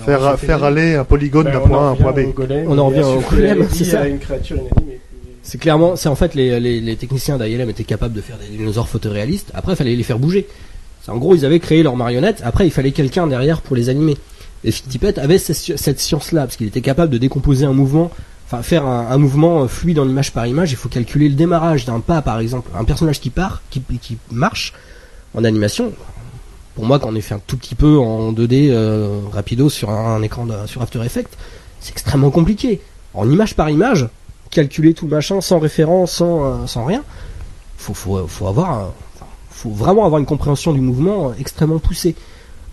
faire, 0.05 0.39
faire 0.39 0.63
aller 0.63 0.95
un 0.95 1.03
polygone 1.03 1.45
ben, 1.45 1.53
d'un 1.53 1.61
on 1.61 1.67
point 1.67 1.85
A 1.85 1.89
à 1.89 1.91
un 1.91 1.95
point 1.95 2.11
B. 2.11 2.33
golem, 2.33 2.65
On 2.67 2.77
en 2.77 2.87
revient 2.87 2.99
à 2.99 3.07
au 3.09 3.21
golem, 3.21 3.67
c'est 3.71 3.85
ça. 3.85 4.01
à 4.01 4.07
une 4.07 4.19
créature 4.19 4.57
inanimée. 4.57 4.99
C'est 5.43 5.57
clairement, 5.57 5.95
c'est 5.95 6.09
en 6.09 6.15
fait 6.15 6.35
les, 6.35 6.59
les, 6.59 6.81
les 6.81 6.95
techniciens 6.97 7.37
d'ILM 7.37 7.69
étaient 7.69 7.85
capables 7.85 8.13
de 8.13 8.21
faire 8.21 8.37
des 8.37 8.57
dinosaures 8.57 8.89
photoréalistes. 8.89 9.51
Après, 9.53 9.73
il 9.73 9.75
fallait 9.77 9.95
les 9.95 10.03
faire 10.03 10.19
bouger. 10.19 10.45
En 11.07 11.17
gros, 11.17 11.35
ils 11.35 11.45
avaient 11.45 11.59
créé 11.59 11.83
leurs 11.83 11.95
marionnettes. 11.95 12.41
Après, 12.43 12.67
il 12.67 12.71
fallait 12.71 12.91
quelqu'un 12.91 13.27
derrière 13.27 13.61
pour 13.61 13.77
les 13.77 13.87
animer. 13.87 14.17
Et 14.65 14.71
Phil 14.71 14.87
Tippett 14.87 15.17
avait 15.17 15.37
cette, 15.37 15.99
science-là 15.99 16.41
parce 16.41 16.57
qu'il 16.57 16.67
était 16.67 16.81
capable 16.81 17.13
de 17.13 17.17
décomposer 17.17 17.65
un 17.65 17.71
mouvement 17.73 18.11
enfin 18.47 18.63
faire 18.63 18.85
un, 18.85 19.07
un 19.09 19.17
mouvement 19.17 19.63
euh, 19.63 19.67
fluide 19.67 19.99
en 19.99 20.07
image 20.07 20.31
par 20.31 20.47
image, 20.47 20.71
il 20.71 20.77
faut 20.77 20.87
calculer 20.87 21.27
le 21.27 21.35
démarrage 21.35 21.83
d'un 21.85 21.99
pas, 21.99 22.21
par 22.21 22.39
exemple, 22.39 22.69
un 22.77 22.85
personnage 22.85 23.19
qui 23.19 23.29
part, 23.29 23.61
qui, 23.69 23.81
qui 24.01 24.17
marche 24.31 24.73
en 25.33 25.43
animation. 25.43 25.91
Pour 26.77 26.85
moi, 26.85 26.99
quand 26.99 27.09
on 27.09 27.15
est 27.15 27.21
fait 27.21 27.33
un 27.33 27.41
tout 27.47 27.57
petit 27.57 27.73
peu 27.73 27.97
en 27.97 28.31
2D 28.31 28.69
euh, 28.69 29.21
rapido 29.33 29.67
sur 29.67 29.89
un, 29.89 30.21
écran 30.21 30.45
sur 30.67 30.83
After 30.83 31.03
Effects, 31.03 31.35
c'est 31.79 31.89
extrêmement 31.89 32.29
compliqué. 32.29 32.81
En 33.15 33.27
image 33.27 33.55
par 33.55 33.71
image, 33.71 34.07
calculer 34.51 34.93
tout 34.93 35.05
le 35.07 35.15
machin 35.15 35.41
sans 35.41 35.57
référence, 35.57 36.11
sans, 36.11 36.67
euh, 36.67 36.85
rien, 36.85 37.03
faut, 37.77 37.95
faut, 37.95 39.69
vraiment 39.71 40.05
avoir 40.05 40.19
une 40.19 40.27
compréhension 40.27 40.71
du 40.71 40.79
mouvement 40.79 41.29
euh, 41.29 41.33
extrêmement 41.39 41.79
poussée. 41.79 42.13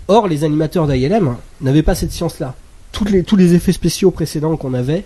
Or, 0.07 0.29
les 0.29 0.45
animateurs 0.45 0.87
d'ILM 0.87 1.37
n'avaient 1.63 1.83
pas 1.83 1.95
cette 1.95 2.13
science-là. 2.13 2.55
Tous 2.93 3.07
les 3.07 3.55
effets 3.55 3.73
spéciaux 3.73 4.11
précédents 4.11 4.59
qu'on 4.59 4.75
avait, 4.75 5.05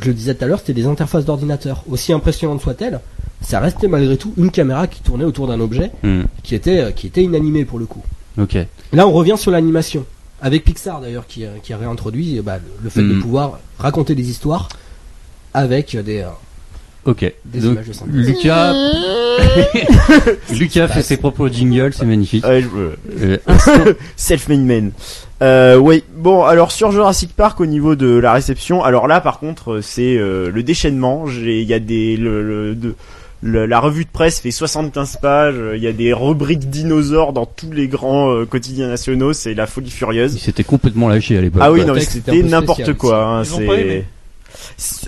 je 0.00 0.06
le 0.08 0.14
disais 0.14 0.34
tout 0.34 0.42
à 0.42 0.48
l'heure, 0.48 0.58
c'était 0.58 0.72
des 0.72 0.86
interfaces 0.86 1.26
d'ordinateur. 1.26 1.84
Aussi 1.88 2.12
impressionnantes 2.12 2.60
soient-elles, 2.60 2.98
ça 3.42 3.60
restait 3.60 3.88
malgré 3.88 4.16
tout 4.16 4.32
une 4.36 4.50
caméra 4.50 4.86
qui 4.86 5.00
tournait 5.02 5.24
autour 5.24 5.46
d'un 5.46 5.60
objet 5.60 5.90
Hmm. 6.02 6.22
qui 6.42 6.54
était, 6.54 6.80
euh, 6.80 6.90
qui 6.90 7.06
était 7.06 7.22
inanimé 7.22 7.64
pour 7.64 7.78
le 7.78 7.86
coup. 7.86 8.02
Ok. 8.38 8.56
Là, 8.92 9.06
on 9.06 9.12
revient 9.12 9.36
sur 9.36 9.50
l'animation. 9.50 10.04
Avec 10.42 10.64
Pixar 10.64 11.00
d'ailleurs, 11.00 11.26
qui, 11.26 11.44
euh, 11.44 11.50
qui 11.62 11.72
a 11.72 11.78
réintroduit 11.78 12.38
euh, 12.38 12.42
bah, 12.42 12.58
le- 12.82 12.90
fait 12.90 13.00
de 13.02 13.14
Mhm. 13.14 13.22
pouvoir 13.22 13.58
raconter 13.78 14.14
des 14.14 14.28
histoires 14.28 14.68
avec 15.54 15.96
des, 15.96 16.20
euh, 16.20 16.26
Ok. 17.06 17.20
Des 17.44 17.60
Donc, 17.60 17.72
images 17.74 17.86
de 17.86 17.92
synthèse. 17.92 18.14
Lucas, 18.14 18.74
Lucas 20.52 20.88
fait 20.88 21.02
ses 21.02 21.16
propres 21.16 21.48
jingles, 21.48 21.92
c'est 21.94 22.04
magnifique. 22.04 22.44
Ouais, 22.46 22.62
je- 22.62 23.24
Euh, 23.24 23.36
Self-made 24.16 24.60
man. 24.64 24.90
Euh, 25.42 25.76
oui. 25.76 26.02
Bon, 26.16 26.42
alors 26.44 26.72
sur 26.72 26.90
Jurassic 26.92 27.34
Park 27.34 27.60
au 27.60 27.66
niveau 27.66 27.94
de 27.96 28.08
la 28.08 28.32
réception, 28.32 28.82
alors 28.82 29.06
là 29.06 29.20
par 29.20 29.38
contre 29.38 29.80
c'est 29.82 30.16
euh, 30.16 30.50
le 30.50 30.62
déchaînement. 30.62 31.26
J'ai, 31.26 31.60
il 31.62 31.68
y 31.68 31.74
a 31.74 31.78
des, 31.78 32.16
le, 32.16 32.42
le- 32.42 32.74
de- 32.74 32.94
le- 33.46 33.66
la 33.66 33.80
revue 33.80 34.04
de 34.04 34.10
presse 34.10 34.40
fait 34.40 34.50
75 34.50 35.16
pages. 35.22 35.54
euh, 35.56 35.76
Il 35.76 35.82
y 35.82 35.86
a 35.86 35.92
des 35.92 36.12
rubriques 36.12 36.68
dinosaures 36.70 37.32
dans 37.32 37.46
tous 37.46 37.70
les 37.72 37.88
grands 37.88 38.30
euh, 38.32 38.44
quotidiens 38.44 38.88
nationaux. 38.88 39.32
C'est 39.32 39.54
la 39.54 39.66
folie 39.66 39.86
il 39.88 39.92
furieuse. 39.92 40.38
s'était 40.38 40.64
complètement 40.64 41.08
lâché 41.08 41.38
à 41.38 41.40
l'époque. 41.40 41.62
Ah 41.64 41.72
oui, 41.72 41.84
non, 41.84 41.94
c'était 41.98 42.42
n'importe 42.42 42.92
quoi. 42.94 43.24
hein, 43.40 43.44
c'est 43.44 44.04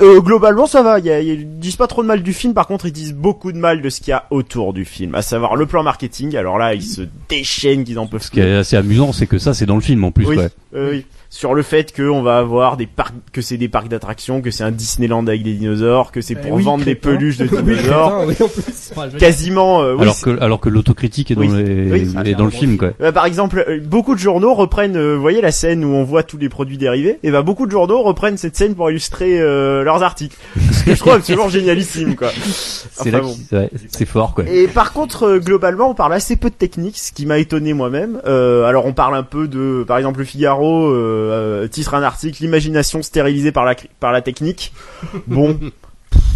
euh, 0.01 0.20
globalement, 0.20 0.66
ça 0.66 0.82
va. 0.82 0.99
Il 0.99 1.07
y 1.07 1.11
a- 1.11 1.20
ils 1.20 1.59
disent 1.59 1.76
pas 1.76 1.86
trop 1.86 2.03
de 2.03 2.07
mal 2.07 2.22
du 2.22 2.32
film. 2.32 2.55
Par 2.55 2.66
contre, 2.66 2.86
ils 2.86 2.93
disent 2.93 3.14
beaucoup 3.14 3.51
de 3.53 3.59
mal 3.59 3.82
de 3.82 3.89
ce 3.91 4.01
qu'il 4.01 4.11
y 4.11 4.14
a 4.14 4.24
autour 4.30 4.72
du 4.72 4.84
film, 4.84 5.14
à 5.14 5.22
savoir 5.22 5.57
le 5.57 5.66
plan 5.66 5.82
marketing. 5.82 6.36
Alors 6.36 6.59
là, 6.59 6.74
ils 6.74 6.82
se 6.82 7.03
déchaînent 7.28 7.84
qu'ils 7.84 7.99
en 7.99 8.07
peuvent 8.07 8.22
Ce 8.22 8.30
qui 8.30 8.41
est 8.41 8.57
assez 8.59 8.76
amusant, 8.76 9.12
c'est 9.12 9.26
que 9.26 9.39
ça, 9.39 9.55
c'est 9.55 9.66
dans 9.66 9.74
le 9.74 9.80
film 9.80 10.05
en 10.05 10.11
plus. 10.11 10.26
oui, 10.26 10.36
ouais. 10.36 10.49
euh, 10.74 10.91
oui. 10.93 11.07
Sur 11.31 11.53
le 11.55 11.62
fait 11.62 11.95
qu'on 11.95 12.22
va 12.22 12.39
avoir 12.39 12.79
des 12.79 12.87
parcs, 12.87 13.12
que 13.35 13.43
c'est 13.43 13.59
des 13.59 13.68
parcs 13.68 13.89
d'attractions, 13.89 14.41
que 14.41 14.51
c'est 14.51 14.64
un 14.64 14.70
Disneyland 14.70 15.26
avec 15.26 15.43
des 15.43 15.53
dinosaures, 15.53 16.11
que 16.11 16.22
c'est 16.22 16.33
Eh 16.39 16.43
pour 16.49 16.53
oui, 16.57 16.62
vendre 16.62 16.85
des 16.87 16.95
peluches 16.95 17.37
de 17.37 17.47
dinosaures. 17.62 18.24
oui, 18.26 18.35
Quasiment, 19.18 19.83
euh, 19.83 19.95
oui, 19.95 20.03
alors 20.03 20.20
que 20.20 20.41
alors 20.41 20.61
que 20.61 20.68
l'autocritique 20.70 21.31
est 21.31 21.35
dans 21.35 21.43
Oui. 21.43 21.49
les 21.53 22.31
est 22.31 22.35
dans 22.35 22.47
le 22.47 22.51
film 22.51 22.76
quoi. 22.79 22.93
Euh, 23.03 23.12
par 23.12 23.26
exemple, 23.26 23.64
euh, 23.68 23.79
beaucoup 23.85 24.14
de 24.14 24.20
journaux 24.20 24.55
reprennent, 24.55 24.97
euh, 24.97 25.16
vous 25.16 25.20
voyez 25.20 25.41
la 25.43 25.51
scène 25.53 25.85
où 25.85 25.89
on 25.89 26.03
voit 26.05 26.22
tous 26.22 26.39
les 26.39 26.49
produits 26.49 26.79
dérivés, 26.79 27.18
et 27.22 27.31
bah 27.31 27.43
beaucoup 27.43 27.66
de 27.66 27.70
journaux 27.72 28.03
reprennent 28.03 28.39
cette 28.39 28.57
scène 28.57 28.74
pour 28.74 28.91
illustrer 28.91 29.39
euh, 29.41 29.85
leurs 29.85 30.03
articles. 30.03 30.37
Ce 30.72 30.85
que 30.85 30.95
je 30.95 30.99
trouve 30.99 31.12
absolument 31.12 31.49
génialissime, 31.51 32.16
quoi. 32.16 32.29
C'est 32.33 33.14
Enfin, 33.14 33.20
bon. 33.20 33.37
ouais, 33.53 33.70
c'est 33.89 34.07
fort 34.07 34.35
quoi. 34.35 34.45
Et 34.49 34.66
par 34.66 34.93
contre, 34.95 35.24
euh, 35.24 35.39
globalement, 35.39 35.91
on 35.91 35.95
parle 35.95 36.14
assez 36.14 36.37
peu 36.37 36.49
de 36.51 36.55
technique, 36.55 36.97
ce 36.99 37.12
qui 37.12 37.26
m'a 37.26 37.39
étonné 37.39 37.74
moi-même. 37.74 38.20
Euh, 38.26 38.64
alors, 38.64 38.87
on 38.87 38.93
parle 38.95 39.14
un 39.16 39.22
peu 39.22 39.47
de, 39.47 39.85
par 39.87 39.99
exemple, 39.99 40.20
le 40.20 40.24
Figaro 40.24 40.89
euh, 41.19 41.64
euh, 41.64 41.69
titre 41.69 41.95
un 41.95 42.03
article 42.03 42.43
"L'imagination 42.43 43.03
stérilisée 43.03 43.53
par 43.53 43.64
la 43.64 43.75
par 44.01 44.12
la 44.12 44.23
technique". 44.23 44.73
Bon. 45.27 45.59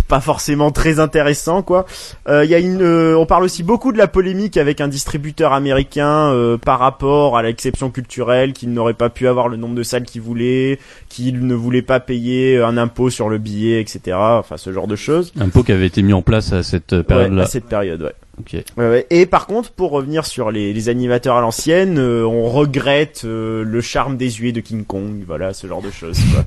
Pas 0.09 0.21
forcément 0.21 0.71
très 0.73 1.01
intéressant, 1.01 1.63
quoi. 1.63 1.87
Euh, 2.29 2.45
y 2.45 2.55
a 2.55 2.59
une, 2.59 2.83
euh, 2.83 3.17
on 3.17 3.25
parle 3.25 3.45
aussi 3.45 3.63
beaucoup 3.63 3.93
de 3.93 3.97
la 3.99 4.09
polémique 4.09 4.59
avec 4.59 4.83
un 4.83 4.89
distributeur 4.89 5.55
américain 5.55 6.31
euh, 6.31 6.59
par 6.59 6.81
rapport 6.81 7.39
à 7.39 7.43
l'exception 7.43 7.91
culturelle, 7.91 8.53
qu'il 8.53 8.73
n'aurait 8.75 8.93
pas 8.93 9.09
pu 9.09 9.27
avoir 9.27 9.49
le 9.49 9.57
nombre 9.57 9.75
de 9.75 9.83
salles 9.83 10.03
qu'il 10.05 10.21
voulait, 10.21 10.79
qu'il 11.09 11.47
ne 11.47 11.55
voulait 11.55 11.81
pas 11.81 11.99
payer 12.01 12.61
un 12.61 12.77
impôt 12.77 13.09
sur 13.09 13.31
le 13.31 13.39
billet, 13.39 13.81
etc. 13.81 14.15
Enfin, 14.19 14.59
ce 14.59 14.71
genre 14.73 14.87
de 14.87 14.97
choses. 14.97 15.33
Pot 15.51 15.63
qui 15.63 15.73
avait 15.73 15.87
été 15.87 16.03
mis 16.03 16.13
en 16.13 16.23
place 16.23 16.53
à 16.53 16.63
cette 16.63 16.93
Ouais, 16.93 17.03
période-là. 17.03 17.43
à 17.45 17.47
cette 17.47 17.67
période, 17.67 18.03
ouais. 18.03 18.13
Ok. 18.41 18.55
Ouais, 18.55 18.89
ouais. 18.89 19.07
Et 19.11 19.27
par 19.27 19.47
contre, 19.47 19.71
pour 19.73 19.91
revenir 19.91 20.25
sur 20.25 20.51
les, 20.51 20.73
les 20.73 20.89
animateurs 20.89 21.37
à 21.37 21.41
l'ancienne, 21.43 21.99
euh, 21.99 22.25
on 22.25 22.49
regrette 22.51 23.23
euh, 23.25 23.63
le 23.63 23.81
charme 23.83 24.17
désuet 24.17 24.53
de 24.53 24.61
King 24.61 24.85
Kong, 24.85 25.23
voilà, 25.27 25.53
ce 25.53 25.67
genre 25.67 25.83
de 25.83 25.91
choses. 25.91 26.19
Quoi. 26.33 26.45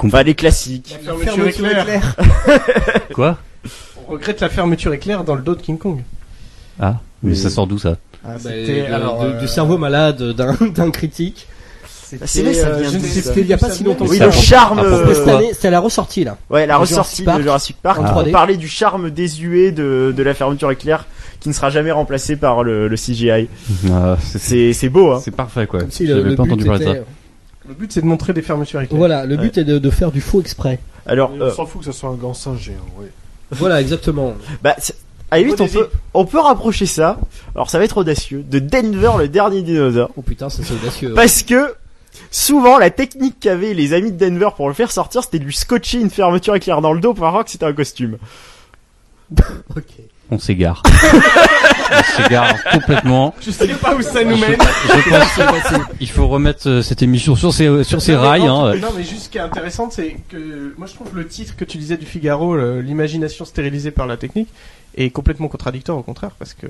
Enfin, 0.08 0.22
les 0.24 0.34
classiques. 0.34 0.96
La 1.06 1.14
fermeture 1.14 1.68
éclair. 1.68 2.16
Quoi? 3.14 3.38
On 4.06 4.12
regrette 4.12 4.40
la 4.40 4.48
fermeture 4.48 4.92
éclair 4.92 5.22
dans 5.24 5.34
le 5.36 5.42
dos 5.42 5.54
de 5.54 5.62
King 5.62 5.78
Kong. 5.78 6.00
Ah, 6.80 6.96
mais 7.22 7.34
ça 7.34 7.50
sort 7.50 7.66
d'où 7.66 7.78
ça? 7.78 7.96
Ah, 8.24 8.30
bah, 8.42 8.50
alors, 8.92 9.20
de- 9.22 9.26
euh, 9.28 9.40
du 9.40 9.46
cerveau 9.48 9.78
malade 9.78 10.20
d'un 10.32 10.90
critique. 10.90 11.46
c'était, 12.02 12.58
euh, 12.64 12.90
plus 12.98 13.42
il 13.42 13.46
y 13.46 13.52
a 13.52 13.58
pas 13.58 13.70
si 13.70 13.84
longtemps 13.84 14.06
Oui, 14.06 14.18
le 14.18 14.30
charme. 14.32 14.78
propos 14.82 15.14
C'était 15.52 15.68
euh, 15.68 15.70
la 15.70 15.80
ressortie 15.80 16.24
là. 16.24 16.36
Ouais, 16.50 16.66
la 16.66 16.78
de 16.78 16.84
Jurassic 16.84 16.96
ressortie 16.96 17.22
Park 17.22 17.38
de 17.38 17.42
Jurassic 17.44 17.76
Park. 17.80 18.00
en 18.00 18.04
on 18.18 18.22
3D. 18.24 18.30
parlait 18.32 18.56
du 18.56 18.66
charme 18.68 19.10
désuet 19.10 19.70
de, 19.70 20.12
de 20.16 20.22
la 20.24 20.34
fermeture 20.34 20.70
éclair 20.72 21.06
qui 21.40 21.48
ne 21.48 21.54
sera 21.54 21.70
jamais 21.70 21.92
remplacé 21.92 22.36
par 22.36 22.62
le, 22.64 22.88
le 22.88 22.96
CGI. 22.96 23.48
Ah, 23.90 24.16
c'est- 24.20 24.88
beau, 24.88 25.12
hein. 25.12 25.20
C'est 25.22 25.30
parfait 25.30 25.66
quoi. 25.66 25.80
Comme 25.80 25.90
si 25.90 26.06
le, 26.06 26.16
J'avais 26.16 26.30
le 26.30 26.36
pas 26.36 26.42
but 26.44 26.50
entendu 26.52 26.64
parler 26.64 26.80
de 26.80 26.84
ça. 26.84 26.90
était- 26.96 27.04
Le 27.68 27.74
but 27.74 27.92
c'est 27.92 28.00
de 28.00 28.06
montrer 28.06 28.32
des 28.32 28.42
fermetures 28.42 28.80
éclair. 28.80 28.98
Voilà, 28.98 29.24
le 29.26 29.36
but 29.36 29.58
est 29.58 29.64
de, 29.64 29.78
de 29.78 29.90
faire 29.90 30.10
du 30.10 30.20
faux 30.20 30.40
exprès. 30.40 30.78
Alors, 31.06 31.32
on 31.34 31.40
euh, 31.40 31.50
s'en 31.52 31.64
fout 31.66 31.80
que 31.80 31.86
ce 31.86 31.92
soit 31.92 32.10
un 32.10 32.14
grand 32.14 32.34
singe 32.34 32.60
géant, 32.60 32.74
ouais. 33.00 33.10
Voilà, 33.50 33.80
exactement. 33.80 34.34
bah, 34.62 34.76
à 35.30 35.38
limite, 35.38 35.60
on 35.60 35.68
peut, 35.68 35.88
on 36.14 36.24
peut 36.26 36.38
rapprocher 36.40 36.86
ça. 36.86 37.18
Alors, 37.54 37.70
ça 37.70 37.78
va 37.78 37.84
être 37.84 37.98
audacieux. 37.98 38.42
De 38.50 38.58
Denver, 38.58 39.12
le 39.18 39.28
dernier 39.28 39.62
dinosaure. 39.62 40.10
Oh 40.16 40.22
putain, 40.22 40.48
ça 40.50 40.62
c'est 40.62 40.74
audacieux. 40.74 41.14
Parce 41.14 41.42
que 41.42 41.74
souvent 42.30 42.78
la 42.78 42.90
technique 42.90 43.38
qu'avaient 43.40 43.74
les 43.74 43.92
amis 43.94 44.10
de 44.12 44.18
Denver 44.18 44.48
pour 44.56 44.68
le 44.68 44.74
faire 44.74 44.90
sortir, 44.90 45.22
c'était 45.22 45.38
de 45.38 45.44
lui 45.44 45.54
scotcher 45.54 46.00
une 46.00 46.10
fermeture 46.10 46.54
éclair 46.56 46.80
dans 46.80 46.92
le 46.92 47.00
dos 47.00 47.14
pour 47.14 47.28
voir 47.30 47.44
que 47.44 47.50
c'était 47.50 47.64
un 47.66 47.72
costume. 47.72 48.16
Ok. 49.76 49.84
On 50.30 50.38
s'égare. 50.38 50.82
On 51.90 52.22
s'égare 52.22 52.62
complètement. 52.72 53.34
Je 53.40 53.50
sais 53.50 53.66
pas 53.68 53.94
où 53.94 54.02
ça 54.02 54.22
nous 54.24 54.36
Je, 54.36 54.40
mène. 54.40 54.58
je 54.60 55.42
pense 55.42 55.80
il 56.00 56.08
faut 56.08 56.28
remettre 56.28 56.68
euh, 56.68 56.82
cette 56.82 57.02
émission 57.02 57.34
sur 57.34 57.52
ses 57.52 57.82
sur 57.84 58.02
ses 58.02 58.14
rails. 58.14 58.42
non, 58.44 58.66
Hein. 58.66 58.76
Non, 58.76 58.88
mais 58.96 59.04
juste 59.04 59.22
ce 59.24 59.28
qui 59.30 59.38
est 59.38 59.42
intéressant, 59.42 59.88
c'est 59.90 60.16
que 60.28 60.74
moi 60.76 60.86
je 60.86 60.94
trouve 60.94 61.08
le 61.14 61.26
titre 61.26 61.56
que 61.56 61.64
tu 61.64 61.78
disais 61.78 61.96
du 61.96 62.06
Figaro, 62.06 62.56
le- 62.56 62.80
l'imagination 62.82 63.44
stérilisée 63.44 63.90
par 63.90 64.06
la 64.06 64.16
technique, 64.18 64.48
est 64.96 65.10
complètement 65.10 65.46
contradictoire 65.48 65.96
au 65.96 66.02
contraire, 66.02 66.30
parce 66.38 66.54
que 66.54 66.66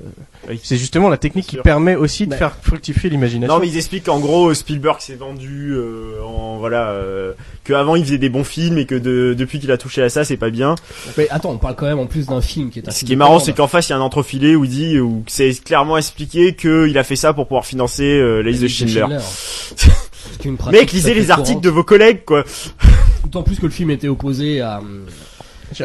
Oui. 0.47 0.59
c'est 0.63 0.77
justement 0.77 1.09
la 1.09 1.17
technique 1.17 1.47
qui 1.47 1.55
sûr. 1.55 1.63
permet 1.63 1.95
aussi 1.95 2.27
de 2.27 2.31
Ouais. 2.31 2.37
faire 2.37 2.53
fructifier 2.61 3.09
l'imagination. 3.09 3.53
Non 3.53 3.59
mais 3.59 3.67
ils 3.67 3.77
expliquent 3.77 4.05
qu'en 4.05 4.19
gros 4.19 4.53
Spielberg 4.53 4.99
s'est 5.01 5.15
vendu 5.15 5.71
euh, 5.73 6.21
en 6.23 6.57
voilà 6.57 6.89
euh, 6.89 7.33
que 7.63 7.73
avant 7.73 7.95
il 7.95 8.03
faisait 8.05 8.17
des 8.19 8.29
bons 8.29 8.43
films 8.43 8.77
et 8.77 8.85
que 8.85 8.95
de, 8.95 9.33
depuis 9.37 9.59
qu'il 9.59 9.71
a 9.71 9.77
touché 9.77 10.03
à 10.03 10.09
ça 10.09 10.23
c'est 10.25 10.37
pas 10.37 10.49
bien. 10.51 10.75
Mais 11.17 11.27
attends, 11.29 11.51
on 11.51 11.57
parle 11.57 11.75
quand 11.75 11.87
même 11.87 11.99
en 11.99 12.05
plus 12.05 12.27
d'un 12.27 12.41
film 12.41 12.69
qui 12.69 12.79
est 12.79 12.87
un 12.87 12.91
Ce 12.91 12.99
film 12.99 13.07
qui 13.07 13.13
est 13.13 13.15
marrant. 13.15 13.39
C'est 13.49 13.55
qu'en 13.55 13.67
face 13.67 13.89
il 13.89 13.91
y 13.91 13.93
a 13.93 13.97
un 13.97 14.01
entrefilé 14.01 14.55
où 14.55 14.65
il 14.65 14.69
dit 14.69 14.99
où 14.99 15.23
c'est 15.27 15.51
clairement 15.63 15.97
expliqué 15.97 16.55
qu'il 16.55 16.97
a 16.97 17.03
fait 17.03 17.15
ça 17.15 17.33
pour 17.33 17.47
pouvoir 17.47 17.65
financer 17.65 18.03
euh, 18.03 18.41
la 18.41 18.51
liste 18.51 18.63
de 18.63 18.67
Schindler. 18.67 19.05
Pratique 20.57 20.71
Mec 20.71 20.91
lisez 20.91 21.13
les 21.13 21.31
articles 21.31 21.47
courante. 21.49 21.63
de 21.63 21.69
vos 21.69 21.83
collègues 21.83 22.23
quoi. 22.25 22.43
D'autant 23.23 23.43
plus 23.43 23.57
que 23.57 23.65
le 23.65 23.71
film 23.71 23.91
était 23.91 24.07
opposé 24.07 24.61
à, 24.61 24.81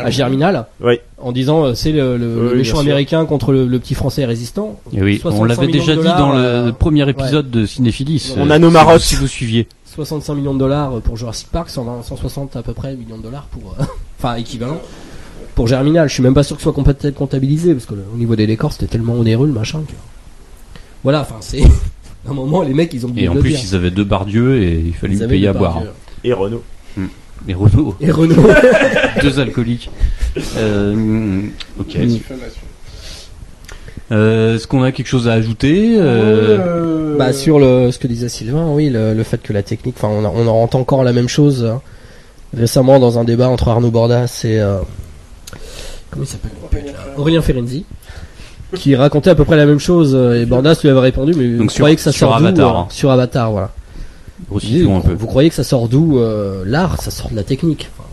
Germinal. 0.08 0.66
Oui. 0.80 1.00
En 1.18 1.32
disant 1.32 1.64
euh, 1.64 1.74
c'est 1.74 1.92
le, 1.92 2.16
le- 2.16 2.26
Oui, 2.44 2.50
le 2.50 2.56
méchant 2.56 2.78
américain 2.78 3.24
contre 3.26 3.52
le, 3.52 3.66
le 3.66 3.78
petit 3.78 3.94
français 3.94 4.24
résistant. 4.24 4.80
Et 4.92 5.02
oui, 5.02 5.18
65 5.18 5.40
on 5.40 5.44
l'avait 5.44 5.66
déjà 5.66 5.96
dit 5.96 6.02
dans 6.04 6.32
le 6.32 6.38
euh, 6.38 6.72
premier 6.72 7.08
épisode 7.08 7.50
de 7.50 7.66
Cinéphilis. 7.66 8.34
On 8.36 8.50
euh, 8.50 8.54
a 8.54 8.58
nos 8.58 8.68
si- 8.68 8.72
marottes. 8.74 9.00
Si 9.00 9.14
vous 9.16 9.26
suiviez. 9.26 9.68
65 9.94 10.34
millions 10.34 10.54
de 10.54 10.58
dollars 10.58 11.00
pour 11.02 11.16
Jurassic 11.16 11.48
Park, 11.50 11.70
120, 11.70 12.02
160 12.02 12.56
à 12.56 12.62
peu 12.62 12.72
près 12.72 12.96
millions 12.96 13.18
de 13.18 13.22
dollars 13.22 13.44
pour, 13.44 13.76
euh, 13.78 13.84
enfin 14.18 14.34
équivalent 14.36 14.80
pour 15.54 15.66
Germinal. 15.66 16.08
Je 16.08 16.14
suis 16.14 16.22
même 16.22 16.34
pas 16.34 16.42
sûr 16.42 16.56
que 16.56 16.62
ce 16.62 16.70
soit 16.70 16.82
compta- 16.82 17.12
comptabilisé 17.12 17.72
parce 17.74 17.86
que 17.86 17.94
le- 17.94 18.04
au 18.12 18.16
niveau 18.16 18.36
des 18.36 18.46
décors 18.46 18.72
c'était 18.72 18.86
tellement 18.86 19.14
onéreux 19.14 19.46
le 19.46 19.52
machin 19.52 19.80
que. 19.86 19.92
Voilà, 21.02 21.20
enfin 21.22 21.36
c'est. 21.40 21.62
À 22.26 22.30
un 22.30 22.32
moment 22.34 22.62
les 22.62 22.72
mecs 22.72 22.94
ils 22.94 23.04
ont 23.04 23.10
oublié 23.10 23.26
Et 23.26 23.28
en 23.28 23.32
de 23.32 23.36
le 23.36 23.42
plus, 23.42 23.50
dire. 23.50 23.60
ils 23.62 23.74
avaient 23.74 23.90
deux 23.90 24.04
bardieux 24.04 24.62
et 24.62 24.78
il 24.86 24.94
fallait 24.94 25.12
Ils 25.12 25.16
lui 25.18 25.24
avaient 25.24 25.34
payer 25.34 25.48
à 25.48 25.52
deux 25.52 25.58
boire. 25.58 25.74
bardieux. 25.74 25.90
Et 26.24 26.32
Renault. 26.32 26.62
Et 27.46 27.52
Renault, 27.52 27.94
Et 28.00 28.10
Renault. 28.10 28.48
deux 29.22 29.38
alcooliques. 29.40 29.90
Euh, 30.56 31.42
ok. 31.78 31.98
Euh, 34.12 34.54
Est-ce 34.56 34.66
qu'on 34.66 34.82
a 34.82 34.92
quelque 34.92 35.06
chose 35.06 35.28
à 35.28 35.32
ajouter 35.32 35.96
euh, 35.98 36.58
Euh, 36.58 37.16
Bah 37.18 37.32
sur 37.32 37.58
le 37.58 37.90
ce 37.90 37.98
que 37.98 38.06
disait 38.06 38.28
Sylvain, 38.28 38.68
oui, 38.70 38.88
le, 38.90 39.14
le 39.14 39.22
fait 39.22 39.42
que 39.42 39.52
la 39.52 39.62
technique, 39.62 39.96
enfin 39.98 40.08
on, 40.08 40.24
a- 40.24 40.32
on 40.34 40.46
en 40.46 40.62
entend 40.62 40.80
encore 40.80 41.04
la 41.04 41.12
même 41.12 41.28
chose 41.28 41.64
hein. 41.64 41.80
récemment 42.56 42.98
dans 42.98 43.18
un 43.18 43.24
débat 43.24 43.48
entre 43.48 43.68
Arnaud 43.68 43.90
Bordas 43.90 44.40
et 44.44 44.60
euh, 44.60 44.78
comment 46.14 46.24
il 46.24 46.28
s'appelle 46.28 46.52
Aurélien 47.18 47.42
Ferenzi, 47.42 47.84
qui 48.76 48.94
racontait 48.96 49.30
à 49.30 49.34
peu 49.34 49.44
près 49.44 49.56
la 49.56 49.66
même 49.66 49.78
chose 49.80 50.14
euh, 50.14 50.40
et 50.40 50.46
Bordas 50.46 50.78
lui 50.82 50.88
avait 50.90 51.00
répondu, 51.00 51.32
mais 51.36 51.48
Donc 51.56 51.64
vous 51.64 51.68
sur- 51.68 51.80
croyez 51.80 51.96
que 51.96 52.02
ça 52.02 52.12
sur 52.12 52.28
sort 52.28 52.38
d'où 52.38 52.46
Avatar, 52.46 52.76
euh, 52.76 52.80
hein. 52.80 52.86
Sur 52.90 53.10
Avatar, 53.10 53.50
voilà. 53.50 53.70
Il 54.40 54.58
dit, 54.58 54.64
Resituons 54.84 54.96
un 54.96 55.00
vous, 55.00 55.08
peu. 55.08 55.14
vous 55.14 55.26
croyez 55.26 55.48
que 55.48 55.54
ça 55.54 55.64
sort 55.64 55.88
d'où 55.88 56.18
euh, 56.18 56.62
l'art? 56.66 57.00
Ça 57.02 57.10
sort 57.10 57.30
de 57.30 57.36
la 57.36 57.42
technique. 57.44 57.90
Enfin, 57.98 58.08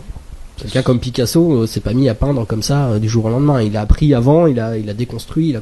Quelqu'un 0.58 0.82
comme 0.82 1.00
Picasso 1.00 1.62
euh, 1.62 1.66
s'est 1.66 1.80
pas 1.80 1.92
mis 1.94 2.08
à 2.08 2.14
peindre 2.14 2.46
comme 2.46 2.62
ça 2.62 2.86
euh, 2.86 2.98
du 2.98 3.08
jour 3.08 3.24
au 3.24 3.28
lendemain. 3.30 3.60
Il 3.62 3.76
a 3.76 3.80
appris 3.80 4.14
avant, 4.14 4.46
il 4.46 4.60
a, 4.60 4.76
il 4.76 4.88
a 4.88 4.94
déconstruit. 4.94 5.48
Il 5.50 5.56
a... 5.56 5.60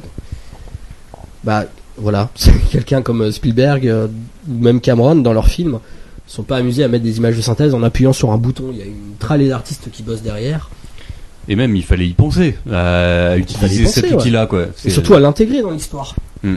Bah 1.43 1.65
voilà, 1.97 2.29
quelqu'un 2.71 3.01
comme 3.01 3.21
euh, 3.23 3.31
Spielberg 3.31 3.87
euh, 3.87 4.07
ou 4.49 4.61
même 4.63 4.79
Cameron 4.81 5.15
dans 5.15 5.33
leurs 5.33 5.47
films 5.47 5.79
sont 6.27 6.43
pas 6.43 6.57
amusés 6.57 6.83
à 6.83 6.87
mettre 6.87 7.03
des 7.03 7.17
images 7.17 7.35
de 7.35 7.41
synthèse 7.41 7.73
en 7.73 7.83
appuyant 7.83 8.13
sur 8.13 8.31
un 8.31 8.37
bouton. 8.37 8.65
Il 8.71 8.77
y 8.77 8.81
a 8.81 8.85
une 8.85 9.15
tralée 9.19 9.49
d'artistes 9.49 9.89
qui 9.91 10.03
bossent 10.03 10.21
derrière. 10.21 10.69
Et 11.47 11.55
même, 11.55 11.75
il 11.75 11.83
fallait 11.83 12.07
y 12.07 12.13
penser 12.13 12.55
à 12.71 13.37
utiliser 13.37 13.83
penser, 13.83 14.01
cet 14.01 14.11
ouais. 14.11 14.17
outil-là, 14.17 14.45
quoi. 14.45 14.67
Et 14.85 14.89
surtout 14.89 15.15
à 15.15 15.19
l'intégrer 15.19 15.61
dans 15.61 15.71
l'histoire. 15.71 16.15
Hmm. 16.43 16.55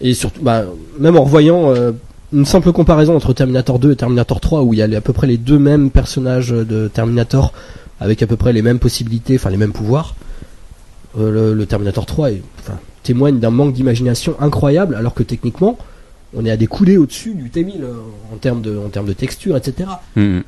Et 0.00 0.14
surtout, 0.14 0.40
bah, 0.42 0.64
même 0.98 1.16
en 1.16 1.24
revoyant 1.24 1.70
euh, 1.70 1.92
une 2.32 2.44
simple 2.44 2.72
comparaison 2.72 3.16
entre 3.16 3.32
Terminator 3.32 3.78
2 3.78 3.92
et 3.92 3.96
Terminator 3.96 4.40
3, 4.40 4.62
où 4.62 4.74
il 4.74 4.78
y 4.78 4.82
a 4.82 4.96
à 4.96 5.00
peu 5.00 5.12
près 5.12 5.26
les 5.26 5.36
deux 5.36 5.58
mêmes 5.58 5.90
personnages 5.90 6.50
de 6.50 6.88
Terminator, 6.88 7.52
avec 8.00 8.22
à 8.22 8.26
peu 8.26 8.36
près 8.36 8.52
les 8.52 8.62
mêmes 8.62 8.78
possibilités, 8.78 9.36
enfin 9.36 9.50
les 9.50 9.56
mêmes 9.56 9.72
pouvoirs, 9.72 10.14
euh, 11.18 11.30
le, 11.30 11.54
le 11.54 11.66
Terminator 11.66 12.06
3 12.06 12.32
est, 12.32 12.42
enfin, 12.60 12.78
témoigne 13.02 13.38
d'un 13.38 13.50
manque 13.50 13.72
d'imagination 13.72 14.36
incroyable, 14.40 14.94
alors 14.94 15.14
que 15.14 15.22
techniquement, 15.22 15.78
on 16.36 16.44
est 16.44 16.50
à 16.50 16.56
des 16.56 16.66
coulées 16.66 16.96
au-dessus 16.96 17.34
du 17.34 17.50
T-1000 17.50 17.82
euh, 17.82 17.92
en 18.32 18.36
termes 18.36 18.62
de, 18.62 18.76
en 18.76 18.88
termes 18.88 19.06
de 19.06 19.12
texture, 19.12 19.56
etc. 19.56 19.90
Hmm. 20.16 20.40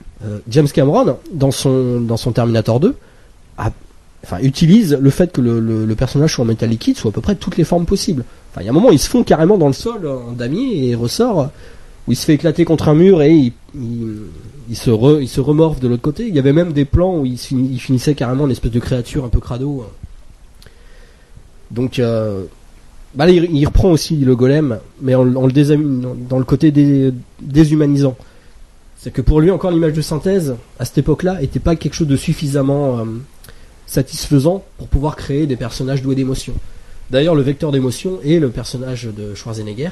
James 0.48 0.68
Cameron, 0.68 1.18
dans 1.32 1.50
son, 1.50 2.00
dans 2.00 2.16
son 2.16 2.32
Terminator 2.32 2.80
2, 2.80 2.96
enfin, 3.58 4.38
utilise 4.42 4.98
le 5.00 5.10
fait 5.10 5.32
que 5.32 5.40
le, 5.40 5.94
personnage 5.94 6.34
soit 6.34 6.44
en 6.44 6.48
métal 6.48 6.70
liquide 6.70 6.96
soit 6.96 7.10
à 7.10 7.14
peu 7.14 7.20
près 7.20 7.34
toutes 7.34 7.56
les 7.56 7.64
formes 7.64 7.86
possibles. 7.86 8.24
Enfin, 8.50 8.62
il 8.62 8.64
y 8.64 8.68
a 8.68 8.70
un 8.70 8.74
moment, 8.74 8.90
il 8.90 8.98
se 8.98 9.08
fond 9.08 9.22
carrément 9.22 9.58
dans 9.58 9.68
le 9.68 9.72
sol 9.72 10.06
en 10.06 10.32
damier 10.32 10.88
et 10.88 10.94
ressort, 10.94 11.50
où 12.06 12.12
il 12.12 12.16
se 12.16 12.24
fait 12.24 12.34
éclater 12.34 12.64
contre 12.64 12.88
un 12.88 12.94
mur 12.94 13.22
et 13.22 13.52
il, 13.74 14.76
se, 14.76 14.90
re, 14.90 15.20
de 15.80 15.88
l'autre 15.88 16.02
côté. 16.02 16.26
Il 16.28 16.34
y 16.34 16.38
avait 16.38 16.52
même 16.52 16.72
des 16.72 16.84
plans 16.84 17.18
où 17.18 17.26
il, 17.26 17.38
finissait 17.38 18.14
carrément 18.14 18.44
en 18.44 18.50
espèce 18.50 18.72
de 18.72 18.80
créature 18.80 19.24
un 19.24 19.28
peu 19.28 19.40
crado. 19.40 19.84
Donc, 21.70 21.98
euh, 21.98 22.44
bah 23.14 23.26
là, 23.26 23.32
il, 23.32 23.66
reprend 23.66 23.90
aussi 23.90 24.16
le 24.16 24.36
golem, 24.36 24.78
mais 25.00 25.14
en 25.14 25.24
le 25.24 26.16
dans 26.28 26.38
le 26.38 26.44
côté 26.44 26.70
dé- 26.70 27.12
déshumanisant. 27.40 28.16
C'est 28.98 29.10
que 29.12 29.22
pour 29.22 29.40
lui, 29.40 29.50
encore 29.50 29.70
l'image 29.70 29.92
de 29.92 30.00
synthèse, 30.00 30.56
à 30.78 30.84
cette 30.84 30.98
époque-là, 30.98 31.42
était 31.42 31.60
pas 31.60 31.76
quelque 31.76 31.94
chose 31.94 32.08
de 32.08 32.16
suffisamment 32.16 32.98
euh, 32.98 33.04
satisfaisant 33.86 34.64
pour 34.78 34.88
pouvoir 34.88 35.16
créer 35.16 35.46
des 35.46 35.56
personnages 35.56 36.02
doués 36.02 36.14
d'émotion. 36.14 36.54
D'ailleurs, 37.10 37.34
le 37.34 37.42
vecteur 37.42 37.70
d'émotion 37.72 38.18
est 38.24 38.38
le 38.40 38.50
personnage 38.50 39.04
de 39.16 39.34
Schwarzenegger, 39.34 39.90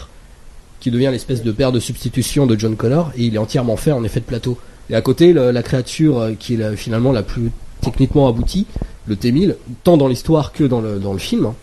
qui 0.80 0.90
devient 0.90 1.08
l'espèce 1.12 1.42
de 1.42 1.52
père 1.52 1.72
de 1.72 1.80
substitution 1.80 2.46
de 2.46 2.58
John 2.58 2.76
Connor, 2.76 3.12
et 3.16 3.22
il 3.24 3.34
est 3.34 3.38
entièrement 3.38 3.76
fait 3.76 3.92
en 3.92 4.02
effet 4.04 4.20
de 4.20 4.24
plateau. 4.26 4.58
Et 4.90 4.94
à 4.94 5.00
côté, 5.00 5.32
le- 5.32 5.50
la 5.50 5.62
créature 5.62 6.18
euh, 6.18 6.32
qui 6.38 6.54
est 6.54 6.56
la- 6.58 6.76
finalement 6.76 7.12
la 7.12 7.22
plus 7.22 7.50
techniquement 7.80 8.28
aboutie, 8.28 8.66
le 9.06 9.16
T-1000, 9.16 9.56
tant 9.84 9.96
dans 9.96 10.08
l'histoire 10.08 10.52
que 10.52 10.64
dans 10.64 10.80
le, 10.80 10.98
dans 10.98 11.12
le 11.12 11.18
film, 11.18 11.46
hein, 11.46 11.54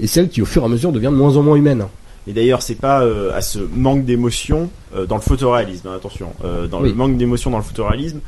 est 0.00 0.06
celle 0.06 0.28
qui 0.28 0.40
au 0.40 0.46
fur 0.46 0.62
et 0.62 0.64
à 0.66 0.68
mesure 0.68 0.92
devient 0.92 1.06
de 1.06 1.10
moins 1.16 1.36
en 1.36 1.42
moins 1.42 1.56
humaine. 1.56 1.84
Et 2.28 2.32
d'ailleurs, 2.32 2.62
c'est 2.62 2.76
pas 2.76 3.02
euh, 3.02 3.32
à 3.34 3.40
ce 3.40 3.58
manque 3.58 4.04
d'émotion 4.04 4.70
euh, 4.94 5.06
dans 5.06 5.16
le 5.16 5.20
photoréalisme, 5.22 5.88
hein, 5.88 5.94
attention, 5.96 6.32
euh, 6.44 6.68
dans 6.68 6.80
Oui. 6.80 6.90
le 6.90 6.94
manque 6.94 7.16
d'émotion 7.16 7.50
dans 7.50 7.56
le 7.58 7.64
photoréalisme 7.64 8.20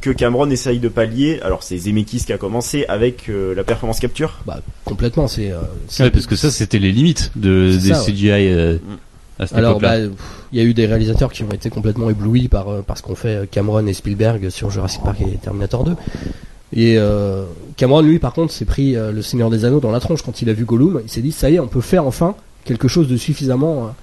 que 0.00 0.10
Cameron 0.10 0.48
essaye 0.50 0.78
de 0.78 0.88
pallier. 0.88 1.40
Alors 1.42 1.62
c'est 1.62 1.76
Zemeckis 1.78 2.24
qui 2.24 2.32
a 2.32 2.38
commencé 2.38 2.84
avec 2.88 3.28
euh, 3.28 3.54
la 3.54 3.64
performance 3.64 4.00
capture. 4.00 4.38
Bah, 4.46 4.60
complètement, 4.84 5.28
c'est... 5.28 5.50
euh, 5.52 5.58
c'est- 5.88 6.04
Ouais, 6.04 6.10
parce 6.10 6.26
que 6.26 6.36
ça, 6.36 6.50
c'était 6.50 6.78
les 6.78 6.92
limites 6.92 7.32
de, 7.36 7.76
des 7.76 7.88
ça, 7.94 8.00
ouais. 8.00 8.06
CGI 8.12 8.30
euh, 8.30 8.76
à 9.38 9.46
cette 9.46 9.56
Alors, 9.58 9.80
bah, 9.80 9.98
il 9.98 10.58
y 10.58 10.60
a 10.60 10.64
eu 10.64 10.74
des 10.74 10.86
réalisateurs 10.86 11.32
qui 11.32 11.42
ont 11.44 11.50
été 11.50 11.70
complètement 11.70 12.10
éblouis 12.10 12.48
par, 12.48 12.68
euh, 12.68 12.82
par 12.82 12.96
ce 12.98 13.02
qu'ont 13.02 13.14
fait 13.14 13.48
Cameron 13.50 13.86
et 13.86 13.92
Spielberg 13.94 14.48
sur 14.50 14.70
Jurassic 14.70 15.02
Park 15.02 15.20
et 15.22 15.36
Terminator 15.38 15.84
2. 15.84 15.92
Et 16.72 16.96
euh, 16.98 17.46
Cameron, 17.76 18.00
lui, 18.02 18.18
par 18.18 18.32
contre, 18.32 18.52
s'est 18.52 18.64
pris 18.64 18.94
euh, 18.96 19.10
le 19.12 19.22
Seigneur 19.22 19.50
des 19.50 19.64
Anneaux 19.64 19.80
dans 19.80 19.90
la 19.90 19.98
tronche 20.00 20.22
quand 20.22 20.40
il 20.42 20.48
a 20.50 20.52
vu 20.52 20.64
Gollum. 20.64 21.00
Il 21.04 21.10
s'est 21.10 21.20
dit, 21.22 21.32
ça 21.32 21.50
y 21.50 21.56
est, 21.56 21.60
on 21.60 21.66
peut 21.66 21.80
faire 21.80 22.06
enfin 22.06 22.34
quelque 22.64 22.86
chose 22.88 23.08
de 23.08 23.16
suffisamment. 23.16 23.94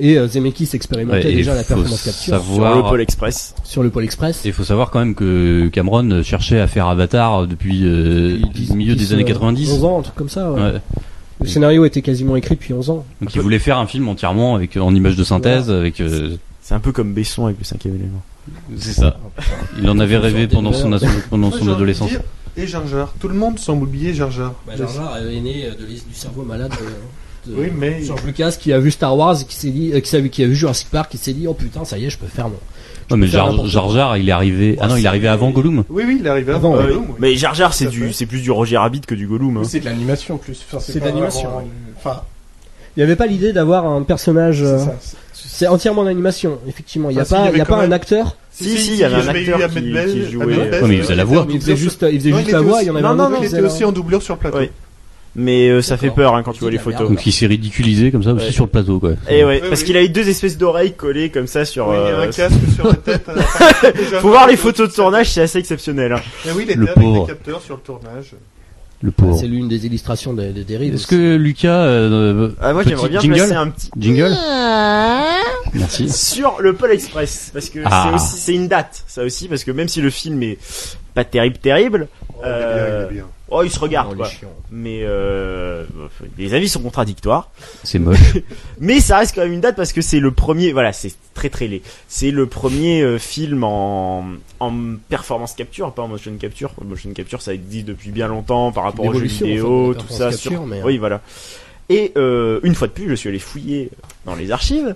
Euh, 0.00 0.02
et 0.04 0.16
euh, 0.18 0.26
Zemeckis 0.28 0.70
expérimentait 0.74 1.26
Ouais, 1.28 1.34
déjà 1.34 1.54
la 1.54 1.62
performance 1.64 2.02
capture 2.02 2.12
Sur 2.22 2.36
savoir- 2.54 2.76
le 2.76 2.82
Pôle 2.82 3.00
Express. 3.00 3.54
sur 3.64 3.82
le 3.82 3.90
Pôle 3.90 4.04
Express. 4.04 4.44
Et 4.44 4.48
il 4.48 4.54
faut 4.54 4.64
savoir 4.64 4.90
quand 4.90 4.98
même 5.00 5.14
que 5.14 5.68
Cameron 5.72 6.22
cherchait 6.22 6.60
à 6.60 6.66
faire 6.66 6.86
Avatar 6.88 7.46
depuis 7.46 7.84
euh, 7.84 8.38
Dix- 8.54 8.70
le 8.70 8.76
milieu 8.76 8.94
dix, 8.94 9.08
des 9.08 9.14
années 9.14 9.24
euh, 9.24 9.26
90. 9.26 9.70
11 9.72 9.84
ans, 9.84 9.98
un 9.98 10.02
truc 10.02 10.14
comme 10.14 10.28
ça. 10.28 10.50
ouais. 10.50 10.60
Ouais. 10.60 10.72
Le 11.40 11.48
scénario 11.48 11.84
était 11.84 12.02
quasiment 12.02 12.36
écrit 12.36 12.54
depuis 12.54 12.72
11 12.72 12.90
ans. 12.90 13.04
Donc 13.20 13.34
il 13.34 13.40
voulait 13.40 13.58
faire 13.58 13.78
un 13.78 13.86
film 13.86 14.08
entièrement 14.08 14.54
avec 14.54 14.76
en 14.76 14.94
images 14.94 15.16
de 15.16 15.24
synthèse, 15.24 15.70
avec 15.70 16.00
euh, 16.00 16.36
C'est 16.60 16.74
un 16.74 16.78
peu 16.80 16.92
comme 16.92 17.12
Besson 17.14 17.46
avec 17.46 17.58
le 17.58 17.64
cinquième 17.64 17.96
élément. 17.96 18.22
c'est 18.78 18.92
ça. 18.92 19.16
Il 19.80 19.88
en 19.90 19.98
avait 19.98 20.18
rêvé 20.18 20.46
pendant 20.46 20.72
son 20.72 20.96
pendant 21.30 21.50
adolescence. 21.50 22.10
Et 22.56 22.66
Jar 22.66 22.86
Jar. 22.86 23.12
Tout 23.18 23.28
le 23.28 23.34
monde 23.34 23.58
semble 23.58 23.84
oublier 23.84 24.14
Jar 24.14 24.30
Jar. 24.30 24.52
Bah, 24.66 24.74
Jar 24.76 24.88
Jar 24.88 25.16
est 25.16 25.40
né 25.40 25.68
de 25.80 25.84
du 25.86 25.98
cerveau 26.14 26.42
malade 26.42 26.70
de, 26.70 26.76
de 26.84 26.90
Oui, 27.48 27.72
mais- 27.76 28.02
George 28.02 28.22
Lucas 28.24 28.56
qui 28.58 28.72
a 28.72 28.78
vu 28.78 28.90
Star 28.90 29.16
Wars 29.16 29.40
et 29.40 29.44
qui 29.44 29.56
s'est 29.56 29.70
dit, 29.70 29.90
euh, 29.92 30.00
qui, 30.00 30.08
savait- 30.08 30.28
qui 30.28 30.44
a 30.44 30.46
vu 30.46 30.54
Jurassic 30.54 30.88
Park, 30.90 31.10
qui 31.10 31.18
s'est 31.18 31.32
dit, 31.32 31.46
oh 31.48 31.54
putain, 31.54 31.84
ça 31.84 31.98
y 31.98 32.04
est, 32.06 32.10
je 32.10 32.18
peux 32.18 32.26
faire 32.26 32.48
mon. 32.48 32.56
Ouais, 33.10 33.16
mais 33.18 33.26
Jar 33.26 33.52
Jar, 33.66 34.16
il 34.16 34.28
est 34.28 34.32
arrivé. 34.32 34.76
Ah 34.80 34.86
non, 34.88 34.96
il 34.96 35.04
est 35.04 35.08
arrivé 35.08 35.28
avant 35.28 35.50
Gollum. 35.50 35.84
Oui, 35.90 36.04
oui, 36.06 36.16
il 36.20 36.26
est 36.26 36.30
arrivé 36.30 36.52
Avant. 36.52 36.74
Gollum, 36.76 37.04
oui. 37.08 37.14
Mais 37.18 37.34
Jar 37.36 37.54
Jar, 37.54 37.74
c'est 37.74 37.86
du, 37.86 38.12
c'est 38.12 38.26
plus 38.26 38.40
du 38.40 38.50
Roger 38.50 38.78
Rabbit 38.78 39.00
que 39.02 39.14
du 39.14 39.26
Gollum. 39.26 39.56
Hein. 39.58 39.62
C'est 39.64 39.80
de 39.80 39.84
l'animation 39.84 40.34
en 40.36 40.38
plus. 40.38 40.64
Enfin, 40.66 40.78
C'est 40.80 41.00
de 41.00 41.04
l'animation, 41.04 41.48
vraiment-. 41.50 41.68
Enfin, 41.96 42.22
Il 42.96 43.00
n'y 43.00 43.02
avait 43.04 43.16
pas 43.16 43.26
l'idée 43.26 43.52
d'avoir 43.52 43.86
un 43.86 44.02
personnage. 44.02 44.64
c'est 45.34 45.66
euh, 45.66 45.70
entièrement 45.70 46.02
en 46.02 46.06
animation, 46.06 46.58
effectivement. 46.68 47.10
Il 47.10 47.16
n'y 47.16 47.20
a 47.22 47.24
pas, 47.24 47.50
il 47.52 47.58
y 47.58 47.60
a 47.60 47.64
quand 47.64 47.76
pas 47.76 47.82
un 47.82 47.92
acteur. 47.92 48.36
Si, 48.50 48.78
si, 48.78 48.92
il 48.92 48.98
y 48.98 49.04
avait 49.04 49.14
un 49.16 49.28
acteur 49.28 49.58
qui, 49.70 50.30
jouait. 50.30 50.46
Mais 50.86 50.94
il 50.96 51.02
faisait 51.02 51.14
la 51.16 51.24
voix. 51.24 51.46
Il 51.50 51.60
faisait 51.60 51.76
juste, 51.76 52.04
il 52.10 52.18
faisait 52.18 52.30
Non, 52.30 52.38
juste 52.38 52.50
la 52.52 52.60
voix. 52.60 52.76
aussi- 52.76 52.84
Il 52.84 52.88
y 52.88 52.90
en 52.90 52.94
avait 52.94 53.02
Non, 53.02 53.08
un 53.10 53.14
non, 53.14 53.24
autre 53.24 53.32
non, 53.32 53.38
qui 53.40 53.44
Il 53.46 53.48
était 53.48 53.60
aussi 53.66 53.84
en 53.84 53.92
doublure 53.92 54.22
sur 54.22 54.34
le 54.34 54.40
plateau. 54.40 54.58
Oui. 55.34 55.42
Mais 55.44 55.68
euh, 55.70 55.80
ça 55.82 55.96
fait 55.96 56.10
peur 56.10 56.34
hein, 56.34 56.42
quand 56.42 56.52
tu 56.52 56.60
vois 56.60 56.70
les 56.70 56.78
photos. 56.78 57.00
merde. 57.00 57.14
Donc 57.14 57.26
il 57.26 57.32
s'est 57.32 57.46
ridiculisé 57.46 58.10
comme 58.10 58.22
ça 58.22 58.32
aussi 58.34 58.46
Ouais. 58.46 58.52
sur 58.52 58.64
le 58.64 58.70
plateau 58.70 58.98
quoi. 59.00 59.12
Et 59.30 59.44
ouais, 59.44 59.60
Oui, 59.62 59.68
parce 59.68 59.80
oui. 59.80 59.86
qu'il 59.86 59.96
a 59.96 60.02
eu 60.02 60.08
deux 60.10 60.28
espèces 60.28 60.58
d'oreilles 60.58 60.92
collées 60.92 61.30
comme 61.30 61.46
ça 61.46 61.64
sur. 61.64 61.88
Oui, 61.88 61.96
il 61.98 62.00
y 62.00 62.10
a 62.12 62.18
euh, 62.18 62.28
un 62.28 62.30
casque 62.30 62.54
sur 62.74 62.86
la 62.86 62.94
tête. 62.94 63.24
fin. 63.24 63.90
Faut 64.20 64.28
voir 64.28 64.46
les 64.46 64.56
photos 64.56 64.90
de 64.90 64.94
tournage, 64.94 65.30
c'est 65.30 65.40
assez 65.42 65.58
exceptionnel. 65.58 66.12
hein. 66.12 66.20
Mais 66.44 66.52
oui, 66.52 66.64
il 66.66 66.70
était 66.70 66.78
Le 66.78 66.88
avec 66.90 66.94
pauvre. 67.02 67.26
des 67.26 67.32
capteurs 67.32 67.62
sur 67.62 67.76
le 67.76 67.80
tournage. 67.80 68.32
Le 69.00 69.10
pauvre. 69.10 69.36
C'est 69.40 69.48
l'une 69.48 69.68
des 69.68 69.84
illustrations 69.86 70.32
des, 70.32 70.50
des 70.52 70.62
dérives. 70.64 70.94
Est-ce 70.94 71.06
que 71.08 71.34
Lucas 71.36 71.82
euh, 71.82 72.50
Ah, 72.60 72.72
moi 72.72 72.82
j'aimerais 72.86 73.08
bien 73.08 73.20
jingle 73.20 73.36
placer 73.36 73.54
un 73.54 73.68
petit 73.70 73.90
jingle 73.98 74.36
Merci. 75.74 76.08
sur 76.10 76.56
le 76.60 76.74
Pôle 76.74 76.92
Express 76.92 77.50
parce 77.52 77.68
que 77.70 77.80
Ah. 77.84 78.08
c'est 78.10 78.14
aussi 78.14 78.36
c'est 78.40 78.54
une 78.54 78.68
date 78.68 79.02
ça 79.06 79.22
aussi 79.24 79.48
parce 79.48 79.64
que 79.64 79.70
même 79.70 79.88
si 79.88 80.00
le 80.00 80.10
film 80.10 80.42
est 80.42 80.58
pas 81.14 81.24
terrible 81.24 81.56
terrible 81.58 82.08
Oh, 82.34 82.40
il 82.44 82.48
est 82.48 82.50
bien, 82.50 82.52
Euh, 82.52 83.06
il 83.10 83.12
est 83.12 83.14
bien. 83.20 83.26
Oh 83.52 83.62
il 83.62 83.70
se 83.70 83.78
regarde 83.78 84.10
les 84.10 84.16
quoi 84.16 84.28
chiants. 84.28 84.54
mais 84.70 85.00
euh, 85.02 85.84
les 86.38 86.54
avis 86.54 86.68
sont 86.68 86.80
contradictoires 86.80 87.50
C'est 87.84 87.98
moche. 87.98 88.18
mais 88.80 89.00
ça 89.00 89.18
reste 89.18 89.34
quand 89.34 89.42
même 89.42 89.52
une 89.52 89.60
date 89.60 89.76
parce 89.76 89.92
que 89.92 90.00
c'est 90.00 90.20
le 90.20 90.32
premier 90.32 90.72
voilà 90.72 90.92
c'est 90.92 91.12
très 91.34 91.50
très 91.50 91.68
laid 91.68 91.82
c'est 92.08 92.30
le 92.30 92.46
premier 92.46 93.02
euh, 93.02 93.18
film 93.18 93.64
en 93.64 94.24
en 94.60 94.72
performance 95.08 95.54
capture 95.54 95.92
pas 95.92 96.02
en 96.02 96.08
motion 96.08 96.32
capture 96.38 96.72
motion 96.84 97.12
capture 97.12 97.42
ça 97.42 97.54
existe 97.54 97.86
depuis 97.86 98.10
bien 98.10 98.28
longtemps 98.28 98.72
par 98.72 98.84
rapport 98.84 99.04
aux 99.04 99.12
jeux 99.12 99.20
L'évolution, 99.22 99.46
en 99.46 99.48
fait, 99.48 99.54
vidéo 99.54 99.94
tout 99.94 100.12
ça 100.12 100.32
sur 100.32 100.50
capture, 100.50 100.66
mais, 100.66 100.80
euh, 100.80 100.86
oui 100.86 100.98
voilà 100.98 101.20
et 101.92 102.12
euh, 102.16 102.60
une 102.62 102.74
fois 102.74 102.88
de 102.88 102.92
plus, 102.92 103.08
je 103.08 103.14
suis 103.14 103.28
allé 103.28 103.38
fouiller 103.38 103.90
dans 104.24 104.34
les 104.34 104.50
archives 104.50 104.94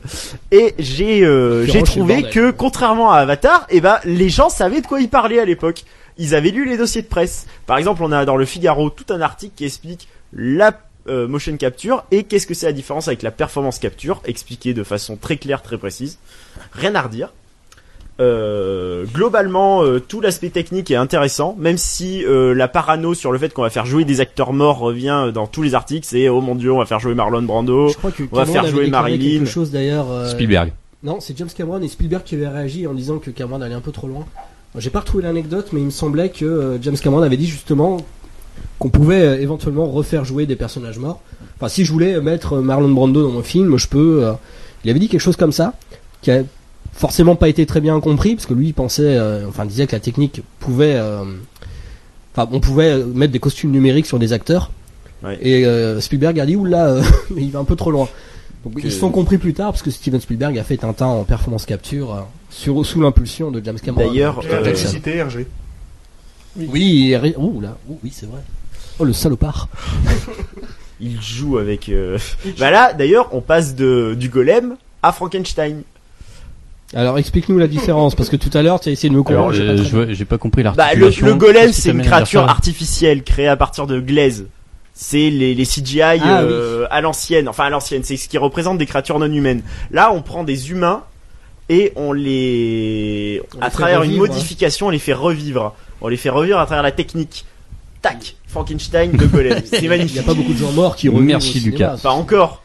et 0.51 0.75
j'ai 0.79 1.25
euh, 1.25 1.67
j'ai 1.67 1.83
trouvé 1.83 2.23
bordel. 2.23 2.33
que 2.33 2.51
contrairement 2.53 3.11
à 3.11 3.19
Avatar, 3.19 3.67
eh 3.71 3.81
ben 3.83 3.99
les 4.05 4.31
gens 4.31 4.49
savaient 4.49 4.81
de 4.81 4.87
quoi 4.87 5.01
ils 5.01 5.11
parlaient 5.11 5.41
à 5.41 5.45
l'époque. 5.45 5.85
Ils 6.19 6.35
avaient 6.35 6.51
lu 6.51 6.65
les 6.67 6.77
dossiers 6.77 7.03
de 7.03 7.07
presse. 7.07 7.47
Par 7.67 7.79
exemple, 7.79 8.03
on 8.03 8.13
a 8.13 8.25
dans 8.25 8.37
le 8.37 8.45
Figaro 8.45 8.91
tout 8.91 9.13
un 9.13 9.21
article 9.21 9.55
qui 9.57 9.65
explique 9.65 10.09
la 10.33 10.79
euh, 11.09 11.29
motion 11.29 11.57
capture 11.57 12.05
et 12.11 12.25
qu'est-ce 12.25 12.47
que 12.47 12.55
c'est 12.55 12.67
la 12.67 12.73
différence 12.73 13.07
avec 13.09 13.23
la 13.23 13.31
performance 13.31 13.79
capture, 13.79 14.21
expliqué 14.25 14.75
de 14.75 14.83
façon 14.83 15.17
très 15.17 15.37
claire, 15.37 15.63
très 15.63 15.79
précise. 15.79 16.19
Rien 16.73 16.95
à 16.95 17.03
redire. 17.03 17.31
Euh, 18.19 19.05
globalement, 19.13 19.83
euh, 19.85 20.01
tout 20.01 20.23
l'aspect 20.23 20.49
technique 20.49 20.91
est 20.91 20.97
intéressant, 20.97 21.55
même 21.59 21.77
si 21.77 22.25
euh, 22.25 22.55
la 22.55 22.67
parano 22.67 23.13
sur 23.13 23.31
le 23.31 23.39
fait 23.39 23.53
qu'on 23.53 23.61
va 23.61 23.69
faire 23.69 23.85
jouer 23.85 24.07
des 24.07 24.23
acteurs 24.23 24.55
morts 24.55 24.79
revient 24.79 25.31
dans 25.35 25.47
tous 25.47 25.63
les 25.63 25.75
articles. 25.75 26.07
C'est 26.09 26.29
oh 26.31 26.41
mon 26.41 26.55
dieu, 26.55 26.73
on 26.73 26.79
va 26.79 26.87
faire 26.87 26.99
jouer 26.99 27.15
Marlon 27.15 27.43
Brando. 27.43 27.89
Je 27.89 27.97
crois 27.97 28.11
que 28.11 28.23
on 28.33 28.37
va 28.37 28.47
faire 28.47 28.63
avait 28.63 28.71
jouer 28.71 28.87
Marilyn. 28.87 29.41
quelque 29.41 29.51
chose 29.51 29.71
d'ailleurs. 29.71 30.11
euh, 30.11 30.31
Spielberg. 30.31 30.73
Non, 31.03 31.21
c'est 31.21 31.37
James 31.37 31.51
Cameron 31.55 31.83
et 31.83 31.89
Spielberg 31.89 32.23
qui 32.25 32.37
avaient 32.37 32.49
réagi 32.49 32.87
en 32.87 32.95
disant 32.95 33.19
que 33.19 33.31
Cameron 33.31 33.61
allait 33.61 33.75
un 33.75 33.83
peu 33.83 33.93
trop 33.93 34.09
loin. 34.09 34.25
J'ai 34.79 34.91
pas 34.91 35.01
retrouvé 35.01 35.23
l'anecdote, 35.25 35.69
mais 35.73 35.81
il 35.81 35.87
me 35.87 35.91
semblait 35.91 36.29
que 36.31 36.45
euh, 36.45 36.79
James 36.83 36.97
Cameron 36.97 37.23
avait 37.23 37.37
dit 37.37 37.47
justement 37.47 37.99
qu'on 38.79 38.89
pouvait 38.91 39.23
euh, 39.23 39.41
éventuellement 39.41 39.87
refaire 39.87 40.25
jouer 40.25 40.47
des 40.47 40.57
personnages 40.57 40.99
morts. 40.99 41.21
Enfin, 41.57 41.69
si 41.69 41.85
je 41.85 41.93
voulais 41.93 42.21
mettre 42.21 42.55
euh, 42.55 42.61
Marlon 42.61 42.91
Brando 42.91 43.23
dans 43.23 43.31
mon 43.33 43.43
film, 43.43 43.77
je 43.77 43.89
peux. 43.89 44.25
euh, 44.25 44.33
Il 44.85 44.91
avait 44.91 44.99
dit 44.99 45.09
quelque 45.09 45.21
chose 45.21 45.37
comme 45.37 45.53
ça, 45.53 45.75
qui 46.23 46.31
a 46.31 46.43
forcément 46.93 47.37
pas 47.37 47.49
été 47.49 47.65
très 47.67 47.81
bien 47.81 47.99
compris, 48.01 48.35
parce 48.35 48.47
que 48.47 48.55
lui 48.55 48.69
il 48.69 48.75
pensait, 48.75 49.17
euh, 49.17 49.49
enfin 49.49 49.65
disait 49.67 49.87
que 49.87 49.93
la 49.93 50.01
technique 50.01 50.43
pouvait, 50.61 50.95
euh, 50.97 51.25
enfin 52.35 52.49
on 52.53 52.61
pouvait 52.61 53.03
mettre 53.05 53.33
des 53.33 53.39
costumes 53.41 53.71
numériques 53.71 54.07
sur 54.07 54.19
des 54.19 54.33
acteurs. 54.33 54.71
Ouais. 55.23 55.39
Et 55.41 56.01
Spielberg 56.01 56.39
a 56.41 56.47
dit 56.47 56.57
oula, 56.57 57.01
il 57.37 57.51
va 57.51 57.59
un 57.61 57.65
peu 57.65 57.77
trop 57.77 57.91
loin. 57.91 58.09
Donc, 58.65 58.75
Ils 58.83 58.91
se 58.93 58.99
sont 58.99 59.11
compris 59.11 59.39
plus 59.39 59.55
tard 59.55 59.73
parce 59.73 59.83
que 59.83 59.91
Steven 59.91 60.21
Spielberg 60.21 60.59
a 60.59 60.63
fait 60.65 60.77
Tintin 60.77 61.07
en 61.07 61.25
performance 61.25 61.65
capture 61.67 62.27
sur, 62.57 62.85
sous 62.87 63.01
l'impulsion 63.03 63.51
de 63.51 63.61
James 63.65 63.79
Cameron. 63.79 64.07
D'ailleurs, 64.09 64.41
Peter 64.41 65.21
euh, 65.21 65.25
RG. 65.27 65.47
Oui, 66.57 67.11
et 67.13 67.17
ré- 67.19 67.35
oh 67.37 67.59
là, 67.61 67.77
oh, 67.91 67.99
oui, 68.03 68.11
c'est 68.15 68.27
vrai. 68.27 68.41
Oh, 68.99 69.05
le 69.05 69.13
salopard. 69.13 69.69
Il 71.01 71.21
joue 71.21 71.59
avec. 71.59 71.91
euh, 71.91 72.19
Bah 72.59 72.71
là, 72.71 72.95
d'ailleurs, 72.95 73.29
on 73.33 73.43
passe 73.43 73.75
de 73.75 74.17
du 74.19 74.31
golem 74.31 74.77
à 75.03 75.13
Frankenstein. 75.13 75.83
Alors, 76.95 77.19
explique-nous 77.19 77.59
la 77.59 77.67
différence, 77.67 78.15
parce 78.15 78.31
que 78.31 78.37
tout 78.37 78.57
à 78.57 78.63
l'heure, 78.63 78.81
tu 78.81 78.89
as 78.89 78.93
essayé 78.93 79.11
de 79.11 79.15
me 79.15 79.23
Alors, 79.29 79.49
convaincre. 79.49 79.83
j'ai 79.83 79.95
euh, 79.97 80.15
j'ai 80.15 80.25
pas 80.25 80.39
compris 80.39 80.63
Bah, 80.63 80.71
le, 80.71 80.77
l'articulation. 80.77 81.27
le 81.27 81.35
golem, 81.35 81.73
c'est 81.73 81.91
une 81.91 82.03
créature 82.03 82.49
artificielle 82.49 83.23
créée 83.23 83.49
à 83.49 83.57
partir 83.57 83.87
de 83.87 84.01
glaise. 84.01 84.47
C'est 84.95 85.29
les, 85.29 85.55
les 85.55 85.65
CGI 85.67 86.01
Ah, 86.01 86.41
euh, 86.43 86.87
à 86.91 87.03
l'ancienne, 87.03 87.49
enfin 87.51 87.65
à 87.65 87.71
l'ancienne, 87.71 88.03
c'est 88.03 88.17
ce 88.17 88.29
qui 88.31 88.39
représente 88.39 88.79
des 88.79 88.87
créatures 88.87 89.19
non 89.19 89.31
humaines. 89.31 89.63
Là, 89.91 90.11
on 90.13 90.23
prend 90.23 90.43
des 90.45 90.71
humains 90.71 91.03
et 91.69 91.93
on 91.97 92.13
les, 92.13 93.43
On 93.57 93.61
à 93.61 93.67
les 93.67 93.71
travers 93.73 94.03
une 94.03 94.11
revivre, 94.11 94.25
hein. 94.25 94.29
modification, 94.29 94.87
on 94.87 94.91
les 94.91 94.99
fait 94.99 95.13
revivre. 95.13 95.75
On 96.01 96.09
les 96.09 96.17
fait 96.17 96.31
revivre 96.31 96.59
à 96.59 96.67
travers 96.67 96.83
la 96.83 96.93
technique. 96.93 97.45
Tac, 98.03 98.37
Frankenstein 98.47 99.13
de 99.13 99.27
golem, 99.27 99.61
c'est 99.65 99.79
Il 99.79 99.83
n'y 99.83 99.89
magnifique. 99.89 100.19
a 100.19 100.23
pas 100.23 100.35
beaucoup 100.35 100.53
de 100.53 100.59
gens 100.59 100.73
morts 100.73 100.95
qui 100.97 101.09
revivent 101.09 101.23
Merci, 101.25 101.49
au 101.51 101.53
cinéma. 101.61 101.73
Lucas. 101.73 101.97
Pas 102.03 102.11
encore. 102.11 102.63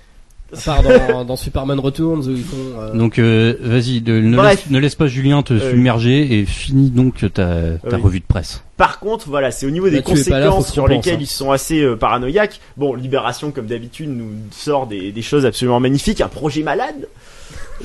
À 0.53 0.57
part 0.65 0.83
dans, 0.83 1.23
dans 1.25 1.35
Superman 1.37 1.79
Returns 1.79 2.27
où 2.27 2.31
ils 2.31 2.43
font. 2.43 2.57
euh, 2.77 2.93
Donc 2.93 3.17
euh, 3.19 3.55
vas-y, 3.61 4.01
de- 4.01 4.19
ne, 4.19 4.39
laisse, 4.41 4.69
ne 4.69 4.79
laisse 4.79 4.95
pas 4.95 5.07
Julien 5.07 5.41
te 5.43 5.53
Euh, 5.53 5.71
submerger 5.71 6.39
et 6.39 6.45
finis 6.45 6.89
donc 6.89 7.21
ta, 7.33 7.77
ta 7.77 7.95
oui. 7.95 8.01
revue 8.01 8.19
de 8.19 8.25
presse. 8.25 8.61
Par 8.75 8.99
contre, 8.99 9.29
voilà, 9.29 9.49
c'est 9.51 9.65
au 9.65 9.69
niveau 9.71 9.89
des 9.89 9.95
là, 9.97 10.01
conséquences 10.01 10.67
que 10.67 10.73
sur 10.73 10.87
lesquelles 10.89 11.15
hein. 11.15 11.21
ils 11.21 11.27
sont 11.27 11.51
assez 11.51 11.79
euh, 11.81 11.95
paranoïaques. 11.95 12.59
Bon, 12.75 12.93
Libération, 12.95 13.51
comme 13.51 13.67
d'habitude, 13.67 14.09
nous 14.09 14.27
sort 14.51 14.87
des, 14.87 15.13
des 15.13 15.21
choses 15.21 15.45
absolument 15.45 15.79
magnifiques. 15.79 16.19
Un 16.19 16.27
projet 16.27 16.63
malade, 16.63 17.07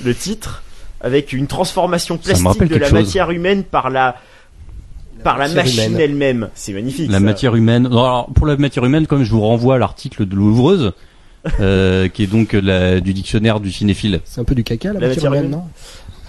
le 0.04 0.12
titre, 0.14 0.64
avec 1.00 1.32
une 1.32 1.46
transformation 1.46 2.18
plastique 2.18 2.64
de 2.64 2.76
la 2.76 2.86
chose. 2.86 2.92
matière 2.92 3.30
humaine 3.30 3.64
par 3.64 3.90
la 3.90 4.16
par 5.22 5.38
la 5.38 5.48
machine 5.48 5.92
humaine. 5.92 6.00
elle-même. 6.00 6.48
C'est 6.54 6.72
magnifique. 6.72 7.10
La 7.10 7.18
ça. 7.18 7.24
matière 7.24 7.54
humaine. 7.56 7.84
Non, 7.84 8.04
alors, 8.04 8.26
pour 8.34 8.46
la 8.46 8.56
matière 8.56 8.84
humaine, 8.84 9.06
comme 9.06 9.24
je 9.24 9.30
vous 9.30 9.40
renvoie 9.40 9.76
à 9.76 9.78
l'article 9.78 10.26
de 10.26 10.34
l'ouvreuse, 10.34 10.92
euh, 11.60 12.08
qui 12.08 12.22
est 12.24 12.26
donc 12.26 12.52
la, 12.52 13.00
du 13.00 13.14
dictionnaire 13.14 13.60
du 13.60 13.72
cinéphile. 13.72 14.20
C'est 14.24 14.40
un 14.40 14.44
peu 14.44 14.54
du 14.54 14.64
caca, 14.64 14.92
la, 14.92 15.00
La 15.00 15.08
matière 15.08 15.30
matière 15.30 15.44
humaine, 15.44 15.50
non? 15.50 15.64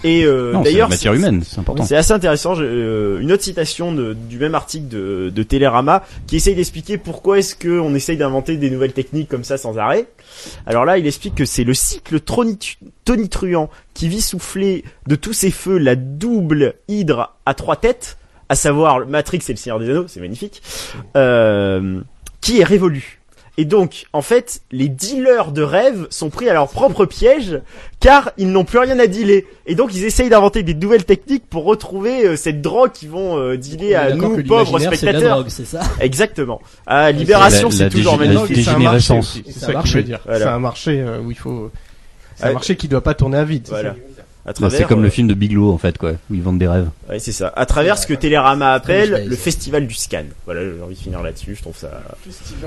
Et 0.04 0.24
euh, 0.24 0.52
d'ailleurs, 0.62 0.88
matière 0.88 1.12
c'est- 1.12 1.18
humaine, 1.18 1.42
c'est 1.44 1.58
important. 1.58 1.84
C'est 1.84 1.96
assez 1.96 2.12
intéressant. 2.12 2.54
je- 2.54 2.62
euh, 2.62 3.18
une 3.20 3.32
autre 3.32 3.42
citation 3.42 3.90
de- 3.92 4.12
du 4.14 4.38
même 4.38 4.54
article 4.54 4.86
de, 4.88 5.30
de 5.34 5.42
Télérama 5.42 6.04
qui 6.28 6.36
essaye 6.36 6.54
d'expliquer 6.54 6.98
pourquoi 6.98 7.38
est-ce 7.40 7.54
que 7.56 7.80
on 7.80 7.94
essaye 7.96 8.16
d'inventer 8.16 8.56
des 8.58 8.70
nouvelles 8.70 8.92
techniques 8.92 9.28
comme 9.28 9.42
ça 9.44 9.56
sans 9.58 9.76
arrêt. 9.76 10.06
Alors 10.66 10.84
là, 10.84 10.98
il 10.98 11.06
explique 11.06 11.34
que 11.34 11.44
c'est 11.44 11.64
le 11.64 11.74
cycle 11.74 12.20
tonitruant 13.04 13.70
qui 13.94 14.08
vit 14.08 14.20
souffler 14.20 14.84
de 15.06 15.16
tous 15.16 15.32
ses 15.32 15.50
feux 15.50 15.78
la 15.78 15.96
double 15.96 16.74
hydre 16.86 17.34
à 17.44 17.54
trois 17.54 17.76
têtes, 17.76 18.18
à 18.48 18.54
savoir 18.54 19.06
Matrix 19.06 19.40
et 19.48 19.52
le 19.52 19.56
Seigneur 19.56 19.78
des 19.80 19.90
Anneaux, 19.90 20.06
c'est 20.06 20.20
magnifique, 20.20 20.62
euh, 21.16 22.00
qui 22.40 22.60
est 22.60 22.64
révolu. 22.64 23.17
Et 23.60 23.64
donc, 23.64 24.06
en 24.12 24.22
fait, 24.22 24.60
les 24.70 24.88
dealers 24.88 25.50
de 25.50 25.62
rêves 25.62 26.06
sont 26.10 26.30
pris 26.30 26.48
à 26.48 26.52
leur 26.52 26.68
propre 26.68 27.04
piège 27.06 27.60
car 27.98 28.30
ils 28.38 28.50
n'ont 28.52 28.64
plus 28.64 28.78
rien 28.78 28.96
à 29.00 29.08
dealer. 29.08 29.44
Et 29.66 29.74
donc 29.74 29.92
ils 29.94 30.04
essayent 30.04 30.28
d'inventer 30.28 30.62
des 30.62 30.74
nouvelles 30.74 31.04
techniques 31.04 31.42
pour 31.50 31.64
retrouver 31.64 32.24
euh, 32.24 32.36
cette 32.36 32.62
drogue 32.62 32.92
qu'ils 32.92 33.10
vont 33.10 33.36
euh, 33.36 33.56
dealer 33.56 33.96
à 33.96 34.12
nous 34.14 34.42
pauvres 34.44 34.78
la 34.78 34.86
spectateurs. 34.86 35.38
drogue, 35.38 35.48
c'est 35.50 35.64
ça? 35.66 35.80
Exactement. 35.98 36.60
À 36.86 37.10
Libération, 37.10 37.68
c'est 37.72 37.80
la- 37.80 37.84
la 37.86 37.90
toujours 37.90 38.16
la. 38.16 38.26
Et 38.26 38.62
c'est 38.62 38.68
un 38.70 38.78
marché 38.78 39.20
C'est 39.22 39.52
Ça 39.52 39.60
ça 39.60 39.66
que 39.66 39.72
marche. 39.72 39.90
je 39.90 39.96
veux 39.98 40.04
dire. 40.04 40.20
Voilà. 40.24 40.44
C'est 40.44 40.50
un 40.52 40.58
marché 40.60 41.00
euh, 41.00 41.18
où 41.20 41.30
il 41.32 41.36
faut. 41.36 41.70
C'est 42.36 42.44
un 42.46 42.52
marché 42.52 42.76
qui 42.76 42.86
doit 42.86 43.02
pas 43.02 43.14
tourner 43.14 43.38
à 43.38 43.44
vide. 43.44 43.62
c'est 43.64 43.70
Voilà. 43.72 43.96
ça. 44.16 44.17
À 44.44 44.48
Bah, 44.50 44.54
travers, 44.54 44.78
c'est 44.78 44.84
comme 44.86 45.00
euh, 45.00 45.04
le 45.04 45.10
film 45.10 45.28
de 45.28 45.34
Bigelow 45.34 45.70
en 45.72 45.78
fait, 45.78 45.98
quoi, 45.98 46.12
où 46.30 46.34
ils 46.34 46.42
vendent 46.42 46.58
des 46.58 46.68
rêves. 46.68 46.88
Ouais, 47.08 47.18
c'est 47.18 47.32
ça. 47.32 47.52
À 47.54 47.66
travers 47.66 47.98
ce 47.98 48.06
que 48.06 48.14
Télérama 48.14 48.72
appelle 48.72 49.06
Strange 49.08 49.20
Days. 49.22 49.28
le 49.28 49.36
festival 49.36 49.86
du 49.86 49.94
scan. 49.94 50.24
Voilà, 50.46 50.60
j'ai 50.62 50.82
envie 50.82 50.94
de 50.94 51.00
finir 51.00 51.22
là-dessus. 51.22 51.54
Je 51.54 51.60
trouve 51.62 51.76
ça, 51.76 52.00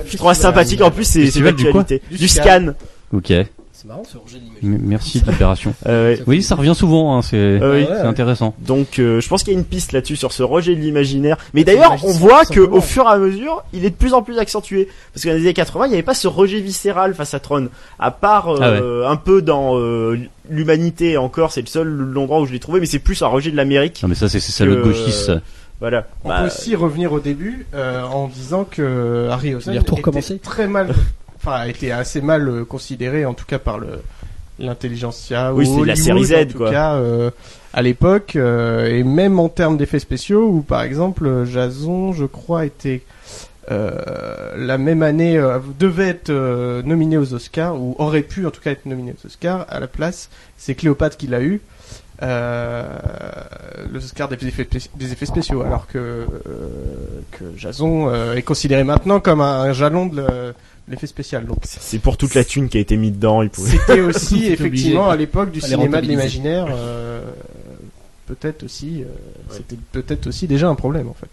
je 0.05 0.17
trouve 0.17 0.33
ça 0.33 0.41
sympathique. 0.41 0.81
En 0.81 0.91
plus, 0.91 1.05
c'est 1.05 1.21
Festival 1.25 1.55
du. 1.55 1.63
Du 1.71 2.17
Du 2.17 2.27
scan. 2.27 2.43
scan. 2.43 2.73
Ok, 3.13 3.33
C'est 3.81 3.87
marrant 3.87 4.03
ce 4.03 4.15
rejet 4.19 4.37
de 4.37 4.43
l'imaginaire. 4.43 4.79
M- 4.79 4.81
merci 4.87 5.21
de 5.21 5.25
l'opération. 5.25 5.73
Euh. 5.87 6.15
Oui, 6.27 6.43
ça 6.43 6.53
revient 6.53 6.75
souvent, 6.75 7.17
hein, 7.17 7.23
c'est 7.23 7.35
Euh, 7.35 7.73
oui. 7.73 7.81
Ouais, 7.81 7.95
c'est 7.99 8.05
intéressant. 8.07 8.53
Donc, 8.59 8.99
euh, 8.99 9.19
je 9.19 9.27
pense 9.27 9.41
qu'il 9.43 9.53
y 9.53 9.55
a 9.55 9.59
une 9.59 9.65
piste 9.65 9.91
là-dessus 9.91 10.15
sur 10.17 10.31
ce 10.33 10.43
rejet 10.43 10.75
de 10.75 10.79
l'imaginaire. 10.81 11.37
Mais 11.55 11.63
d'ailleurs, 11.63 11.95
on 12.05 12.11
voit 12.11 12.45
que 12.45 12.59
au 12.59 12.79
fur 12.79 13.05
et 13.05 13.07
à 13.13 13.17
mesure, 13.17 13.63
il 13.73 13.83
est 13.83 13.89
de 13.89 13.95
plus 13.95 14.13
en 14.13 14.21
plus 14.21 14.37
accentué. 14.37 14.87
Parce 15.13 15.23
que 15.23 15.29
dans 15.29 15.35
les 15.35 15.41
années 15.41 15.53
80, 15.53 15.85
il 15.85 15.89
n'y 15.89 15.95
avait 15.95 16.03
pas 16.03 16.13
ce 16.13 16.27
rejet 16.27 16.59
viscéral 16.59 17.15
face 17.15 17.33
à 17.33 17.39
Tron. 17.39 17.69
À 17.97 18.11
part 18.11 18.49
euh, 18.61 19.07
un 19.07 19.15
peu 19.15 19.41
dans 19.41 19.79
euh, 19.79 20.19
l'humanité 20.47 21.17
encore, 21.17 21.51
c'est 21.51 21.61
le 21.61 21.67
seul 21.67 22.13
endroit 22.15 22.39
où 22.41 22.45
je 22.45 22.51
l'ai 22.53 22.59
trouvé. 22.59 22.79
Mais 22.81 22.85
c'est 22.85 22.99
plus 22.99 23.21
un 23.23 23.27
rejet 23.27 23.49
de 23.49 23.55
l'Amérique. 23.57 24.01
Non 24.03 24.09
mais 24.09 24.15
ça 24.15 24.29
c'est 24.29 24.39
ça 24.39 24.63
le 24.65 24.75
gauchiste. 24.83 25.31
Voilà. 25.79 26.05
On 26.23 26.29
Bah, 26.29 26.41
peut 26.41 26.45
aussi 26.47 26.75
revenir 26.75 27.11
au 27.11 27.19
début 27.19 27.65
euh, 27.73 28.03
en 28.03 28.27
disant 28.27 28.65
que 28.69 29.27
Harry 29.31 29.53
tout 29.55 29.71
était 29.71 29.79
recommencer 29.79 30.37
très 30.37 30.67
mal, 30.67 30.93
enfin 31.43 31.57
a 31.57 31.67
été 31.67 31.91
assez 31.91 32.21
mal 32.21 32.47
euh, 32.47 32.65
considéré 32.65 33.25
en 33.25 33.33
tout 33.33 33.45
cas 33.45 33.59
par 33.59 33.79
le 33.79 33.87
l'intelligentsia 34.59 35.53
Oui, 35.53 35.67
ou 35.67 35.83
la 35.83 35.95
série 35.95 36.25
Z, 36.25 36.33
en 36.33 36.45
tout 36.45 36.57
quoi. 36.59 36.71
cas 36.71 36.93
euh, 36.95 37.31
à 37.73 37.81
l'époque 37.81 38.35
euh, 38.35 38.85
et 38.87 39.03
même 39.03 39.39
en 39.39 39.49
termes 39.49 39.75
d'effets 39.77 39.99
spéciaux 39.99 40.47
où 40.49 40.61
par 40.61 40.81
exemple 40.83 41.45
Jason 41.45 42.13
je 42.13 42.25
crois 42.25 42.65
était 42.65 43.01
euh, 43.71 43.91
la 44.57 44.77
même 44.77 45.01
année 45.03 45.37
euh, 45.37 45.59
devait 45.79 46.09
être 46.09 46.29
euh, 46.29 46.81
nominé 46.83 47.17
aux 47.17 47.33
Oscars 47.33 47.75
ou 47.79 47.95
aurait 47.97 48.21
pu 48.21 48.45
en 48.45 48.51
tout 48.51 48.61
cas 48.61 48.71
être 48.71 48.85
nominé 48.85 49.13
aux 49.13 49.25
Oscars 49.27 49.65
à 49.69 49.79
la 49.79 49.87
place 49.87 50.29
c'est 50.57 50.75
Cléopâtre 50.75 51.17
qui 51.17 51.27
l'a 51.27 51.41
eu 51.41 51.61
euh, 52.23 52.83
l'Oscar 53.91 54.27
des 54.29 54.35
effets, 54.47 54.63
spé- 54.63 54.89
des 54.95 55.11
effets 55.11 55.25
spéciaux, 55.25 55.63
alors 55.63 55.87
que, 55.87 55.97
euh, 55.97 56.27
que 57.31 57.45
Jason 57.57 58.09
euh, 58.09 58.35
est 58.35 58.43
considéré 58.43 58.83
maintenant 58.83 59.19
comme 59.19 59.41
un, 59.41 59.61
un 59.61 59.73
jalon 59.73 60.05
de 60.05 60.17
le- 60.17 60.23
de 60.23 60.53
l'effet 60.87 61.07
spécial. 61.07 61.45
Donc 61.45 61.59
c'est 61.63 61.99
pour 61.99 62.17
toute 62.17 62.33
la 62.35 62.43
thune 62.43 62.69
qui 62.69 62.77
a 62.77 62.81
été 62.81 62.97
mise 62.97 63.13
dedans. 63.13 63.41
Il 63.41 63.49
pouvait. 63.49 63.71
c'était 63.77 64.01
aussi 64.01 64.45
effectivement 64.47 65.01
obligé. 65.07 65.13
à 65.13 65.15
l'époque 65.15 65.51
du 65.51 65.61
Fallait 65.61 65.75
cinéma 65.75 66.01
de 66.01 66.07
l'imaginaire, 66.07 66.67
euh, 66.71 67.21
peut-être 68.27 68.63
aussi, 68.63 69.03
euh, 69.03 69.05
c'était 69.49 69.77
peut-être 69.91 70.27
aussi 70.27 70.47
déjà 70.47 70.67
un 70.69 70.75
problème 70.75 71.07
en 71.07 71.13
fait. 71.13 71.29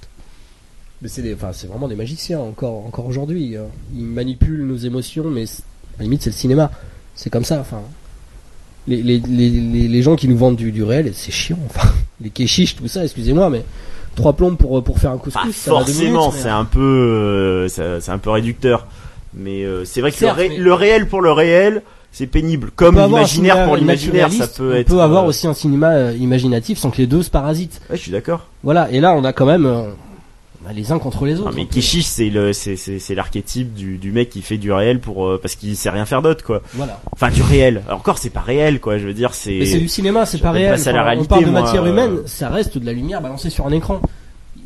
Mais 1.01 1.09
c'est 1.09 1.23
des, 1.23 1.35
enfin, 1.35 1.51
c'est 1.53 1.69
vraiment 1.69 1.87
des 1.89 1.95
magiciens 1.95 2.41
encore, 2.41 2.85
encore 2.87 3.07
aujourd'hui. 3.07 3.57
hein. 3.57 3.67
Ils 3.95 4.03
manipulent 4.05 4.67
nos 4.67 4.77
émotions, 4.77 5.25
mais 5.31 5.45
à 5.45 5.99
la 5.99 6.05
limite 6.05 6.23
c'est 6.23 6.31
le 6.31 6.35
cinéma. 6.37 6.71
C'est 7.15 7.31
comme 7.31 7.45
ça. 7.45 7.61
Enfin, 7.61 7.83
les, 8.89 9.03
les, 9.03 9.19
les, 9.21 9.49
les, 9.51 9.87
les 9.89 10.03
gens 10.03 10.17
qui 10.17 10.29
nous 10.29 10.37
vendent 10.37 10.57
du, 10.57 10.73
du 10.73 10.83
réel, 10.83 11.13
c'est 11.15 11.31
chiant. 11.33 11.59
Enfin, 11.67 11.89
les 12.21 12.31
kéchiches, 12.31 12.75
tout 12.77 12.89
ça. 12.89 13.05
Excusez-moi, 13.05 13.49
mais 13.51 13.65
trois 14.17 14.33
plombes 14.33 14.57
pour 14.57 14.83
pour 14.83 14.99
faire 14.99 15.13
un 15.13 15.19
couscous. 15.19 15.41
Pas 15.43 15.53
ça 15.53 15.73
va 15.73 15.85
deux 15.85 15.93
forcément, 15.93 16.31
c'est 16.33 16.49
un 16.49 16.65
peu, 16.65 16.81
euh, 16.81 17.69
ça- 17.69 18.01
c'est 18.01 18.11
un 18.11 18.19
peu 18.19 18.31
réducteur. 18.31 18.87
Mais 19.35 19.65
euh, 19.65 19.85
c'est 19.85 20.01
vrai 20.01 20.11
que 20.11 20.17
Certes, 20.19 20.37
le, 20.37 20.43
ré- 20.43 20.49
mais- 20.51 20.57
le 20.59 20.75
réel 20.75 21.07
pour 21.09 21.21
le 21.21 21.33
réel, 21.33 21.83
c'est 22.13 22.27
pénible. 22.27 22.69
On 22.73 22.77
Comme 22.77 22.99
l'imaginaire 22.99 23.65
pour 23.67 23.77
l'imaginaire, 23.77 24.33
ça 24.33 24.49
peut 24.49 24.73
on 24.73 24.77
être. 24.77 24.87
peut 24.89 25.01
avoir 25.01 25.25
euh, 25.25 25.29
aussi 25.29 25.47
un 25.47 25.55
cinéma 25.55 25.91
euh, 25.93 26.17
imaginatif 26.19 26.79
sans 26.79 26.91
que 26.91 26.99
les 26.99 27.07
deux 27.07 27.23
se 27.23 27.31
parasitent. 27.31 27.81
Ouais, 27.91 27.97
je 27.97 28.03
suis 28.03 28.11
d'accord. 28.13 28.47
Voilà. 28.63 28.91
Et 28.91 29.01
là, 29.01 29.15
on 29.15 29.25
a 29.25 29.33
quand 29.33 29.45
même 29.47 29.67
euh, 29.67 29.91
on 30.65 30.69
a 30.71 30.73
les 30.73 30.91
uns 30.91 30.99
contre 30.99 31.25
les 31.27 31.35
Non, 31.35 31.43
autres. 31.43 31.53
mais 31.55 31.63
un 31.63 31.67
peu. 31.67 31.75
Keshish, 31.75 32.07
c'est 32.07 32.31
le, 32.31 32.53
c'est, 32.55 32.77
c'est, 32.77 32.99
c'est 32.99 33.15
l'archétype 33.15 33.75
du, 33.75 33.99
du 33.99 34.11
mec 34.11 34.31
qui 34.31 34.41
fait 34.43 34.57
du 34.57 34.73
réel 34.73 34.99
pour 35.01 35.27
euh, 35.27 35.39
parce 35.41 35.55
qu'il 35.55 35.77
sait 35.77 35.91
rien 35.91 36.07
faire 36.07 36.23
d'autre, 36.23 36.43
quoi. 36.43 36.63
Voilà. 36.75 36.99
Enfin, 37.13 37.31
du 37.31 37.43
réel. 37.43 37.83
Alors, 37.87 37.99
encore, 38.01 38.19
c'est 38.19 38.31
pas 38.31 38.41
réel, 38.41 38.81
quoi. 38.81 38.97
Je 38.99 39.07
veux 39.07 39.15
dire, 39.15 39.35
c'est. 39.35 39.59
Mais 39.59 39.67
c'est 39.67 39.79
du 39.79 39.89
cinéma, 39.89 40.25
c'est 40.27 40.39
pas 40.39 40.51
réel. 40.51 40.79
ça 40.79 40.91
la 40.93 41.01
Enfin, 41.01 41.05
réalité, 41.11 41.27
on 41.27 41.35
parle 41.35 41.45
de 41.45 41.51
moi, 41.51 41.61
matière 41.61 41.85
euh. 41.85 41.91
humaine, 41.91 42.17
ça 42.27 42.49
reste 42.49 42.79
de 42.79 42.87
la 42.87 42.93
lumière 42.95 43.21
balancée 43.21 43.51
sur 43.51 43.67
un 43.67 43.71
écran. 43.73 44.01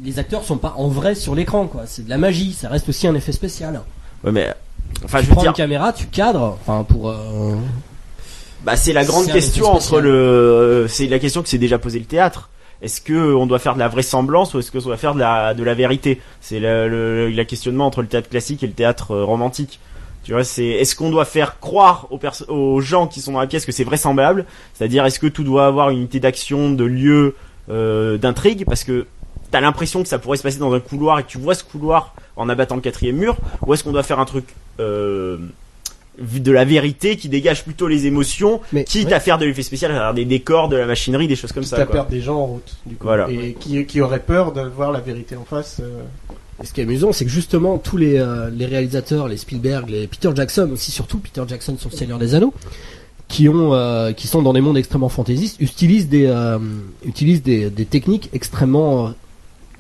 Les 0.04 0.18
acteurs 0.18 0.44
sont 0.44 0.56
pas 0.56 0.74
en 0.78 0.88
vrai 0.88 1.14
sur 1.14 1.34
l'écran, 1.34 1.66
quoi. 1.66 1.82
C'est 1.86 2.04
de 2.04 2.10
la 2.10 2.18
magie, 2.18 2.52
ça 2.52 2.68
reste 2.68 2.88
aussi 2.88 3.06
un 3.06 3.14
effet 3.14 3.32
spécial. 3.32 3.80
Ouais, 4.24 4.32
mais. 4.32 4.52
Enfin, 5.04 5.18
tu 5.18 5.24
je 5.24 5.28
veux 5.30 5.34
prends 5.34 5.42
dire, 5.42 5.50
une 5.50 5.56
caméra, 5.56 5.92
tu 5.92 6.06
cadres, 6.06 6.58
enfin 6.60 6.84
pour. 6.84 7.10
euh, 7.10 7.54
bah, 8.64 8.76
c'est 8.76 8.92
la 8.92 9.04
grande 9.04 9.26
question 9.26 9.72
entre 9.72 10.00
le. 10.00 10.86
C'est 10.88 11.06
la 11.06 11.18
question 11.18 11.42
que 11.42 11.48
s'est 11.48 11.58
déjà 11.58 11.78
posé 11.78 11.98
le 11.98 12.04
théâtre. 12.04 12.50
Est-ce 12.82 13.00
que 13.00 13.34
on 13.34 13.46
doit 13.46 13.60
faire 13.60 13.74
de 13.74 13.78
la 13.78 13.88
vraisemblance 13.88 14.54
ou 14.54 14.58
est-ce 14.58 14.70
que 14.72 14.78
on 14.78 14.82
doit 14.82 14.96
faire 14.96 15.14
de 15.14 15.20
la 15.20 15.54
de 15.54 15.62
la 15.62 15.74
vérité? 15.74 16.20
C'est 16.40 16.58
le, 16.58 16.88
le, 16.88 17.30
le 17.30 17.44
questionnement 17.44 17.86
entre 17.86 18.02
le 18.02 18.08
théâtre 18.08 18.28
classique 18.28 18.62
et 18.62 18.66
le 18.66 18.72
théâtre 18.72 19.12
euh, 19.12 19.24
romantique. 19.24 19.78
Tu 20.24 20.32
vois, 20.32 20.44
c'est 20.44 20.66
est-ce 20.66 20.94
qu'on 20.94 21.10
doit 21.10 21.24
faire 21.24 21.58
croire 21.58 22.06
aux, 22.10 22.20
aux 22.52 22.80
gens 22.80 23.08
qui 23.08 23.20
sont 23.20 23.32
dans 23.32 23.40
la 23.40 23.48
pièce 23.48 23.66
que 23.66 23.72
c'est 23.72 23.82
vraisemblable? 23.84 24.46
C'est-à-dire, 24.74 25.04
est-ce 25.04 25.18
que 25.18 25.26
tout 25.26 25.42
doit 25.42 25.66
avoir 25.66 25.90
une 25.90 25.98
unité 25.98 26.20
d'action, 26.20 26.70
de 26.70 26.84
lieu, 26.84 27.34
euh, 27.70 28.18
d'intrigue? 28.18 28.64
Parce 28.64 28.84
que 28.84 29.06
t'as 29.52 29.60
l'impression 29.60 30.02
que 30.02 30.08
ça 30.08 30.18
pourrait 30.18 30.36
se 30.38 30.42
passer 30.42 30.58
dans 30.58 30.72
un 30.72 30.80
couloir 30.80 31.20
et 31.20 31.22
que 31.22 31.28
tu 31.28 31.38
vois 31.38 31.54
ce 31.54 31.62
couloir 31.62 32.14
en 32.36 32.48
abattant 32.48 32.74
le 32.74 32.80
quatrième 32.80 33.16
mur 33.16 33.36
Ou 33.66 33.74
est-ce 33.74 33.84
qu'on 33.84 33.92
doit 33.92 34.02
faire 34.02 34.18
un 34.18 34.24
truc 34.24 34.46
euh, 34.80 35.38
de 36.18 36.52
la 36.52 36.64
vérité 36.64 37.16
qui 37.16 37.28
dégage 37.28 37.64
plutôt 37.64 37.86
les 37.88 38.06
émotions, 38.06 38.60
Mais- 38.72 38.84
quitte 38.84 39.08
ouais. 39.08 39.12
à 39.14 39.20
faire 39.20 39.38
de 39.38 39.46
l'effet 39.46 39.62
spécial, 39.62 39.90
à 39.92 39.94
faire 39.94 40.14
des 40.14 40.24
décors, 40.26 40.68
de 40.68 40.76
la 40.76 40.86
machinerie, 40.86 41.26
des 41.28 41.36
choses 41.36 41.52
comme 41.52 41.62
Quitte 41.62 41.70
ça 41.76 41.82
à 41.82 41.86
quoi. 41.86 41.92
perdre 41.94 42.10
des 42.10 42.20
gens 42.20 42.36
en 42.38 42.46
route, 42.46 42.76
du 42.84 42.96
coup, 42.96 43.04
Voilà. 43.06 43.30
et 43.30 43.54
qui, 43.58 43.84
qui 43.86 44.00
auraient 44.00 44.18
peur 44.20 44.52
de 44.52 44.60
voir 44.62 44.92
la 44.92 45.00
vérité 45.00 45.36
en 45.36 45.44
face. 45.44 45.78
euh, 45.80 46.00
Et 46.62 46.66
ce 46.66 46.72
qui 46.74 46.80
est 46.80 46.84
amusant, 46.84 47.12
c'est 47.12 47.24
que 47.24 47.30
justement 47.30 47.78
tous 47.78 47.96
les, 47.96 48.18
euh, 48.18 48.50
les 48.50 48.66
réalisateurs, 48.66 49.26
les 49.26 49.36
Spielberg, 49.38 49.88
les 49.88 50.06
Peter 50.06 50.30
Jackson 50.34 50.68
aussi 50.72 50.90
surtout 50.90 51.18
Peter 51.18 51.42
Jackson 51.48 51.76
sur 51.78 51.88
le 51.90 51.96
Seigneur 51.96 52.18
des 52.18 52.34
Anneaux, 52.34 52.52
qui 53.28 53.48
ont, 53.48 53.72
euh, 53.72 54.12
qui 54.12 54.26
sont 54.28 54.42
dans 54.42 54.52
des 54.52 54.60
mondes 54.60 54.76
extrêmement 54.76 55.08
fantaisistes, 55.08 55.58
utilisent 55.60 56.08
des, 56.10 56.26
euh, 56.26 56.58
utilisent 57.06 57.42
des, 57.42 57.70
des 57.70 57.86
techniques 57.86 58.28
extrêmement 58.34 59.06
euh, 59.06 59.10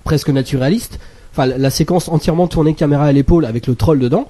presque 0.04 0.28
naturalistes 0.30 0.98
enfin 1.32 1.46
la, 1.46 1.70
séquence 1.70 2.08
entièrement 2.08 2.46
tournée 2.46 2.74
caméra 2.74 3.04
à 3.06 3.12
l'épaule 3.12 3.44
avec 3.46 3.66
le 3.66 3.74
troll 3.74 3.98
dedans, 3.98 4.26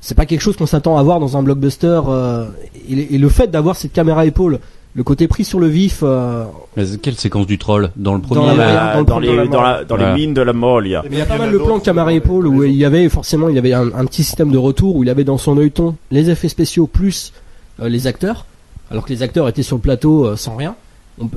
c'est 0.00 0.14
pas 0.14 0.26
quelque 0.26 0.40
chose 0.42 0.56
qu'on 0.56 0.66
s'attend 0.66 0.96
à 0.98 1.02
voir 1.02 1.18
dans 1.20 1.36
un 1.36 1.42
blockbuster. 1.42 2.00
euh, 2.08 2.46
et, 2.88 3.14
et 3.14 3.18
le 3.18 3.28
fait 3.28 3.50
d'avoir 3.50 3.74
cette 3.76 3.92
caméra 3.92 4.20
à 4.20 4.24
épaule, 4.26 4.60
le 4.96 5.02
côté 5.02 5.26
pris 5.26 5.44
sur 5.44 5.58
le 5.58 5.66
vif, 5.66 6.00
euh, 6.04 6.44
Mais 6.76 6.84
Quelle 7.02 7.16
séquence 7.16 7.48
du 7.48 7.58
troll 7.58 7.90
Dans 7.96 8.14
le 8.14 8.20
Dans 8.20 8.28
premier 8.28 8.56
la- 8.56 8.90
euh, 8.90 8.92
dans 8.94 9.00
le 9.00 9.04
dans, 9.06 9.12
premier 9.14 9.26
les, 9.28 9.32
de 9.32 9.38
la 9.38 9.46
dans, 9.48 9.62
la- 9.62 9.84
dans 9.84 9.96
Voilà. 9.96 10.14
les 10.14 10.20
mines 10.20 10.34
de 10.34 10.42
la 10.42 10.52
Moria. 10.52 11.02
il 11.10 11.18
y 11.18 11.20
a 11.20 11.26
pas 11.26 11.38
mal 11.38 11.50
de 11.50 11.58
plans 11.58 11.80
caméra 11.80 12.10
à 12.10 12.12
épaule 12.12 12.46
où 12.46 12.62
il 12.62 12.76
y 12.76 12.84
avait 12.84 13.08
forcément 13.08 13.48
il 13.48 13.56
y 13.56 13.58
avait 13.58 13.72
un, 13.72 13.88
un 13.92 14.04
petit 14.04 14.22
système 14.22 14.52
de 14.52 14.58
retour 14.58 14.94
où 14.94 15.02
il 15.02 15.10
avait 15.10 15.24
dans 15.24 15.38
son 15.38 15.58
œilleton 15.58 15.96
les 16.12 16.30
effets 16.30 16.48
spéciaux 16.48 16.86
plus 16.86 17.32
euh, 17.80 17.88
les 17.88 18.06
acteurs, 18.06 18.44
alors 18.92 19.04
que 19.04 19.12
les 19.12 19.22
acteurs 19.24 19.48
étaient 19.48 19.64
sur 19.64 19.74
le 19.76 19.82
plateau 19.82 20.26
euh, 20.26 20.36
sans 20.36 20.54
rien. 20.54 20.76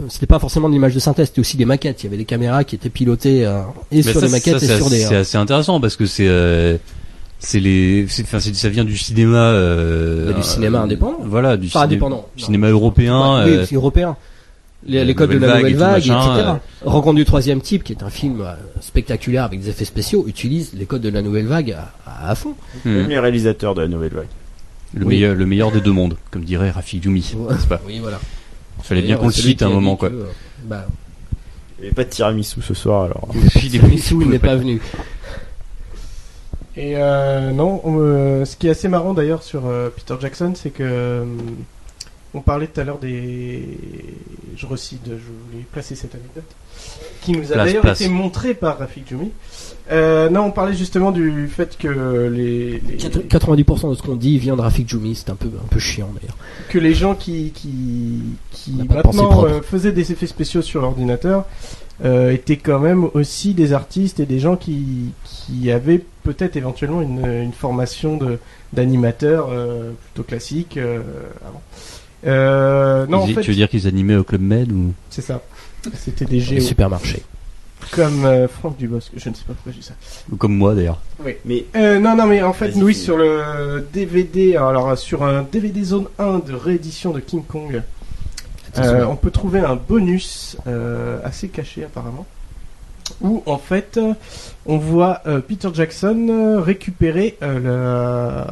C'était 0.10 0.26
pas 0.26 0.40
forcément 0.40 0.68
de 0.70 0.74
l'image 0.74 0.96
de 0.96 1.00
synthèse, 1.00 1.28
c'était 1.28 1.40
aussi 1.42 1.56
des 1.58 1.66
maquettes. 1.66 2.02
Il 2.04 2.06
y 2.06 2.10
avait 2.10 2.18
des 2.18 2.26
caméras 2.26 2.64
qui 2.64 2.76
étaient 2.76 2.90
pilotées 2.90 3.46
euh, 3.46 3.62
et 3.92 3.98
Mais 3.98 4.02
sur 4.02 4.20
ça, 4.20 4.26
des 4.26 4.32
maquettes 4.32 4.60
ça, 4.60 4.74
et 4.74 4.78
sur 4.78 4.90
des. 4.90 5.00
C'est 5.00 5.16
assez 5.18 5.38
intéressant 5.38 5.80
parce 5.80 5.96
que 5.96 6.06
c'est 6.08 6.28
euh, 6.28 6.78
c'est 7.40 7.60
les 7.60 8.08
enfin 8.22 8.40
ça 8.40 8.70
vient 8.70 8.84
du 8.84 8.98
cinéma 8.98 9.38
euh, 9.38 10.32
Bah, 10.32 10.34
du 10.34 10.44
cinéma 10.44 10.80
indépendant. 10.82 11.20
Voilà, 11.24 11.58
du 11.58 11.68
Pas 11.68 11.82
ciné- 11.82 11.84
indépendant. 11.84 12.28
du 12.36 12.44
cinéma 12.44 12.70
européen 12.70 13.46
Ouais, 13.46 13.52
euh, 13.52 13.66
oui, 13.70 13.76
européen. 13.76 14.16
Les, 14.88 15.00
la 15.00 15.04
les 15.06 15.16
codes 15.16 15.30
de 15.30 15.36
nouvelle 15.36 15.50
la 15.50 15.56
vague 15.56 15.64
nouvelle 15.64 15.76
et 15.76 15.78
vague, 15.80 16.08
machin, 16.08 16.36
etc. 16.38 16.50
euh. 16.86 16.90
Rencontre 16.90 17.16
du 17.16 17.26
troisième 17.26 17.62
type, 17.62 17.84
qui 17.84 17.94
est 17.94 18.04
un 18.04 18.10
film 18.10 18.42
euh, 18.42 18.54
spectaculaire 18.80 19.44
avec 19.44 19.60
des 19.60 19.70
effets 19.70 19.86
spéciaux, 19.86 20.26
utilise 20.28 20.72
les 20.74 20.86
codes 20.86 21.02
de 21.02 21.10
la 21.10 21.22
nouvelle 21.22 21.46
vague 21.48 21.76
à, 22.06 22.34
fond. 22.36 22.54
hmm, 22.86 22.90
Même 22.92 23.10
les 23.10 23.20
réalisateurs 23.20 23.76
de 23.76 23.82
la 23.82 23.88
nouvelle 23.88 24.14
vague. 24.14 24.28
le 24.94 25.02
Oui. 25.06 25.16
meilleur 25.16 25.36
le 25.36 25.46
meilleur 25.46 25.72
des 25.72 25.82
deux 25.82 25.92
mondes, 25.92 26.16
comme 26.32 26.44
dirait 26.44 26.70
Rafik 26.72 27.04
Djoumi. 27.04 27.34
Ouais. 27.36 27.56
pas? 27.70 27.82
Oui, 27.86 28.00
voilà. 28.02 28.20
Fallait 28.88 29.02
bien 29.02 29.18
qu'on 29.18 29.28
le 29.28 29.32
cite 29.34 29.62
à 29.62 29.66
un 29.66 29.70
moment 29.70 29.96
quoi. 29.98 30.10
euh, 30.10 30.26
bah, 30.64 30.86
Il 31.78 31.82
n'y 31.82 31.88
avait 31.88 31.96
pas 31.96 32.04
de 32.06 32.10
tiramisu 32.10 32.62
ce 32.62 32.74
soir 32.74 33.04
alors. 33.04 33.28
Missou, 33.90 34.22
il 34.22 34.30
n'est 34.30 34.40
pas 34.40 34.56
venu. 34.56 34.82
Et 36.78 36.94
euh, 36.96 37.52
non, 37.52 37.82
euh, 37.86 38.46
ce 38.46 38.56
qui 38.56 38.68
est 38.68 38.70
assez 38.72 38.88
marrant 38.88 39.14
d'ailleurs 39.14 39.44
sur 39.44 39.66
euh, 39.66 39.90
Peter 39.90 40.16
Jackson, 40.22 40.54
c'est 40.56 40.70
que 40.70 40.84
euh, 40.84 41.26
on 42.34 42.42
parlait 42.42 42.68
tout 42.68 42.80
à 42.80 42.84
l'heure 42.84 43.00
des, 43.00 43.68
je 44.56 44.66
recite, 44.68 45.02
je 45.06 45.12
voulais 45.52 45.66
placer 45.72 45.96
cette 45.96 46.14
anecdote, 46.14 46.46
qui 47.22 47.32
nous 47.34 47.52
a 47.52 47.56
d'ailleurs 47.58 47.86
été 47.86 48.08
montrée 48.10 48.54
par 48.54 48.78
Rafik 48.80 49.08
Djoumi. 49.10 49.32
Euh, 49.90 50.30
non, 50.30 50.42
on 50.46 50.52
parlait 50.52 50.76
justement 50.76 51.12
du 51.12 51.48
fait 51.48 51.78
que 51.78 52.30
les, 52.34 52.72
les- 52.88 52.98
90% 52.98 53.90
de 53.92 53.96
ce 53.96 54.02
qu'on 54.02 54.16
dit 54.16 54.38
vient 54.38 54.56
de 54.58 54.62
Rafik 54.62 54.90
Djoumi, 54.90 55.16
c'est 55.16 55.30
un 55.30 55.36
peu, 55.36 55.48
un 55.48 55.68
peu 55.70 55.80
chiant 55.80 56.10
d'ailleurs. 56.20 56.36
que 56.70 56.78
les 56.78 56.94
gens 56.94 57.16
qui 57.16 57.52
qui, 57.54 58.74
maintenant 58.74 59.46
euh, 59.46 59.62
faisaient 59.62 59.94
des 59.94 60.12
effets 60.12 60.28
spéciaux 60.28 60.62
sur 60.62 60.82
l'ordinateur 60.82 61.46
euh, 62.04 62.32
étaient 62.32 62.58
quand 62.58 62.80
même 62.80 63.08
aussi 63.14 63.54
des 63.54 63.72
artistes 63.74 64.20
et 64.20 64.26
des 64.26 64.40
gens 64.40 64.56
qui 64.58 65.12
qui 65.24 65.72
avaient 65.72 66.04
peut-être 66.24 66.58
éventuellement 66.58 67.02
une, 67.02 67.26
une 67.26 67.54
formation 67.54 68.18
de 68.18 68.40
d'animateur 68.74 69.48
euh, 69.52 69.92
plutôt 70.14 70.28
classique 70.28 70.76
euh, 70.78 71.00
avant. 71.48 71.62
Euh, 72.26 73.06
non, 73.08 73.20
en 73.20 73.28
Ils- 73.28 73.36
fait, 73.36 73.42
Tu 73.42 73.52
veux 73.52 73.56
dire 73.56 73.70
qu'ils 73.70 73.88
animaient 73.88 74.16
au 74.18 74.24
club 74.24 74.42
Med 74.42 74.72
ou? 74.72 74.92
C'est 75.10 75.22
ça. 75.22 75.42
C'était 75.96 76.26
des 76.26 76.36
Les 76.36 76.40
géos 76.42 76.62
supermarchés. 76.62 77.24
comme 77.92 78.26
euh, 78.26 78.48
Franck 78.48 78.78
Dubosc. 78.78 79.12
Je 79.16 79.30
ne 79.30 79.36
sais 79.36 79.44
pas 79.48 79.54
pourquoi 79.54 79.72
je 79.72 79.78
dis 79.78 79.84
ça. 79.86 79.94
ou 80.32 80.36
comme 80.36 80.56
moi 80.56 80.76
d'ailleurs. 80.76 81.00
Mais 81.46 81.66
Euh, 81.76 82.00
non, 82.00 82.16
non, 82.16 82.26
mais 82.26 82.42
en 82.42 82.54
fait, 82.54 82.70
Vas-y, 82.70 82.84
oui, 82.84 82.96
sur 82.96 83.18
le 83.18 83.86
DVD, 83.94 84.56
alors 84.58 84.98
sur 84.98 85.24
un 85.24 85.44
DVD 85.44 85.84
Zone 85.84 86.08
1 86.20 86.40
de 86.40 86.54
réédition 86.54 87.12
de 87.12 87.20
King 87.20 87.44
Kong, 87.44 87.82
euh, 88.78 89.06
on 89.06 89.16
peut 89.16 89.32
trouver 89.32 89.60
un 89.62 89.76
bonus 89.76 90.58
euh, 90.68 91.20
assez 91.24 91.48
caché 91.48 91.84
apparemment, 91.84 92.26
où 93.22 93.42
en 93.46 93.58
fait, 93.58 93.98
euh, 93.98 94.14
on 94.66 94.78
voit 94.78 95.22
euh, 95.28 95.40
Peter 95.40 95.70
Jackson 95.74 96.28
euh, 96.30 96.60
récupérer 96.62 97.38
euh, 97.42 98.44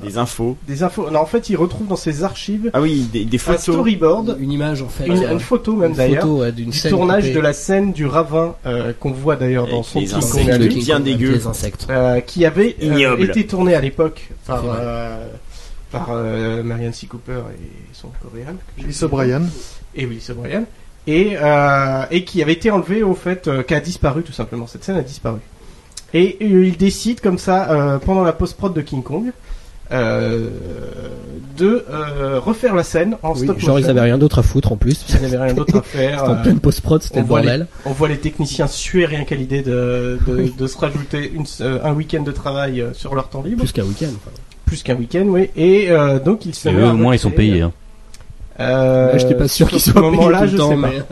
le... 0.00 0.06
des 0.06 0.18
infos. 0.18 0.56
des 0.66 0.82
infos. 0.82 1.10
Non, 1.10 1.20
en 1.20 1.26
fait, 1.26 1.48
il 1.48 1.56
retrouve 1.56 1.86
dans 1.88 1.96
ses 1.96 2.22
archives 2.24 2.70
Ah 2.74 2.80
oui, 2.80 3.08
des, 3.12 3.24
des 3.24 3.36
un 3.36 3.40
photos. 3.40 3.60
storyboard, 3.62 4.36
Une 4.38 4.52
image 4.52 4.82
en 4.82 4.88
fait. 4.88 5.06
une, 5.06 5.12
euh, 5.24 5.32
une 5.32 5.40
photo 5.40 5.74
même 5.76 5.90
une 5.92 5.96
d'ailleurs. 5.96 6.22
photo, 6.22 6.40
ouais, 6.40 6.52
Du 6.52 6.70
scène 6.72 6.90
tournage 6.90 7.22
coupée 7.24 7.34
de 7.34 7.40
la 7.40 7.52
scène 7.52 7.92
du 7.92 8.06
ravin 8.06 8.54
euh, 8.66 8.92
qu'on 8.98 9.12
voit 9.12 9.36
d'ailleurs 9.36 9.66
dans 9.66 9.82
son 9.82 10.00
à 10.00 10.02
de 10.58 10.64
lui. 10.64 10.74
King 10.74 10.84
bien 10.84 11.00
dégueu. 11.00 11.32
Les 11.32 11.46
insectes. 11.46 11.86
euh, 11.90 12.20
qui 12.20 12.44
avait 12.44 12.76
euh, 12.82 13.16
été 13.18 13.46
tourné 13.46 13.74
à 13.74 13.80
l'époque 13.80 14.28
par, 14.46 14.62
euh, 14.66 15.26
par 15.90 16.08
euh, 16.10 16.62
Marianne 16.62 16.92
C. 16.92 17.06
Cooper 17.06 17.40
et 17.54 17.68
son 17.92 18.08
coréen. 18.22 18.56
Lisa. 18.78 19.06
O'Brien. 19.06 19.42
Et 19.94 20.04
Willis 20.06 20.26
O'Brien. 20.30 20.64
Et, 21.06 21.32
euh, 21.40 22.02
et 22.10 22.24
qui 22.24 22.42
avait 22.42 22.52
été 22.52 22.70
enlevé 22.70 23.02
au 23.02 23.14
fait, 23.14 23.48
euh, 23.48 23.62
qui 23.62 23.74
a 23.74 23.80
disparu 23.80 24.22
tout 24.22 24.32
simplement. 24.32 24.66
Cette 24.66 24.84
scène 24.84 24.96
a 24.96 25.02
disparu. 25.02 25.38
Et 26.14 26.36
euh, 26.42 26.66
il 26.66 26.76
décide 26.76 27.20
comme 27.20 27.38
ça, 27.38 27.70
euh, 27.70 27.98
pendant 27.98 28.22
la 28.24 28.32
post-prod 28.32 28.72
de 28.74 28.80
King 28.80 29.02
Kong, 29.02 29.32
euh, 29.92 30.48
de 31.56 31.84
euh, 31.90 32.38
refaire 32.38 32.74
la 32.76 32.84
scène 32.84 33.16
en 33.22 33.32
Oui, 33.32 33.40
stop 33.44 33.58
genre 33.58 33.78
ils 33.80 33.88
avaient 33.90 34.00
rien 34.02 34.18
d'autre 34.18 34.38
à 34.38 34.42
foutre 34.42 34.70
en 34.72 34.76
plus. 34.76 35.04
Ils 35.08 35.20
n'avaient 35.22 35.36
rien 35.38 35.54
d'autre 35.54 35.78
à 35.78 35.82
faire. 35.84 36.18
C'était 36.20 36.30
en 36.30 36.42
pleine 36.42 36.60
post-prod, 36.60 37.02
c'était 37.02 37.18
on 37.18 37.22
le 37.22 37.26
voit 37.28 37.40
les- 37.40 37.46
bordel. 37.46 37.66
on 37.86 37.90
voit 37.92 38.08
les 38.08 38.18
techniciens 38.18 38.66
suer 38.68 39.04
rien 39.06 39.24
qu'à 39.24 39.34
l'idée 39.34 39.62
de, 39.62 40.18
de, 40.28 40.52
de 40.56 40.66
se 40.66 40.78
rajouter 40.78 41.32
une, 41.34 41.44
euh, 41.62 41.78
un 41.82 41.92
week-end 41.92 42.22
de 42.22 42.30
travail 42.32 42.84
sur 42.92 43.14
leur 43.16 43.28
temps 43.30 43.42
libre, 43.42 43.58
Plus 43.62 43.72
qu'un 43.72 43.82
week-end. 43.84 44.06
enfin. 44.14 44.30
plus 44.64 44.82
qu'un 44.84 44.94
week-end, 44.94 45.24
oui. 45.26 45.50
Et 45.56 45.90
euh, 45.90 46.20
donc 46.20 46.44
ils 46.46 46.54
se 46.54 46.68
Et 46.68 46.72
eux 46.74 46.84
au 46.86 46.92
moins 46.94 47.14
ils 47.14 47.18
sont 47.18 47.30
payés. 47.30 47.62
Hein. 47.62 47.72
Euh, 48.60 49.12
Là, 49.12 49.18
j'étais 49.18 49.34
pas 49.34 49.48
sûr 49.48 49.68
qu'ils 49.68 49.80
ce 49.80 49.90
soient 49.92 50.00
moment-là, 50.02 50.40
tout 50.42 50.46
je 50.48 50.52
le 50.52 50.58
temps, 50.58 50.68
sais 50.70 50.76
pas. 50.76 50.88
mais- 50.88 51.02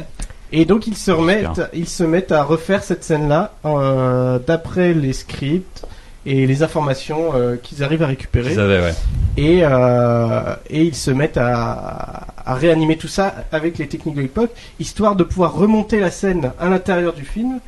Et 0.53 0.65
donc 0.65 0.87
ils 0.87 0.97
se 0.97 1.11
remettent, 1.11 1.61
ils 1.75 1.89
se 1.89 2.05
mettent 2.05 2.33
à 2.33 2.43
refaire 2.43 2.83
cette 2.83 3.05
scène-là 3.05 3.53
euh, 3.67 4.39
d'après 4.47 4.95
les 4.95 5.13
scripts 5.13 5.85
et 6.25 6.47
les 6.47 6.63
informations 6.63 7.31
euh, 7.35 7.57
qu'ils 7.63 7.83
arrivent 7.85 8.03
à 8.03 8.07
récupérer. 8.07 8.53
Ils 8.53 8.61
avaient, 8.61 8.81
ouais. 8.81 8.95
Et, 9.37 9.61
euh, 9.63 10.55
et 10.71 10.85
ils 10.85 10.95
se 10.95 11.11
mettent 11.11 11.37
à, 11.37 12.27
à 12.45 12.55
réanimer 12.55 12.97
tout 12.97 13.09
ça 13.09 13.35
avec 13.53 13.77
les 13.79 13.87
techniques 13.89 14.17
de 14.17 14.23
l'époque, 14.23 14.51
histoire 14.81 15.17
de 15.17 15.25
pouvoir 15.25 15.55
remonter 15.55 16.01
la 16.01 16.11
scène 16.11 16.51
à 16.59 16.69
l'intérieur 16.69 17.13
du 17.13 17.25
film 17.25 17.61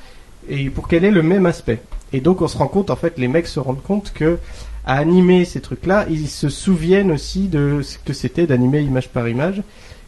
et 0.48 0.70
pour 0.70 0.88
qu'elle 0.88 1.04
ait 1.04 1.10
le 1.10 1.22
même 1.22 1.46
aspect. 1.46 1.80
Et 2.12 2.20
donc 2.20 2.40
on 2.42 2.48
se 2.48 2.56
rend 2.58 2.66
compte, 2.66 2.90
en 2.90 2.96
fait, 2.96 3.18
les 3.18 3.28
mecs 3.28 3.46
se 3.46 3.60
rendent 3.60 3.82
compte 3.82 4.12
que 4.14 4.38
à 4.90 4.94
animer 4.94 5.44
ces 5.44 5.60
trucs-là, 5.60 6.04
ils 6.10 6.28
se 6.28 6.48
souviennent 6.48 7.12
aussi 7.12 7.46
de 7.46 7.80
ce 7.80 7.96
que 7.96 8.12
c'était 8.12 8.48
d'animer 8.48 8.80
image 8.80 9.08
par 9.08 9.28
image. 9.28 9.62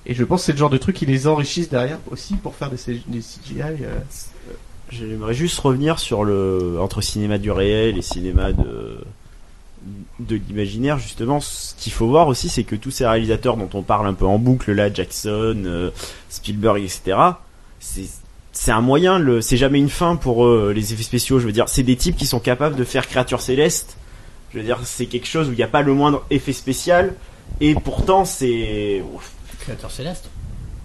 Et 0.06 0.14
je 0.14 0.24
pense 0.24 0.40
que 0.40 0.46
c'est 0.46 0.52
le 0.52 0.58
genre 0.58 0.70
de 0.70 0.76
truc 0.76 0.96
qui 0.96 1.06
les 1.06 1.28
enrichissent 1.28 1.70
derrière 1.70 2.00
aussi 2.10 2.34
pour 2.34 2.56
faire 2.56 2.68
des, 2.68 2.76
CGI. 2.76 3.60
euh. 3.60 4.00
J'aimerais 4.90 5.34
juste 5.34 5.60
revenir 5.60 6.00
sur 6.00 6.24
le 6.24 6.78
entre 6.80 7.00
cinéma 7.00 7.38
du 7.38 7.52
réel 7.52 7.96
et 7.96 8.02
cinéma 8.02 8.52
de 8.52 8.98
de 10.18 10.34
l'imaginaire 10.48 10.98
justement. 10.98 11.38
Ce 11.38 11.76
qu'il 11.76 11.92
faut 11.92 12.08
voir 12.08 12.26
aussi, 12.26 12.48
c'est 12.48 12.64
que 12.64 12.74
tous 12.74 12.90
ces 12.90 13.06
réalisateurs 13.06 13.56
dont 13.56 13.70
on 13.74 13.82
parle 13.82 14.08
un 14.08 14.14
peu 14.14 14.26
en 14.26 14.40
boucle 14.40 14.72
là, 14.72 14.92
Jackson, 14.92 15.62
euh, 15.64 15.90
Spielberg, 16.28 16.82
etc. 16.82 17.16
C'est 17.78 18.08
c'est 18.50 18.72
un 18.72 18.80
moyen, 18.80 19.40
c'est 19.40 19.56
jamais 19.56 19.78
une 19.78 19.88
fin 19.88 20.16
pour 20.16 20.44
eux, 20.44 20.72
les 20.74 20.92
effets 20.92 21.04
spéciaux. 21.04 21.38
Je 21.38 21.46
veux 21.46 21.52
dire, 21.52 21.68
c'est 21.68 21.84
des 21.84 21.96
types 21.96 22.16
qui 22.16 22.26
sont 22.26 22.40
capables 22.40 22.74
de 22.74 22.84
faire 22.84 23.06
créatures 23.06 23.40
célestes. 23.40 23.96
Je 24.52 24.58
veux 24.58 24.64
dire, 24.64 24.80
c'est 24.84 25.06
quelque 25.06 25.26
chose 25.26 25.48
où 25.48 25.52
il 25.52 25.56
n'y 25.56 25.62
a 25.62 25.68
pas 25.68 25.82
le 25.82 25.94
moindre 25.94 26.24
effet 26.30 26.52
spécial. 26.52 27.14
Et 27.60 27.74
pourtant, 27.74 28.24
c'est 28.24 29.02
Créateur 29.60 29.90
céleste. 29.90 30.28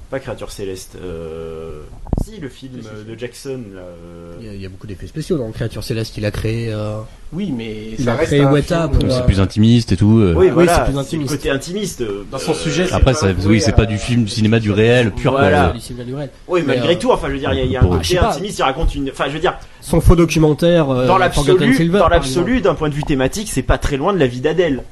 Pas 0.10 0.20
créature 0.20 0.52
céleste. 0.52 0.98
Euh... 1.04 1.82
Si, 2.26 2.40
le 2.40 2.50
film 2.50 2.74
de 3.08 3.18
Jackson. 3.20 3.60
Là, 3.74 3.82
euh, 3.82 4.34
Il 4.40 4.46
y, 4.46 4.50
a, 4.50 4.54
il 4.54 4.62
y 4.62 4.66
a 4.66 4.70
beaucoup 4.70 4.88
d'effets 4.88 5.08
spéciaux 5.08 5.38
dans 5.38 5.50
Créature 5.52 5.84
céleste 5.84 6.14
qu'il 6.14 6.26
a 6.26 6.32
créé. 6.32 6.70
euh, 6.74 6.98
Oui, 7.34 7.54
mais 7.56 7.92
Il 7.98 8.04
ça 8.06 8.14
a 8.14 8.16
reste 8.16 8.28
créé 8.32 8.42
un 8.44 8.52
Weta 8.52 8.88
pour, 8.88 9.02
C'est 9.12 9.26
plus 9.26 9.40
intimiste 9.40 9.92
et 9.92 9.98
tout. 9.98 10.20
euh. 10.20 10.34
Oui, 10.36 10.50
voilà, 10.50 10.74
c'est 10.74 10.80
plus 10.80 10.88
c'est 10.88 10.94
le 10.94 11.00
intimiste. 11.00 11.30
côté 11.32 11.50
intimiste. 11.50 12.02
euh, 12.02 12.24
Dans 12.32 12.38
son 12.40 12.54
sujet, 12.54 12.86
c'est 12.88 12.94
Après, 12.94 13.12
pas 13.12 13.14
ça, 13.14 13.32
voué 13.34 13.46
oui, 13.52 13.62
c'est 13.62 13.72
pas 13.74 13.86
du 13.86 13.98
film 13.98 14.24
du 14.24 14.30
cinéma 14.32 14.60
du 14.60 14.72
réel 14.72 15.12
pur. 15.12 15.32
Voilà. 15.34 15.70
du 15.70 15.80
cinéma 15.80 16.04
du 16.06 16.16
réel. 16.16 16.30
Oui, 16.48 16.62
Mais, 16.66 16.76
malgré 16.76 16.96
euh, 16.96 17.00
tout, 17.00 17.12
enfin, 17.12 17.28
je 17.28 17.34
veux 17.34 17.40
dire, 17.40 17.54
il 17.54 17.60
y 17.60 17.62
a, 17.62 17.66
il 17.66 17.72
y 17.72 17.78
a 17.78 17.84
un 17.84 17.88
côté 17.88 18.18
intimiste, 18.18 18.58
il 18.60 18.64
raconte 18.64 18.96
une. 18.96 19.10
Enfin, 19.10 19.26
je 19.28 19.34
veux 19.34 19.40
dire, 19.40 19.56
Son 19.82 20.02
faux 20.02 20.16
documentaire. 20.16 20.90
euh, 20.90 21.08
dans 21.08 21.18
l'absolu, 21.18 21.76
Silver, 21.76 22.00
dans 22.00 22.10
l'absolu, 22.10 22.62
d'un 22.62 22.76
point 22.76 22.90
de 22.90 22.96
vue 22.96 23.04
thématique, 23.04 23.50
c'est 23.52 23.62
pas 23.64 23.78
très 23.78 23.98
loin 23.98 24.14
de 24.14 24.20
la 24.20 24.28
vie 24.28 24.42
d'Adèle. 24.42 24.84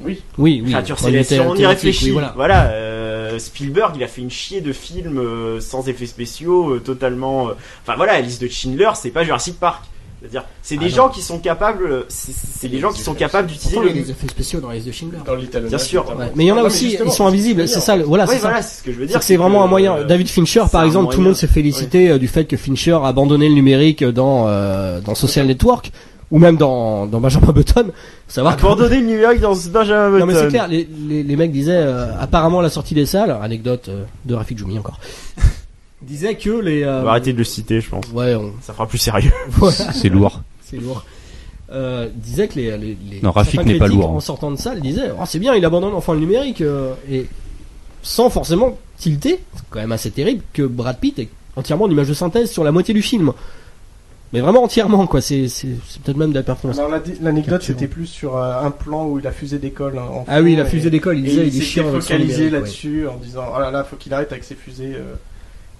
Oui. 0.00 0.20
Oui, 0.38 0.60
oui. 0.64 0.70
Créature 0.72 0.98
céleste, 0.98 1.34
on 1.46 1.54
y 1.56 1.66
réfléchit. 1.66 2.10
voilà. 2.34 2.70
Euh, 3.34 3.38
Spielberg, 3.38 3.94
il 3.96 4.02
a 4.04 4.08
fait 4.08 4.20
une 4.22 4.30
chier 4.30 4.60
de 4.60 4.72
films 4.72 5.18
euh, 5.18 5.60
sans 5.60 5.88
effets 5.88 6.06
spéciaux, 6.06 6.74
euh, 6.74 6.78
totalement. 6.80 7.48
euh, 7.48 7.52
Enfin 7.82 7.96
voilà, 7.96 8.14
la 8.14 8.20
liste 8.20 8.40
de 8.42 8.48
Schindler, 8.48 8.90
c'est 8.94 9.10
pas 9.10 9.24
Jurassic 9.24 9.58
Park. 9.60 9.84
C'est-à-dire, 10.20 10.44
c'est 10.62 10.78
des 10.78 10.86
non. 10.88 10.94
gens 10.96 11.08
qui 11.10 11.20
sont 11.20 11.38
capables, 11.38 12.06
c'est 12.08 12.68
des 12.68 12.78
gens 12.80 12.90
qui 12.92 13.02
sont 13.02 13.12
capables 13.12 13.46
d'utiliser 13.46 13.74
Pourtant, 13.76 13.90
il 13.90 13.94
y 13.94 13.98
a 13.98 14.00
le. 14.00 14.06
des 14.06 14.10
effets 14.12 14.28
spéciaux 14.28 14.58
dans 14.60 14.70
les 14.70 14.80
de 14.80 14.90
Schindler. 14.90 15.18
Dans. 15.26 15.36
Bien 15.68 15.76
sûr. 15.76 16.06
Ouais. 16.16 16.32
Mais 16.34 16.44
il 16.44 16.46
y 16.46 16.52
en 16.52 16.56
a 16.56 16.60
Non, 16.60 16.66
aussi, 16.68 16.96
ils 17.04 17.10
sont 17.12 17.26
invisibles. 17.26 17.68
C'est 17.68 17.80
ça, 17.80 17.94
le- 17.94 18.04
voilà, 18.04 18.24
Oui, 18.24 18.30
c'est 18.32 18.40
voilà, 18.40 18.62
ce 18.62 18.82
que 18.82 18.90
je 18.90 18.96
veux 18.98 19.04
dire. 19.06 19.22
c'est 19.22 19.36
vraiment 19.36 19.62
un 19.62 19.66
moyen. 19.66 19.96
euh, 19.98 20.04
David 20.04 20.28
Fincher, 20.30 20.62
par 20.72 20.82
exemple, 20.84 21.12
tout 21.12 21.20
le 21.20 21.26
monde 21.26 21.36
s'est 21.36 21.46
félicité 21.46 22.18
du 22.18 22.26
fait 22.28 22.46
que 22.46 22.56
Fincher 22.56 22.92
a 23.02 23.08
abandonné 23.08 23.48
le 23.50 23.54
numérique 23.54 24.02
dans 24.02 24.46
euh, 24.48 25.00
dans 25.02 25.14
Social 25.14 25.46
Network 25.46 25.92
ou 26.30 26.38
même 26.38 26.56
dans 26.56 27.06
dans 27.06 27.20
Benjamin 27.20 27.52
Button. 27.52 27.86
Faut 27.86 27.92
savoir 28.28 28.56
que- 28.56 28.62
Abandonner 28.62 29.00
le 29.00 29.06
numérique 29.06 29.40
dans 29.40 29.54
Benjamin 29.54 30.10
Button. 30.10 30.20
Non 30.20 30.26
mais 30.26 30.34
c'est 30.34 30.48
clair, 30.48 30.68
les, 30.68 30.88
les, 31.08 31.22
les 31.22 31.36
mecs 31.36 31.52
disaient 31.52 31.72
euh, 31.76 32.18
apparemment 32.18 32.60
à 32.60 32.62
la 32.62 32.70
sortie 32.70 32.94
des 32.94 33.06
salles, 33.06 33.30
anecdote 33.42 33.88
euh, 33.88 34.04
de 34.24 34.34
Rafik 34.34 34.58
Djoumi 34.58 34.78
encore. 34.78 34.98
disait 36.02 36.34
que 36.36 36.50
les. 36.50 36.82
euh, 36.82 37.00
On 37.00 37.04
va 37.04 37.10
arrêter 37.10 37.32
de 37.32 37.38
le 37.38 37.44
citer, 37.44 37.80
je 37.80 37.88
pense. 37.90 38.04
Ouais, 38.12 38.34
on... 38.34 38.52
Ça 38.60 38.72
fera 38.72 38.86
plus 38.86 38.98
sérieux. 38.98 39.32
voilà, 39.48 39.74
C'est 39.92 40.08
lourd. 40.08 40.40
c'est 40.62 40.76
lourd. 40.78 41.04
Euh, 41.72 42.08
disait 42.14 42.46
que 42.46 42.56
les, 42.56 42.76
les, 42.76 42.96
les 43.10 43.20
Non, 43.22 43.30
Rafik 43.32 43.64
n'est 43.64 43.78
pas 43.78 43.88
lourd, 43.88 44.10
hein. 44.10 44.16
En 44.16 44.20
sortant 44.20 44.50
de 44.50 44.58
il 44.76 44.82
disait 44.82 45.10
oh, 45.18 45.22
c'est 45.26 45.38
bien, 45.38 45.54
il 45.54 45.64
abandonne 45.64 45.94
enfin 45.94 46.12
le 46.14 46.20
numérique 46.20 46.60
euh, 46.60 46.92
et 47.10 47.26
sans 48.02 48.28
forcément 48.28 48.76
tilter, 48.98 49.40
c'est 49.56 49.62
quand 49.70 49.80
même 49.80 49.90
assez 49.92 50.10
terrible 50.10 50.42
que 50.52 50.62
Brad 50.62 50.98
Pitt 50.98 51.18
est 51.18 51.28
entièrement 51.56 51.86
en 51.86 51.90
image 51.90 52.08
de 52.08 52.14
synthèse 52.14 52.50
sur 52.50 52.64
la 52.64 52.70
moitié 52.70 52.92
du 52.94 53.02
film. 53.02 53.32
Mais 54.34 54.40
vraiment 54.40 54.64
entièrement 54.64 55.06
quoi, 55.06 55.20
c'est 55.22 55.46
peut-être 56.04 56.16
même 56.18 56.30
de 56.30 56.34
la 56.34 56.42
performance. 56.42 56.78
Alors, 56.78 56.90
L'anecdote, 57.22 57.62
c'était 57.62 57.86
plus 57.86 58.06
sur 58.06 58.36
euh, 58.36 58.60
un 58.62 58.70
plan 58.70 59.06
où 59.06 59.18
il 59.18 59.26
a 59.26 59.32
fusée 59.32 59.58
d'école. 59.58 59.96
hein, 59.96 60.02
en 60.10 60.24
Ah 60.28 60.42
oui, 60.42 60.56
la 60.56 60.64
fusée 60.66 60.90
d'école, 60.90 61.18
il 61.18 61.24
disait 61.24 61.46
il 61.46 61.54
il 61.54 61.62
est 61.62 61.64
chiant. 61.64 61.90
focalisé 61.90 62.50
là-dessus 62.50 63.06
en 63.08 63.16
disant 63.16 63.44
oh 63.56 63.60
là 63.60 63.70
là, 63.70 63.84
faut 63.84 63.96
qu'il 63.96 64.12
arrête 64.12 64.32
avec 64.32 64.44
ses 64.44 64.54
fusées 64.56 64.94
euh, 64.96 65.14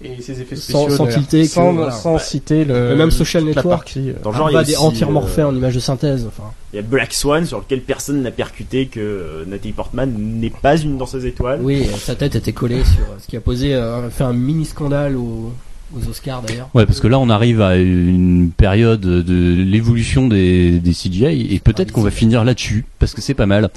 et 0.03 0.21
ses 0.21 0.41
effets 0.41 0.55
Sans- 0.55 0.83
spéciaux. 0.83 0.89
sans 0.97 1.03
d'ailleurs. 1.05 1.19
tilter 1.19 1.41
que- 1.43 1.47
sans, 1.49 1.73
voilà. 1.73 1.91
sans 1.91 2.17
citer 2.17 2.65
le, 2.65 2.89
Le 2.89 2.95
même 2.95 3.11
Social 3.11 3.43
la 3.43 3.49
Network. 3.49 3.67
partie, 3.79 4.09
euh. 4.09 4.13
Dans 4.23 4.31
le 4.31 4.37
genre, 4.37 4.49
il 4.49 4.53
y 4.53 4.55
a 4.55 4.59
Arvad 4.59 4.69
est 4.73 4.77
entièrement 4.77 5.19
euh, 5.21 5.23
refait 5.23 5.43
en 5.43 5.55
image 5.55 5.75
de 5.75 5.79
synthèse. 5.79 6.25
Enfin, 6.27 6.49
Il 6.73 6.77
y 6.77 6.79
a 6.79 6.81
Black 6.81 7.13
Swan 7.13 7.45
sur 7.45 7.59
lequel 7.59 7.81
personne 7.81 8.21
n'a 8.21 8.31
percuté 8.31 8.87
que 8.87 9.43
Nathalie 9.47 9.73
Portman 9.73 10.13
n'est 10.17 10.49
pas 10.49 10.77
une 10.77 10.97
danseuse 10.97 11.25
étoile. 11.25 11.59
oui, 11.61 11.85
sa 11.97 12.15
tête 12.15 12.35
était 12.35 12.51
collée 12.53 12.83
sur 12.83 13.05
ce 13.21 13.27
qui 13.27 13.35
a 13.37 13.41
posé, 13.41 13.73
euh, 13.73 14.09
fait 14.09 14.23
un 14.25 14.33
mini 14.33 14.65
scandale 14.65 15.15
aux, 15.17 15.51
aux 15.95 16.09
Oscars 16.09 16.41
d'ailleurs. 16.41 16.69
Ouais, 16.73 16.85
parce 16.85 16.99
que 16.99 17.07
là, 17.07 17.19
on 17.19 17.29
arrive 17.29 17.61
à 17.61 17.75
une 17.77 18.51
période 18.55 19.01
de 19.01 19.53
l'évolution 19.55 20.27
des, 20.27 20.79
des 20.79 20.91
CGI 20.93 21.53
et 21.53 21.59
peut-être 21.59 21.91
qu'on 21.91 22.01
va 22.01 22.11
finir 22.11 22.43
là-dessus 22.43 22.85
parce 22.99 23.13
que 23.13 23.21
c'est 23.21 23.33
pas 23.33 23.45
mal. 23.45 23.69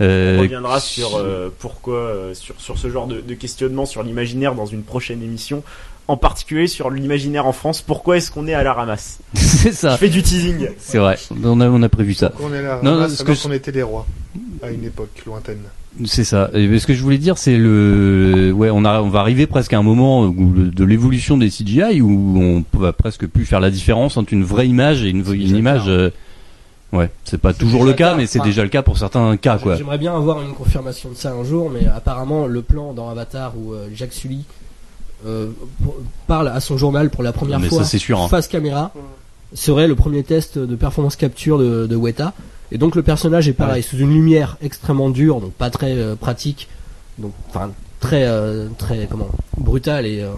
On 0.00 0.04
Euh, 0.04 0.36
reviendra 0.40 0.78
sur 0.78 1.16
euh, 1.16 1.48
pourquoi, 1.58 1.96
euh, 1.96 2.34
sur, 2.34 2.54
sur 2.60 2.78
ce 2.78 2.88
genre 2.88 3.08
de, 3.08 3.20
de 3.20 3.34
questionnement 3.34 3.84
sur 3.84 4.04
l'imaginaire 4.04 4.54
dans 4.54 4.66
une 4.66 4.82
prochaine 4.84 5.22
émission. 5.24 5.64
En 6.08 6.16
particulier 6.16 6.66
sur 6.68 6.88
l'imaginaire 6.90 7.46
en 7.46 7.52
France. 7.52 7.82
Pourquoi 7.82 8.16
est-ce 8.16 8.30
qu'on 8.30 8.46
est 8.46 8.54
à 8.54 8.62
la 8.62 8.72
ramasse 8.72 9.18
c'est 9.34 9.70
Je 9.70 9.76
ça. 9.76 9.96
fais 9.98 10.08
du 10.08 10.22
teasing. 10.22 10.68
C'est 10.78 10.98
vrai. 10.98 11.18
On 11.44 11.60
a, 11.60 11.68
on 11.68 11.82
a 11.82 11.88
prévu 11.90 12.14
ça. 12.14 12.32
On 12.42 12.52
est 12.54 12.62
là, 12.62 12.80
Non, 12.82 12.96
non, 12.98 13.06
que 13.24 13.34
je- 13.34 13.52
était 13.52 13.72
les 13.72 13.82
rois 13.82 14.06
à 14.62 14.70
une 14.70 14.84
époque 14.84 15.10
lointaine. 15.26 15.58
C'est 16.06 16.24
ça. 16.24 16.48
Et 16.54 16.78
ce 16.78 16.86
que 16.86 16.94
je 16.94 17.02
voulais 17.02 17.18
dire, 17.18 17.36
c'est 17.38 17.56
le, 17.58 18.52
ouais, 18.54 18.70
on 18.70 18.84
a, 18.84 19.00
on 19.02 19.08
va 19.10 19.20
arriver 19.20 19.46
presque 19.46 19.72
à 19.74 19.78
un 19.78 19.82
moment 19.82 20.22
où 20.24 20.52
le- 20.52 20.70
de 20.70 20.84
l'évolution 20.84 21.36
des 21.36 21.50
CGI 21.50 22.00
où 22.00 22.38
on 22.40 22.78
va 22.78 22.92
presque 22.92 23.26
plus 23.26 23.44
faire 23.44 23.60
la 23.60 23.70
différence 23.70 24.16
entre 24.16 24.32
une 24.32 24.44
vraie 24.44 24.68
image 24.68 25.02
et 25.04 25.08
une, 25.10 25.24
image. 25.56 25.84
cas. 25.84 25.90
euh, 25.90 26.10
ouais, 26.92 27.10
c'est 27.24 27.40
pas 27.40 27.52
toujours 27.52 27.84
le 27.84 27.92
cas, 27.92 28.10
cas. 28.12 28.16
mais 28.16 28.26
c'est 28.26 28.38
Enfin, 28.40 28.48
déjà 28.48 28.62
le 28.62 28.68
cas 28.70 28.82
pour 28.82 28.96
certains 28.96 29.36
cas, 29.36 29.58
quoi. 29.58 29.76
J'aimerais 29.76 29.98
bien 29.98 30.14
avoir 30.16 30.40
une 30.40 30.52
confirmation 30.54 31.10
de 31.10 31.16
ça 31.16 31.32
un 31.32 31.44
jour, 31.44 31.68
mais 31.70 31.86
apparemment 31.86 32.46
le 32.46 32.62
plan 32.62 32.92
dans 32.94 33.10
Avatar 33.10 33.52
où 33.58 33.72
euh, 33.74 33.88
Jacques 33.94 34.12
Sully 34.14 34.44
parle 36.26 36.48
à 36.48 36.60
son 36.60 36.76
journal 36.76 37.10
pour 37.10 37.22
la 37.22 37.32
première 37.32 37.58
Mais 37.60 37.68
fois 37.68 37.78
ça, 37.78 37.84
c'est 37.84 37.98
sûr. 37.98 38.20
hein. 38.20 38.28
face 38.28 38.48
caméra 38.48 38.92
serait 39.54 39.88
le 39.88 39.94
premier 39.94 40.22
test 40.22 40.58
de 40.58 40.76
performance 40.76 41.16
capture 41.16 41.58
de, 41.58 41.86
de 41.86 41.96
Weta. 41.96 42.34
Et 42.70 42.76
donc 42.78 42.94
le 42.96 43.02
personnage 43.02 43.48
est 43.48 43.54
pareil, 43.54 43.82
sous 43.82 43.96
une 43.96 44.12
lumière 44.12 44.58
extrêmement 44.60 45.08
dure, 45.10 45.40
donc 45.40 45.52
pas 45.52 45.70
très 45.70 45.92
euh, 45.96 46.16
pratique, 46.16 46.68
donc 47.18 47.32
enfin 47.48 47.70
très 47.98 48.24
euh, 48.26 48.68
très 48.76 49.06
comment 49.10 49.28
brutal 49.56 50.04
et 50.06 50.20
euh, 50.20 50.32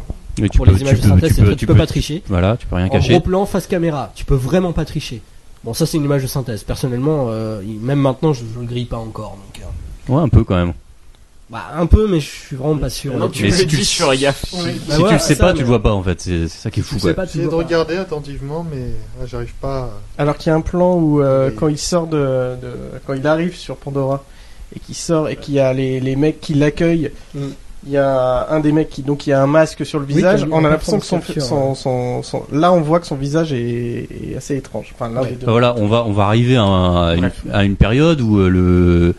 pour 0.56 0.64
peux, 0.64 0.72
les 0.72 0.80
images 0.80 1.00
de 1.00 1.06
synthèse, 1.08 1.34
tu 1.34 1.40
peux, 1.40 1.46
vrai, 1.46 1.56
tu 1.56 1.66
peux 1.66 1.72
peux- 1.74 1.78
pas 1.80 1.86
tricher. 1.88 2.22
Voilà, 2.28 2.56
tu 2.56 2.66
peux 2.68 2.76
rien 2.76 2.86
En 2.86 2.88
cacher. 2.88 3.10
gros 3.14 3.20
plan 3.20 3.46
face 3.46 3.66
caméra, 3.66 4.12
tu 4.14 4.24
peux 4.24 4.36
vraiment 4.36 4.72
pas 4.72 4.84
tricher. 4.84 5.22
Bon, 5.64 5.74
ça 5.74 5.84
c'est 5.86 5.96
une 5.98 6.04
image 6.04 6.22
de 6.22 6.28
synthèse. 6.28 6.62
Personnellement, 6.62 7.26
euh, 7.30 7.60
même 7.82 7.98
maintenant, 7.98 8.32
je, 8.32 8.44
je 8.54 8.60
le 8.60 8.64
grille 8.66 8.84
pas 8.86 8.96
encore. 8.98 9.36
Donc, 9.36 9.60
euh, 9.60 10.12
Ouais, 10.14 10.22
un 10.22 10.28
peu 10.28 10.42
quand 10.44 10.54
même. 10.56 10.72
Bah, 11.50 11.64
un 11.76 11.86
peu, 11.86 12.06
mais 12.08 12.20
je 12.20 12.26
suis 12.28 12.56
vraiment 12.56 12.76
pas 12.78 12.90
sûr. 12.90 13.10
Honnêtement. 13.12 13.28
tu 13.30 13.42
Mais 13.44 13.50
si 13.50 13.62
le 13.64 13.68
tu 13.68 13.76
le- 13.76 13.82
ferai 13.82 14.16
gaffe. 14.18 14.44
Bah 14.52 14.58
si 14.58 14.80
voilà, 15.00 15.08
tu 15.08 15.12
le 15.14 15.18
sais 15.18 15.34
ça, 15.34 15.44
pas, 15.44 15.48
mais- 15.52 15.54
tu 15.54 15.60
le 15.62 15.66
vois 15.66 15.82
pas 15.82 15.92
en 15.92 16.02
fait. 16.02 16.20
C'est 16.20 16.48
ça 16.48 16.70
qui 16.70 16.80
est 16.80 16.82
fou, 16.82 16.96
le 17.02 17.08
de 17.10 17.12
pas. 17.14 17.56
regarder 17.56 17.96
attentivement, 17.96 18.64
mais 18.70 18.82
ah, 19.20 19.26
j'arrive 19.26 19.54
pas. 19.60 19.90
à- 20.18 20.22
Alors 20.22 20.36
qu'il 20.36 20.50
y 20.50 20.52
a 20.52 20.56
un 20.56 20.60
plan 20.60 20.94
où 20.94 21.20
euh, 21.22 21.48
Oui. 21.48 21.54
quand 21.56 21.68
il 21.68 21.78
sort 21.78 22.06
de, 22.06 22.16
de 22.16 22.72
quand 23.06 23.14
il 23.14 23.26
arrive 23.26 23.56
sur 23.56 23.76
Pandora 23.76 24.22
et 24.74 24.78
qu'il 24.78 24.94
sort 24.94 25.28
et 25.28 25.36
qu'il 25.36 25.54
y 25.54 25.60
a 25.60 25.72
les, 25.72 25.98
les 26.00 26.14
mecs 26.16 26.40
qui 26.40 26.54
l'accueillent, 26.54 27.10
Mm. 27.34 27.40
il 27.86 27.90
y 27.92 27.96
a 27.96 28.46
un 28.50 28.60
des 28.60 28.70
mecs 28.70 28.90
qui 28.90 29.02
donc 29.02 29.26
il 29.26 29.30
y 29.30 29.32
a 29.32 29.42
un 29.42 29.46
masque 29.48 29.84
sur 29.84 29.98
le 29.98 30.04
Oui, 30.06 30.14
visage. 30.14 30.46
on 30.52 30.64
a 30.64 30.68
l'impression 30.68 31.00
que 31.00 31.04
son, 31.06 31.18
capture, 31.18 31.42
son, 31.42 31.74
son, 31.74 32.22
son- 32.22 32.44
là 32.52 32.72
on 32.72 32.80
voit 32.80 33.00
que 33.00 33.06
son 33.08 33.16
visage 33.16 33.52
est, 33.52 34.06
est 34.30 34.36
assez 34.36 34.56
étrange. 34.56 34.92
Enfin 34.94 35.10
là 35.12 35.22
Ouais. 35.22 35.32
deux. 35.32 35.46
Bah 35.46 35.52
voilà, 35.52 35.74
on 35.78 35.88
va 35.88 36.04
on 36.06 36.12
va 36.12 36.26
arriver 36.26 36.54
à, 36.56 36.62
un- 36.62 37.08
à 37.08 37.14
une, 37.14 37.20
Bref. 37.22 37.42
à 37.52 37.64
une 37.64 37.74
période 37.76 38.20
où 38.20 38.38
euh, 38.38 38.48
le 38.48 39.14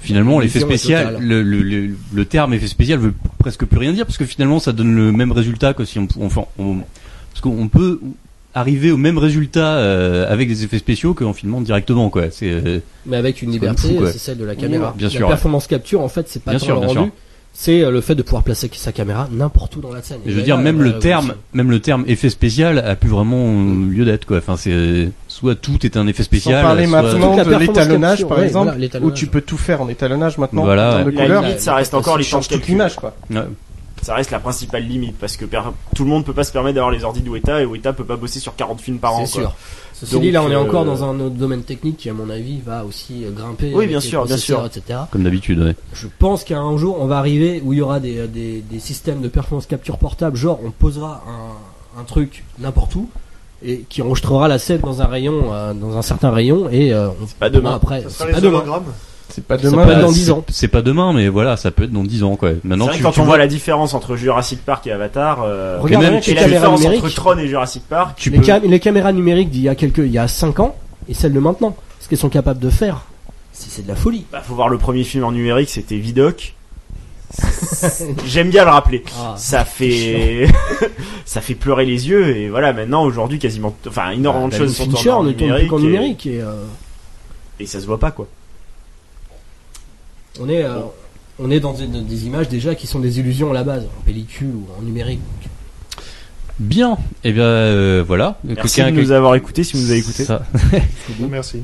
finalement 0.00 0.38
l'effet 0.40 0.60
spécial, 0.60 1.18
le, 1.20 1.42
le, 1.42 1.62
le, 1.62 1.90
le 2.12 2.24
terme 2.24 2.54
effet 2.54 2.66
spécial 2.68 2.98
veut 2.98 3.12
presque 3.38 3.64
plus 3.64 3.78
rien 3.78 3.92
dire 3.92 4.06
parce 4.06 4.18
que 4.18 4.24
finalement 4.24 4.58
ça 4.60 4.72
donne 4.72 4.94
le 4.94 5.12
même 5.12 5.32
résultat 5.32 5.74
que 5.74 5.84
si 5.84 5.98
on 5.98 6.06
enfin 6.20 6.44
on, 6.58 6.76
parce 7.32 7.40
qu'on 7.42 7.68
peut 7.68 8.00
arriver 8.54 8.90
au 8.90 8.96
même 8.96 9.18
résultat 9.18 9.76
euh, 9.76 10.32
avec 10.32 10.48
des 10.48 10.64
effets 10.64 10.78
spéciaux 10.78 11.14
qu'en 11.14 11.32
filmant 11.32 11.60
directement 11.60 12.10
quoi. 12.10 12.30
C'est 12.30 12.50
euh, 12.50 12.80
Mais 13.06 13.16
avec 13.16 13.42
une 13.42 13.50
liberté, 13.52 13.98
c'est 14.12 14.18
celle 14.18 14.38
de 14.38 14.44
la 14.44 14.54
caméra. 14.56 14.94
bien 14.96 15.06
la 15.08 15.10
sûr, 15.10 15.20
ouais. 15.22 15.28
performance 15.28 15.66
capture, 15.66 16.00
en 16.00 16.08
fait, 16.08 16.28
c'est 16.28 16.42
pas 16.42 16.52
Bien 16.52 16.58
tant 16.58 16.64
sûr, 16.66 16.74
le 16.76 16.80
bien 16.80 16.88
rendu, 16.88 17.00
sûr. 17.00 17.12
C'est 17.60 17.82
euh, 17.82 17.90
le 17.90 18.00
fait 18.00 18.14
de 18.14 18.22
pouvoir 18.22 18.44
placer 18.44 18.70
sa 18.74 18.92
caméra 18.92 19.26
n'importe 19.32 19.74
où 19.74 19.80
dans 19.80 19.92
la 19.92 20.00
scène. 20.00 20.18
je 20.24 20.30
Et 20.30 20.32
veux 20.32 20.38
là, 20.38 20.44
dire 20.44 20.56
là, 20.58 20.62
même 20.62 20.80
le 20.80 21.00
terme 21.00 21.22
révolution. 21.22 21.42
même 21.54 21.70
le 21.72 21.80
terme 21.80 22.04
effet 22.06 22.30
spécial 22.30 22.78
a 22.78 22.94
plus 22.94 23.08
vraiment 23.10 23.46
euh, 23.48 23.90
lieu 23.90 24.04
d'être 24.04 24.26
quoi. 24.26 24.38
Enfin 24.38 24.56
c'est 24.56 24.70
euh, 24.72 25.06
soit 25.26 25.56
tout 25.56 25.84
est 25.84 25.96
un 25.96 26.06
effet 26.06 26.22
Sans 26.22 26.26
spécial. 26.26 26.62
parler 26.62 26.86
soit- 26.86 27.02
maintenant 27.02 27.36
de 27.36 27.54
l'étalonnage 27.56 28.24
par 28.28 28.38
ouais, 28.38 28.44
exemple, 28.44 28.76
voilà, 28.78 29.04
où 29.06 29.10
tu 29.10 29.26
peux 29.26 29.40
tout 29.40 29.58
faire 29.58 29.82
en 29.82 29.88
étalonnage 29.88 30.38
maintenant. 30.38 30.62
Voilà, 30.62 30.88
en 30.88 30.92
termes 30.92 31.06
ouais. 31.06 31.12
de 31.12 31.16
La 31.18 31.22
couleur. 31.24 31.42
limite, 31.42 31.60
ça 31.60 31.74
reste 31.74 31.94
encore 31.94 32.16
les 32.16 32.22
changes 32.24 32.46
toute 32.46 32.68
l'image 32.68 32.94
quoi. 32.94 33.16
Ouais. 33.28 33.40
Ça 34.02 34.14
reste 34.14 34.30
la 34.30 34.40
principale 34.40 34.84
limite 34.84 35.16
parce 35.18 35.36
que 35.36 35.44
tout 35.94 36.04
le 36.04 36.10
monde 36.10 36.24
peut 36.24 36.32
pas 36.32 36.44
se 36.44 36.52
permettre 36.52 36.76
d'avoir 36.76 36.90
les 36.92 37.04
ordi 37.04 37.20
de 37.20 37.28
Weta 37.30 37.60
et 37.60 37.64
Weta 37.66 37.92
peut 37.92 38.04
pas 38.04 38.16
bosser 38.16 38.40
sur 38.40 38.54
40 38.54 38.80
films 38.80 38.98
par 38.98 39.14
an. 39.14 39.26
C'est 39.26 39.40
sûr. 39.40 39.54
Ceci 39.94 40.12
Donc, 40.12 40.22
dit, 40.22 40.30
là, 40.30 40.42
on 40.44 40.50
est 40.50 40.54
euh, 40.54 40.60
encore 40.60 40.84
dans 40.84 41.02
un 41.02 41.18
autre 41.18 41.34
domaine 41.34 41.64
technique 41.64 41.96
qui, 41.96 42.08
à 42.08 42.12
mon 42.12 42.30
avis, 42.30 42.60
va 42.60 42.84
aussi 42.84 43.24
euh, 43.24 43.32
grimper. 43.32 43.72
Oui, 43.74 43.88
bien 43.88 43.98
sûr, 43.98 44.24
bien 44.26 44.36
sûr. 44.36 44.64
etc. 44.64 45.00
Comme 45.10 45.24
d'habitude. 45.24 45.58
Ouais. 45.60 45.74
Je 45.92 46.06
pense 46.20 46.44
qu'un 46.44 46.76
jour, 46.76 46.98
on 47.00 47.06
va 47.06 47.18
arriver 47.18 47.60
où 47.64 47.72
il 47.72 47.80
y 47.80 47.82
aura 47.82 47.98
des, 47.98 48.18
euh, 48.18 48.26
des, 48.28 48.60
des 48.60 48.78
systèmes 48.78 49.20
de 49.22 49.28
performance 49.28 49.66
capture 49.66 49.98
portable, 49.98 50.36
genre 50.36 50.60
on 50.64 50.70
posera 50.70 51.24
un, 51.26 52.00
un 52.00 52.04
truc 52.04 52.44
n'importe 52.60 52.94
où 52.94 53.08
et 53.62 53.84
qui 53.88 54.02
enregistrera 54.02 54.46
la 54.46 54.58
scène 54.58 54.80
dans 54.80 55.02
un 55.02 55.06
rayon, 55.06 55.52
euh, 55.52 55.74
dans 55.74 55.96
un 55.96 56.02
certain 56.02 56.30
rayon 56.30 56.68
et 56.70 56.92
euh, 56.92 57.08
on 57.08 57.26
pas 57.38 57.50
demain. 57.50 57.74
après. 57.74 58.04
C'est 58.08 58.30
pas 58.30 58.40
demain. 58.40 58.62
C'est 59.30 59.44
pas 59.44 59.58
Ça 59.58 59.70
demain. 59.70 59.84
peut 59.84 59.90
être 59.92 59.96
Bah, 59.98 60.02
dans 60.02 60.08
c'est- 60.08 60.14
10 60.14 60.30
ans. 60.30 60.44
C'est 60.48 60.68
pas 60.68 60.82
demain, 60.82 61.12
mais 61.12 61.28
voilà, 61.28 61.56
ça 61.56 61.70
peut 61.70 61.84
être 61.84 61.92
dans 61.92 62.02
10 62.04 62.22
ans, 62.22 62.36
quoi. 62.36 62.50
C'est 62.50 62.64
Maintenant, 62.64 62.86
vrai 62.86 62.94
tu, 62.94 63.00
que 63.00 63.04
quand 63.04 63.12
tu 63.12 63.20
on 63.20 63.24
vois, 63.24 63.32
voit 63.34 63.38
la 63.38 63.46
différence 63.46 63.92
entre 63.94 64.16
Jurassic 64.16 64.64
Park 64.64 64.86
et 64.86 64.92
Avatar, 64.92 65.42
euh, 65.44 65.78
Regarde 65.80 66.04
même 66.04 66.20
tu- 66.20 66.26
que 66.26 66.30
et 66.30 66.34
les 66.34 66.40
la 66.40 66.42
caméras 66.46 66.58
différence 66.60 66.80
numériques. 66.80 67.04
entre 67.04 67.14
Tron 67.14 67.38
et 67.38 67.46
Jurassic 67.48 67.82
Park, 67.88 68.14
tu 68.16 68.30
les, 68.30 68.38
peux- 68.38 68.44
cam- 68.44 68.62
les 68.64 68.80
caméras 68.80 69.12
numériques 69.12 69.50
d'il 69.50 69.62
y 69.62 69.68
a 69.68 69.74
quelques, 69.74 69.98
il 69.98 70.10
y 70.12 70.18
a 70.18 70.26
5 70.28 70.60
ans 70.60 70.74
et 71.08 71.14
celles 71.14 71.32
de 71.34 71.40
maintenant, 71.40 71.76
ce 72.00 72.08
qu'elles 72.08 72.18
sont 72.18 72.28
capables 72.30 72.60
de 72.60 72.70
faire, 72.70 73.02
c'est 73.52 73.70
c'est 73.70 73.82
de 73.82 73.88
la 73.88 73.96
folie. 73.96 74.24
bah, 74.32 74.40
faut 74.42 74.54
voir 74.54 74.68
le 74.70 74.78
premier 74.78 75.04
film 75.04 75.24
en 75.24 75.32
numérique, 75.32 75.68
c'était 75.70 75.96
Vidoc. 75.96 76.54
J'aime 78.26 78.48
bien 78.50 78.64
le 78.64 78.70
rappeler. 78.70 79.04
Ah, 79.20 79.34
Ça 79.36 79.66
fait, 79.66 80.46
ça 81.26 81.42
fait 81.42 81.54
pleurer 81.54 81.84
les 81.84 82.08
yeux 82.08 82.34
et 82.34 82.48
voilà. 82.48 82.72
Maintenant, 82.72 83.04
aujourd'hui, 83.04 83.38
quasiment, 83.38 83.74
enfin, 83.86 84.10
énormément 84.10 84.46
de 84.46 84.52
David 84.52 84.66
choses 84.68 84.76
sont 84.76 85.10
en 85.10 85.22
ne 85.22 85.32
tourne 85.32 85.34
plus 85.34 85.44
numérique, 85.44 85.68
qu'en 85.68 85.78
et- 85.78 85.82
numérique 85.82 86.26
et 86.26 86.40
euh, 86.40 86.54
et 87.60 87.66
ça 87.66 87.80
se 87.80 87.86
voit 87.86 87.98
pas 87.98 88.10
quoi. 88.12 88.26
On 90.40 90.48
est, 90.48 90.62
euh, 90.64 90.78
on 91.38 91.50
est 91.50 91.60
dans 91.60 91.72
des, 91.72 91.86
des 91.86 92.26
images 92.26 92.48
déjà 92.48 92.74
qui 92.74 92.86
sont 92.86 92.98
des 93.00 93.18
illusions 93.20 93.50
à 93.50 93.54
la 93.54 93.64
base, 93.64 93.84
en 93.84 94.02
pellicule 94.04 94.48
ou 94.54 94.66
en 94.78 94.82
numérique. 94.82 95.20
Bien. 96.58 96.98
Et 97.24 97.32
bien, 97.32 97.44
euh, 97.44 98.04
voilà. 98.06 98.38
Merci 98.44 98.82
de 98.82 98.90
nous 98.90 99.12
avoir 99.12 99.34
écoutés 99.36 99.62
si 99.62 99.76
vous 99.76 99.82
nous 99.82 99.90
avez 99.90 100.00
écouté. 100.00 100.24
Ça. 100.24 100.42
Merci. 101.30 101.62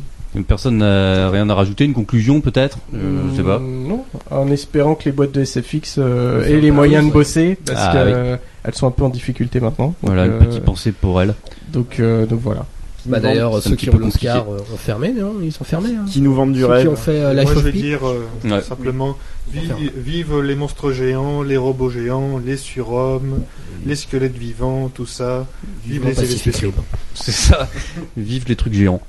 Personne 0.49 0.79
n'a 0.79 1.31
rien 1.31 1.49
à 1.49 1.55
rajouter. 1.55 1.85
Une 1.85 1.95
conclusion, 1.95 2.41
peut-être. 2.41 2.79
Euh, 2.95 3.23
je 3.31 3.37
sais 3.37 3.43
pas. 3.43 3.61
Non, 3.61 4.05
en 4.31 4.51
espérant 4.51 4.95
que 4.97 5.05
les 5.05 5.13
boîtes 5.13 5.31
de 5.33 5.45
SFX 5.45 5.97
euh, 5.99 6.45
aient 6.45 6.61
les 6.61 6.71
moyens 6.73 7.07
de 7.07 7.13
bosser 7.13 7.57
parce 7.65 7.81
Ah, 7.81 7.93
que 7.93 7.99
oui. 7.99 8.13
euh, 8.15 8.37
elles 8.65 8.75
sont 8.75 8.87
un 8.89 8.91
peu 8.91 9.05
en 9.05 9.11
difficulté 9.11 9.61
maintenant. 9.61 9.87
Donc, 9.87 9.97
Voilà, 10.03 10.27
une 10.27 10.33
euh, 10.33 10.39
petite 10.41 10.65
pensée 10.65 10.91
pour 10.93 11.21
elle. 11.23 11.35
Donc, 11.73 12.01
euh, 12.01 12.27
donc 12.27 12.41
voilà. 12.41 12.67
Bah 13.07 13.21
d'ailleurs, 13.21 13.63
ceux 13.63 13.77
qui 13.77 13.91
ont 13.91 13.99
l'Oscar 13.99 14.51
euh, 14.51 14.59
ont 14.73 14.77
fermé, 14.79 15.13
non 15.13 15.35
Ils 15.43 15.53
sont 15.53 15.65
fermés. 15.65 15.91
Hein. 15.95 16.07
Qui 16.11 16.21
nous 16.23 16.35
vendent 16.35 16.53
du 16.55 16.61
Ceux 16.61 16.67
rêve. 16.67 16.83
qui 16.83 16.89
ont 16.89 16.97
fait 16.97 17.21
euh, 17.23 17.35
Life 17.35 17.45
Moi, 17.45 17.53
je 17.55 17.59
of 17.59 17.65
vais 17.65 17.73
dire 17.73 18.01
euh, 18.09 18.27
Ouais. 18.45 18.63
simplement 18.63 19.17
vive, 19.53 19.73
Enfin. 19.75 19.83
vive 19.97 20.41
les 20.41 20.55
monstres 20.55 20.91
géants, 20.93 21.43
les 21.43 21.57
robots 21.59 21.91
géants, 21.91 22.39
les 22.39 22.57
surhommes, 22.57 23.41
les 23.87 23.95
squelettes 23.97 24.37
vivants, 24.37 24.89
tout 24.89 25.05
ça. 25.07 25.47
Vive 25.85 25.95
Vivement 26.05 26.09
les 26.09 26.23
effets 26.23 26.37
spéciaux. 26.51 26.73
C'est 27.15 27.33
ça. 27.33 27.69
Vive 28.17 28.45
les 28.49 28.57
trucs 28.57 28.75
géants. 28.75 29.01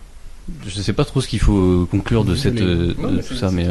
Je 0.67 0.79
sais 0.81 0.93
pas 0.93 1.05
trop 1.05 1.21
ce 1.21 1.27
qu'il 1.27 1.39
faut 1.39 1.87
conclure 1.89 2.25
de 2.25 2.33
Vive 2.33 2.43
cette 2.43 2.55
les- 2.55 2.61
euh, 2.65 2.93
Non, 2.99 3.11
de 3.11 3.15
mais 3.17 3.23
tout 3.23 3.35
ça, 3.35 3.49
mais. 3.51 3.67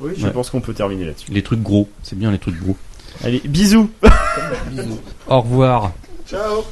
Oui, 0.00 0.12
je 0.16 0.26
Ouais. 0.26 0.32
pense 0.32 0.50
qu'on 0.50 0.60
peut 0.60 0.74
terminer 0.74 1.04
là-dessus. 1.04 1.30
les 1.30 1.42
trucs 1.42 1.62
gros, 1.62 1.88
c'est 2.02 2.18
bien 2.18 2.30
les 2.32 2.38
trucs 2.38 2.58
gros. 2.60 2.76
Allez, 3.22 3.40
bisous. 3.44 3.90
Bisous. 4.70 4.98
Au 5.28 5.40
revoir. 5.42 5.92
Ciao 6.28 6.64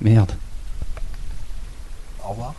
Merde. 0.00 0.32
Au 2.24 2.30
revoir. 2.30 2.54